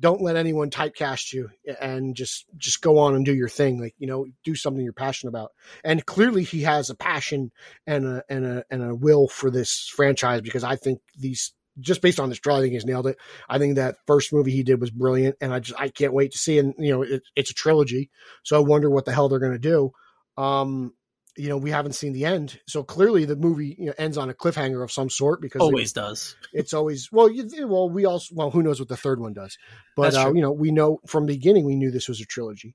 don't 0.00 0.20
let 0.20 0.36
anyone 0.36 0.70
typecast 0.70 1.32
you 1.32 1.50
and 1.80 2.16
just 2.16 2.46
just 2.56 2.80
go 2.82 2.98
on 2.98 3.14
and 3.14 3.24
do 3.24 3.34
your 3.34 3.48
thing 3.48 3.80
like 3.80 3.94
you 3.98 4.06
know 4.06 4.26
do 4.44 4.54
something 4.54 4.82
you're 4.82 4.92
passionate 4.92 5.30
about. 5.30 5.52
And 5.84 6.04
clearly 6.04 6.42
he 6.42 6.62
has 6.62 6.90
a 6.90 6.94
passion 6.94 7.52
and 7.86 8.06
a 8.06 8.24
and 8.28 8.44
a 8.44 8.64
and 8.70 8.82
a 8.82 8.94
will 8.94 9.28
for 9.28 9.50
this 9.50 9.90
franchise 9.94 10.40
because 10.40 10.64
i 10.64 10.76
think 10.76 11.00
these 11.18 11.52
just 11.80 12.02
based 12.02 12.20
on 12.20 12.28
this 12.28 12.38
trailer 12.38 12.60
i 12.60 12.62
think 12.62 12.72
he's 12.72 12.84
nailed 12.84 13.06
it. 13.06 13.18
I 13.48 13.58
think 13.58 13.76
that 13.76 13.96
first 14.06 14.32
movie 14.32 14.52
he 14.52 14.62
did 14.62 14.80
was 14.80 14.90
brilliant 14.90 15.36
and 15.40 15.52
i 15.52 15.60
just 15.60 15.80
i 15.80 15.88
can't 15.88 16.12
wait 16.12 16.32
to 16.32 16.38
see 16.38 16.58
and 16.58 16.74
you 16.78 16.92
know 16.92 17.02
it, 17.02 17.22
it's 17.36 17.50
a 17.50 17.54
trilogy 17.54 18.10
so 18.42 18.56
i 18.56 18.60
wonder 18.60 18.90
what 18.90 19.04
the 19.04 19.12
hell 19.12 19.28
they're 19.28 19.38
going 19.38 19.52
to 19.52 19.58
do. 19.58 19.92
Um 20.36 20.92
you 21.36 21.48
know 21.48 21.56
we 21.56 21.70
haven't 21.70 21.94
seen 21.94 22.12
the 22.12 22.24
end. 22.24 22.60
So 22.66 22.82
clearly 22.82 23.24
the 23.24 23.36
movie 23.36 23.76
you 23.78 23.86
know, 23.86 23.94
ends 23.98 24.16
on 24.18 24.30
a 24.30 24.34
cliffhanger 24.34 24.82
of 24.82 24.92
some 24.92 25.10
sort 25.10 25.40
because 25.40 25.60
they- 25.60 25.64
Always 25.64 25.92
does. 25.92 26.36
it's 26.52 26.72
always 26.72 27.10
well 27.10 27.30
you, 27.30 27.48
well 27.66 27.88
we 27.90 28.04
also 28.04 28.34
well 28.34 28.50
who 28.50 28.62
knows 28.62 28.78
what 28.78 28.88
the 28.88 28.96
third 28.96 29.20
one 29.20 29.32
does. 29.32 29.58
But 29.96 30.14
uh, 30.14 30.32
you 30.34 30.40
know 30.42 30.52
we 30.52 30.70
know 30.70 31.00
from 31.06 31.26
the 31.26 31.34
beginning 31.34 31.64
we 31.64 31.76
knew 31.76 31.90
this 31.90 32.08
was 32.08 32.20
a 32.20 32.24
trilogy. 32.26 32.74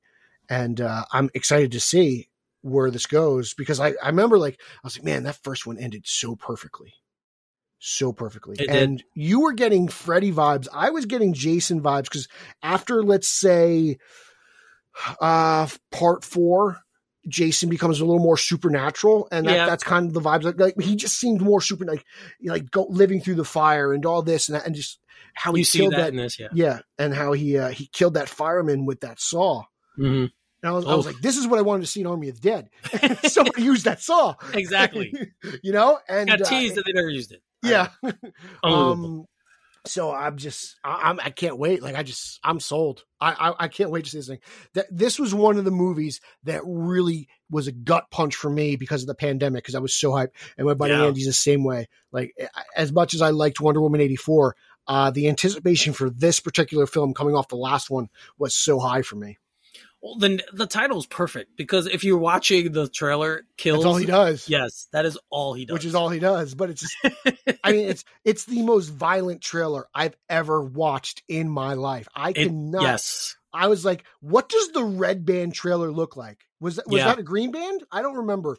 And 0.49 0.81
uh, 0.81 1.05
i'm 1.13 1.29
excited 1.35 1.71
to 1.73 1.79
see 1.79 2.27
where 2.61 2.89
this 2.91 3.05
goes 3.05 3.53
because 3.53 3.79
I, 3.79 3.93
I 4.03 4.07
remember 4.07 4.37
like 4.39 4.59
i 4.59 4.79
was 4.83 4.97
like 4.97 5.05
man 5.05 5.23
that 5.23 5.41
first 5.43 5.65
one 5.67 5.77
ended 5.77 6.03
so 6.05 6.35
perfectly. 6.35 6.93
So 7.81 8.11
perfectly. 8.11 8.55
It 8.59 8.67
did. 8.67 8.69
and 8.69 9.03
you 9.13 9.39
were 9.39 9.53
getting 9.53 9.87
freddy 9.87 10.33
vibes. 10.33 10.67
I 10.73 10.89
was 10.89 11.05
getting 11.05 11.33
jason 11.33 11.81
vibes 11.81 12.03
because 12.05 12.27
after 12.61 13.01
let's 13.03 13.29
say 13.29 13.97
uh 15.21 15.67
part 15.91 16.23
four 16.25 16.79
Jason 17.29 17.69
becomes 17.69 17.99
a 18.01 18.05
little 18.05 18.21
more 18.21 18.37
supernatural, 18.37 19.27
and 19.31 19.47
that, 19.47 19.55
Yeah. 19.55 19.65
that's 19.65 19.83
kind 19.83 20.07
of 20.07 20.13
the 20.13 20.21
vibes. 20.21 20.43
Like, 20.43 20.59
like 20.59 20.81
he 20.81 20.95
just 20.95 21.17
seemed 21.19 21.41
more 21.41 21.61
super, 21.61 21.85
like 21.85 22.03
like 22.43 22.69
go 22.71 22.85
living 22.89 23.21
through 23.21 23.35
the 23.35 23.45
fire 23.45 23.93
and 23.93 24.05
all 24.05 24.21
this 24.21 24.49
and 24.49 24.55
that, 24.55 24.65
and 24.65 24.75
just 24.75 24.99
how 25.33 25.53
he 25.53 25.59
You 25.61 25.65
see 25.65 25.79
killed 25.79 25.93
that, 25.93 25.97
that, 25.97 26.09
in 26.09 26.17
this, 26.17 26.39
yeah. 26.39 26.47
yeah, 26.53 26.79
and 26.97 27.13
how 27.13 27.31
he 27.33 27.57
uh, 27.57 27.69
he 27.69 27.87
killed 27.87 28.15
that 28.15 28.29
fireman 28.29 28.85
with 28.85 29.01
that 29.01 29.19
saw. 29.19 29.63
hmm 29.95 30.25
And 30.25 30.31
I 30.63 30.71
was, 30.71 30.85
I 30.85 30.95
was 30.95 31.05
like, 31.05 31.19
this 31.21 31.37
is 31.37 31.47
what 31.47 31.59
I 31.59 31.61
wanted 31.61 31.81
to 31.81 31.87
see 31.87 32.01
in 32.01 32.07
Army 32.07 32.29
of 32.29 32.41
the 32.41 32.49
Dead. 32.49 32.69
Somebody 33.31 33.63
used 33.63 33.85
that 33.85 34.01
saw, 34.01 34.35
Exactly. 34.53 35.13
you 35.63 35.71
know, 35.71 35.99
and 36.09 36.27
Got 36.29 36.41
uh, 36.41 36.45
teased 36.49 36.75
that 36.75 36.83
they 36.85 36.91
never 36.93 37.09
used 37.09 37.31
it. 37.31 37.41
yeah. 37.63 37.89
Um, 38.63 39.25
so 39.89 40.13
I'm 40.13 40.37
just, 40.37 40.77
I, 40.83 41.09
I'm, 41.09 41.19
I 41.19 41.29
can't 41.29 41.57
wait. 41.57 41.81
Like 41.81 41.95
I 41.95 42.03
just, 42.03 42.39
I'm 42.43 42.59
sold. 42.59 43.03
I, 43.19 43.31
I, 43.31 43.65
I 43.65 43.67
can't 43.67 43.89
wait 43.89 44.05
to 44.05 44.09
see 44.11 44.17
this 44.19 44.27
thing. 44.27 44.39
That 44.73 44.85
this 44.89 45.19
was 45.19 45.33
one 45.33 45.57
of 45.57 45.65
the 45.65 45.71
movies 45.71 46.21
that 46.43 46.61
really 46.65 47.27
was 47.49 47.67
a 47.67 47.71
gut 47.71 48.05
punch 48.11 48.35
for 48.35 48.49
me 48.49 48.75
because 48.75 49.01
of 49.01 49.07
the 49.07 49.15
pandemic. 49.15 49.63
Because 49.63 49.75
I 49.75 49.79
was 49.79 49.93
so 49.93 50.11
hyped, 50.11 50.31
and 50.57 50.67
my 50.67 50.73
buddy 50.73 50.93
Yeah. 50.93 51.05
Andy's 51.05 51.25
the 51.25 51.33
same 51.33 51.63
way. 51.63 51.89
Like 52.11 52.33
as 52.75 52.91
much 52.91 53.13
as 53.13 53.21
I 53.21 53.31
liked 53.31 53.59
Wonder 53.59 53.81
Woman 53.81 54.01
'84, 54.01 54.55
uh, 54.87 55.11
the 55.11 55.27
anticipation 55.27 55.93
for 55.93 56.09
this 56.09 56.39
particular 56.39 56.87
film 56.87 57.13
coming 57.13 57.35
off 57.35 57.47
the 57.47 57.55
last 57.55 57.89
one 57.89 58.09
was 58.37 58.55
so 58.55 58.79
high 58.79 59.01
for 59.01 59.15
me. 59.15 59.37
Well, 60.01 60.17
then 60.17 60.41
the 60.53 60.65
title's 60.65 61.05
perfect 61.05 61.57
because 61.57 61.85
if 61.87 62.03
you're 62.05 62.17
watching 62.17 62.71
the 62.71 62.87
trailer, 62.87 63.41
kills. 63.57 63.79
That's 63.83 63.85
all 63.85 63.97
he 63.97 64.05
does. 64.05 64.47
Yes, 64.47 64.87
that 64.93 65.05
is 65.05 65.17
all 65.29 65.53
he 65.53 65.65
does. 65.65 65.73
Which 65.73 65.85
is 65.85 65.93
all 65.93 66.07
he 66.09 66.19
does, 66.19 66.55
but 66.55 66.69
it's 66.69 66.81
just, 66.81 67.15
I 67.63 67.71
mean, 67.73 67.89
it's 67.89 68.05
it's 68.23 68.45
the 68.45 68.61
most 68.61 68.87
violent 68.89 69.41
trailer 69.41 69.87
I've 69.93 70.15
ever 70.29 70.63
watched 70.63 71.23
in 71.27 71.49
my 71.49 71.73
life. 71.73 72.07
I 72.15 72.29
It- 72.29 72.35
cannot 72.35 72.81
yes. 72.83 73.35
I 73.51 73.67
was 73.67 73.83
like, 73.83 74.05
what 74.21 74.47
does 74.47 74.69
the 74.71 74.83
red 74.83 75.25
band 75.25 75.53
trailer 75.53 75.91
look 75.91 76.15
like? 76.15 76.37
Was 76.61 76.77
that 76.77 76.87
was 76.87 76.99
Yeah. 76.99 77.05
that 77.07 77.19
a 77.19 77.23
green 77.23 77.51
band? 77.51 77.83
I 77.91 78.01
don't 78.01 78.17
remember. 78.17 78.55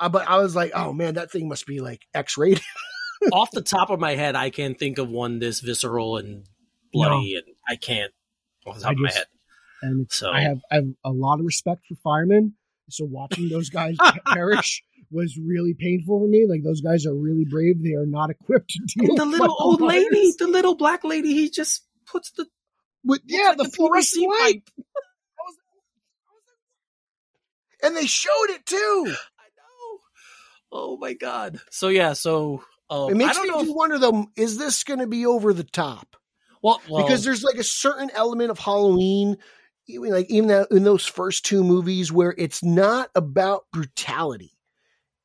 Uh, 0.00 0.08
but 0.10 0.28
I 0.28 0.38
was 0.38 0.54
like, 0.56 0.72
oh 0.74 0.92
man, 0.92 1.14
that 1.14 1.30
thing 1.30 1.48
must 1.48 1.64
be 1.66 1.80
like 1.80 2.02
X 2.12 2.36
rated. 2.36 2.62
Off 3.32 3.50
the 3.52 3.62
top 3.62 3.88
of 3.90 4.00
my 4.00 4.14
head, 4.16 4.34
I 4.34 4.50
can't 4.50 4.76
think 4.78 4.98
of 4.98 5.08
one 5.08 5.38
this 5.38 5.60
visceral 5.60 6.16
and 6.18 6.44
bloody, 6.92 7.36
and 7.36 7.44
I 7.68 7.76
can't 7.76 8.10
off 8.66 8.74
the 8.76 8.82
top 8.82 8.88
I 8.90 8.92
of 8.94 8.98
my 8.98 9.12
head. 9.12 9.24
And 9.82 10.06
So 10.10 10.30
I 10.30 10.40
have 10.42 10.60
I 10.70 10.76
have 10.76 10.86
a 11.04 11.10
lot 11.10 11.40
of 11.40 11.44
respect 11.46 11.84
for 11.86 11.96
firemen. 11.96 12.54
So 12.90 13.04
watching 13.04 13.48
those 13.48 13.68
guys 13.68 13.96
perish 14.32 14.82
was 15.10 15.36
really 15.38 15.74
painful 15.78 16.20
for 16.20 16.28
me. 16.28 16.46
Like 16.48 16.62
those 16.62 16.80
guys 16.80 17.04
are 17.06 17.14
really 17.14 17.44
brave. 17.44 17.82
They 17.82 17.92
are 17.94 18.06
not 18.06 18.30
equipped 18.30 18.70
to 18.70 18.80
deal 19.00 19.14
the 19.16 19.24
little 19.26 19.54
old 19.58 19.80
fires. 19.80 19.90
lady, 20.10 20.32
the 20.38 20.46
little 20.48 20.74
black 20.76 21.04
lady, 21.04 21.32
he 21.34 21.50
just 21.50 21.84
puts 22.06 22.30
the 22.32 22.46
With, 23.04 23.20
yeah, 23.26 23.48
looks 23.48 23.56
the 23.56 23.62
like 23.64 23.68
a 23.72 23.76
fluorescent 23.76 24.28
light. 24.28 24.62
pipe. 24.66 24.84
And 27.84 27.96
they 27.96 28.06
showed 28.06 28.50
it 28.50 28.64
too. 28.64 28.76
I 29.08 29.10
know. 29.10 29.98
Oh 30.70 30.96
my 30.98 31.14
god. 31.14 31.60
So 31.70 31.88
yeah, 31.88 32.12
so 32.12 32.62
um, 32.90 33.10
It 33.10 33.14
I 33.14 33.14
makes 33.14 33.36
don't 33.36 33.44
me 33.48 33.50
know. 33.50 33.60
if- 33.62 33.68
wonder 33.68 33.98
though, 33.98 34.26
is 34.36 34.56
this 34.58 34.84
gonna 34.84 35.06
be 35.06 35.26
over 35.26 35.52
the 35.52 35.64
top? 35.64 36.16
well, 36.62 36.80
well, 36.88 37.02
because 37.04 37.24
there's 37.24 37.42
like 37.42 37.56
a 37.56 37.64
certain 37.64 38.10
element 38.14 38.50
of 38.52 38.58
Halloween, 38.58 39.36
even 39.88 40.10
like 40.10 40.30
even 40.30 40.48
that, 40.48 40.68
in 40.70 40.84
those 40.84 41.06
first 41.06 41.44
two 41.44 41.64
movies 41.64 42.12
where 42.12 42.34
it's 42.38 42.62
not 42.62 43.10
about 43.14 43.64
brutality. 43.72 44.52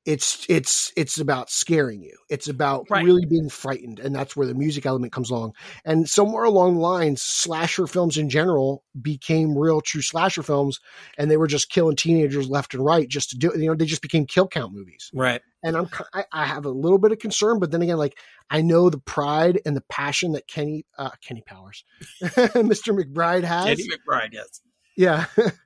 It's 0.06 0.46
it's 0.48 0.94
it's 0.96 1.20
about 1.20 1.50
scaring 1.50 2.02
you. 2.02 2.18
It's 2.30 2.48
about 2.48 2.88
Right. 2.90 3.04
really 3.04 3.26
being 3.26 3.50
frightened, 3.50 4.00
and 4.00 4.16
that's 4.16 4.38
where 4.38 4.48
the 4.48 4.54
music 4.56 4.86
element 4.86 5.12
comes 5.12 5.30
along. 5.30 5.52
And 5.84 6.10
somewhere 6.10 6.46
along 6.46 6.76
the 6.76 6.82
lines, 6.82 7.22
slasher 7.22 7.88
films 7.88 8.18
in 8.18 8.30
general 8.30 8.86
became 9.02 9.58
real, 9.58 9.82
true 9.82 10.02
slasher 10.02 10.44
films, 10.44 10.80
and 11.18 11.30
they 11.30 11.36
were 11.36 11.48
just 11.48 11.70
killing 11.70 11.98
teenagers 11.98 12.50
left 12.50 12.74
and 12.74 12.86
right 12.86 13.10
just 13.10 13.32
to 13.32 13.38
do. 13.38 13.52
You 13.54 13.68
know, 13.68 13.76
they 13.76 13.86
just 13.86 14.02
became 14.02 14.26
kill 14.26 14.48
count 14.48 14.74
movies 14.74 15.12
right. 15.14 15.42
And 15.68 15.76
I'm 15.78 15.90
I, 16.14 16.26
I 16.32 16.46
have 16.46 16.66
a 16.66 16.70
little 16.70 16.98
bit 16.98 17.12
of 17.12 17.20
concern, 17.20 17.60
but 17.60 17.72
then 17.72 17.82
again, 17.82 17.98
like 17.98 18.18
I 18.50 18.62
know 18.62 18.90
the 18.90 18.98
pride 19.00 19.60
and 19.66 19.76
the 19.76 19.84
passion 19.90 20.32
that 20.32 20.48
Kenny 20.48 20.86
uh, 20.98 21.12
Kenny 21.22 21.44
Powers, 21.46 21.84
Mr. 22.24 22.98
McBride 22.98 23.44
has. 23.44 23.68
Eddie 23.68 23.88
McBride, 23.90 24.30
yes. 24.32 24.62
Yeah, 24.96 25.26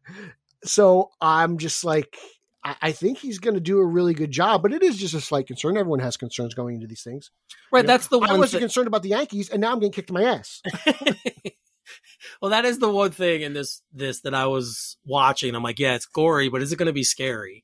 so 0.63 1.11
I'm 1.21 1.57
just 1.57 1.83
like 1.83 2.17
I, 2.63 2.75
I 2.81 2.91
think 2.91 3.17
he's 3.19 3.39
going 3.39 3.53
to 3.53 3.61
do 3.61 3.79
a 3.79 3.85
really 3.85 4.13
good 4.13 4.31
job, 4.31 4.61
but 4.61 4.73
it 4.73 4.83
is 4.83 4.97
just 4.97 5.13
a 5.13 5.21
slight 5.21 5.47
concern. 5.47 5.77
Everyone 5.77 5.99
has 5.99 6.17
concerns 6.17 6.53
going 6.53 6.75
into 6.75 6.87
these 6.87 7.03
things. 7.03 7.31
Right, 7.71 7.81
You 7.81 7.83
know, 7.83 7.93
that's 7.93 8.07
the 8.07 8.19
I 8.19 8.33
wasn't 8.33 8.51
thing- 8.51 8.61
concerned 8.61 8.87
about 8.87 9.03
the 9.03 9.09
Yankees, 9.09 9.49
and 9.49 9.61
now 9.61 9.71
I'm 9.71 9.79
getting 9.79 9.93
kicked 9.93 10.09
in 10.09 10.15
my 10.15 10.23
ass. 10.23 10.61
well, 12.41 12.51
that 12.51 12.65
is 12.65 12.79
the 12.79 12.89
one 12.91 13.11
thing 13.11 13.41
in 13.41 13.53
this 13.53 13.81
this 13.93 14.21
that 14.21 14.33
I 14.33 14.47
was 14.47 14.97
watching. 15.05 15.55
I'm 15.55 15.63
like, 15.63 15.79
yeah, 15.79 15.95
it's 15.95 16.05
gory, 16.05 16.49
but 16.49 16.61
is 16.61 16.71
it 16.71 16.77
going 16.77 16.87
to 16.87 16.93
be 16.93 17.03
scary? 17.03 17.63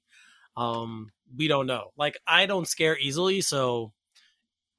Um, 0.55 1.11
we 1.35 1.47
don't 1.47 1.67
know. 1.67 1.91
Like, 1.97 2.17
I 2.27 2.45
don't 2.45 2.67
scare 2.67 2.97
easily, 2.97 3.41
so 3.41 3.93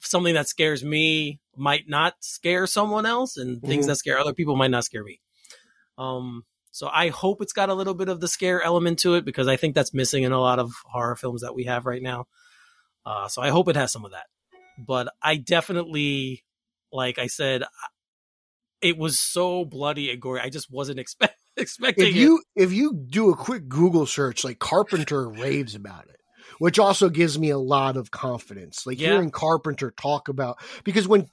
something 0.01 0.35
that 0.35 0.49
scares 0.49 0.85
me 0.85 1.41
might 1.57 1.89
not 1.89 2.15
scare 2.21 2.67
someone 2.67 3.05
else, 3.07 3.37
and 3.37 3.61
things 3.63 3.85
Mhm. 3.85 3.89
that 3.89 3.97
scare 3.97 4.19
other 4.19 4.33
people 4.33 4.57
might 4.57 4.71
not 4.71 4.85
scare 4.85 5.03
me. 5.05 5.21
Um, 5.97 6.45
so 6.71 6.89
I 6.89 7.09
hope 7.09 7.43
it's 7.43 7.53
got 7.53 7.71
a 7.71 7.75
little 7.75 7.95
bit 7.95 8.09
of 8.09 8.21
the 8.21 8.29
scare 8.29 8.63
element 8.63 9.01
to 9.01 9.15
it 9.15 9.25
because 9.25 9.49
I 9.49 9.57
think 9.57 9.75
that's 9.75 9.93
missing 9.93 10.23
in 10.23 10.31
a 10.33 10.41
lot 10.41 10.61
of 10.61 10.73
horror 10.85 11.17
films 11.17 11.43
that 11.43 11.55
we 11.55 11.65
have 11.65 11.87
right 11.87 12.03
now. 12.03 12.27
Uh, 13.05 13.27
so 13.27 13.43
I 13.43 13.49
hope 13.51 13.69
it 13.69 13.75
has 13.77 13.91
some 13.91 14.05
of 14.05 14.13
that. 14.13 14.27
But 14.79 15.13
I 15.21 15.37
definitely, 15.37 16.45
like 16.93 17.19
I 17.19 17.27
said, 17.27 17.65
it 18.81 18.97
was 18.97 19.19
so 19.19 19.65
bloody 19.65 20.11
and 20.13 20.21
gory. 20.23 20.41
I 20.41 20.51
just 20.51 20.71
wasn't 20.71 21.01
expect, 21.01 21.37
expecting 21.57 22.07
if 22.09 22.15
you 22.15 22.43
if 22.55 22.73
you 22.73 22.95
do 22.95 23.31
a 23.31 23.37
quick 23.37 23.69
Google 23.69 24.07
search, 24.07 24.45
like 24.45 24.61
Carpenter 24.61 25.29
raves 25.29 25.75
about 25.75 26.07
it, 26.09 26.18
which 26.59 26.79
also 26.79 27.09
gives 27.09 27.39
me 27.39 27.51
a 27.51 27.59
lot 27.59 27.97
of 27.97 28.11
confidence. 28.11 28.87
Like 28.87 29.01
Yeah. 29.01 29.13
hearing 29.13 29.31
Carpenter 29.31 29.91
talk 29.91 30.29
about 30.29 30.59
because 30.85 31.07
when 31.09 31.29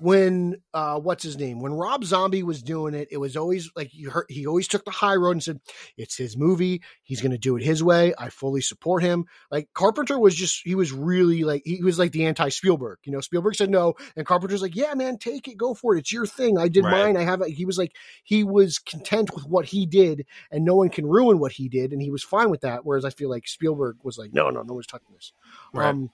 when 0.00 0.56
uh 0.74 0.98
what's 0.98 1.22
his 1.22 1.36
name 1.38 1.60
when 1.60 1.72
Rob 1.72 2.04
Zombie 2.04 2.42
was 2.42 2.62
doing 2.62 2.94
it, 2.94 3.08
it 3.10 3.18
was 3.18 3.36
always 3.36 3.70
like 3.76 3.92
you 3.92 4.10
heard 4.10 4.26
he 4.28 4.46
always 4.46 4.66
took 4.68 4.84
the 4.84 4.90
high 4.90 5.14
road 5.14 5.32
and 5.32 5.42
said 5.42 5.60
it's 5.96 6.16
his 6.16 6.36
movie, 6.36 6.82
he's 7.02 7.20
going 7.20 7.32
to 7.32 7.38
do 7.38 7.56
it 7.56 7.62
his 7.62 7.82
way. 7.82 8.14
I 8.18 8.30
fully 8.30 8.60
support 8.60 9.02
him. 9.02 9.26
Like 9.50 9.68
Carpenter 9.74 10.18
was 10.18 10.34
just 10.34 10.62
he 10.64 10.74
was 10.74 10.92
really 10.92 11.44
like 11.44 11.62
he 11.64 11.82
was 11.82 11.98
like 11.98 12.12
the 12.12 12.26
anti 12.26 12.48
Spielberg. 12.48 12.98
You 13.04 13.12
know, 13.12 13.20
Spielberg 13.20 13.54
said 13.56 13.70
no, 13.70 13.94
and 14.16 14.26
Carpenter's 14.26 14.62
like, 14.62 14.76
yeah, 14.76 14.94
man, 14.94 15.18
take 15.18 15.48
it, 15.48 15.56
go 15.56 15.74
for 15.74 15.94
it. 15.94 16.00
It's 16.00 16.12
your 16.12 16.26
thing. 16.26 16.58
I 16.58 16.68
did 16.68 16.84
Right. 16.84 17.14
mine. 17.14 17.16
I 17.16 17.22
have 17.22 17.42
it. 17.42 17.50
He 17.50 17.64
was 17.64 17.78
like 17.78 17.94
he 18.24 18.42
was 18.44 18.78
content 18.78 19.34
with 19.34 19.44
what 19.46 19.66
he 19.66 19.86
did 19.86 20.24
and 20.50 20.64
no 20.64 20.74
one 20.76 20.88
can 20.88 21.06
ruin 21.06 21.38
what 21.38 21.52
he 21.52 21.68
did 21.68 21.92
and 21.92 22.00
he 22.00 22.10
was 22.10 22.22
fine 22.22 22.50
with 22.50 22.60
that 22.62 22.84
whereas 22.84 23.04
i 23.04 23.10
feel 23.10 23.28
like 23.28 23.46
spielberg 23.46 23.96
was 24.02 24.16
like 24.18 24.32
no 24.32 24.48
no 24.50 24.62
no 24.62 24.74
one's 24.74 24.86
touching 24.86 25.08
this 25.14 25.32
Right. 25.74 25.88
um 25.88 26.10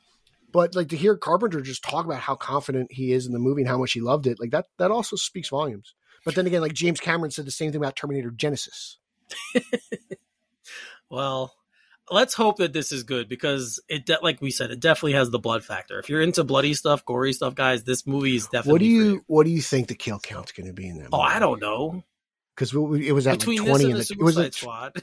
but 0.56 0.74
like 0.74 0.88
to 0.88 0.96
hear 0.96 1.16
carpenter 1.16 1.60
just 1.60 1.84
talk 1.84 2.06
about 2.06 2.20
how 2.20 2.34
confident 2.34 2.90
he 2.90 3.12
is 3.12 3.26
in 3.26 3.32
the 3.32 3.38
movie 3.38 3.62
and 3.62 3.68
how 3.68 3.78
much 3.78 3.92
he 3.92 4.00
loved 4.00 4.26
it 4.26 4.40
like 4.40 4.50
that 4.50 4.66
that 4.78 4.90
also 4.90 5.14
speaks 5.16 5.50
volumes 5.50 5.94
but 6.24 6.34
then 6.34 6.46
again 6.46 6.62
like 6.62 6.72
james 6.72 7.00
cameron 7.00 7.30
said 7.30 7.46
the 7.46 7.50
same 7.50 7.70
thing 7.70 7.80
about 7.80 7.94
terminator 7.94 8.30
Genisys 8.30 8.96
well, 11.10 11.54
let's 12.10 12.34
hope 12.34 12.58
that 12.58 12.72
this 12.72 12.92
is 12.92 13.02
good 13.02 13.28
because 13.28 13.80
it, 13.88 14.06
de- 14.06 14.18
like 14.22 14.40
we 14.40 14.50
said, 14.50 14.70
it 14.70 14.80
definitely 14.80 15.12
has 15.12 15.30
the 15.30 15.38
blood 15.38 15.64
factor. 15.64 15.98
If 15.98 16.08
you're 16.08 16.22
into 16.22 16.44
bloody 16.44 16.74
stuff, 16.74 17.04
gory 17.04 17.32
stuff, 17.32 17.54
guys, 17.54 17.84
this 17.84 18.06
movie 18.06 18.36
is 18.36 18.44
definitely. 18.46 18.72
what 18.72 18.78
do 18.80 18.84
for 18.84 18.90
you 18.90 19.24
what 19.26 19.44
do 19.44 19.50
you 19.50 19.60
think 19.60 19.88
the 19.88 19.94
kill 19.94 20.18
count's 20.18 20.52
going 20.52 20.66
to 20.66 20.72
be 20.72 20.88
in 20.88 20.98
that 20.98 21.08
Oh, 21.12 21.20
I 21.20 21.38
don't 21.38 21.60
know. 21.60 22.02
because 22.54 22.72
it 22.72 23.12
was 23.12 23.26
at 23.26 23.38
Between 23.38 23.58
like 23.64 23.66
this 23.66 23.78
20 23.78 23.84
and 23.84 23.92
in 23.92 23.98
the 23.98 24.04
the, 24.04 24.14
it 24.14 24.24
was 24.24 24.36
like, 24.36 24.52
Squad, 24.54 25.02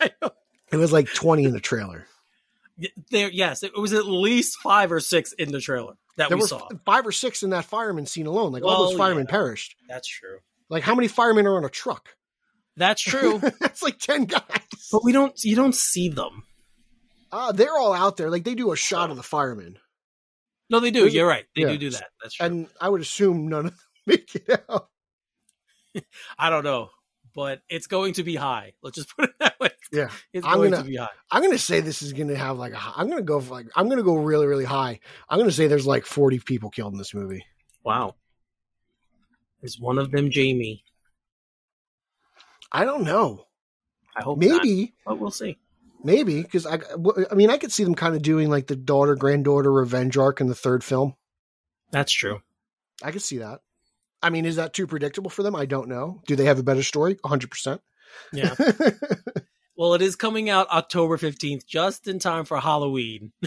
it 0.00 0.76
was 0.76 0.92
like 0.92 1.12
20 1.12 1.44
in 1.44 1.52
the 1.52 1.60
trailer 1.60 2.06
there, 3.10 3.30
yes, 3.30 3.62
it 3.62 3.76
was 3.76 3.92
at 3.92 4.06
least 4.06 4.58
five 4.62 4.92
or 4.92 5.00
six 5.00 5.32
in 5.32 5.52
the 5.52 5.60
trailer 5.60 5.94
that 6.16 6.28
there 6.28 6.38
we 6.38 6.44
saw. 6.44 6.68
five 6.84 7.06
or 7.06 7.12
six 7.12 7.42
in 7.42 7.50
that 7.50 7.64
fireman 7.64 8.06
scene 8.06 8.26
alone 8.26 8.52
like 8.52 8.62
all 8.62 8.88
those 8.88 8.96
firemen 8.96 9.24
yeah. 9.26 9.30
perished 9.30 9.76
That's 9.88 10.08
true. 10.08 10.38
Like 10.68 10.82
how 10.82 10.94
many 10.94 11.08
firemen 11.08 11.46
are 11.46 11.56
on 11.56 11.64
a 11.64 11.70
truck? 11.70 12.10
That's 12.76 13.02
true, 13.10 13.38
That's 13.60 13.82
like 13.82 13.98
ten 13.98 14.24
guys. 14.24 14.42
but 14.92 15.04
we 15.04 15.12
don't 15.12 15.32
you 15.44 15.56
don't 15.56 15.74
see 15.74 16.08
them. 16.08 16.42
Uh, 17.32 17.52
they're 17.52 17.76
all 17.76 17.92
out 17.92 18.16
there. 18.16 18.30
Like 18.30 18.44
they 18.44 18.54
do 18.54 18.72
a 18.72 18.76
shot 18.76 19.10
of 19.10 19.16
the 19.16 19.22
firemen, 19.22 19.78
No, 20.70 20.80
they 20.80 20.90
do. 20.90 21.00
There's 21.02 21.14
You're 21.14 21.26
right. 21.26 21.44
They 21.54 21.62
yeah. 21.62 21.68
do 21.68 21.78
do 21.78 21.90
that. 21.90 22.06
That's 22.22 22.34
true. 22.36 22.46
and 22.46 22.66
I 22.80 22.88
would 22.88 23.00
assume 23.00 23.48
none 23.48 23.66
of 23.66 23.72
them 23.72 23.80
make 24.06 24.34
it 24.34 24.64
out. 24.70 24.88
I 26.38 26.50
don't 26.50 26.64
know, 26.64 26.90
but 27.34 27.60
it's 27.68 27.86
going 27.86 28.14
to 28.14 28.22
be 28.22 28.36
high. 28.36 28.74
Let's 28.82 28.96
just 28.96 29.14
put 29.16 29.30
it 29.30 29.34
that 29.40 29.58
way. 29.60 29.70
Yeah, 29.92 30.08
It's 30.32 30.44
I'm 30.46 30.56
going 30.56 30.70
gonna- 30.72 30.82
to 30.82 30.88
be 30.88 30.96
high. 30.96 31.08
I'm 31.30 31.42
gonna 31.42 31.58
say 31.58 31.80
this 31.80 32.02
is 32.02 32.12
gonna 32.12 32.34
have 32.36 32.58
like 32.58 32.72
a. 32.72 32.78
I'm 32.96 33.08
gonna 33.08 33.22
go 33.22 33.40
for 33.40 33.52
like. 33.54 33.66
I'm 33.76 33.88
gonna 33.88 34.02
go 34.02 34.16
really 34.16 34.46
really 34.46 34.64
high. 34.64 34.98
I'm 35.28 35.38
gonna 35.38 35.52
say 35.52 35.66
there's 35.68 35.86
like 35.86 36.06
40 36.06 36.40
people 36.40 36.70
killed 36.70 36.92
in 36.92 36.98
this 36.98 37.14
movie. 37.14 37.44
Wow. 37.84 38.16
Is 39.62 39.78
one 39.80 39.98
of 39.98 40.10
them 40.10 40.30
Jamie? 40.30 40.82
I 42.72 42.84
don't 42.84 43.04
know. 43.04 43.44
I 44.16 44.22
hope 44.22 44.38
not, 44.40 44.64
Maybe. 44.64 44.94
but 45.04 45.18
we'll 45.18 45.30
see. 45.30 45.56
Maybe 46.02 46.42
because 46.42 46.66
I, 46.66 46.78
I 47.30 47.34
mean, 47.34 47.50
I 47.50 47.56
could 47.58 47.72
see 47.72 47.84
them 47.84 47.94
kind 47.94 48.14
of 48.14 48.22
doing 48.22 48.48
like 48.50 48.66
the 48.66 48.76
daughter 48.76 49.14
granddaughter 49.14 49.72
revenge 49.72 50.16
arc 50.16 50.40
in 50.40 50.46
the 50.48 50.54
third 50.54 50.82
film. 50.84 51.14
That's 51.90 52.12
true. 52.12 52.40
I 53.02 53.12
could 53.12 53.22
see 53.22 53.38
that. 53.38 53.60
I 54.22 54.30
mean, 54.30 54.46
is 54.46 54.56
that 54.56 54.72
too 54.72 54.86
predictable 54.86 55.30
for 55.30 55.42
them? 55.42 55.54
I 55.54 55.66
don't 55.66 55.88
know. 55.88 56.22
Do 56.26 56.34
they 56.36 56.44
have 56.46 56.58
a 56.58 56.62
better 56.62 56.82
story? 56.82 57.16
100. 57.22 57.50
percent 57.50 57.80
Yeah. 58.32 58.54
well, 59.76 59.94
it 59.94 60.02
is 60.02 60.16
coming 60.16 60.48
out 60.50 60.68
October 60.70 61.16
15th, 61.16 61.66
just 61.66 62.08
in 62.08 62.18
time 62.18 62.44
for 62.44 62.58
Halloween. 62.58 63.32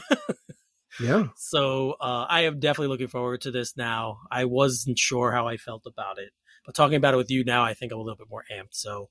Yeah. 1.00 1.28
So 1.38 1.96
uh, 2.02 2.26
I 2.28 2.42
am 2.42 2.60
definitely 2.60 2.90
looking 2.90 3.08
forward 3.08 3.42
to 3.42 3.52
this 3.52 3.78
now. 3.78 4.20
I 4.30 4.46
wasn't 4.46 5.00
sure 5.00 5.32
how 5.32 5.48
I 5.48 5.58
felt 5.58 5.84
about 5.86 6.18
it, 6.18 6.32
but 6.66 6.76
talking 6.76 6.98
about 6.98 7.14
it 7.14 7.18
with 7.18 7.32
you 7.32 7.44
now, 7.44 7.64
I 7.64 7.74
think 7.74 7.92
I'm 7.92 8.00
a 8.00 8.02
little 8.02 8.18
bit 8.18 8.30
more 8.30 8.44
amped. 8.52 8.74
So 8.74 9.10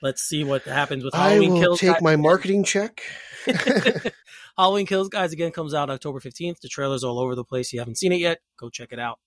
let's 0.00 0.22
see 0.22 0.44
what 0.44 0.62
happens 0.62 1.04
with 1.04 1.14
Halloween 1.14 1.50
I 1.50 1.52
will 1.54 1.60
Kills. 1.60 1.80
take 1.80 1.92
Guys. 1.94 2.02
my 2.02 2.16
marketing 2.16 2.64
check. 2.64 3.02
Halloween 4.56 4.86
Kills 4.86 5.08
Guys 5.08 5.32
again 5.32 5.50
comes 5.50 5.74
out 5.74 5.90
October 5.90 6.20
15th. 6.20 6.60
The 6.60 6.68
trailer's 6.68 7.04
all 7.04 7.18
over 7.18 7.34
the 7.34 7.44
place. 7.44 7.68
If 7.68 7.74
you 7.74 7.78
haven't 7.80 7.98
seen 7.98 8.12
it 8.12 8.20
yet, 8.20 8.38
go 8.58 8.70
check 8.70 8.88
it 8.92 8.98
out. 8.98 9.18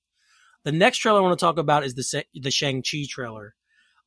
The 0.63 0.71
next 0.71 0.97
trailer 0.97 1.19
I 1.19 1.21
want 1.21 1.37
to 1.37 1.45
talk 1.45 1.57
about 1.57 1.83
is 1.83 1.93
the 1.93 2.23
the 2.33 2.51
Shang-Chi 2.51 3.03
trailer. 3.07 3.55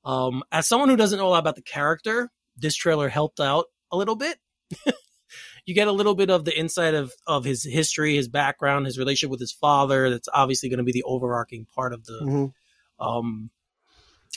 Um, 0.05 0.43
as 0.51 0.67
someone 0.67 0.89
who 0.89 0.97
doesn't 0.97 1.19
know 1.19 1.29
a 1.29 1.31
lot 1.31 1.39
about 1.39 1.55
the 1.55 1.63
character, 1.63 2.31
this 2.57 2.75
trailer 2.75 3.09
helped 3.09 3.41
out 3.41 3.67
a 3.91 3.97
little 3.97 4.17
bit. 4.17 4.39
you 5.67 5.75
get 5.75 5.89
a 5.89 5.93
little 5.93 6.15
bit 6.15 6.31
of 6.31 6.45
the 6.45 6.59
insight 6.59 6.95
of, 6.95 7.13
of 7.27 7.45
his 7.45 7.65
history, 7.65 8.17
his 8.17 8.29
background, 8.29 8.87
his 8.87 8.99
relationship 8.99 9.31
with 9.31 9.41
his 9.41 9.53
father. 9.53 10.11
That's 10.11 10.29
obviously 10.33 10.69
going 10.69 10.79
to 10.79 10.85
be 10.85 10.93
the 10.93 11.05
overarching 11.05 11.67
part 11.75 11.93
of 11.93 12.05
the 12.05 12.21
Mhm. 12.23 12.53
um, 12.99 13.51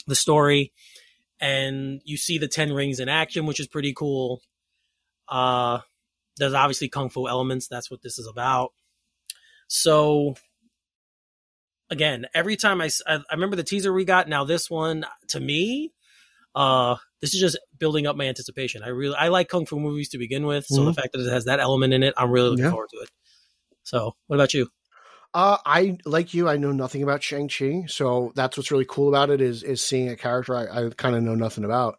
the 0.06 0.14
story, 0.14 0.72
and 1.40 2.00
you 2.04 2.16
see 2.16 2.38
the 2.38 2.48
Ten 2.48 2.72
Rings 2.72 3.00
in 3.00 3.08
action, 3.08 3.46
which 3.46 3.60
is 3.60 3.66
pretty 3.66 3.92
cool. 3.94 4.40
Uh, 5.28 5.80
there's 6.36 6.54
obviously 6.54 6.88
kung 6.88 7.08
fu 7.08 7.26
elements. 7.28 7.66
That's 7.68 7.90
what 7.90 8.02
this 8.02 8.18
is 8.18 8.26
about. 8.26 8.72
So, 9.68 10.36
again, 11.90 12.26
every 12.34 12.56
time 12.56 12.80
I, 12.80 12.90
I 13.06 13.20
remember 13.32 13.56
the 13.56 13.64
teaser 13.64 13.92
we 13.92 14.04
got. 14.04 14.28
Now 14.28 14.44
this 14.44 14.70
one, 14.70 15.06
to 15.28 15.40
me, 15.40 15.92
uh, 16.56 16.96
this 17.20 17.34
is 17.34 17.40
just 17.40 17.58
building 17.78 18.06
up 18.06 18.16
my 18.16 18.24
anticipation. 18.24 18.82
I 18.82 18.88
really 18.88 19.14
I 19.14 19.28
like 19.28 19.48
kung 19.48 19.66
fu 19.66 19.78
movies 19.78 20.08
to 20.10 20.18
begin 20.18 20.46
with, 20.46 20.66
so 20.66 20.84
the 20.84 20.92
fact 20.92 21.12
that 21.12 21.20
it 21.20 21.30
has 21.30 21.44
that 21.44 21.60
element 21.60 21.92
in 21.92 22.02
it, 22.02 22.14
I'm 22.16 22.30
really 22.30 22.48
looking 22.48 22.64
Yeah. 22.64 22.70
forward 22.70 22.88
to 22.92 22.96
it. 22.98 23.10
So, 23.84 24.16
what 24.26 24.36
about 24.36 24.54
you? 24.54 24.68
Uh, 25.34 25.58
I 25.66 25.98
like 26.06 26.32
you. 26.34 26.48
I 26.48 26.56
know 26.56 26.72
nothing 26.72 27.02
about 27.02 27.22
Shang 27.22 27.48
Chi, 27.48 27.84
so 27.88 28.32
that's 28.34 28.56
what's 28.56 28.70
really 28.70 28.86
cool 28.88 29.08
about 29.08 29.28
it 29.30 29.40
is 29.40 29.62
is 29.62 29.82
seeing 29.82 30.08
a 30.08 30.16
character 30.16 30.56
I, 30.56 30.86
I 30.86 30.90
kind 30.96 31.14
of 31.14 31.22
know 31.22 31.34
nothing 31.34 31.64
about. 31.64 31.98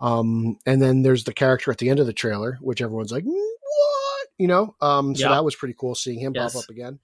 Um, 0.00 0.56
and 0.64 0.80
then 0.80 1.02
there's 1.02 1.24
the 1.24 1.34
character 1.34 1.70
at 1.70 1.76
the 1.78 1.90
end 1.90 2.00
of 2.00 2.06
the 2.06 2.14
trailer, 2.14 2.58
which 2.62 2.80
everyone's 2.80 3.12
like, 3.12 3.24
"Mm, 3.24 3.28
"What?" 3.34 4.28
You 4.38 4.48
know. 4.48 4.74
Um, 4.80 5.14
so 5.14 5.24
Yeah. 5.24 5.28
that 5.28 5.44
was 5.44 5.54
pretty 5.56 5.74
cool 5.78 5.94
seeing 5.94 6.20
him 6.20 6.32
Yes. 6.34 6.54
pop 6.54 6.62
up 6.64 6.70
again. 6.70 6.98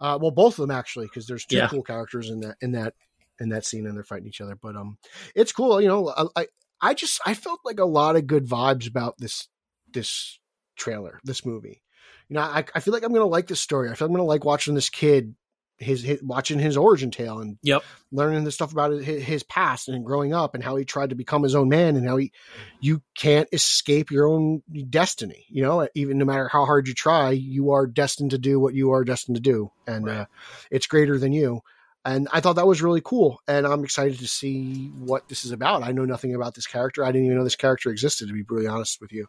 Uh, 0.00 0.18
well, 0.20 0.30
both 0.30 0.58
of 0.58 0.68
them 0.68 0.70
actually, 0.76 1.06
because 1.06 1.26
there's 1.26 1.46
two 1.46 1.56
Yeah. 1.56 1.68
cool 1.68 1.82
characters 1.82 2.28
in 2.28 2.40
that 2.40 2.56
in 2.60 2.72
that 2.72 2.92
in 3.40 3.50
that 3.50 3.64
scene, 3.64 3.86
and 3.86 3.96
they're 3.96 4.04
fighting 4.04 4.28
each 4.28 4.40
other. 4.40 4.56
But 4.60 4.76
um, 4.76 4.98
it's 5.34 5.52
cool. 5.52 5.80
You 5.80 5.88
know, 5.88 6.30
I 6.36 6.46
I, 6.80 6.94
just 6.94 7.20
I 7.26 7.34
felt 7.34 7.60
like 7.64 7.78
a 7.80 7.84
lot 7.84 8.16
of 8.16 8.26
good 8.26 8.46
vibes 8.46 8.88
about 8.88 9.16
this 9.18 9.48
this 9.92 10.38
trailer, 10.76 11.20
this 11.24 11.44
movie. 11.46 11.82
You 12.28 12.34
know, 12.34 12.40
I, 12.42 12.64
I 12.74 12.80
feel 12.80 12.92
like 12.94 13.02
I'm 13.02 13.12
gonna 13.12 13.26
like 13.26 13.46
this 13.46 13.60
story. 13.60 13.88
I 13.90 13.94
feel 13.94 14.06
like 14.08 14.10
I'm 14.10 14.16
gonna 14.16 14.24
like 14.28 14.44
watching 14.44 14.74
this 14.74 14.90
kid, 14.90 15.34
his, 15.78 16.02
his 16.02 16.22
watching 16.22 16.58
his 16.58 16.76
origin 16.76 17.10
tale 17.10 17.40
and 17.40 17.58
Yep. 17.62 17.82
learning 18.12 18.44
the 18.44 18.52
stuff 18.52 18.72
about 18.72 18.92
his, 18.92 19.22
his 19.22 19.42
past 19.42 19.88
and 19.88 20.04
growing 20.04 20.32
up 20.32 20.54
and 20.54 20.62
how 20.62 20.76
he 20.76 20.84
tried 20.84 21.10
to 21.10 21.16
become 21.16 21.42
his 21.42 21.54
own 21.54 21.68
man 21.68 21.96
and 21.96 22.06
how 22.06 22.16
he 22.16 22.32
you 22.80 23.02
can't 23.16 23.48
escape 23.52 24.10
your 24.10 24.28
own 24.28 24.62
destiny. 24.90 25.46
You 25.48 25.62
know, 25.62 25.88
even 25.94 26.18
no 26.18 26.24
matter 26.24 26.48
how 26.48 26.66
hard 26.66 26.88
you 26.88 26.94
try, 26.94 27.30
you 27.30 27.70
are 27.72 27.86
destined 27.86 28.32
to 28.32 28.38
do 28.38 28.60
what 28.60 28.74
you 28.74 28.90
are 28.92 29.04
destined 29.04 29.36
to 29.36 29.42
do, 29.42 29.70
and 29.86 30.06
Right. 30.06 30.16
uh, 30.18 30.24
it's 30.70 30.86
greater 30.86 31.18
than 31.18 31.32
you. 31.32 31.62
And 32.06 32.28
I 32.32 32.40
thought 32.40 32.54
that 32.54 32.66
was 32.66 32.80
really 32.80 33.02
cool, 33.04 33.40
and 33.48 33.66
I'm 33.66 33.84
excited 33.84 34.20
to 34.20 34.28
see 34.28 34.92
what 34.98 35.28
this 35.28 35.44
is 35.44 35.50
about. 35.50 35.82
I 35.82 35.92
know 35.92 36.04
nothing 36.04 36.34
about 36.34 36.54
this 36.54 36.66
character. 36.66 37.04
I 37.04 37.08
didn't 37.08 37.26
even 37.26 37.36
know 37.36 37.44
this 37.44 37.56
character 37.56 37.90
existed, 37.90 38.28
to 38.28 38.32
be 38.34 38.42
brutally 38.42 38.68
honest 38.68 39.00
with 39.00 39.12
you 39.12 39.26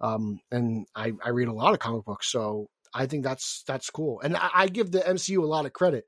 um, 0.00 0.40
and 0.50 0.86
I, 0.94 1.12
I 1.24 1.30
read 1.30 1.48
a 1.48 1.52
lot 1.52 1.72
of 1.72 1.78
comic 1.78 2.04
books, 2.04 2.30
so 2.30 2.68
I 2.92 3.06
think 3.06 3.24
that's 3.24 3.62
that's 3.66 3.90
cool. 3.90 4.20
And 4.20 4.36
I, 4.36 4.50
I 4.54 4.68
give 4.68 4.90
the 4.90 5.00
MCU 5.00 5.38
a 5.38 5.46
lot 5.46 5.66
of 5.66 5.72
credit 5.72 6.06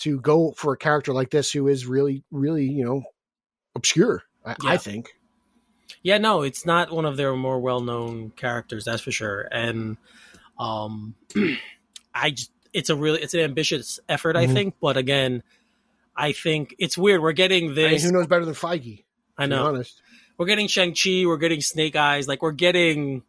to 0.00 0.20
go 0.20 0.52
for 0.52 0.74
a 0.74 0.78
character 0.78 1.12
like 1.12 1.30
this 1.30 1.50
who 1.50 1.68
is 1.68 1.86
really, 1.86 2.24
really, 2.30 2.66
you 2.66 2.84
know, 2.84 3.02
obscure. 3.74 4.22
I, 4.44 4.56
I 4.64 4.76
think. 4.76 5.14
Yeah, 6.02 6.18
no, 6.18 6.42
it's 6.42 6.64
not 6.64 6.92
one 6.92 7.04
of 7.04 7.16
their 7.16 7.34
more 7.34 7.60
well-known 7.60 8.30
characters, 8.30 8.84
that's 8.84 9.02
for 9.02 9.10
sure. 9.10 9.48
And 9.50 9.96
um 10.58 11.14
I 12.14 12.30
just 12.30 12.50
it's 12.72 12.90
a 12.90 12.96
really 12.96 13.20
it's 13.20 13.34
an 13.34 13.40
ambitious 13.40 13.98
effort, 14.08 14.36
I 14.36 14.46
Mhm. 14.46 14.52
think, 14.52 14.74
but 14.80 14.96
again, 14.96 15.42
I 16.16 16.32
think 16.32 16.74
it's 16.78 16.96
weird. 16.98 17.22
We're 17.22 17.32
getting 17.32 17.66
I 17.66 17.74
mean, 17.74 17.90
this 17.90 18.04
who 18.04 18.12
knows 18.12 18.26
better 18.26 18.44
than 18.44 18.54
Feige? 18.54 19.04
I 19.38 19.46
know. 19.46 19.66
honest. 19.66 20.00
We're 20.36 20.46
getting 20.46 20.68
Shang-Chi, 20.68 21.24
we're 21.26 21.36
getting 21.36 21.60
Snake 21.60 21.96
Eyes, 21.96 22.26
like 22.28 22.42
we're 22.42 22.52
getting 22.52 23.22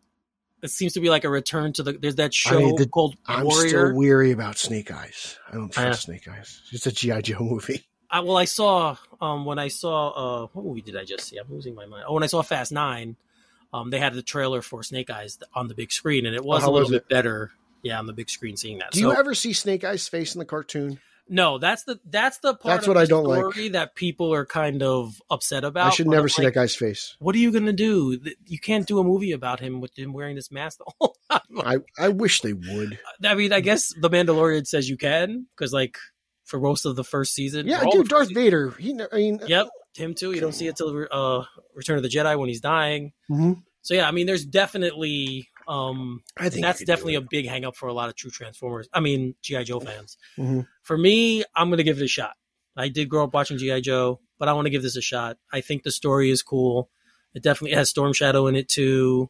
it 0.61 0.69
seems 0.69 0.93
to 0.93 0.99
be 0.99 1.09
like 1.09 1.23
a 1.23 1.29
return 1.29 1.73
to 1.73 1.83
the 1.83 1.93
there's 1.93 2.15
that 2.15 2.33
show 2.33 2.55
I 2.59 2.63
mean, 2.63 2.75
the- 2.75 2.87
called 2.87 3.15
I'm 3.25 3.45
Warrior. 3.45 3.67
still 3.69 3.95
weary 3.95 4.31
about 4.31 4.57
Snake 4.57 4.91
Eyes. 4.91 5.37
I 5.49 5.55
don't 5.55 5.75
I 5.77 5.83
trust 5.85 6.03
Snake 6.03 6.27
Eyes. 6.27 6.61
It's 6.71 6.85
a 6.85 6.91
GI 6.91 7.21
Joe 7.23 7.39
movie. 7.39 7.83
I, 8.09 8.19
well, 8.19 8.37
I 8.37 8.45
saw 8.45 8.97
um 9.21 9.45
when 9.45 9.57
I 9.57 9.69
saw 9.69 10.43
uh 10.43 10.47
what 10.53 10.65
movie 10.65 10.81
did 10.81 10.97
I 10.97 11.03
just 11.05 11.27
see? 11.27 11.37
I'm 11.37 11.49
losing 11.49 11.73
my 11.75 11.85
mind. 11.85 12.03
Oh, 12.07 12.13
when 12.13 12.23
I 12.23 12.27
saw 12.27 12.41
Fast 12.43 12.71
Nine, 12.71 13.15
um 13.73 13.89
they 13.89 13.99
had 13.99 14.13
the 14.13 14.21
trailer 14.21 14.61
for 14.61 14.83
Snake 14.83 15.09
Eyes 15.09 15.39
on 15.55 15.67
the 15.69 15.73
big 15.73 15.91
screen, 15.91 16.25
and 16.25 16.35
it 16.35 16.43
was 16.43 16.61
Oh, 16.61 16.65
how 16.65 16.71
a 16.71 16.73
little 16.73 16.89
was 16.89 16.99
bit 16.99 17.09
better. 17.09 17.51
Yeah, 17.83 17.99
on 17.99 18.05
the 18.05 18.13
big 18.13 18.29
screen, 18.29 18.57
seeing 18.57 18.79
that. 18.79 18.91
Do 18.91 18.99
So- 19.01 19.11
you 19.11 19.17
ever 19.17 19.33
see 19.33 19.53
Snake 19.53 19.83
Eyes' 19.83 20.07
face 20.07 20.35
in 20.35 20.39
the 20.39 20.45
cartoon? 20.45 20.99
No, 21.29 21.59
that's 21.59 21.83
the 21.83 21.97
that's 22.03 22.39
the 22.39 22.53
part 22.55 22.75
That's 22.75 22.87
of 22.87 22.87
what 22.89 22.97
I 22.97 23.05
don't 23.05 23.23
like. 23.23 23.39
story 23.53 23.69
that 23.69 23.95
people 23.95 24.33
are 24.33 24.45
kind 24.45 24.83
of 24.83 25.21
upset 25.29 25.63
about. 25.63 25.87
I 25.87 25.89
should 25.91 26.07
never 26.07 26.27
see 26.27 26.41
like, 26.43 26.53
that 26.55 26.59
guy's 26.59 26.75
face. 26.75 27.15
What 27.19 27.35
are 27.35 27.37
you 27.37 27.51
gonna 27.53 27.71
do? 27.71 28.19
You 28.47 28.59
can't 28.59 28.85
do 28.85 28.99
a 28.99 29.03
movie 29.03 29.31
about 29.31 29.61
him 29.61 29.79
with 29.79 29.97
him 29.97 30.11
wearing 30.11 30.35
this 30.35 30.51
mask 30.51 30.79
the 30.79 30.91
whole 30.99 31.15
time. 31.29 31.41
I, 31.57 31.77
I 31.97 32.09
wish 32.09 32.41
they 32.41 32.51
would. 32.51 32.99
I 33.23 33.35
mean, 33.35 33.53
I 33.53 33.61
guess 33.61 33.93
the 34.01 34.09
Mandalorian 34.09 34.67
says 34.67 34.89
you 34.89 34.97
can 34.97 35.47
because, 35.55 35.71
like, 35.71 35.97
for 36.43 36.59
most 36.59 36.83
of 36.85 36.97
the 36.97 37.03
first 37.03 37.33
season, 37.33 37.65
Yeah, 37.65 37.81
dude, 37.89 38.09
Darth 38.09 38.27
first 38.27 38.33
Vader. 38.33 38.71
He, 38.71 38.99
I 39.11 39.15
mean, 39.15 39.39
Yep, 39.47 39.69
him 39.95 40.13
too. 40.15 40.33
You 40.33 40.41
don't 40.41 40.53
see 40.53 40.67
it 40.67 40.75
till 40.75 41.07
uh, 41.09 41.45
Return 41.75 41.95
of 41.95 42.03
the 42.03 42.09
Jedi 42.09 42.37
when 42.37 42.49
he's 42.49 42.61
dying. 42.61 43.13
Mhm. 43.29 43.63
So 43.83 43.93
yeah, 43.93 44.05
I 44.07 44.11
mean, 44.11 44.27
there's 44.27 44.43
definitely 44.45 45.47
um, 45.71 46.21
I 46.37 46.49
think 46.49 46.63
that's 46.63 46.79
you 46.81 46.85
could 46.85 46.91
do 46.91 46.93
definitely 46.93 47.15
a 47.15 47.21
big 47.21 47.47
hang 47.47 47.63
up 47.65 47.75
for 47.75 47.87
a 47.87 47.93
lot 47.93 48.09
of 48.09 48.15
true 48.15 48.29
Transformers. 48.31 48.89
I 48.93 48.99
mean, 48.99 49.35
GI 49.41 49.63
Joe 49.63 49.79
fans. 49.79 50.17
Mhm. 50.37 50.67
For 50.83 50.97
me, 50.97 51.43
I'm 51.55 51.69
gonna 51.69 51.83
give 51.83 51.99
it 52.01 52.03
a 52.03 52.07
shot. 52.07 52.33
I 52.75 52.89
did 52.89 53.09
grow 53.09 53.23
up 53.23 53.33
watching 53.33 53.57
GI 53.57 53.81
Joe, 53.81 54.19
but 54.39 54.47
I 54.49 54.53
want 54.53 54.65
to 54.65 54.69
give 54.69 54.83
this 54.83 54.95
a 54.97 55.01
shot. 55.01 55.37
I 55.51 55.61
think 55.61 55.83
the 55.83 55.91
story 55.91 56.29
is 56.29 56.41
cool. 56.43 56.89
It 57.33 57.43
definitely 57.43 57.75
has 57.75 57.89
Storm 57.89 58.11
Shadow 58.13 58.47
in 58.47 58.55
it 58.55 58.67
too. 58.67 59.29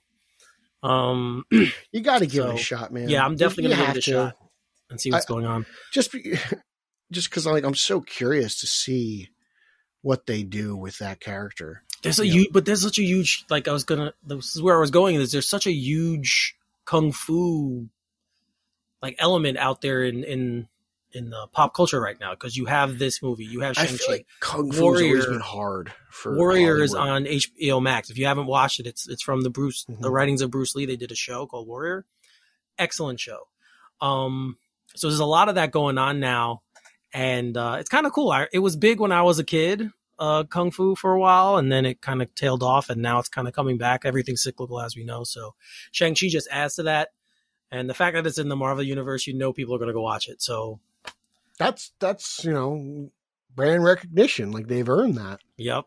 Um, 0.83 1.45
You 1.91 2.01
got 2.01 2.19
to 2.19 2.25
give 2.25 2.45
it 2.45 2.55
a 2.55 2.57
shot, 2.57 2.91
man. 2.91 3.07
yeah, 3.09 3.23
I'm 3.23 3.35
definitely 3.35 3.71
gonna 3.75 3.85
give 3.87 3.89
it 3.97 3.97
a 3.97 4.01
to. 4.01 4.11
shot 4.11 4.37
and 4.89 4.99
see 4.99 5.11
what's 5.11 5.25
I- 5.25 5.29
going 5.29 5.45
on. 5.45 5.65
Just, 5.93 6.11
just 7.11 7.29
because 7.29 7.45
like 7.45 7.63
I'm 7.63 7.75
so 7.75 8.01
curious 8.01 8.59
to 8.61 8.67
see 8.67 9.29
what 10.01 10.25
they 10.25 10.41
do 10.43 10.75
with 10.75 10.97
that 10.97 11.19
character. 11.19 11.83
There's 12.01 12.19
a 12.19 12.25
huge, 12.27 12.49
but 12.51 12.65
there's 12.65 12.81
such 12.81 12.97
a 12.99 13.03
huge. 13.03 13.45
Like 13.49 13.67
I 13.67 13.71
was 13.73 13.83
gonna. 13.83 14.13
This 14.25 14.55
is 14.55 14.61
where 14.61 14.75
I 14.75 14.79
was 14.79 14.91
going. 14.91 15.15
Is 15.15 15.31
there's 15.31 15.47
such 15.47 15.67
a 15.67 15.71
huge 15.71 16.55
kung 16.85 17.11
fu 17.11 17.87
like 19.01 19.15
element 19.19 19.57
out 19.57 19.81
there 19.81 20.03
in 20.03 20.23
in 20.23 20.67
in 21.13 21.29
the 21.29 21.47
pop 21.51 21.73
culture 21.75 21.99
right 21.99 22.19
now 22.19 22.31
because 22.31 22.55
you 22.55 22.65
have 22.65 22.97
this 22.97 23.21
movie, 23.21 23.43
you 23.45 23.59
have 23.61 23.75
Shang 23.75 23.87
Chi. 23.97 24.03
like 24.11 24.25
kung 24.39 24.71
fu 24.71 24.83
always 24.83 25.01
Warrior- 25.01 25.27
been 25.29 25.39
hard 25.41 25.91
for 26.09 26.35
Warrior 26.35 26.81
is 26.81 26.93
on 26.95 27.25
HBO 27.25 27.81
Max. 27.81 28.09
If 28.09 28.17
you 28.17 28.25
haven't 28.27 28.45
watched 28.47 28.79
it, 28.79 28.87
it's 28.87 29.07
it's 29.07 29.21
from 29.21 29.41
the 29.41 29.49
Bruce 29.49 29.83
the 29.85 29.93
Mhm. 29.93 30.11
writings 30.11 30.41
of 30.41 30.49
Bruce 30.51 30.73
Lee. 30.75 30.85
They 30.85 30.95
did 30.95 31.11
a 31.11 31.15
show 31.15 31.45
called 31.47 31.67
Warrior. 31.67 32.05
Excellent 32.79 33.19
show. 33.19 33.47
Um, 33.99 34.57
so 34.95 35.07
there's 35.07 35.19
a 35.19 35.25
lot 35.25 35.49
of 35.49 35.55
that 35.55 35.71
going 35.71 35.97
on 35.97 36.19
now, 36.19 36.63
and 37.13 37.55
uh, 37.55 37.77
it's 37.79 37.89
kind 37.89 38.05
of 38.07 38.13
cool. 38.13 38.31
I, 38.31 38.47
it 38.51 38.59
was 38.59 38.75
big 38.75 38.99
when 38.99 39.11
I 39.11 39.21
was 39.21 39.37
a 39.37 39.43
kid. 39.43 39.91
Uh, 40.21 40.43
kung 40.45 40.71
fu 40.71 40.95
for 40.95 41.11
a 41.13 41.19
while, 41.19 41.57
and 41.57 41.69
then 41.71 41.85
it 41.85 41.99
kind 42.01 42.21
of 42.21 42.33
tailed 42.35 42.63
off, 42.63 42.89
and 42.89 43.01
now 43.01 43.19
it's 43.19 43.27
kind 43.27 43.47
of 43.47 43.53
coming 43.53 43.77
back. 43.77 44.05
Everything's 44.05 44.43
cyclical, 44.43 44.79
as 44.79 44.95
we 44.95 45.03
know. 45.03 45.23
So 45.25 45.55
Shang 45.91 46.15
Chi 46.15 46.27
just 46.29 46.47
adds 46.51 46.75
to 46.75 46.83
that, 46.83 47.09
and 47.71 47.89
the 47.89 47.93
fact 47.93 48.15
that 48.15 48.25
it's 48.27 48.37
in 48.37 48.47
the 48.47 48.55
Marvel 48.55 48.83
universe, 48.83 49.27
you 49.27 49.33
know, 49.33 49.51
people 49.51 49.75
are 49.75 49.79
going 49.79 49.87
to 49.89 49.93
go 49.93 50.01
watch 50.03 50.29
it. 50.29 50.41
So 50.41 50.79
That's 51.59 51.91
that's 51.99 52.45
you 52.45 52.53
know 52.53 53.11
brand 53.55 53.83
recognition. 53.83 54.51
Like 54.51 54.67
they've 54.67 54.87
earned 54.87 55.17
that. 55.17 55.39
yep. 55.57 55.85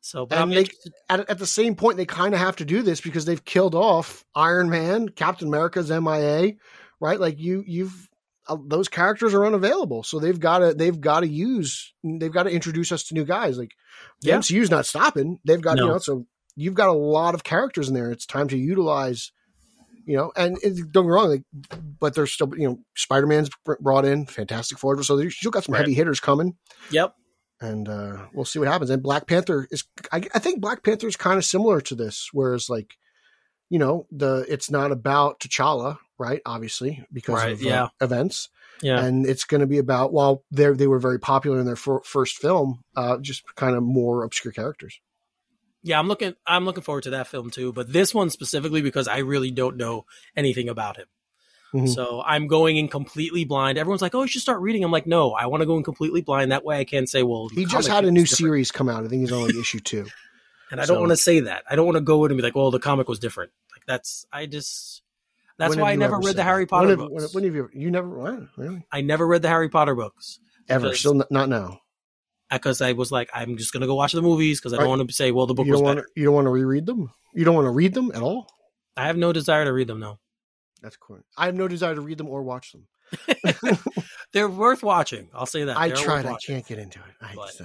So, 0.00 0.26
but 0.26 0.38
And 0.38 0.52
they- 0.52 0.68
At, 1.10 1.28
at 1.28 1.38
the 1.38 1.46
same 1.46 1.74
point, 1.74 1.96
they 1.96 2.06
kind 2.06 2.32
of 2.32 2.40
have 2.40 2.56
to 2.56 2.64
do 2.64 2.82
this 2.82 3.00
because 3.00 3.24
they've 3.24 3.44
killed 3.44 3.74
off 3.74 4.24
Iron 4.34 4.70
Man, 4.70 5.08
Captain 5.08 5.48
America's 5.48 5.90
MIA, 5.90 6.52
right? 7.00 7.18
Like 7.20 7.38
you, 7.38 7.64
you've 7.66 8.07
those 8.66 8.88
characters 8.88 9.34
are 9.34 9.44
unavailable, 9.44 10.02
so 10.02 10.18
they've 10.18 10.38
got 10.38 10.58
to 10.58 10.74
they've 10.74 11.00
got 11.00 11.20
to 11.20 11.28
use 11.28 11.92
they've 12.02 12.32
got 12.32 12.44
to 12.44 12.50
introduce 12.50 12.92
us 12.92 13.04
to 13.04 13.14
new 13.14 13.24
guys. 13.24 13.58
Like 13.58 13.72
the 14.22 14.28
Yeah. 14.28 14.38
MCU's 14.38 14.70
not 14.70 14.86
stopping. 14.86 15.38
They've 15.44 15.60
got 15.60 15.78
you 15.78 15.84
know 15.86 15.98
so 15.98 16.26
you've 16.56 16.74
got 16.74 16.88
a 16.88 16.92
lot 16.92 17.34
of 17.34 17.44
characters 17.44 17.88
in 17.88 17.94
there. 17.94 18.10
It's 18.10 18.26
time 18.26 18.48
to 18.48 18.58
utilize. 18.58 19.32
You 20.06 20.16
know, 20.16 20.32
and 20.34 20.56
it, 20.62 20.90
don't 20.90 21.04
get 21.04 21.08
me 21.08 21.08
wrong, 21.12 21.28
like, 21.28 21.42
but 22.00 22.14
there's 22.14 22.32
still, 22.32 22.50
you 22.56 22.66
know, 22.66 22.78
Spider 22.96 23.26
Man's 23.26 23.50
brought 23.78 24.06
in, 24.06 24.24
Fantastic 24.24 24.78
Four, 24.78 25.02
so 25.02 25.18
you 25.18 25.28
still 25.28 25.50
got 25.50 25.64
some 25.64 25.74
Right. 25.74 25.80
heavy 25.80 25.92
hitters 25.92 26.18
coming 26.18 26.56
yep. 26.90 27.14
and 27.60 27.86
uh, 27.86 28.24
we'll 28.32 28.46
see 28.46 28.58
what 28.58 28.68
happens. 28.68 28.88
And 28.88 29.02
Black 29.02 29.26
Panther 29.26 29.68
is, 29.70 29.84
I, 30.10 30.22
I 30.34 30.38
think 30.38 30.62
Black 30.62 30.82
Panther 30.82 31.08
is 31.08 31.16
kind 31.16 31.36
of 31.36 31.44
similar 31.44 31.82
to 31.82 31.94
this, 31.94 32.30
whereas 32.32 32.70
like, 32.70 32.94
you 33.68 33.78
know, 33.78 34.06
the 34.10 34.46
it's 34.48 34.70
not 34.70 34.92
about 34.92 35.40
T'Challa, 35.40 35.98
right? 36.18 36.40
Obviously, 36.44 37.04
because 37.12 37.36
Right, 37.36 37.52
of 37.52 37.62
yeah. 37.62 37.84
uh, 37.84 37.88
events, 38.00 38.48
Yeah. 38.82 39.02
and 39.04 39.24
it's 39.26 39.44
going 39.44 39.60
to 39.60 39.66
be 39.66 39.78
about 39.78 40.12
while 40.12 40.44
they 40.50 40.70
they 40.72 40.86
were 40.86 40.98
very 40.98 41.18
popular 41.18 41.58
in 41.60 41.66
their 41.66 41.76
fir- 41.76 42.02
first 42.02 42.36
film, 42.36 42.82
uh, 42.96 43.18
just 43.18 43.42
kind 43.54 43.76
of 43.76 43.82
more 43.82 44.24
obscure 44.24 44.52
characters. 44.52 45.00
yeah, 45.82 45.98
I'm 45.98 46.08
looking. 46.08 46.34
I'm 46.46 46.64
looking 46.64 46.82
forward 46.82 47.04
to 47.04 47.10
that 47.10 47.28
film 47.28 47.50
too. 47.50 47.72
But 47.72 47.92
this 47.92 48.12
one 48.14 48.30
specifically 48.30 48.82
because 48.82 49.06
I 49.08 49.18
really 49.18 49.50
don't 49.52 49.76
know 49.76 50.06
anything 50.36 50.68
about 50.68 50.96
him. 50.96 51.06
Mhm. 51.74 51.94
So 51.94 52.22
I'm 52.26 52.46
going 52.46 52.76
in 52.78 52.88
completely 52.88 53.44
blind. 53.44 53.78
Everyone's 53.78 54.02
like, 54.02 54.14
"Oh, 54.14 54.22
you 54.22 54.28
should 54.28 54.42
start 54.42 54.60
reading." 54.60 54.82
I'm 54.82 54.90
like, 54.90 55.06
"No, 55.06 55.32
I 55.32 55.46
want 55.46 55.60
to 55.60 55.66
go 55.66 55.76
in 55.76 55.82
completely 55.84 56.20
blind. 56.22 56.50
That 56.50 56.64
way, 56.64 56.78
I 56.80 56.84
can 56.84 57.06
say, 57.06 57.22
well, 57.22 57.48
He 57.48 57.64
just 57.66 57.88
had 57.88 58.04
a 58.04 58.10
new 58.10 58.22
different." 58.22 58.38
series 58.38 58.70
come 58.72 58.88
out. 58.88 59.04
I 59.04 59.08
think 59.08 59.20
he's 59.20 59.32
on 59.32 59.42
like 59.44 59.54
issue 59.54 59.78
two. 59.80 60.06
and 60.70 60.80
I 60.80 60.86
don't 60.86 60.98
want 60.98 61.10
to 61.12 61.16
say 61.16 61.40
that. 61.40 61.64
I 61.70 61.76
don't 61.76 61.84
want 61.86 61.96
to 61.96 62.00
go 62.02 62.24
in 62.24 62.30
and 62.32 62.38
be 62.38 62.42
like, 62.42 62.54
"Well, 62.56 62.70
the 62.70 62.78
comic 62.80 63.06
was 63.08 63.18
different." 63.18 63.52
Like 63.72 63.82
that's 63.86 64.26
I 64.32 64.46
just 64.46 65.02
that's 65.58 65.70
When 65.70 65.80
why 65.80 65.92
I 65.92 65.96
never 65.96 66.18
read 66.18 66.36
the 66.36 66.44
Harry? 66.44 66.66
Potter 66.66 66.88
When 66.88 66.98
have, 66.98 67.08
books. 67.10 67.34
when, 67.34 67.44
when 67.44 67.44
have 67.44 67.54
you? 67.54 67.70
You 67.72 67.90
never? 67.90 68.08
What? 68.08 68.40
Really? 68.56 68.86
I 68.92 69.00
never 69.00 69.26
read 69.26 69.42
the 69.42 69.48
Harry 69.48 69.68
Potter 69.68 69.94
books 69.94 70.38
Ever? 70.68 70.94
Still 70.94 71.14
not, 71.14 71.30
not 71.30 71.48
now. 71.48 71.80
because 72.50 72.80
I 72.80 72.92
was 72.92 73.10
like, 73.10 73.30
I'm 73.34 73.56
just 73.56 73.72
gonna 73.72 73.86
go 73.86 73.94
watch 73.94 74.12
the 74.12 74.22
movies 74.22 74.60
because 74.60 74.72
I 74.72 74.76
don't 74.76 74.84
Right. 74.86 74.96
want 74.98 75.08
to 75.08 75.14
say, 75.14 75.32
"Well, 75.32 75.46
the 75.46 75.54
book 75.54 75.66
You 75.66 75.72
was 75.72 75.80
don't 75.80 75.84
want 75.86 75.96
better." 75.98 76.06
to. 76.14 76.20
You 76.20 76.24
don't 76.26 76.34
want 76.34 76.46
to 76.46 76.50
reread 76.50 76.86
them. 76.86 77.10
You 77.34 77.44
don't 77.44 77.54
want 77.54 77.66
to 77.66 77.70
read 77.70 77.94
them 77.94 78.10
at 78.14 78.22
all. 78.22 78.46
I 78.96 79.06
have 79.06 79.16
no 79.16 79.32
desire 79.32 79.64
to 79.64 79.72
read 79.72 79.86
them. 79.88 80.00
No, 80.00 80.18
That's 80.82 80.96
cool. 80.96 81.20
I 81.36 81.46
have 81.46 81.54
no 81.54 81.68
desire 81.68 81.94
to 81.94 82.00
read 82.00 82.18
them 82.18 82.28
or 82.28 82.42
watch 82.42 82.72
them. 82.72 82.86
they're 84.32 84.48
worth 84.48 84.82
watching. 84.82 85.28
I'll 85.34 85.46
say 85.46 85.64
that. 85.64 85.76
I 85.76 85.88
They're 85.88 85.96
tried. 85.96 86.26
I 86.26 86.36
can't 86.44 86.66
get 86.66 86.78
into 86.78 86.98
it. 87.00 87.14
I 87.20 87.34
But- 87.34 87.46
just, 87.48 87.60
uh, 87.62 87.64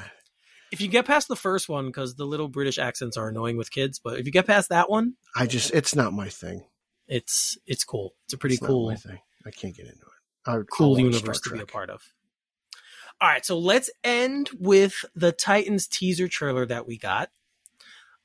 If 0.72 0.82
you 0.82 0.88
get 0.88 1.06
past 1.06 1.28
the 1.28 1.36
first 1.36 1.70
one, 1.70 1.86
because 1.88 2.16
the 2.16 2.26
little 2.26 2.48
British 2.48 2.78
accents 2.80 3.16
are 3.18 3.28
annoying 3.30 3.58
with 3.58 3.70
kids, 3.72 4.00
but 4.04 4.20
if 4.20 4.26
you 4.26 4.32
get 4.32 4.48
past 4.48 4.70
that 4.70 4.90
one, 4.90 5.14
I 5.36 5.46
just, 5.46 5.72
it's 5.74 5.96
not 5.96 6.14
my 6.14 6.30
thing. 6.30 6.66
It's 7.08 7.58
it's 7.66 7.84
cool. 7.84 8.14
It's 8.26 8.34
a 8.34 8.38
pretty 8.38 8.56
It's 8.56 8.66
cool 8.66 8.96
thing. 8.96 9.20
I 9.46 9.52
can't 9.52 9.76
get 9.76 9.88
into 9.88 10.02
it. 10.02 10.12
I 10.46 10.58
would 10.58 10.70
cool 10.70 11.00
universe 11.00 11.42
to 11.42 11.52
be 11.52 11.60
a 11.60 11.66
part 11.66 11.90
of. 11.90 12.02
All 13.22 13.30
right, 13.30 13.46
so 13.46 13.58
let's 13.58 13.90
end 14.04 14.50
with 14.60 15.06
the 15.16 15.32
Titans 15.32 15.88
teaser 15.88 16.28
trailer 16.28 16.66
that 16.66 16.88
we 16.88 16.98
got. 16.98 17.30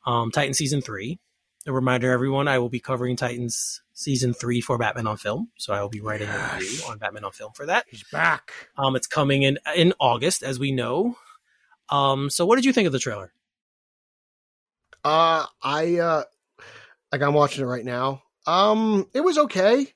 Um, 0.07 0.31
Titan 0.31 0.55
season 0.55 0.81
three. 0.81 1.19
A 1.67 1.73
reminder, 1.73 2.11
everyone, 2.11 2.49
I 2.49 2.59
will 2.59 2.71
be 2.71 2.81
covering 2.81 3.15
Titans 3.15 3.83
season 3.93 4.33
three 4.33 4.61
for 4.61 4.79
Batman 4.79 5.07
on 5.07 5.17
Film, 5.19 5.51
so 5.59 5.73
I 5.73 5.83
will 5.83 5.89
be 5.91 6.01
writing 6.01 6.29
a 6.29 6.51
review 6.55 6.81
on 6.89 6.99
Batman 6.99 7.25
on 7.25 7.33
Film 7.33 7.53
for 7.53 7.67
that. 7.67 7.85
He's 7.89 8.05
back. 8.05 8.53
Um, 8.77 8.97
it's 8.97 9.07
coming 9.07 9.43
in 9.43 9.59
in 9.77 9.93
August, 10.01 10.43
as 10.43 10.59
we 10.59 10.73
know. 10.73 11.17
Um, 11.91 12.31
so 12.31 12.47
what 12.47 12.57
did 12.57 12.65
you 12.65 12.73
think 12.73 12.87
of 12.87 12.93
the 12.93 12.99
trailer? 12.99 13.33
Uh, 15.05 15.47
I 15.63 15.97
uh, 15.99 16.23
like 17.13 17.23
I'm 17.23 17.35
watching 17.35 17.63
it 17.63 17.67
right 17.67 17.85
now. 17.85 18.23
Um, 18.49 19.07
it 19.15 19.21
was 19.21 19.39
okay. 19.39 19.87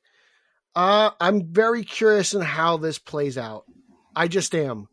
Uh, 0.75 1.11
I'm 1.21 1.53
very 1.53 1.85
curious 1.85 2.35
in 2.35 2.41
how 2.43 2.77
this 2.77 2.99
plays 2.99 3.37
out. 3.39 3.65
I 4.15 4.29
just 4.29 4.55
am. 4.55 4.89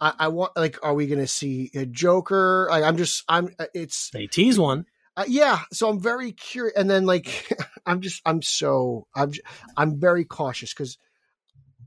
I, 0.00 0.12
I 0.20 0.28
want 0.28 0.56
like, 0.56 0.78
are 0.84 0.94
we 0.94 1.06
going 1.06 1.20
to 1.20 1.26
see 1.26 1.70
a 1.74 1.86
Joker? 1.86 2.66
Like, 2.70 2.84
I'm 2.84 2.96
just, 2.96 3.24
I'm. 3.28 3.50
uh, 3.58 3.66
It's 3.74 4.10
They 4.12 4.26
tease 4.26 4.58
one. 4.58 4.86
Uh, 5.16 5.24
yeah, 5.28 5.60
so 5.72 5.90
I'm 5.90 6.00
very 6.00 6.32
curious, 6.32 6.74
and 6.76 6.88
then 6.88 7.04
like 7.04 7.54
I'm 7.86 8.00
just 8.00 8.22
I'm 8.24 8.40
so 8.40 9.06
I'm 9.14 9.30
I'm 9.76 10.00
very 10.00 10.24
cautious 10.24 10.72
because 10.72 10.96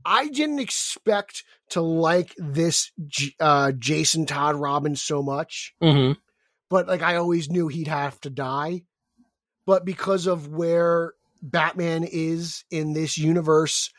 I 0.04 0.28
didn't 0.28 0.60
expect 0.60 1.42
to 1.70 1.80
like 1.80 2.32
this 2.38 2.92
J- 3.08 3.34
uh, 3.40 3.72
Jason 3.72 4.26
Todd 4.26 4.54
Robbins 4.54 5.02
so 5.02 5.24
much, 5.24 5.74
Mm-hmm. 5.82 6.12
but 6.70 6.86
like 6.86 7.02
I 7.02 7.16
always 7.16 7.50
knew 7.50 7.66
he'd 7.66 7.88
have 7.88 8.20
to 8.20 8.30
die, 8.30 8.82
but 9.66 9.84
because 9.84 10.26
of 10.26 10.48
where 10.48 11.12
Batman 11.42 12.04
is 12.04 12.64
in 12.70 12.92
this 12.94 13.18
universe, 13.18 13.90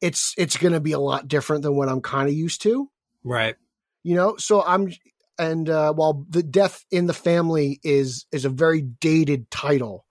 it's 0.00 0.32
it's 0.38 0.56
going 0.56 0.72
to 0.72 0.80
be 0.80 0.92
a 0.92 0.98
lot 1.00 1.28
different 1.28 1.62
than 1.62 1.76
what 1.76 1.88
I'm 1.88 2.00
kind 2.00 2.28
of 2.28 2.34
used 2.34 2.62
to 2.62 2.88
Right. 3.24 3.56
you 4.04 4.14
know 4.14 4.36
so 4.36 4.62
i'm 4.62 4.90
and 5.38 5.68
uh 5.68 5.92
while 5.92 6.24
the 6.28 6.42
death 6.42 6.84
in 6.90 7.06
the 7.06 7.12
family 7.12 7.80
is 7.82 8.26
is 8.32 8.44
a 8.44 8.48
very 8.48 8.80
dated 8.80 9.50
title 9.50 10.06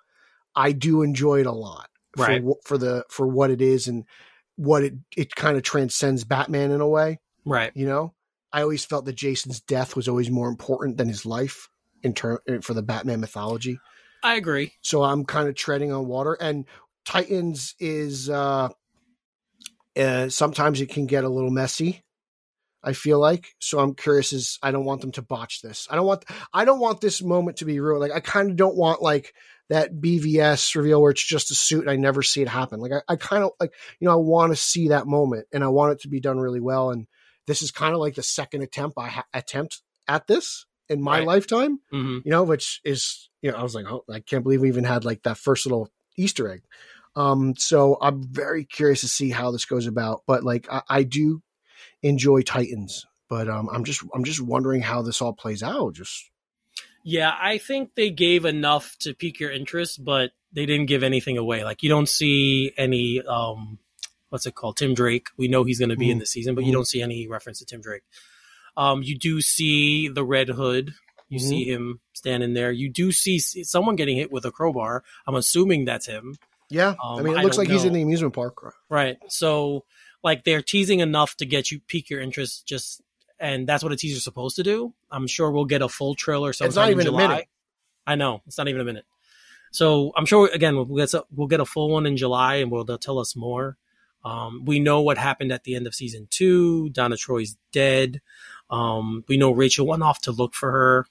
i 0.56 0.72
do 0.74 1.02
enjoy 1.04 1.40
it 1.40 1.46
a 1.46 1.52
lot 1.52 1.90
for, 2.16 2.22
Right. 2.28 2.44
for 2.66 2.78
the 2.78 3.06
for 3.10 3.26
what 3.28 3.50
it 3.50 3.62
is 3.62 3.88
and 3.88 4.04
what 4.58 4.84
it 4.84 4.94
it 5.16 5.36
kind 5.36 5.56
of 5.58 5.64
transcends 5.64 6.26
batman 6.26 6.72
in 6.72 6.82
a 6.82 6.88
way 6.88 7.20
Right. 7.46 7.72
you 7.76 7.86
know 7.88 8.14
i 8.52 8.62
always 8.62 8.84
felt 8.84 9.06
that 9.06 9.16
jason's 9.16 9.62
death 9.62 9.96
was 9.96 10.08
always 10.10 10.30
more 10.30 10.50
important 10.50 10.98
than 10.98 11.08
his 11.08 11.26
life 11.26 11.70
in 12.04 12.14
turn 12.14 12.40
for 12.62 12.74
the 12.74 12.84
batman 12.84 13.22
mythology 13.22 13.80
I 14.28 14.36
agree. 14.36 14.74
so 14.82 15.04
i'm 15.04 15.24
kind 15.26 15.48
of 15.50 15.56
treading 15.56 15.92
on 15.92 16.08
water 16.08 16.34
and 16.40 16.66
titans 17.06 17.76
is 17.80 18.30
uh 18.30 18.70
uh 19.98 20.30
sometimes 20.30 20.82
it 20.82 20.90
can 20.90 21.06
get 21.08 21.24
a 21.24 21.30
little 21.30 21.50
messy 21.50 22.04
i 22.84 22.94
feel 22.94 23.20
like 23.20 23.56
so 23.60 23.80
i'm 23.80 23.96
curious 23.96 24.34
is 24.34 24.60
i 24.62 24.72
don't 24.72 24.86
want 24.86 25.02
them 25.02 25.12
to 25.14 25.22
botch 25.22 25.62
this 25.62 25.88
i 25.90 25.96
don't 25.96 26.06
want 26.06 26.26
i 26.54 26.66
don't 26.66 26.80
want 26.80 27.02
this 27.02 27.22
moment 27.22 27.58
to 27.58 27.66
be 27.66 27.80
ruined 27.80 28.02
like 28.02 28.12
i 28.12 28.20
kind 28.20 28.50
of 28.52 28.56
don't 28.56 28.76
want 28.76 29.02
like 29.02 29.34
that 29.70 29.94
bvs 29.96 30.76
reveal 30.76 31.02
where 31.02 31.12
it's 31.12 31.26
just 31.26 31.52
a 31.52 31.56
suit 31.56 31.82
and 31.82 31.90
i 31.90 31.96
never 31.96 32.22
see 32.22 32.42
it 32.42 32.48
happen 32.48 32.80
like 32.80 32.92
i, 32.92 33.02
I 33.14 33.16
kind 33.16 33.44
of 33.44 33.52
like 33.60 33.74
you 34.00 34.06
know 34.08 34.12
i 34.14 34.16
want 34.16 34.52
to 34.52 34.56
see 34.56 34.90
that 34.90 35.08
moment 35.08 35.48
and 35.52 35.64
i 35.64 35.68
want 35.68 35.94
it 35.94 36.02
to 36.02 36.10
be 36.10 36.20
done 36.20 36.38
really 36.40 36.62
well 36.62 36.92
and 36.92 37.08
this 37.48 37.62
is 37.62 37.72
kind 37.72 37.94
of 37.94 38.00
like 38.00 38.16
the 38.16 38.24
second 38.24 38.62
attempt 38.62 38.98
i 38.98 39.08
ha- 39.08 39.26
attempt 39.34 39.82
at 40.08 40.28
this 40.28 40.66
in 40.90 41.02
my 41.02 41.20
Right. 41.20 41.28
lifetime 41.28 41.80
Mm-hmm. 41.94 42.20
you 42.24 42.32
know, 42.32 42.44
which 42.44 42.80
is, 42.86 43.27
you 43.42 43.52
know, 43.52 43.58
I 43.58 43.64
was 43.64 43.76
like, 43.76 43.86
oh, 43.86 44.04
I 44.12 44.20
can't 44.20 44.44
believe 44.44 44.62
we 44.62 44.68
even 44.68 44.84
had 44.84 45.06
like 45.06 45.24
that 45.24 45.38
first 45.38 45.66
little 45.66 45.90
Easter 46.18 46.50
egg. 46.52 46.62
Um, 47.16 47.56
so 47.56 47.98
I'm 48.02 48.24
very 48.24 48.64
curious 48.66 49.02
to 49.02 49.08
see 49.08 49.30
how 49.32 49.52
this 49.52 49.66
goes 49.66 49.88
about, 49.88 50.24
but 50.28 50.44
like, 50.44 50.68
I, 50.72 50.82
I 50.90 51.04
do 51.04 51.42
enjoy 52.04 52.42
Titans, 52.42 53.06
but, 53.30 53.48
um, 53.50 53.70
I'm 53.72 53.84
just, 53.84 54.04
I'm 54.14 54.24
just 54.24 54.42
wondering 54.42 54.82
how 54.82 55.02
this 55.02 55.22
all 55.22 55.34
plays 55.34 55.64
out. 55.64 55.94
Just, 55.94 56.30
Yeah, 57.04 57.34
I 57.40 57.58
think 57.58 57.96
they 57.96 58.10
gave 58.12 58.46
enough 58.46 58.96
to 59.00 59.14
pique 59.14 59.40
your 59.40 59.52
interest, 59.52 60.04
but 60.04 60.32
they 60.52 60.66
didn't 60.66 60.86
give 60.88 61.04
anything 61.04 61.38
away. 61.38 61.64
Like 61.64 61.82
you 61.84 61.90
don't 61.90 62.08
see 62.10 62.72
any 62.78 63.22
um 63.28 63.80
what's 64.30 64.46
it 64.46 64.56
called? 64.56 64.78
Tim 64.78 64.94
Drake. 64.94 65.28
We 65.38 65.48
know 65.48 65.64
he's 65.64 65.80
going 65.80 65.90
to 65.90 65.96
be 65.98 66.12
in 66.12 66.18
Mhm. 66.18 66.22
the 66.22 66.26
season, 66.26 66.54
but 66.56 66.64
you 66.66 66.70
Mhm. 66.72 66.76
don't 66.76 66.88
see 66.88 67.02
any 67.02 67.28
reference 67.28 67.60
to 67.60 67.66
Tim 67.66 67.82
Drake. 67.82 68.04
Um 68.76 69.02
you 69.04 69.18
do 69.18 69.42
see 69.42 70.08
the 70.08 70.24
Red 70.24 70.50
Hood. 70.50 70.94
You 71.30 71.40
Mhm. 71.40 71.50
see 71.50 71.64
him 71.66 72.00
standing 72.14 72.54
there. 72.54 72.72
You 72.72 72.90
do 72.90 73.12
see 73.12 73.38
someone 73.40 73.96
getting 73.96 74.16
hit 74.18 74.32
with 74.32 74.46
a 74.46 74.52
crowbar. 74.52 75.04
I'm 75.26 75.36
assuming 75.36 75.86
that's 75.86 76.06
him. 76.06 76.38
yeah. 76.70 76.96
I 77.02 77.16
Um, 77.18 77.24
mean, 77.24 77.38
it 77.38 77.44
looks 77.44 77.58
like 77.58 77.70
he's 77.70 77.84
in 77.86 77.94
the 77.94 78.02
amusement 78.02 78.34
park. 78.34 78.76
Right. 78.90 79.18
So 79.30 79.86
like 80.24 80.44
they're 80.44 80.62
teasing 80.62 81.00
enough 81.00 81.36
to 81.38 81.46
get 81.46 81.72
you 81.72 81.80
pique 81.88 82.10
your 82.10 82.20
interest 82.22 82.66
just 82.68 83.02
and 83.40 83.68
that's 83.68 83.84
what 83.84 83.92
a 83.94 83.96
teaser's 83.96 84.24
supposed 84.24 84.56
to 84.56 84.64
do. 84.64 84.94
I'm 85.12 85.28
sure 85.28 85.52
we'll 85.52 85.66
get 85.66 85.82
a 85.84 85.88
full 85.90 86.16
trailer 86.16 86.54
sometime 86.54 86.70
it's 86.70 86.76
not 86.76 86.90
even 86.90 87.00
a 87.06 87.10
in 87.10 87.16
July. 87.16 87.28
minute. 87.28 87.48
I 88.08 88.16
know. 88.16 88.42
It's 88.48 88.58
not 88.58 88.68
even 88.68 88.82
a 88.82 88.84
minute. 88.84 89.06
So 89.72 90.12
I'm 90.16 90.26
sure 90.26 90.50
again 90.54 90.76
we'll 90.76 90.86
get 90.98 91.10
some- 91.10 91.24
we'll 91.32 91.48
get 91.48 91.60
a 91.60 91.66
full 91.66 91.90
one 91.90 92.06
in 92.06 92.18
July 92.18 92.56
and 92.56 92.72
we'll 92.72 92.84
they'll 92.84 92.98
tell 92.98 93.20
us 93.20 93.36
more. 93.36 93.78
Um, 94.26 94.66
we 94.66 94.80
know 94.80 95.02
what 95.02 95.18
happened 95.18 95.52
at 95.52 95.64
the 95.66 95.76
end 95.76 95.88
of 95.88 95.94
season 95.96 96.28
two. 96.30 96.90
Donna 96.90 97.16
Troy's 97.16 97.56
dead. 97.72 98.22
Um, 98.70 99.24
we 99.30 99.38
know 99.38 99.52
Rachel 99.52 99.86
went 99.88 100.04
off 100.04 100.20
to 100.24 100.32
look 100.32 100.54
for 100.54 100.72
her. 100.72 101.06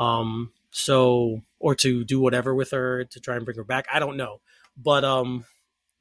Um, 0.00 0.52
so 0.70 1.42
or 1.58 1.74
to 1.76 2.04
do 2.04 2.20
whatever 2.20 2.54
with 2.54 2.70
her 2.70 3.04
to 3.04 3.20
try 3.20 3.36
and 3.36 3.44
bring 3.44 3.58
her 3.58 3.64
back. 3.64 3.86
I 3.92 3.98
don't 3.98 4.16
know, 4.16 4.40
but 4.76 5.04
um, 5.04 5.44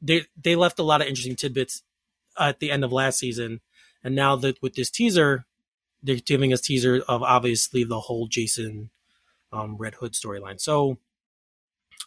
they 0.01 0.25
they 0.41 0.55
left 0.55 0.79
a 0.79 0.83
lot 0.83 1.01
of 1.01 1.07
interesting 1.07 1.35
tidbits 1.35 1.83
at 2.37 2.59
the 2.59 2.71
end 2.71 2.85
of 2.85 2.93
last 2.93 3.19
season, 3.19 3.59
and 4.03 4.15
now 4.15 4.35
that 4.37 4.61
with 4.61 4.75
this 4.75 4.89
teaser, 4.89 5.45
they're 6.01 6.15
giving 6.15 6.53
us 6.53 6.61
teaser 6.61 7.03
of 7.07 7.23
obviously 7.23 7.83
the 7.83 7.99
whole 7.99 8.27
Jason 8.27 8.89
um, 9.51 9.75
Red 9.75 9.95
Hood 9.95 10.13
storyline. 10.13 10.61
So 10.61 10.97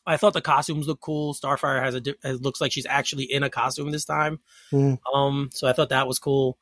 I 0.06 0.16
thought 0.16 0.32
the 0.32 0.40
costumes 0.40 0.89
look 0.89 1.01
cool. 1.01 1.35
Starfire 1.35 1.82
has 1.82 1.94
a 1.94 2.01
di- 2.01 2.14
it 2.24 2.40
looks 2.40 2.60
like 2.60 2.73
she's 2.73 2.86
actually 2.86 3.24
in 3.24 3.43
a 3.43 3.51
costume 3.51 3.90
this 3.90 4.06
time. 4.06 4.40
Mhm. 4.73 4.98
Um, 5.12 5.51
so 5.52 5.69
I 5.69 5.74
thought 5.74 5.90
that 5.90 6.09
was 6.09 6.19
cool. 6.19 6.56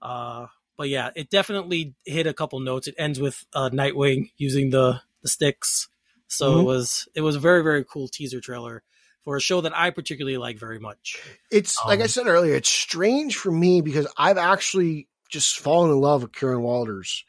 Uh, 0.00 0.46
but 0.80 0.88
yeah, 0.88 1.10
it 1.14 1.28
definitely 1.28 1.94
hit 2.06 2.26
a 2.26 2.32
couple 2.32 2.58
notes. 2.58 2.88
It 2.88 2.94
ends 2.96 3.20
with 3.20 3.44
uh, 3.52 3.68
Nightwing 3.68 4.30
using 4.38 4.70
the 4.70 5.02
the 5.20 5.28
sticks. 5.28 5.90
So 6.26 6.54
it 6.56 6.62
Mhm. 6.62 6.64
was 6.64 7.08
it 7.14 7.20
was 7.20 7.36
a 7.36 7.38
very 7.38 7.62
very 7.62 7.84
cool 7.84 8.08
teaser 8.08 8.40
trailer 8.40 8.82
for 9.22 9.36
a 9.36 9.42
show 9.42 9.60
that 9.60 9.76
I 9.76 9.90
particularly 9.90 10.38
like 10.38 10.58
very 10.58 10.78
much. 10.78 11.20
It's 11.50 11.76
like 11.86 12.00
I 12.00 12.04
Um, 12.04 12.08
said 12.08 12.26
earlier, 12.28 12.54
it's 12.54 12.70
strange 12.70 13.36
for 13.36 13.52
me 13.52 13.82
because 13.82 14.06
I've 14.16 14.38
actually 14.38 15.06
just 15.28 15.58
fallen 15.58 15.90
in 15.90 16.00
love 16.00 16.22
with 16.22 16.32
Curran 16.32 16.62
Walters. 16.62 17.26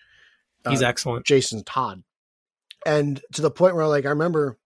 He's 0.70 0.82
uh, 0.82 0.88
excellent. 0.88 1.26
Jason 1.26 1.66
Todd. 1.66 2.04
And 2.86 3.22
to 3.34 3.42
the 3.42 3.52
point 3.52 3.76
where 3.76 3.86
like 3.86 4.06
I 4.06 4.12
remember 4.12 4.58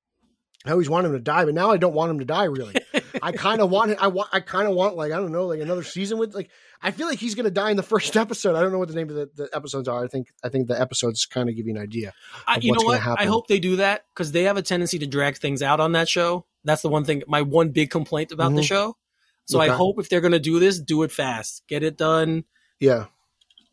I 0.63 0.69
always 0.73 0.91
wanted 0.91 1.07
him 1.07 1.13
to 1.15 1.21
die, 1.21 1.45
but 1.45 1.55
now 1.55 1.71
I 1.71 1.77
don't 1.77 1.95
want 1.95 2.11
him 2.11 2.19
to 2.19 2.25
die 2.25 2.43
really. 2.43 2.75
I 3.21 3.31
kind 3.31 3.61
of 3.61 3.69
want 3.69 3.91
it. 3.91 3.97
I 4.01 4.07
want. 4.07 4.29
I 4.31 4.39
kind 4.39 4.67
of 4.67 4.75
want 4.75 4.95
like 4.95 5.11
I 5.11 5.17
don't 5.17 5.31
know, 5.31 5.45
like 5.45 5.59
another 5.61 5.83
season 5.83 6.17
with 6.17 6.33
like. 6.35 6.49
I 6.81 6.91
feel 6.91 7.07
like 7.07 7.17
he's 7.19 7.33
going 7.35 7.45
to 7.45 7.51
die 7.51 7.71
in 7.71 7.77
the 7.77 7.83
first 7.83 8.15
episode. 8.25 8.55
I 8.55 8.61
don't 8.61 8.71
know 8.71 8.77
what 8.79 8.89
the 8.89 8.95
name 8.95 9.09
of 9.09 9.15
the, 9.15 9.29
the 9.35 9.49
episodes 9.53 9.87
are. 9.87 10.03
I 10.03 10.07
think 10.07 10.27
I 10.43 10.49
think 10.49 10.67
the 10.67 10.79
episodes 10.79 11.25
kind 11.25 11.49
of 11.49 11.55
give 11.55 11.65
you 11.67 11.75
an 11.75 11.81
idea. 11.81 12.13
I, 12.47 12.57
you 12.61 12.71
know 12.73 12.79
gonna 12.79 12.99
what? 12.99 13.19
I 13.19 13.25
hope 13.25 13.47
they 13.47 13.59
do 13.59 13.77
that 13.77 14.05
because 14.13 14.31
they 14.31 14.43
have 14.43 14.57
a 14.57 14.61
tendency 14.61 14.99
to 14.99 15.07
drag 15.07 15.37
things 15.37 15.61
out 15.61 15.79
on 15.79 15.93
that 15.93 16.07
show. 16.09 16.45
That's 16.63 16.81
the 16.81 16.89
one 16.89 17.03
thing. 17.05 17.23
My 17.27 17.41
one 17.41 17.69
big 17.69 17.89
complaint 17.91 18.31
about 18.31 18.53
the 18.55 18.61
Mhm. 18.61 18.65
show. 18.65 18.97
So 19.45 19.59
I 19.59 19.67
hope 19.69 19.99
if 19.99 20.09
they're 20.09 20.21
going 20.21 20.31
to 20.31 20.39
do 20.39 20.59
this, 20.59 20.79
do 20.79 21.03
it 21.03 21.11
fast, 21.11 21.61
get 21.67 21.83
it 21.83 21.97
done. 21.97 22.45
Yeah. 22.79 23.05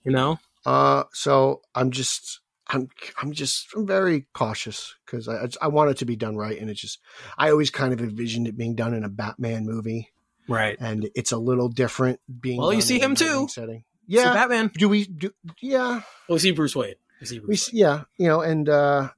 You 0.04 0.12
know, 0.12 0.38
Uh. 0.66 1.04
So 1.12 1.62
I'm 1.74 1.90
just. 1.90 2.40
I'm. 2.72 2.88
I'm 3.20 3.32
just. 3.32 3.68
I'm 3.76 3.86
very 3.86 4.26
cautious 4.32 4.94
because 5.04 5.28
I. 5.28 5.48
I 5.60 5.68
want 5.68 5.90
it 5.90 5.98
to 5.98 6.04
be 6.04 6.16
done 6.16 6.36
right, 6.36 6.58
and 6.58 6.70
it's 6.70 6.80
just. 6.80 7.00
I 7.38 7.50
always 7.50 7.70
kind 7.70 7.92
of 7.92 8.00
envisioned 8.00 8.48
it 8.48 8.56
being 8.56 8.74
done 8.74 8.94
in 8.94 9.04
a 9.04 9.08
Batman 9.08 9.66
movie, 9.66 10.12
right? 10.48 10.76
and 10.80 11.08
it's 11.14 11.32
a 11.32 11.38
little 11.38 11.68
different 11.68 12.20
being. 12.40 12.58
Well, 12.60 12.72
you 12.72 12.80
see 12.80 12.98
him 12.98 13.14
too. 13.14 13.48
Setting. 13.48 13.80
So 13.80 13.84
Yeah. 14.06 14.32
Batman. 14.34 14.70
do 14.74 14.88
we 14.88 15.04
do? 15.06 15.30
Yeah. 15.60 16.02
Well, 16.28 16.36
we 16.36 16.38
see 16.38 16.50
Bruce 16.52 16.74
Wayne. 16.74 16.94
We 17.20 17.26
see 17.26 17.38
we 17.38 17.46
Bruce. 17.46 17.72
yeah 17.72 18.02
you 18.16 18.26
know 18.26 18.40
and 18.40 18.68
uh 18.68 19.10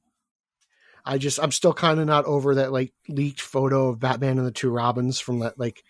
i 1.07 1.17
just 1.17 1.39
i'm 1.43 1.51
still 1.53 1.73
kind 1.73 1.99
of 1.99 2.07
not 2.07 2.27
over 2.27 2.57
that 2.57 2.71
like 2.71 2.93
leaked 3.09 3.41
photo 3.41 3.89
of 3.89 3.99
batman 3.99 4.37
and 4.37 4.47
the 4.47 4.51
two 4.53 4.69
robins 4.69 5.19
from 5.19 5.39
that 5.39 5.59
like 5.59 5.83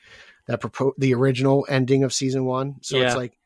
that 0.46 0.60
propo- 0.60 0.92
the 0.96 1.12
original 1.12 1.66
ending 1.68 2.04
of 2.04 2.12
season 2.12 2.44
one 2.44 2.76
so 2.82 2.96
it's 3.00 3.16
like 3.16 3.36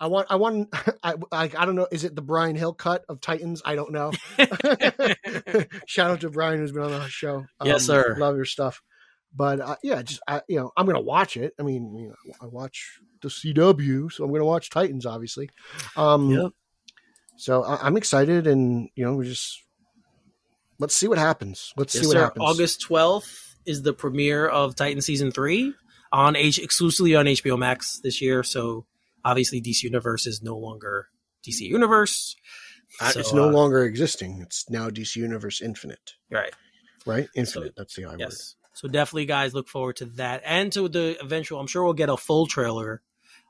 i 0.00 0.06
want 0.06 0.26
i 0.30 0.36
want 0.36 0.68
i 1.02 1.14
like 1.32 1.56
i 1.58 1.64
don't 1.64 1.74
know 1.76 1.86
is 1.90 2.04
it 2.04 2.14
the 2.14 2.22
brian 2.22 2.56
hill 2.56 2.72
cut 2.72 3.04
of 3.08 3.20
titans 3.20 3.62
i 3.64 3.74
don't 3.74 3.92
know 3.92 4.10
shout 5.86 6.10
out 6.10 6.20
to 6.20 6.30
brian 6.30 6.58
who's 6.58 6.72
been 6.72 6.82
on 6.82 6.90
the 6.92 7.08
show 7.08 7.44
Um, 7.60 7.68
Yes, 7.68 7.84
sir. 7.86 8.16
love 8.18 8.36
your 8.36 8.44
stuff 8.44 8.82
but 9.34 9.60
uh, 9.60 9.76
yeah 9.82 10.02
just 10.02 10.20
I, 10.28 10.42
you 10.48 10.58
know 10.58 10.72
i'm 10.76 10.86
gonna 10.86 11.00
watch 11.00 11.36
it 11.36 11.54
i 11.58 11.62
mean 11.62 11.94
you 11.96 12.08
know, 12.08 12.34
i 12.40 12.46
watch 12.46 13.00
the 13.22 13.28
cw 13.28 14.12
so 14.12 14.24
i'm 14.24 14.32
gonna 14.32 14.44
watch 14.44 14.70
titans 14.70 15.06
obviously 15.06 15.50
um 15.96 16.30
Yep. 16.30 16.52
so 17.36 17.62
I, 17.64 17.86
I'm 17.86 17.96
excited, 17.96 18.46
and 18.46 18.88
you 18.94 19.04
know, 19.04 19.14
we 19.14 19.26
just 19.26 19.62
let's 20.78 20.94
see 20.94 21.06
what 21.08 21.18
happens. 21.18 21.72
Let's 21.76 21.94
Yes, 21.94 22.02
see 22.02 22.06
what 22.08 22.16
sir. 22.16 22.22
happens. 22.22 22.44
August 22.46 22.80
twelfth 22.80 23.56
is 23.66 23.82
the 23.82 23.92
premiere 23.92 24.46
of 24.46 24.74
Titan 24.74 25.02
season 25.02 25.30
three 25.32 25.74
on 26.12 26.34
H 26.36 26.58
exclusively 26.58 27.14
on 27.14 27.26
HBO 27.26 27.58
Max 27.58 28.00
this 28.02 28.22
year. 28.22 28.42
So 28.42 28.86
obviously, 29.30 29.60
DC 29.60 29.82
Universe 29.82 30.26
is 30.26 30.40
no 30.42 30.56
longer 30.56 31.08
DC 31.46 31.60
Universe. 31.60 32.36
Uh, 33.00 33.10
So, 33.10 33.20
it's 33.20 33.32
no 33.32 33.48
uh, 33.48 33.52
longer 33.52 33.84
existing. 33.84 34.40
It's 34.42 34.68
now 34.70 34.88
DC 34.90 35.16
Universe 35.16 35.60
Infinite, 35.60 36.12
right. 36.30 36.52
right? 37.04 37.28
Infinite. 37.34 37.74
that's 37.76 37.94
the 37.96 38.04
I 38.04 38.10
word. 38.10 38.20
Yes. 38.20 38.54
So 38.74 38.88
definitely, 38.88 39.26
guys, 39.26 39.54
look 39.54 39.68
forward 39.68 39.96
to 39.96 40.04
that 40.20 40.42
and 40.44 40.70
to 40.74 40.88
the 40.88 41.16
eventual. 41.20 41.58
I'm 41.60 41.66
sure 41.66 41.82
we'll 41.84 41.94
get 41.94 42.08
a 42.10 42.16
full 42.16 42.46
trailer 42.46 43.02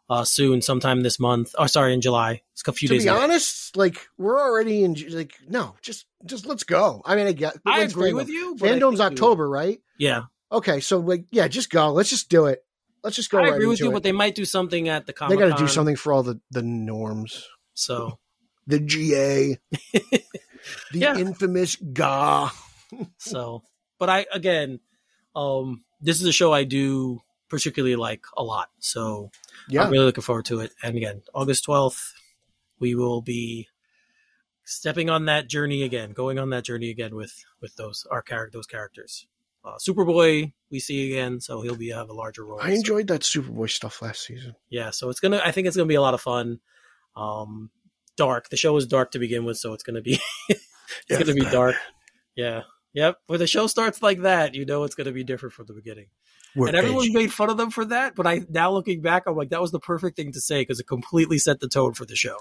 uh, 0.09 0.25
soon, 0.25 0.63
sometime 0.63 1.03
this 1.03 1.19
month. 1.19 1.53
Oh, 1.59 1.67
sorry, 1.67 1.93
in 1.95 2.01
July. 2.01 2.43
It's 2.53 2.63
a 2.67 2.73
few 2.73 2.89
To 2.89 2.95
days. 2.95 3.03
To 3.05 3.11
be 3.11 3.15
away. 3.15 3.25
honest, 3.25 3.77
like 3.77 4.07
we're 4.17 4.41
already 4.41 4.85
in. 4.85 4.95
Like 5.11 5.33
no, 5.49 5.75
just 5.83 6.07
just 6.25 6.47
let's 6.47 6.63
go. 6.65 7.03
I 7.05 7.17
mean, 7.17 7.27
I 7.27 7.33
get. 7.33 7.57
I 7.67 7.81
agree 7.81 8.13
fandom? 8.13 8.15
with 8.15 8.29
you. 8.29 8.55
Fandom's 8.57 9.01
we- 9.01 9.05
October, 9.05 9.49
right? 9.51 9.81
Yeah, 9.99 10.23
Okay, 10.53 10.79
so 10.81 10.99
like 11.01 11.25
yeah, 11.33 11.49
just 11.49 11.71
go. 11.71 11.93
Let's 11.93 12.09
just 12.11 12.29
do 12.31 12.47
it. 12.47 12.61
Let's 13.07 13.15
just 13.15 13.31
go. 13.31 13.39
I 13.39 13.43
right 13.43 13.53
agree 13.53 13.67
with 13.69 13.79
you, 13.79 13.91
it. 13.91 13.93
but 13.93 14.03
they 14.03 14.11
might 14.11 14.35
do 14.35 14.45
something 14.45 14.89
at 14.89 15.07
the 15.07 15.13
conference. 15.13 15.41
they 15.41 15.49
got 15.49 15.57
to 15.57 15.63
do 15.63 15.69
something 15.69 15.95
for 15.95 16.13
all 16.13 16.25
the 16.25 16.41
the 16.51 16.63
norms. 16.63 17.47
So 17.73 18.19
The 18.67 18.81
GA, 18.81 19.59
the 20.91 20.99
Yeah. 20.99 21.17
infamous 21.17 21.77
GA. 21.77 22.49
so, 23.19 23.63
but 24.01 24.11
I 24.11 24.27
again, 24.33 24.81
um, 25.37 25.85
this 26.01 26.21
is 26.21 26.27
a 26.27 26.33
show 26.33 26.53
I 26.53 26.65
do 26.65 27.21
particularly 27.49 27.95
like 27.95 28.25
a 28.37 28.43
lot. 28.43 28.71
So 28.81 29.31
Yeah, 29.69 29.85
I'm 29.85 29.93
really 29.93 30.07
looking 30.07 30.23
forward 30.23 30.47
to 30.47 30.59
it. 30.59 30.73
And 30.83 30.97
again, 30.97 31.23
August 31.33 31.65
12th, 31.69 32.11
we 32.81 32.97
will 32.97 33.23
be 33.23 33.69
stepping 34.65 35.09
on 35.11 35.27
that 35.27 35.49
journey 35.49 35.85
again, 35.85 36.11
going 36.11 36.41
on 36.41 36.51
that 36.51 36.65
journey 36.65 36.91
again 36.91 37.15
with 37.15 37.45
with 37.61 37.77
those 37.77 38.05
our 38.11 38.21
character 38.21 38.59
those 38.59 38.67
characters. 38.67 39.29
Uh, 39.67 39.77
Superboy, 39.79 40.53
we 40.71 40.79
see 40.79 41.13
again, 41.13 41.41
so 41.41 41.61
he'll 41.61 41.75
be 41.77 41.91
have 41.91 42.09
a 42.09 42.13
larger 42.13 42.45
role. 42.45 42.61
I 42.63 42.69
So, 42.71 42.77
enjoyed 42.77 43.09
that 43.09 43.23
Superboy 43.23 43.69
stuff 43.69 44.01
last 44.01 44.25
season. 44.25 44.55
yeah, 44.71 44.91
so 44.91 45.11
it's 45.11 45.19
gonna. 45.19 45.41
I 45.45 45.51
think 45.51 45.67
it's 45.67 45.77
gonna 45.77 45.89
be 45.89 45.97
a 45.97 46.01
lot 46.01 46.15
of 46.15 46.21
fun. 46.21 46.61
Um, 47.17 47.71
dark. 48.17 48.49
The 48.49 48.57
show 48.57 48.73
was 48.73 48.87
dark 48.87 49.11
to 49.13 49.19
begin 49.19 49.45
with, 49.45 49.57
so 49.57 49.73
it's 49.73 49.83
gonna 49.83 50.03
be 50.03 50.21
it's 50.49 50.61
Yeah, 51.11 51.19
gonna 51.19 51.35
be 51.35 51.41
dark. 51.41 51.75
Yeah. 52.37 52.63
Yep. 52.95 53.17
When 53.27 53.39
the 53.41 53.47
show 53.47 53.67
starts 53.67 54.03
like 54.03 54.23
that, 54.23 54.55
you 54.55 54.65
know 54.65 54.85
it's 54.85 54.95
gonna 54.95 55.13
be 55.13 55.25
different 55.25 55.53
from 55.55 55.67
the 55.67 55.75
beginning. 55.75 56.07
We're 56.55 56.69
and 56.69 56.77
everyone 56.77 57.03
edgy. 57.05 57.13
made 57.13 57.33
fun 57.33 57.51
of 57.51 57.57
them 57.59 57.71
for 57.71 57.85
that, 57.87 58.15
but 58.15 58.27
I 58.27 58.43
now 58.49 58.71
looking 58.73 59.03
back, 59.03 59.25
I'm 59.27 59.35
like, 59.37 59.51
that 59.51 59.61
was 59.61 59.73
the 59.73 59.81
perfect 59.81 60.17
thing 60.17 60.33
to 60.33 60.41
say 60.41 60.61
because 60.63 60.79
it 60.81 60.87
completely 60.87 61.39
set 61.39 61.61
the 61.61 61.69
tone 61.69 61.93
for 61.93 62.07
the 62.07 62.17
show. 62.17 62.37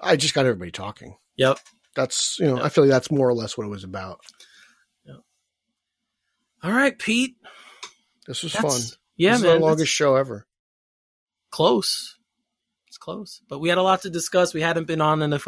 I 0.00 0.16
just 0.16 0.32
got 0.34 0.46
everybody 0.46 0.70
talking. 0.72 1.16
Yep. 1.36 1.58
That's 1.94 2.38
you 2.40 2.46
know, 2.46 2.62
I 2.62 2.68
feel 2.70 2.84
like 2.84 2.90
that's 2.90 3.10
more 3.10 3.28
or 3.28 3.34
less 3.34 3.56
what 3.58 3.66
it 3.66 3.70
was 3.70 3.84
about. 3.84 4.20
All 6.62 6.72
right, 6.72 6.98
Pete. 6.98 7.36
This 8.26 8.42
was 8.42 8.52
fun. 8.52 8.80
Yeah, 9.16 9.32
this 9.32 9.42
man. 9.42 9.50
is 9.50 9.54
that's 9.54 9.62
longest 9.62 9.92
show 9.92 10.16
ever. 10.16 10.46
close. 11.50 12.16
It's 12.88 12.98
close, 12.98 13.40
but 13.48 13.60
we 13.60 13.68
had 13.68 13.78
a 13.78 13.82
lot 13.82 14.02
to 14.02 14.10
discuss. 14.10 14.52
We 14.52 14.62
hadn't 14.62 14.86
been 14.86 15.00
on 15.00 15.22
in 15.22 15.32
a 15.32 15.38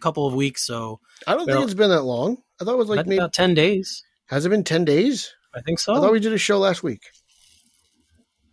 couple 0.00 0.26
of 0.26 0.34
weeks, 0.34 0.64
so 0.64 1.00
I 1.26 1.34
don't 1.34 1.46
think 1.46 1.64
it's 1.64 1.74
been 1.74 1.90
that 1.90 2.02
long. 2.04 2.38
I 2.60 2.64
thought 2.64 2.74
it 2.74 2.78
was 2.78 2.88
like 2.88 3.06
maybe 3.06 3.18
about 3.18 3.32
ten 3.32 3.54
days. 3.54 4.02
has 4.26 4.46
it 4.46 4.50
been 4.50 4.62
ten 4.64 4.84
days? 4.84 5.34
I 5.54 5.60
think 5.62 5.80
so. 5.80 5.94
I 5.94 5.96
thought 5.96 6.12
we 6.12 6.20
did 6.20 6.32
a 6.32 6.38
show 6.38 6.58
last 6.58 6.82
week. 6.82 7.02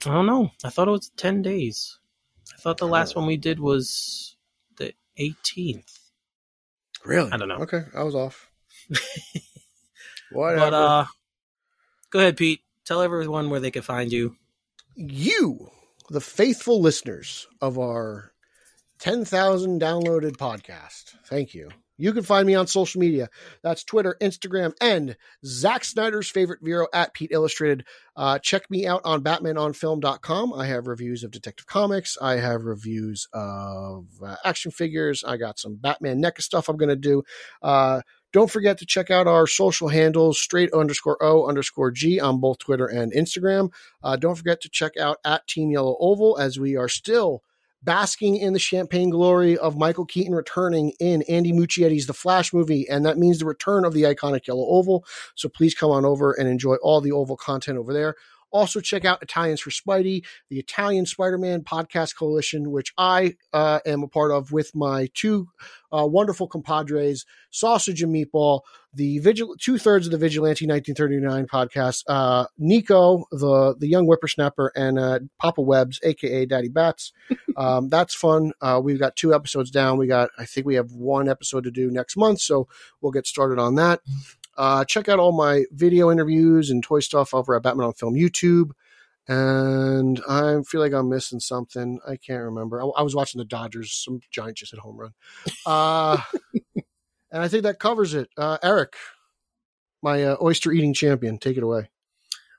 I 0.05 0.09
don't 0.13 0.25
know. 0.25 0.51
I 0.63 0.69
thought 0.69 0.87
it 0.87 0.91
was 0.91 1.11
10 1.17 1.41
days. 1.41 1.97
I 2.53 2.57
thought 2.61 2.77
the 2.77 2.87
last 2.87 3.15
Oh. 3.15 3.19
one 3.19 3.27
we 3.27 3.35
did 3.37 3.59
was 3.59 4.35
the 4.77 4.93
18th. 5.17 5.97
Really? 7.05 7.31
I 7.31 7.37
don't 7.37 7.47
know. 7.49 7.57
Okay, 7.59 7.83
I 7.95 8.03
was 8.03 8.15
off. 8.15 8.49
Whatever. 10.31 10.59
But 10.59 10.73
uh 10.73 11.05
go 12.09 12.19
ahead, 12.19 12.37
Pete. 12.37 12.61
Tell 12.85 13.01
everyone 13.01 13.49
where 13.49 13.59
they 13.59 13.71
can 13.71 13.81
find 13.81 14.11
you. 14.11 14.35
you, 14.95 15.69
the 16.09 16.21
faithful 16.21 16.81
listeners 16.81 17.47
of 17.61 17.77
our 17.77 18.31
10,000 18.99 19.79
downloaded 19.79 20.37
podcast, 20.37 21.15
thank 21.25 21.53
you. 21.53 21.69
You 21.99 22.13
can 22.13 22.23
find 22.23 22.47
me 22.47 22.55
on 22.55 22.65
social 22.65 23.01
media. 23.01 23.29
That's 23.61 23.83
Twitter, 23.83 24.15
Instagram, 24.21 24.73
and 24.79 25.17
Zack 25.45 25.83
Snyder's 25.83 26.29
favorite 26.29 26.61
Vero 26.61 26.87
at 26.93 27.13
Pete 27.13 27.31
Illustrated. 27.33 27.83
Uh, 28.15 28.39
check 28.39 28.71
me 28.71 28.87
out 28.87 29.01
on 29.03 29.21
BatmanOnFilm.com. 29.21 30.53
I 30.53 30.65
have 30.67 30.87
reviews 30.87 31.25
of 31.25 31.31
Detective 31.31 31.67
Comics. 31.67 32.17
I 32.21 32.37
have 32.37 32.63
reviews 32.63 33.27
of 33.33 34.05
uh, 34.25 34.37
action 34.45 34.71
figures. 34.71 35.25
I 35.25 35.35
got 35.35 35.59
some 35.59 35.75
Batman 35.75 36.23
NECA 36.23 36.41
stuff 36.41 36.69
I'm 36.69 36.77
going 36.77 36.87
to 36.87 36.95
do. 36.95 37.23
Uh, 37.61 37.99
don't 38.31 38.51
forget 38.51 38.77
to 38.79 38.85
check 38.85 39.09
out 39.09 39.27
our 39.27 39.47
social 39.47 39.87
handles, 39.87 40.39
straight 40.39 40.71
underscore 40.73 41.17
O 41.21 41.47
underscore 41.47 41.91
G 41.91 42.19
on 42.19 42.39
both 42.39 42.59
Twitter 42.59 42.85
and 42.85 43.11
Instagram. 43.13 43.71
Uh, 44.03 44.15
don't 44.15 44.35
forget 44.35 44.61
to 44.61 44.69
check 44.69 44.97
out 44.97 45.17
at 45.25 45.47
Team 45.47 45.71
Yellow 45.71 45.97
Oval 45.99 46.37
as 46.37 46.59
we 46.59 46.75
are 46.75 46.89
still 46.89 47.43
basking 47.81 48.35
in 48.35 48.53
the 48.53 48.59
champagne 48.59 49.09
glory 49.09 49.57
of 49.57 49.77
Michael 49.77 50.05
Keaton 50.05 50.35
returning 50.35 50.91
in 50.99 51.23
Andy 51.23 51.51
Muschietti's 51.51 52.07
The 52.07 52.13
Flash 52.13 52.53
movie. 52.53 52.87
And 52.89 53.05
that 53.05 53.17
means 53.17 53.39
the 53.39 53.45
return 53.45 53.85
of 53.85 53.93
the 53.93 54.03
iconic 54.03 54.47
Yellow 54.47 54.65
Oval. 54.67 55.05
So 55.35 55.49
please 55.49 55.73
come 55.73 55.89
on 55.89 56.05
over 56.05 56.33
and 56.33 56.47
enjoy 56.47 56.75
all 56.81 57.01
the 57.01 57.13
Oval 57.13 57.37
content 57.37 57.77
over 57.77 57.93
there. 57.93 58.15
Also, 58.51 58.79
check 58.79 59.05
out 59.05 59.21
Italians 59.21 59.61
for 59.61 59.69
Spidey, 59.69 60.25
the 60.49 60.59
Italian 60.59 61.05
Spider 61.05 61.37
Man 61.37 61.61
podcast 61.61 62.15
coalition, 62.15 62.71
which 62.71 62.93
I 62.97 63.35
uh, 63.53 63.79
am 63.85 64.03
a 64.03 64.07
part 64.07 64.31
of 64.31 64.51
with 64.51 64.75
my 64.75 65.09
two 65.13 65.49
uh, 65.91 66.05
wonderful 66.05 66.47
compadres, 66.47 67.25
Sausage 67.51 68.01
and 68.03 68.13
Meatball, 68.13 68.61
the 68.93 69.19
vigil- 69.19 69.55
two 69.59 69.77
thirds 69.77 70.07
of 70.07 70.11
the 70.11 70.17
Vigilante 70.17 70.65
1939 70.67 71.47
podcast, 71.47 72.03
uh, 72.07 72.45
Nico, 72.57 73.25
the 73.31 73.75
the 73.77 73.87
young 73.87 74.05
whippersnapper, 74.05 74.71
and 74.75 74.97
uh, 74.99 75.19
Papa 75.37 75.61
Webbs, 75.61 75.99
aka 76.03 76.45
Daddy 76.45 76.69
Bats. 76.69 77.11
Um, 77.57 77.89
that's 77.89 78.15
fun. 78.15 78.53
Uh, 78.61 78.79
we've 78.81 78.99
got 78.99 79.17
two 79.17 79.33
episodes 79.33 79.69
down. 79.69 79.97
We 79.97 80.07
got, 80.07 80.29
I 80.37 80.45
think 80.45 80.65
we 80.65 80.75
have 80.75 80.93
one 80.93 81.27
episode 81.27 81.65
to 81.65 81.71
do 81.71 81.91
next 81.91 82.15
month, 82.15 82.39
so 82.39 82.69
we'll 83.01 83.11
get 83.11 83.27
started 83.27 83.59
on 83.59 83.75
that. 83.75 83.99
Uh, 84.59 84.83
check 84.83 85.07
out 85.07 85.19
all 85.19 85.31
my 85.31 85.63
video 85.71 86.11
interviews 86.11 86.69
and 86.69 86.83
toy 86.83 86.99
stuff 86.99 87.33
over 87.33 87.55
at 87.55 87.63
Batman 87.63 87.87
on 87.87 87.93
Film 87.93 88.13
YouTube. 88.13 88.71
And 89.25 90.21
I 90.27 90.61
feel 90.67 90.81
like 90.81 90.91
I'm 90.91 91.07
missing 91.07 91.39
something. 91.39 92.01
I 92.05 92.17
can't 92.17 92.43
remember. 92.43 92.81
I, 92.81 92.85
I 92.87 93.01
was 93.03 93.15
watching 93.15 93.39
the 93.39 93.45
Dodgers. 93.45 93.93
Some 93.93 94.19
giant 94.31 94.57
just 94.57 94.71
hit 94.73 94.81
home 94.81 94.97
run. 94.97 95.13
Uh, 95.65 96.17
and 97.31 97.41
I 97.41 97.47
think 97.47 97.63
that 97.63 97.79
covers 97.79 98.13
it. 98.13 98.27
Uh, 98.35 98.57
Eric, 98.61 98.95
my 100.01 100.25
uh, 100.25 100.35
oyster 100.41 100.73
eating 100.73 100.93
champion, 100.93 101.37
take 101.37 101.55
it 101.55 101.63
away. 101.63 101.89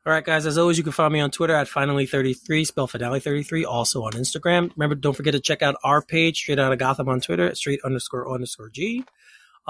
All 0.06 0.12
right, 0.14 0.24
guys. 0.24 0.46
As 0.46 0.56
always, 0.56 0.78
you 0.78 0.84
can 0.84 0.94
find 0.94 1.12
me 1.12 1.20
on 1.20 1.30
Twitter 1.30 1.54
at 1.54 1.66
finally33, 1.66 2.66
spell 2.66 2.88
finale33, 2.88 3.66
also 3.66 4.04
on 4.04 4.12
Instagram. 4.12 4.70
Remember, 4.74 4.94
don't 4.94 5.14
forget 5.14 5.34
to 5.34 5.40
check 5.40 5.60
out 5.60 5.76
our 5.84 6.00
page, 6.00 6.38
Straight 6.38 6.58
Out 6.58 6.72
of 6.72 6.78
Gotham 6.78 7.10
on 7.10 7.20
Twitter 7.20 7.46
at 7.46 7.58
straight 7.58 7.80
underscore 7.84 8.32
underscore 8.32 8.70
G. 8.70 9.04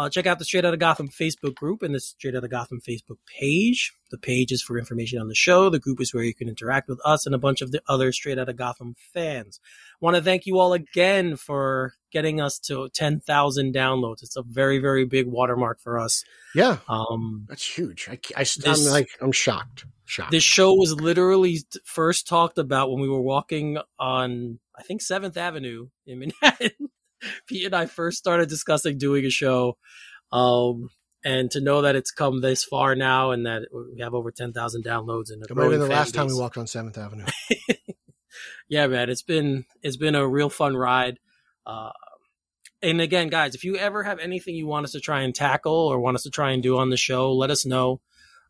Uh, 0.01 0.09
check 0.09 0.25
out 0.25 0.39
the 0.39 0.47
Straight 0.47 0.65
Out 0.65 0.73
of 0.73 0.81
Gotham 0.81 1.11
Facebook 1.11 1.55
group 1.55 1.83
and 1.83 1.95
the 1.95 2.01
Straight 2.01 2.35
Out 2.35 2.43
of 2.43 2.51
Gotham 2.51 2.81
Facebook 2.81 3.19
page. 3.39 3.93
The 4.11 4.17
page 4.17 4.51
is 4.51 4.63
for 4.63 4.79
information 4.79 5.21
on 5.21 5.29
the 5.29 5.35
show. 5.35 5.69
The 5.69 5.79
group 5.79 6.01
is 6.01 6.15
where 6.15 6.25
you 6.25 6.35
can 6.35 6.49
interact 6.49 6.89
with 6.89 6.99
us 7.05 7.27
and 7.27 7.35
a 7.35 7.39
bunch 7.39 7.61
of 7.61 7.71
the 7.71 7.83
other 7.87 8.11
Straight 8.11 8.39
Out 8.39 8.49
of 8.49 8.57
Gotham 8.57 8.95
fans. 9.13 9.61
Want 10.01 10.17
to 10.17 10.23
thank 10.23 10.47
you 10.47 10.59
all 10.59 10.73
again 10.73 11.37
for 11.37 11.93
getting 12.13 12.41
us 12.41 12.59
to 12.61 12.89
10,000 12.95 13.75
downloads. 13.75 14.23
It's 14.23 14.37
a 14.37 14.43
very, 14.43 14.79
very 14.79 15.05
big 15.05 15.27
watermark 15.27 15.83
for 15.83 15.99
us. 15.99 16.25
Yeah, 16.55 16.79
Um, 16.89 17.45
that's 17.47 17.77
huge. 17.77 18.09
I, 18.11 18.19
I, 18.35 18.47
am 18.65 18.85
like, 18.87 19.09
I'm 19.21 19.33
shocked. 19.33 19.85
Shocked. 20.07 20.31
this 20.31 20.43
show 20.43 20.73
was 20.73 20.95
literally 20.95 21.59
first 21.85 22.27
talked 22.27 22.57
about 22.57 22.91
when 22.91 23.03
we 23.03 23.09
were 23.09 23.21
walking 23.21 23.77
on 23.99 24.61
I 24.77 24.83
think 24.83 25.03
Seventh 25.03 25.37
Avenue 25.37 25.89
in 26.07 26.21
Manhattan. 26.21 26.71
Pete 27.47 27.67
and 27.67 27.75
I 27.75 27.87
first 27.87 28.19
started 28.19 28.49
discussing 28.49 28.99
doing 28.99 29.25
a 29.25 29.31
show, 29.31 29.77
um, 30.33 30.91
and 31.25 31.51
to 31.51 31.61
know 31.61 31.83
that 31.83 31.97
it's 31.97 32.11
come 32.11 32.41
this 32.41 32.65
far 32.65 32.95
now 32.95 33.31
and 33.31 33.47
that 33.47 33.69
we 33.73 34.01
have 34.01 34.15
over 34.15 34.31
ten 34.31 34.53
thousand 34.53 34.85
downloads 34.85 35.31
and 35.31 35.43
a 35.43 35.47
It 35.51 35.57
might 35.57 35.63
have 35.65 35.71
been 35.71 35.79
growing 35.79 35.81
the 35.81 35.87
last 35.89 36.15
time 36.15 36.27
we 36.27 36.35
walked 36.35 36.57
on 36.57 36.67
Seventh 36.67 36.99
Avenue. 36.99 37.27
yeah, 38.69 38.87
man, 38.87 39.11
it's 39.11 39.23
been 39.23 39.65
it's 39.83 39.97
been 39.97 40.15
a 40.15 40.27
real 40.27 40.51
fun 40.51 40.77
ride. 40.77 41.19
Uh, 41.67 41.91
and 42.83 43.01
again, 43.01 43.29
guys, 43.29 43.55
if 43.55 43.65
you 43.65 43.77
ever 43.77 44.03
have 44.03 44.19
anything 44.19 44.55
you 44.55 44.67
want 44.67 44.85
us 44.85 44.93
to 44.93 45.01
try 45.01 45.21
and 45.21 45.35
tackle 45.35 45.73
or 45.73 46.01
want 46.01 46.15
us 46.15 46.23
to 46.23 46.31
try 46.31 46.53
and 46.53 46.63
do 46.63 46.79
on 46.79 46.91
the 46.91 46.97
show, 46.97 47.33
let 47.33 47.51
us 47.51 47.67
know. 47.67 48.01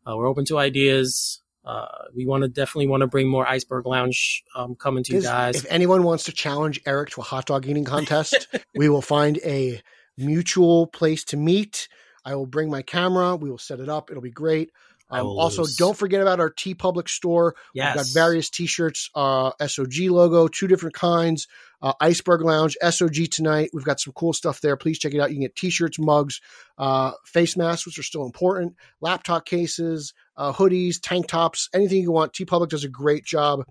Uh, 0.07 0.15
we're 0.15 0.27
open 0.27 0.45
to 0.45 0.57
ideas. 0.57 1.41
Uh, 1.63 1.85
we 2.15 2.25
want 2.25 2.41
to 2.43 2.49
definitely 2.49 2.87
want 2.87 3.01
to 3.01 3.07
bring 3.07 3.27
more 3.27 3.47
Iceberg 3.47 3.85
Lounge 3.85 4.43
um, 4.55 4.75
coming 4.75 5.03
to 5.03 5.13
you 5.13 5.21
guys. 5.21 5.55
If 5.57 5.65
anyone 5.69 6.03
wants 6.03 6.23
to 6.25 6.31
challenge 6.31 6.81
Eric 6.85 7.11
to 7.11 7.21
a 7.21 7.23
hot 7.23 7.45
dog 7.45 7.67
eating 7.67 7.85
contest, 7.85 8.47
we 8.75 8.89
will 8.89 9.01
find 9.01 9.37
a 9.45 9.81
mutual 10.17 10.87
place 10.87 11.23
to 11.25 11.37
meet. 11.37 11.87
I 12.25 12.35
will 12.35 12.47
bring 12.47 12.69
my 12.69 12.81
camera. 12.81 13.35
We 13.35 13.49
will 13.49 13.57
set 13.57 13.79
it 13.79 13.89
up. 13.89 14.09
It'll 14.09 14.21
be 14.21 14.31
great. 14.31 14.71
Um, 15.11 15.27
also, 15.27 15.63
lose. 15.63 15.75
don't 15.75 15.97
forget 15.97 16.21
about 16.21 16.39
our 16.39 16.49
TeePublic 16.49 17.09
store. 17.09 17.55
yes, 17.73 17.95
We've 17.95 18.03
got 18.05 18.13
various 18.13 18.49
T-shirts, 18.49 19.09
uh, 19.15 19.51
SOG 19.59 20.09
logo, 20.09 20.47
two 20.47 20.67
different 20.67 20.95
kinds. 20.95 21.47
Uh, 21.81 21.93
Iceberg 21.99 22.41
Lounge, 22.41 22.77
SOG 22.83 23.29
tonight. 23.31 23.71
We've 23.73 23.83
got 23.83 23.99
some 23.99 24.13
cool 24.13 24.33
stuff 24.33 24.61
there. 24.61 24.77
Please 24.77 24.99
check 24.99 25.13
it 25.13 25.19
out. 25.19 25.29
You 25.29 25.35
can 25.37 25.41
get 25.41 25.55
T-shirts, 25.55 25.97
mugs, 25.99 26.39
uh, 26.77 27.11
face 27.25 27.57
masks, 27.57 27.85
which 27.87 27.97
are 27.99 28.03
still 28.03 28.23
important, 28.23 28.75
laptop 29.01 29.45
cases, 29.45 30.13
uh, 30.37 30.53
hoodies, 30.53 30.97
tank 31.01 31.27
tops, 31.27 31.69
anything 31.73 32.01
you 32.03 32.11
want. 32.11 32.33
TeePublic 32.33 32.69
does 32.69 32.83
a 32.83 32.89
great 32.89 33.25
job. 33.25 33.65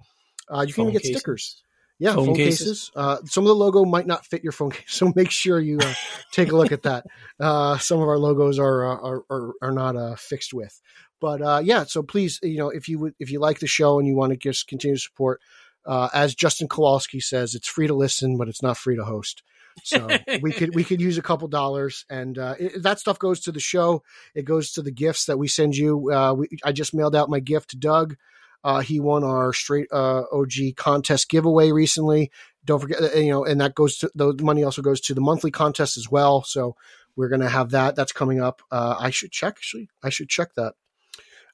Uh, 0.53 0.63
you 0.67 0.75
can 0.75 0.83
even 0.83 0.93
get 0.95 1.03
cases. 1.03 1.17
stickers. 1.17 1.63
Yeah, 2.01 2.15
Phone 2.15 2.27
phone, 2.29 2.35
cases. 2.37 2.59
cases. 2.59 2.91
Uh, 2.97 3.19
some 3.27 3.45
of 3.45 3.49
the 3.49 3.55
logo 3.55 3.85
might 3.85 4.07
not 4.07 4.25
fit 4.25 4.43
your 4.43 4.53
phone 4.53 4.71
case, 4.73 4.85
so 4.89 5.13
make 5.15 5.31
sure 5.31 5.61
you 5.61 5.79
uh, 5.79 5.95
take 6.33 6.51
a 6.51 6.57
look 6.57 6.73
at 6.73 6.83
that. 6.83 7.05
Uh, 7.39 7.79
some 7.79 8.03
of 8.03 8.07
our 8.07 8.19
logos 8.19 8.59
are 8.59 8.85
are, 8.85 9.23
are 9.31 9.53
are 9.63 9.73
not 9.73 9.97
uh, 9.97 10.15
fixed 10.15 10.53
with, 10.53 10.79
but 11.21 11.43
uh, 11.43 11.61
yeah. 11.63 11.85
So 11.85 12.03
please, 12.03 12.39
you 12.43 12.59
know, 12.59 12.71
if 12.71 12.89
you 12.89 12.99
would, 12.99 13.15
if 13.19 13.31
you 13.31 13.41
like 13.41 13.61
the 13.61 13.67
show 13.67 13.99
and 13.99 14.09
you 14.09 14.17
want 14.17 14.33
to 14.33 14.39
just 14.39 14.67
continue 14.67 14.97
to 14.97 15.01
support, 15.01 15.41
uh, 15.87 16.09
as 16.13 16.35
Justin 16.35 16.69
Kowalski 16.69 17.21
says, 17.21 17.55
it's 17.55 17.69
free 17.69 17.87
to 17.87 17.95
listen, 17.95 18.37
but 18.37 18.49
it's 18.49 18.63
not 18.63 18.77
free 18.77 18.97
to 18.97 19.05
host. 19.05 19.43
So 19.85 20.09
we 20.43 20.53
could 20.53 20.75
we 20.75 20.85
could 20.85 21.01
use 21.01 21.19
a 21.19 21.23
couple 21.23 21.49
dollars, 21.49 22.05
and 22.11 22.39
uh, 22.39 22.55
it, 22.59 22.83
that 22.83 22.99
stuff 22.99 23.19
goes 23.19 23.41
to 23.41 23.53
the 23.53 23.61
show. 23.61 24.03
It 24.35 24.45
goes 24.45 24.73
to 24.73 24.83
the 24.83 24.91
gifts 24.91 25.27
that 25.27 25.39
we 25.39 25.49
send 25.49 25.77
you. 25.77 26.13
Uh, 26.13 26.35
we, 26.35 26.49
I 26.65 26.73
just 26.73 26.95
mailed 26.95 27.17
out 27.17 27.31
my 27.31 27.41
gift 27.41 27.71
to 27.71 27.77
Doug. 27.77 28.17
Uh, 28.63 28.81
he 28.81 29.01
won 29.01 29.25
our 29.25 29.53
straight 29.53 29.89
uh, 29.91 30.25
OG 30.33 30.77
contest 30.77 31.31
giveaway 31.31 31.73
recently. 31.73 32.31
Don't 32.65 32.81
forget, 32.81 33.01
uh, 33.01 33.17
you 33.17 33.31
know, 33.31 33.45
and 33.45 33.61
that 33.61 33.75
goes 33.75 33.97
to 33.99 34.11
the 34.15 34.35
money 34.43 34.65
also 34.65 34.83
goes 34.83 35.01
to 35.03 35.15
the 35.15 35.21
monthly 35.21 35.51
contest 35.51 35.97
as 35.97 36.11
well. 36.11 36.43
So 36.43 36.77
we're 37.17 37.29
gonna 37.29 37.49
have 37.49 37.71
that. 37.71 37.97
That's 37.97 38.13
coming 38.13 38.41
up. 38.41 38.63
Uh, 38.71 38.97
I 38.99 39.11
should 39.11 39.33
check 39.33 39.55
actually. 39.57 39.89
I 40.03 40.11
should 40.11 40.29
check 40.29 40.55
that 40.57 40.75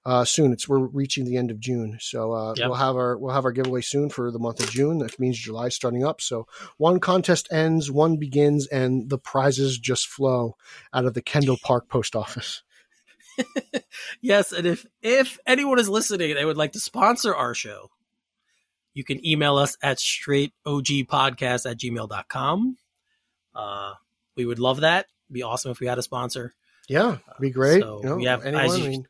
uh, 0.06 0.24
soon. 0.24 0.52
It's 0.52 0.66
we're 0.68 0.78
reaching 0.86 1.24
the 1.26 1.36
end 1.36 1.50
of 1.50 1.58
June, 1.60 1.98
so 2.00 2.32
uh, 2.32 2.54
Yep. 2.56 2.68
we'll 2.68 2.76
have 2.78 2.96
our 2.96 3.18
we'll 3.18 3.34
have 3.34 3.44
our 3.44 3.52
giveaway 3.52 3.80
soon 3.82 4.08
for 4.08 4.30
the 4.30 4.38
month 4.38 4.60
of 4.60 4.70
June. 4.70 4.98
That 4.98 5.18
means 5.20 5.36
July 5.38 5.68
starting 5.68 6.04
up. 6.04 6.20
So 6.20 6.46
one 6.78 7.00
contest 7.00 7.48
ends, 7.50 7.90
one 7.90 8.16
begins, 8.16 8.66
and 8.68 9.10
the 9.10 9.18
prizes 9.18 9.78
just 9.78 10.06
flow 10.06 10.56
out 10.94 11.04
of 11.04 11.14
the 11.14 11.22
Kendall 11.22 11.58
Park 11.62 11.88
post 11.88 12.14
office. 12.16 12.62
yes, 14.22 14.52
and 14.52 14.66
if 14.66 14.86
if 15.02 15.38
anyone 15.46 15.78
is 15.78 15.88
listening 15.88 16.30
and 16.30 16.38
they 16.38 16.44
would 16.44 16.56
like 16.56 16.72
to 16.72 16.80
sponsor 16.80 17.34
our 17.34 17.54
show, 17.54 17.90
you 18.94 19.04
can 19.04 19.24
email 19.26 19.56
us 19.56 19.76
at 19.82 19.98
straightogpodcast 19.98 21.70
at 21.70 21.78
gmail.com. 21.78 22.76
Uh, 23.54 23.92
we 24.36 24.44
would 24.46 24.58
love 24.58 24.80
that. 24.80 25.06
It'd 25.28 25.34
be 25.34 25.42
awesome 25.42 25.70
if 25.70 25.80
we 25.80 25.86
had 25.86 25.98
a 25.98 26.02
sponsor. 26.02 26.54
Yeah, 26.88 27.18
be 27.40 27.50
great. 27.50 27.82
So 27.82 28.00
you 28.02 28.08
know, 28.08 28.16
we 28.16 28.24
have- 28.26 28.44
anyone, 28.44 28.64
as 28.66 28.78
you- 28.78 28.84
I 28.84 28.88
mean, 28.88 29.06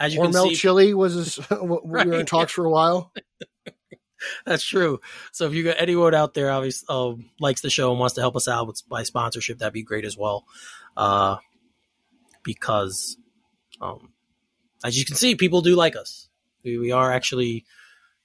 As 0.00 0.14
you 0.14 0.20
can 0.20 0.30
Hormel 0.32 0.48
see, 0.48 0.54
Chili 0.56 0.94
was 0.94 1.14
his, 1.14 1.50
we 1.50 1.58
were 1.84 2.00
in 2.00 2.10
Right. 2.10 2.26
talks 2.26 2.52
for 2.52 2.64
a 2.64 2.70
while. 2.70 3.12
That's 4.46 4.64
true. 4.64 5.00
So 5.32 5.46
if 5.46 5.54
you 5.54 5.62
got 5.62 5.76
anyone 5.78 6.14
out 6.14 6.34
there, 6.34 6.50
obviously 6.50 6.86
um, 6.88 7.30
likes 7.38 7.60
the 7.60 7.70
show 7.70 7.90
and 7.90 8.00
wants 8.00 8.14
to 8.16 8.20
help 8.20 8.34
us 8.36 8.48
out 8.48 8.66
with, 8.66 8.82
by 8.88 9.02
sponsorship, 9.02 9.58
that'd 9.58 9.72
be 9.72 9.82
great 9.82 10.04
as 10.04 10.16
well. 10.16 10.44
Uh, 10.96 11.36
because, 12.42 13.16
um, 13.80 14.12
as 14.84 14.98
you 14.98 15.04
can 15.04 15.16
see, 15.16 15.34
people 15.34 15.62
do 15.62 15.74
like 15.76 15.96
us. 15.96 16.28
We, 16.64 16.78
we 16.78 16.92
are 16.92 17.12
actually 17.12 17.64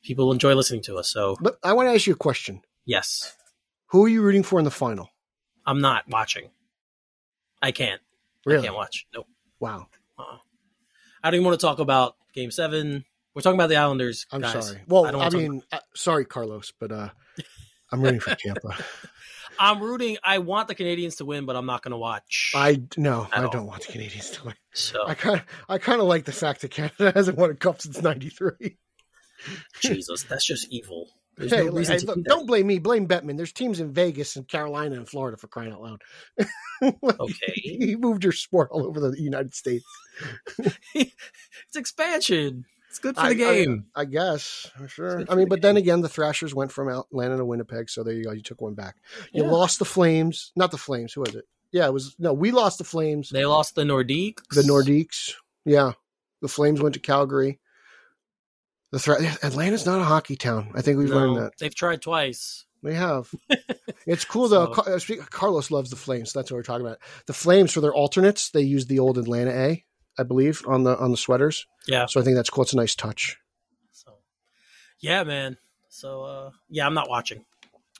people 0.04 0.32
enjoy 0.32 0.54
listening 0.54 0.82
to 0.84 0.98
us. 0.98 1.10
So 1.10 1.36
But 1.42 1.58
I 1.64 1.74
want 1.74 1.88
to 1.90 1.94
ask 1.94 2.08
you 2.08 2.14
a 2.14 2.18
question. 2.18 2.62
yes, 2.86 3.36
Who 3.88 4.06
are 4.06 4.10
you 4.10 4.22
rooting 4.22 4.44
for 4.44 4.60
in 4.60 4.66
the 4.66 4.72
final? 4.72 5.10
I'm 5.66 5.82
not 5.82 6.08
watching. 6.10 6.50
I 7.62 7.72
can't. 7.72 8.02
I 8.46 8.50
Really? 8.52 8.64
can't 8.64 8.76
watch. 8.76 9.08
Nope. 9.14 9.28
Wow. 9.60 9.88
Uh-uh. 10.20 10.38
I 11.26 11.30
don't 11.32 11.40
even 11.40 11.46
want 11.48 11.60
to 11.60 11.66
talk 11.66 11.80
about 11.80 12.18
Game 12.36 12.52
Seven. 12.52 13.04
We're 13.34 13.42
talking 13.42 13.58
about 13.58 13.70
the 13.70 13.78
Islanders. 13.78 14.28
I'm 14.32 14.42
guys. 14.42 14.68
sorry. 14.68 14.82
Well, 14.88 15.06
I 15.06 15.08
I, 15.08 15.12
don't 15.12 15.20
wanna 15.22 15.32
talk- 15.32 15.40
mean, 15.42 15.64
uh, 15.72 15.80
sorry, 15.96 16.24
Carlos, 16.24 16.72
but 16.80 16.92
uh, 16.92 17.10
I'm 17.92 18.04
rooting 18.04 18.20
for 18.20 18.36
Tampa. 18.36 18.76
I'm 19.60 19.82
rooting. 19.82 20.18
I 20.24 20.38
want 20.38 20.68
the 20.68 20.76
Canadiens 20.76 21.18
to 21.18 21.26
win, 21.26 21.48
but 21.48 21.56
I'm 21.56 21.66
not 21.66 21.82
going 21.82 21.94
to 21.94 21.98
watch. 21.98 22.52
I 22.54 22.84
no, 22.96 23.28
I 23.34 23.42
all. 23.44 23.50
don't 23.50 23.66
want 23.66 23.88
the 23.88 23.94
Canadiens 23.94 24.34
to 24.36 24.46
win. 24.46 24.54
so 24.76 25.08
I 25.08 25.16
kind 25.16 25.40
of, 25.40 25.46
I 25.68 25.80
kind 25.80 26.00
of 26.00 26.06
like 26.06 26.26
the 26.26 26.32
fact 26.32 26.62
that 26.62 26.70
Canada 26.70 27.12
hasn't 27.16 27.40
won 27.40 27.50
a 27.50 27.56
cup 27.56 27.82
since 27.82 28.00
'93. 28.00 28.78
Jesus, 29.82 30.22
that's 30.30 30.46
just 30.46 30.68
evil. 30.70 31.10
There's 31.38 31.52
Hey, 31.52 31.66
no 31.66 31.72
reason 31.74 32.00
to 32.00 32.06
look, 32.06 32.16
do 32.18 32.24
don't 32.24 32.46
blame 32.48 32.68
me. 32.68 32.80
Blame 32.80 33.08
Bettman. 33.08 33.36
There's 33.38 33.52
teams 33.52 33.80
in 33.80 33.92
Vegas 33.92 34.36
and 34.38 34.48
Carolina 34.48 34.96
and 34.96 35.08
Florida 35.08 35.38
for 35.38 35.48
crying 35.48 35.72
out 35.74 35.82
loud. 35.82 36.02
Okay, 36.82 37.54
he 37.56 37.96
moved 37.96 38.24
your 38.24 38.34
sport 38.34 38.68
all 38.72 38.86
over 38.86 39.00
the 39.00 39.20
United 39.20 39.54
States. 39.56 39.86
it's 40.94 41.76
expansion. 41.76 42.66
It's 42.90 43.00
good 43.00 43.16
for 43.16 43.22
I- 43.22 43.30
the 43.30 43.36
game. 43.36 43.86
I, 43.96 44.02
I 44.02 44.06
guess, 44.06 44.70
sure. 44.88 45.24
I 45.30 45.36
mean, 45.36 45.46
the 45.46 45.48
but 45.48 45.62
then 45.62 45.78
again, 45.78 46.02
the 46.02 46.10
Thrashers 46.10 46.54
went 46.54 46.72
from 46.72 46.88
Atlanta 46.90 47.38
to 47.38 47.46
Winnipeg, 47.46 47.90
so 47.90 48.04
there 48.04 48.14
you 48.14 48.24
go. 48.26 48.32
You 48.32 48.42
took 48.42 48.62
one 48.62 48.74
back. 48.74 48.96
You 49.32 49.44
Yeah. 49.44 49.50
lost 49.52 49.80
the 49.80 49.86
Flames, 49.86 50.52
not 50.56 50.72
the 50.72 50.78
Flames. 50.78 51.14
Who 51.14 51.22
was 51.22 51.36
it? 51.36 51.46
Yeah, 51.72 51.86
it 51.88 51.94
was 51.94 52.16
no. 52.20 52.34
We 52.34 52.52
lost 52.52 52.78
the 52.78 52.84
Flames. 52.86 53.30
they 53.30 53.46
lost 53.46 53.76
the 53.76 53.84
Nordiques. 53.84 54.48
the 54.52 54.62
Nordiques. 54.62 55.34
Yeah, 55.66 55.94
the 56.42 56.48
Flames 56.48 56.82
went 56.82 56.94
to 56.96 57.02
Calgary. 57.02 57.60
The 58.92 59.00
threat. 59.00 59.44
Atlanta's 59.44 59.86
not 59.86 60.00
a 60.02 60.04
hockey 60.06 60.36
town. 60.36 60.72
I 60.76 60.82
think 60.82 60.98
we've 60.98 61.10
No, 61.10 61.16
learned 61.16 61.38
that. 61.38 61.52
They've 61.60 61.74
tried 61.76 62.02
twice. 62.02 62.66
We 62.82 62.94
have. 62.94 63.30
it's 64.06 64.26
cool 64.26 64.48
though. 64.48 64.66
So- 64.74 64.82
Car- 64.82 64.94
uh, 64.96 65.26
Carlos 65.30 65.72
loves 65.72 65.90
the 65.90 65.96
Flames. 65.96 66.32
So 66.32 66.40
that's 66.40 66.52
what 66.52 66.58
we're 66.58 66.64
talking 66.64 66.86
about. 66.86 67.00
The 67.26 67.34
Flames 67.34 67.72
for 67.74 67.82
their 67.82 67.94
alternates, 67.94 68.52
they 68.52 68.62
use 68.62 68.86
the 68.86 69.00
old 69.00 69.18
Atlanta 69.18 69.52
A, 69.52 69.84
I 70.20 70.24
believe, 70.24 70.62
on 70.68 70.84
the 70.84 70.98
on 70.98 71.12
the 71.12 71.18
sweaters. 71.18 71.66
Yeah. 71.88 72.06
So 72.08 72.22
I 72.22 72.24
think 72.24 72.36
that's 72.36 72.50
cool. 72.50 72.64
It's 72.64 72.74
a 72.74 72.78
nice 72.78 72.96
touch. 72.96 73.38
So, 73.92 74.14
Yeah, 75.00 75.24
man. 75.24 75.58
So 75.90 76.24
uh 76.24 76.50
yeah, 76.70 76.86
I'm 76.86 76.94
not 76.94 77.10
watching. 77.10 77.44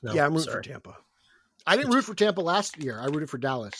No, 0.02 0.12
yeah, 0.12 0.24
I'm 0.24 0.32
rooting 0.34 0.50
sorry. 0.50 0.62
for 0.62 0.68
Tampa. 0.68 0.96
I 1.66 1.76
didn't 1.76 1.92
root 1.92 2.04
for 2.04 2.14
Tampa 2.14 2.40
last 2.42 2.80
year. 2.80 3.00
I 3.00 3.06
rooted 3.06 3.28
for 3.28 3.38
Dallas. 3.38 3.74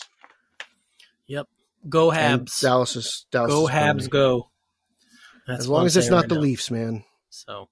Yep. 1.28 1.46
Go 1.88 2.10
And 2.10 2.46
Habs. 2.48 2.60
Dallas 2.62 2.96
is 2.96 3.26
Dallas. 3.30 3.50
go 3.52 3.66
is 3.66 3.70
killing 3.70 3.84
Habs 3.96 4.02
me. 4.02 4.08
go. 4.08 4.50
That's 5.46 5.60
As 5.60 5.68
long 5.68 5.86
as 5.86 5.96
it's 5.96 6.10
not 6.10 6.22
right 6.22 6.28
the 6.28 6.34
now. 6.34 6.40
Leafs, 6.40 6.70
man. 6.70 7.04
So 7.30 7.68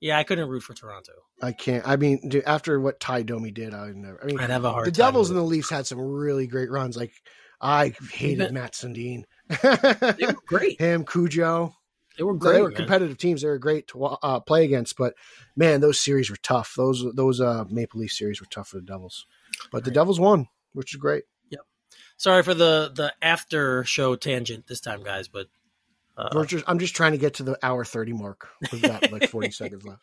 yeah, 0.00 0.18
I 0.18 0.24
couldn't 0.24 0.48
root 0.48 0.62
for 0.62 0.74
Toronto. 0.74 1.12
I 1.40 1.52
can't. 1.52 1.86
I 1.86 1.96
mean, 1.96 2.28
dude, 2.28 2.44
after 2.44 2.80
what 2.80 3.00
Tie 3.00 3.22
Domi 3.22 3.50
did, 3.50 3.72
I 3.72 3.86
would 3.86 3.96
never. 3.96 4.20
I 4.22 4.26
mean, 4.26 4.40
I'd 4.40 4.50
have 4.50 4.64
a 4.64 4.72
hard 4.72 4.86
the 4.86 4.92
Devils 4.92 5.30
and 5.30 5.38
the 5.38 5.44
Leafs 5.44 5.70
had 5.70 5.86
some 5.86 6.00
really 6.00 6.46
great 6.46 6.70
runs. 6.70 6.96
Like 6.96 7.12
I 7.60 7.92
hated 8.10 8.42
Even- 8.42 8.54
Mats 8.54 8.82
Sundin. 8.82 9.24
They 9.48 10.26
were 10.26 10.36
great. 10.46 10.78
Him, 10.80 11.04
Cujo. 11.04 11.74
They 12.18 12.24
were 12.24 12.34
great. 12.34 12.54
they 12.54 12.62
were 12.62 12.68
man. 12.68 12.76
competitive 12.76 13.16
teams. 13.16 13.42
They 13.42 13.48
were 13.48 13.58
great 13.58 13.86
to 13.88 14.04
uh, 14.04 14.40
play 14.40 14.64
against. 14.64 14.96
But 14.96 15.14
man, 15.56 15.80
those 15.80 15.98
series 16.00 16.30
were 16.30 16.36
tough. 16.36 16.74
Those 16.76 17.04
those 17.14 17.40
uh, 17.40 17.64
Maple 17.70 18.00
Leaf 18.00 18.12
series 18.12 18.40
were 18.40 18.48
tough 18.50 18.68
for 18.68 18.76
the 18.76 18.82
Devils. 18.82 19.26
But 19.70 19.84
the. 19.84 19.90
Devils 19.90 20.18
won, 20.20 20.48
which 20.72 20.94
is 20.94 21.00
great. 21.00 21.24
Yep. 21.50 21.60
Sorry 22.16 22.42
for 22.42 22.54
the 22.54 22.90
the 22.94 23.14
after 23.22 23.84
show 23.84 24.16
tangent 24.16 24.66
this 24.66 24.80
time, 24.80 25.02
guys, 25.04 25.28
but 25.28 25.46
uh, 26.26 26.28
We're 26.34 26.46
just, 26.46 26.64
I'm 26.68 26.78
just 26.78 26.94
trying 26.94 27.12
to 27.12 27.18
get 27.18 27.34
to 27.34 27.42
the 27.42 27.58
hour 27.62 27.84
thirty 27.84 28.12
mark. 28.12 28.48
We've 28.72 28.82
got 28.82 29.10
like 29.12 29.28
40 29.30 29.50
seconds 29.50 29.84
left. 29.84 30.02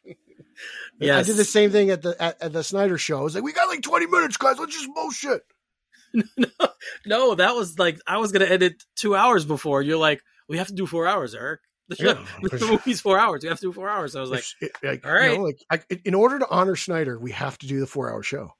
Yeah, 0.99 1.17
I 1.17 1.23
did 1.23 1.37
the 1.37 1.45
same 1.45 1.71
thing 1.71 1.89
at 1.89 2.01
the 2.01 2.15
at, 2.21 2.41
at 2.41 2.53
the 2.53 2.63
Snyder 2.63 2.97
show. 2.97 3.19
I 3.19 3.21
was 3.21 3.35
like, 3.35 3.43
we 3.43 3.53
got 3.53 3.69
like 3.69 3.81
20 3.81 4.07
minutes, 4.07 4.37
guys. 4.37 4.59
Let's 4.59 4.75
just 4.75 4.93
bullshit. 4.93 5.41
no, 6.13 6.47
no, 7.05 7.35
that 7.35 7.55
was 7.55 7.77
like 7.79 7.99
I 8.07 8.17
was 8.17 8.31
gonna 8.31 8.45
edit 8.45 8.83
two 8.95 9.15
hours 9.15 9.45
before. 9.45 9.81
You're 9.81 9.97
like, 9.97 10.21
we 10.47 10.57
have 10.57 10.67
to 10.67 10.73
do 10.73 10.85
four 10.85 11.07
hours, 11.07 11.33
Eric. 11.35 11.61
Yeah. 11.97 12.23
the 12.43 12.67
movie's 12.69 13.01
four 13.01 13.17
hours. 13.17 13.41
We 13.41 13.49
have 13.49 13.59
to 13.61 13.67
do 13.67 13.73
four 13.73 13.89
hours. 13.89 14.15
I 14.15 14.21
was 14.21 14.29
like, 14.29 14.43
it- 14.61 14.71
like, 14.83 15.05
all 15.07 15.11
right. 15.13 15.31
you 15.31 15.37
know, 15.37 15.43
like 15.43 15.63
I, 15.71 15.79
in 16.05 16.13
order 16.13 16.37
to 16.39 16.47
honor 16.49 16.75
Snyder, 16.75 17.17
we 17.17 17.31
have 17.31 17.57
to 17.59 17.67
do 17.67 17.79
the 17.79 17.87
four 17.87 18.11
hour 18.11 18.21
show. 18.21 18.53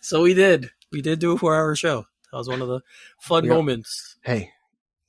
so 0.00 0.22
we 0.22 0.32
did. 0.34 0.70
We 0.92 1.02
did 1.02 1.18
do 1.18 1.32
a 1.32 1.38
four 1.38 1.54
hour 1.54 1.74
show. 1.76 2.06
That 2.32 2.38
was 2.38 2.48
one 2.48 2.62
of 2.62 2.68
the 2.68 2.80
fun 3.20 3.46
moments. 3.48 4.16
Hey, 4.22 4.50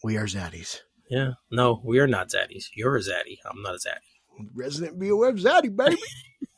we 0.03 0.17
are 0.17 0.25
Zaddies. 0.25 0.79
Yeah. 1.11 1.31
No, 1.51 1.81
we 1.83 1.99
are 1.99 2.07
not 2.07 2.29
zaddies. 2.29 2.69
You're 2.73 2.95
a 2.95 3.01
zaddy. 3.01 3.37
I'm 3.45 3.61
not 3.61 3.75
a 3.75 3.77
zaddy. 3.77 4.47
Resident 4.55 4.97
BOF 4.97 5.35
Zaddy, 5.35 5.75
baby. 5.75 6.01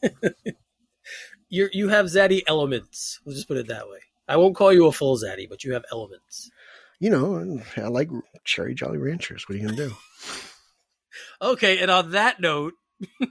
You 1.49 1.69
you 1.71 1.89
have 1.89 2.07
zaddy 2.07 2.41
elements. 2.47 3.19
We'll 3.23 3.35
just 3.35 3.47
put 3.47 3.57
it 3.57 3.67
that 3.67 3.87
way. 3.87 3.99
I 4.27 4.37
won't 4.37 4.55
call 4.55 4.73
you 4.73 4.87
a 4.87 4.91
full 4.91 5.17
zaddy, 5.17 5.47
but 5.47 5.63
you 5.63 5.73
have 5.73 5.85
elements. 5.91 6.49
you 6.99 7.11
know, 7.11 7.61
I 7.77 7.89
like 7.89 8.09
cherry 8.43 8.73
Jolly 8.73 8.97
Ranchers. 8.97 9.47
What 9.47 9.55
are 9.55 9.59
you 9.59 9.65
gonna 9.67 9.77
do? 9.77 9.95
Okay, 11.41 11.77
and 11.79 11.91
on 11.91 12.11
that 12.11 12.39
note, 12.39 12.73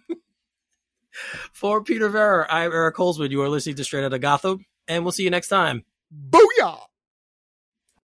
for 1.53 1.83
Peter 1.83 2.09
Vera, 2.09 2.47
I'm 2.49 2.71
Eric 2.71 2.95
Holzman. 2.95 3.31
You 3.31 3.43
are 3.43 3.49
listening 3.49 3.75
to 3.77 3.85
Straight 3.85 4.05
Outta 4.05 4.21
Gotham, 4.21 4.67
and 4.87 5.03
we'll 5.05 5.11
see 5.13 5.25
you 5.25 5.31
next 5.31 5.49
time. 5.49 5.85
Booyah! 6.15 6.79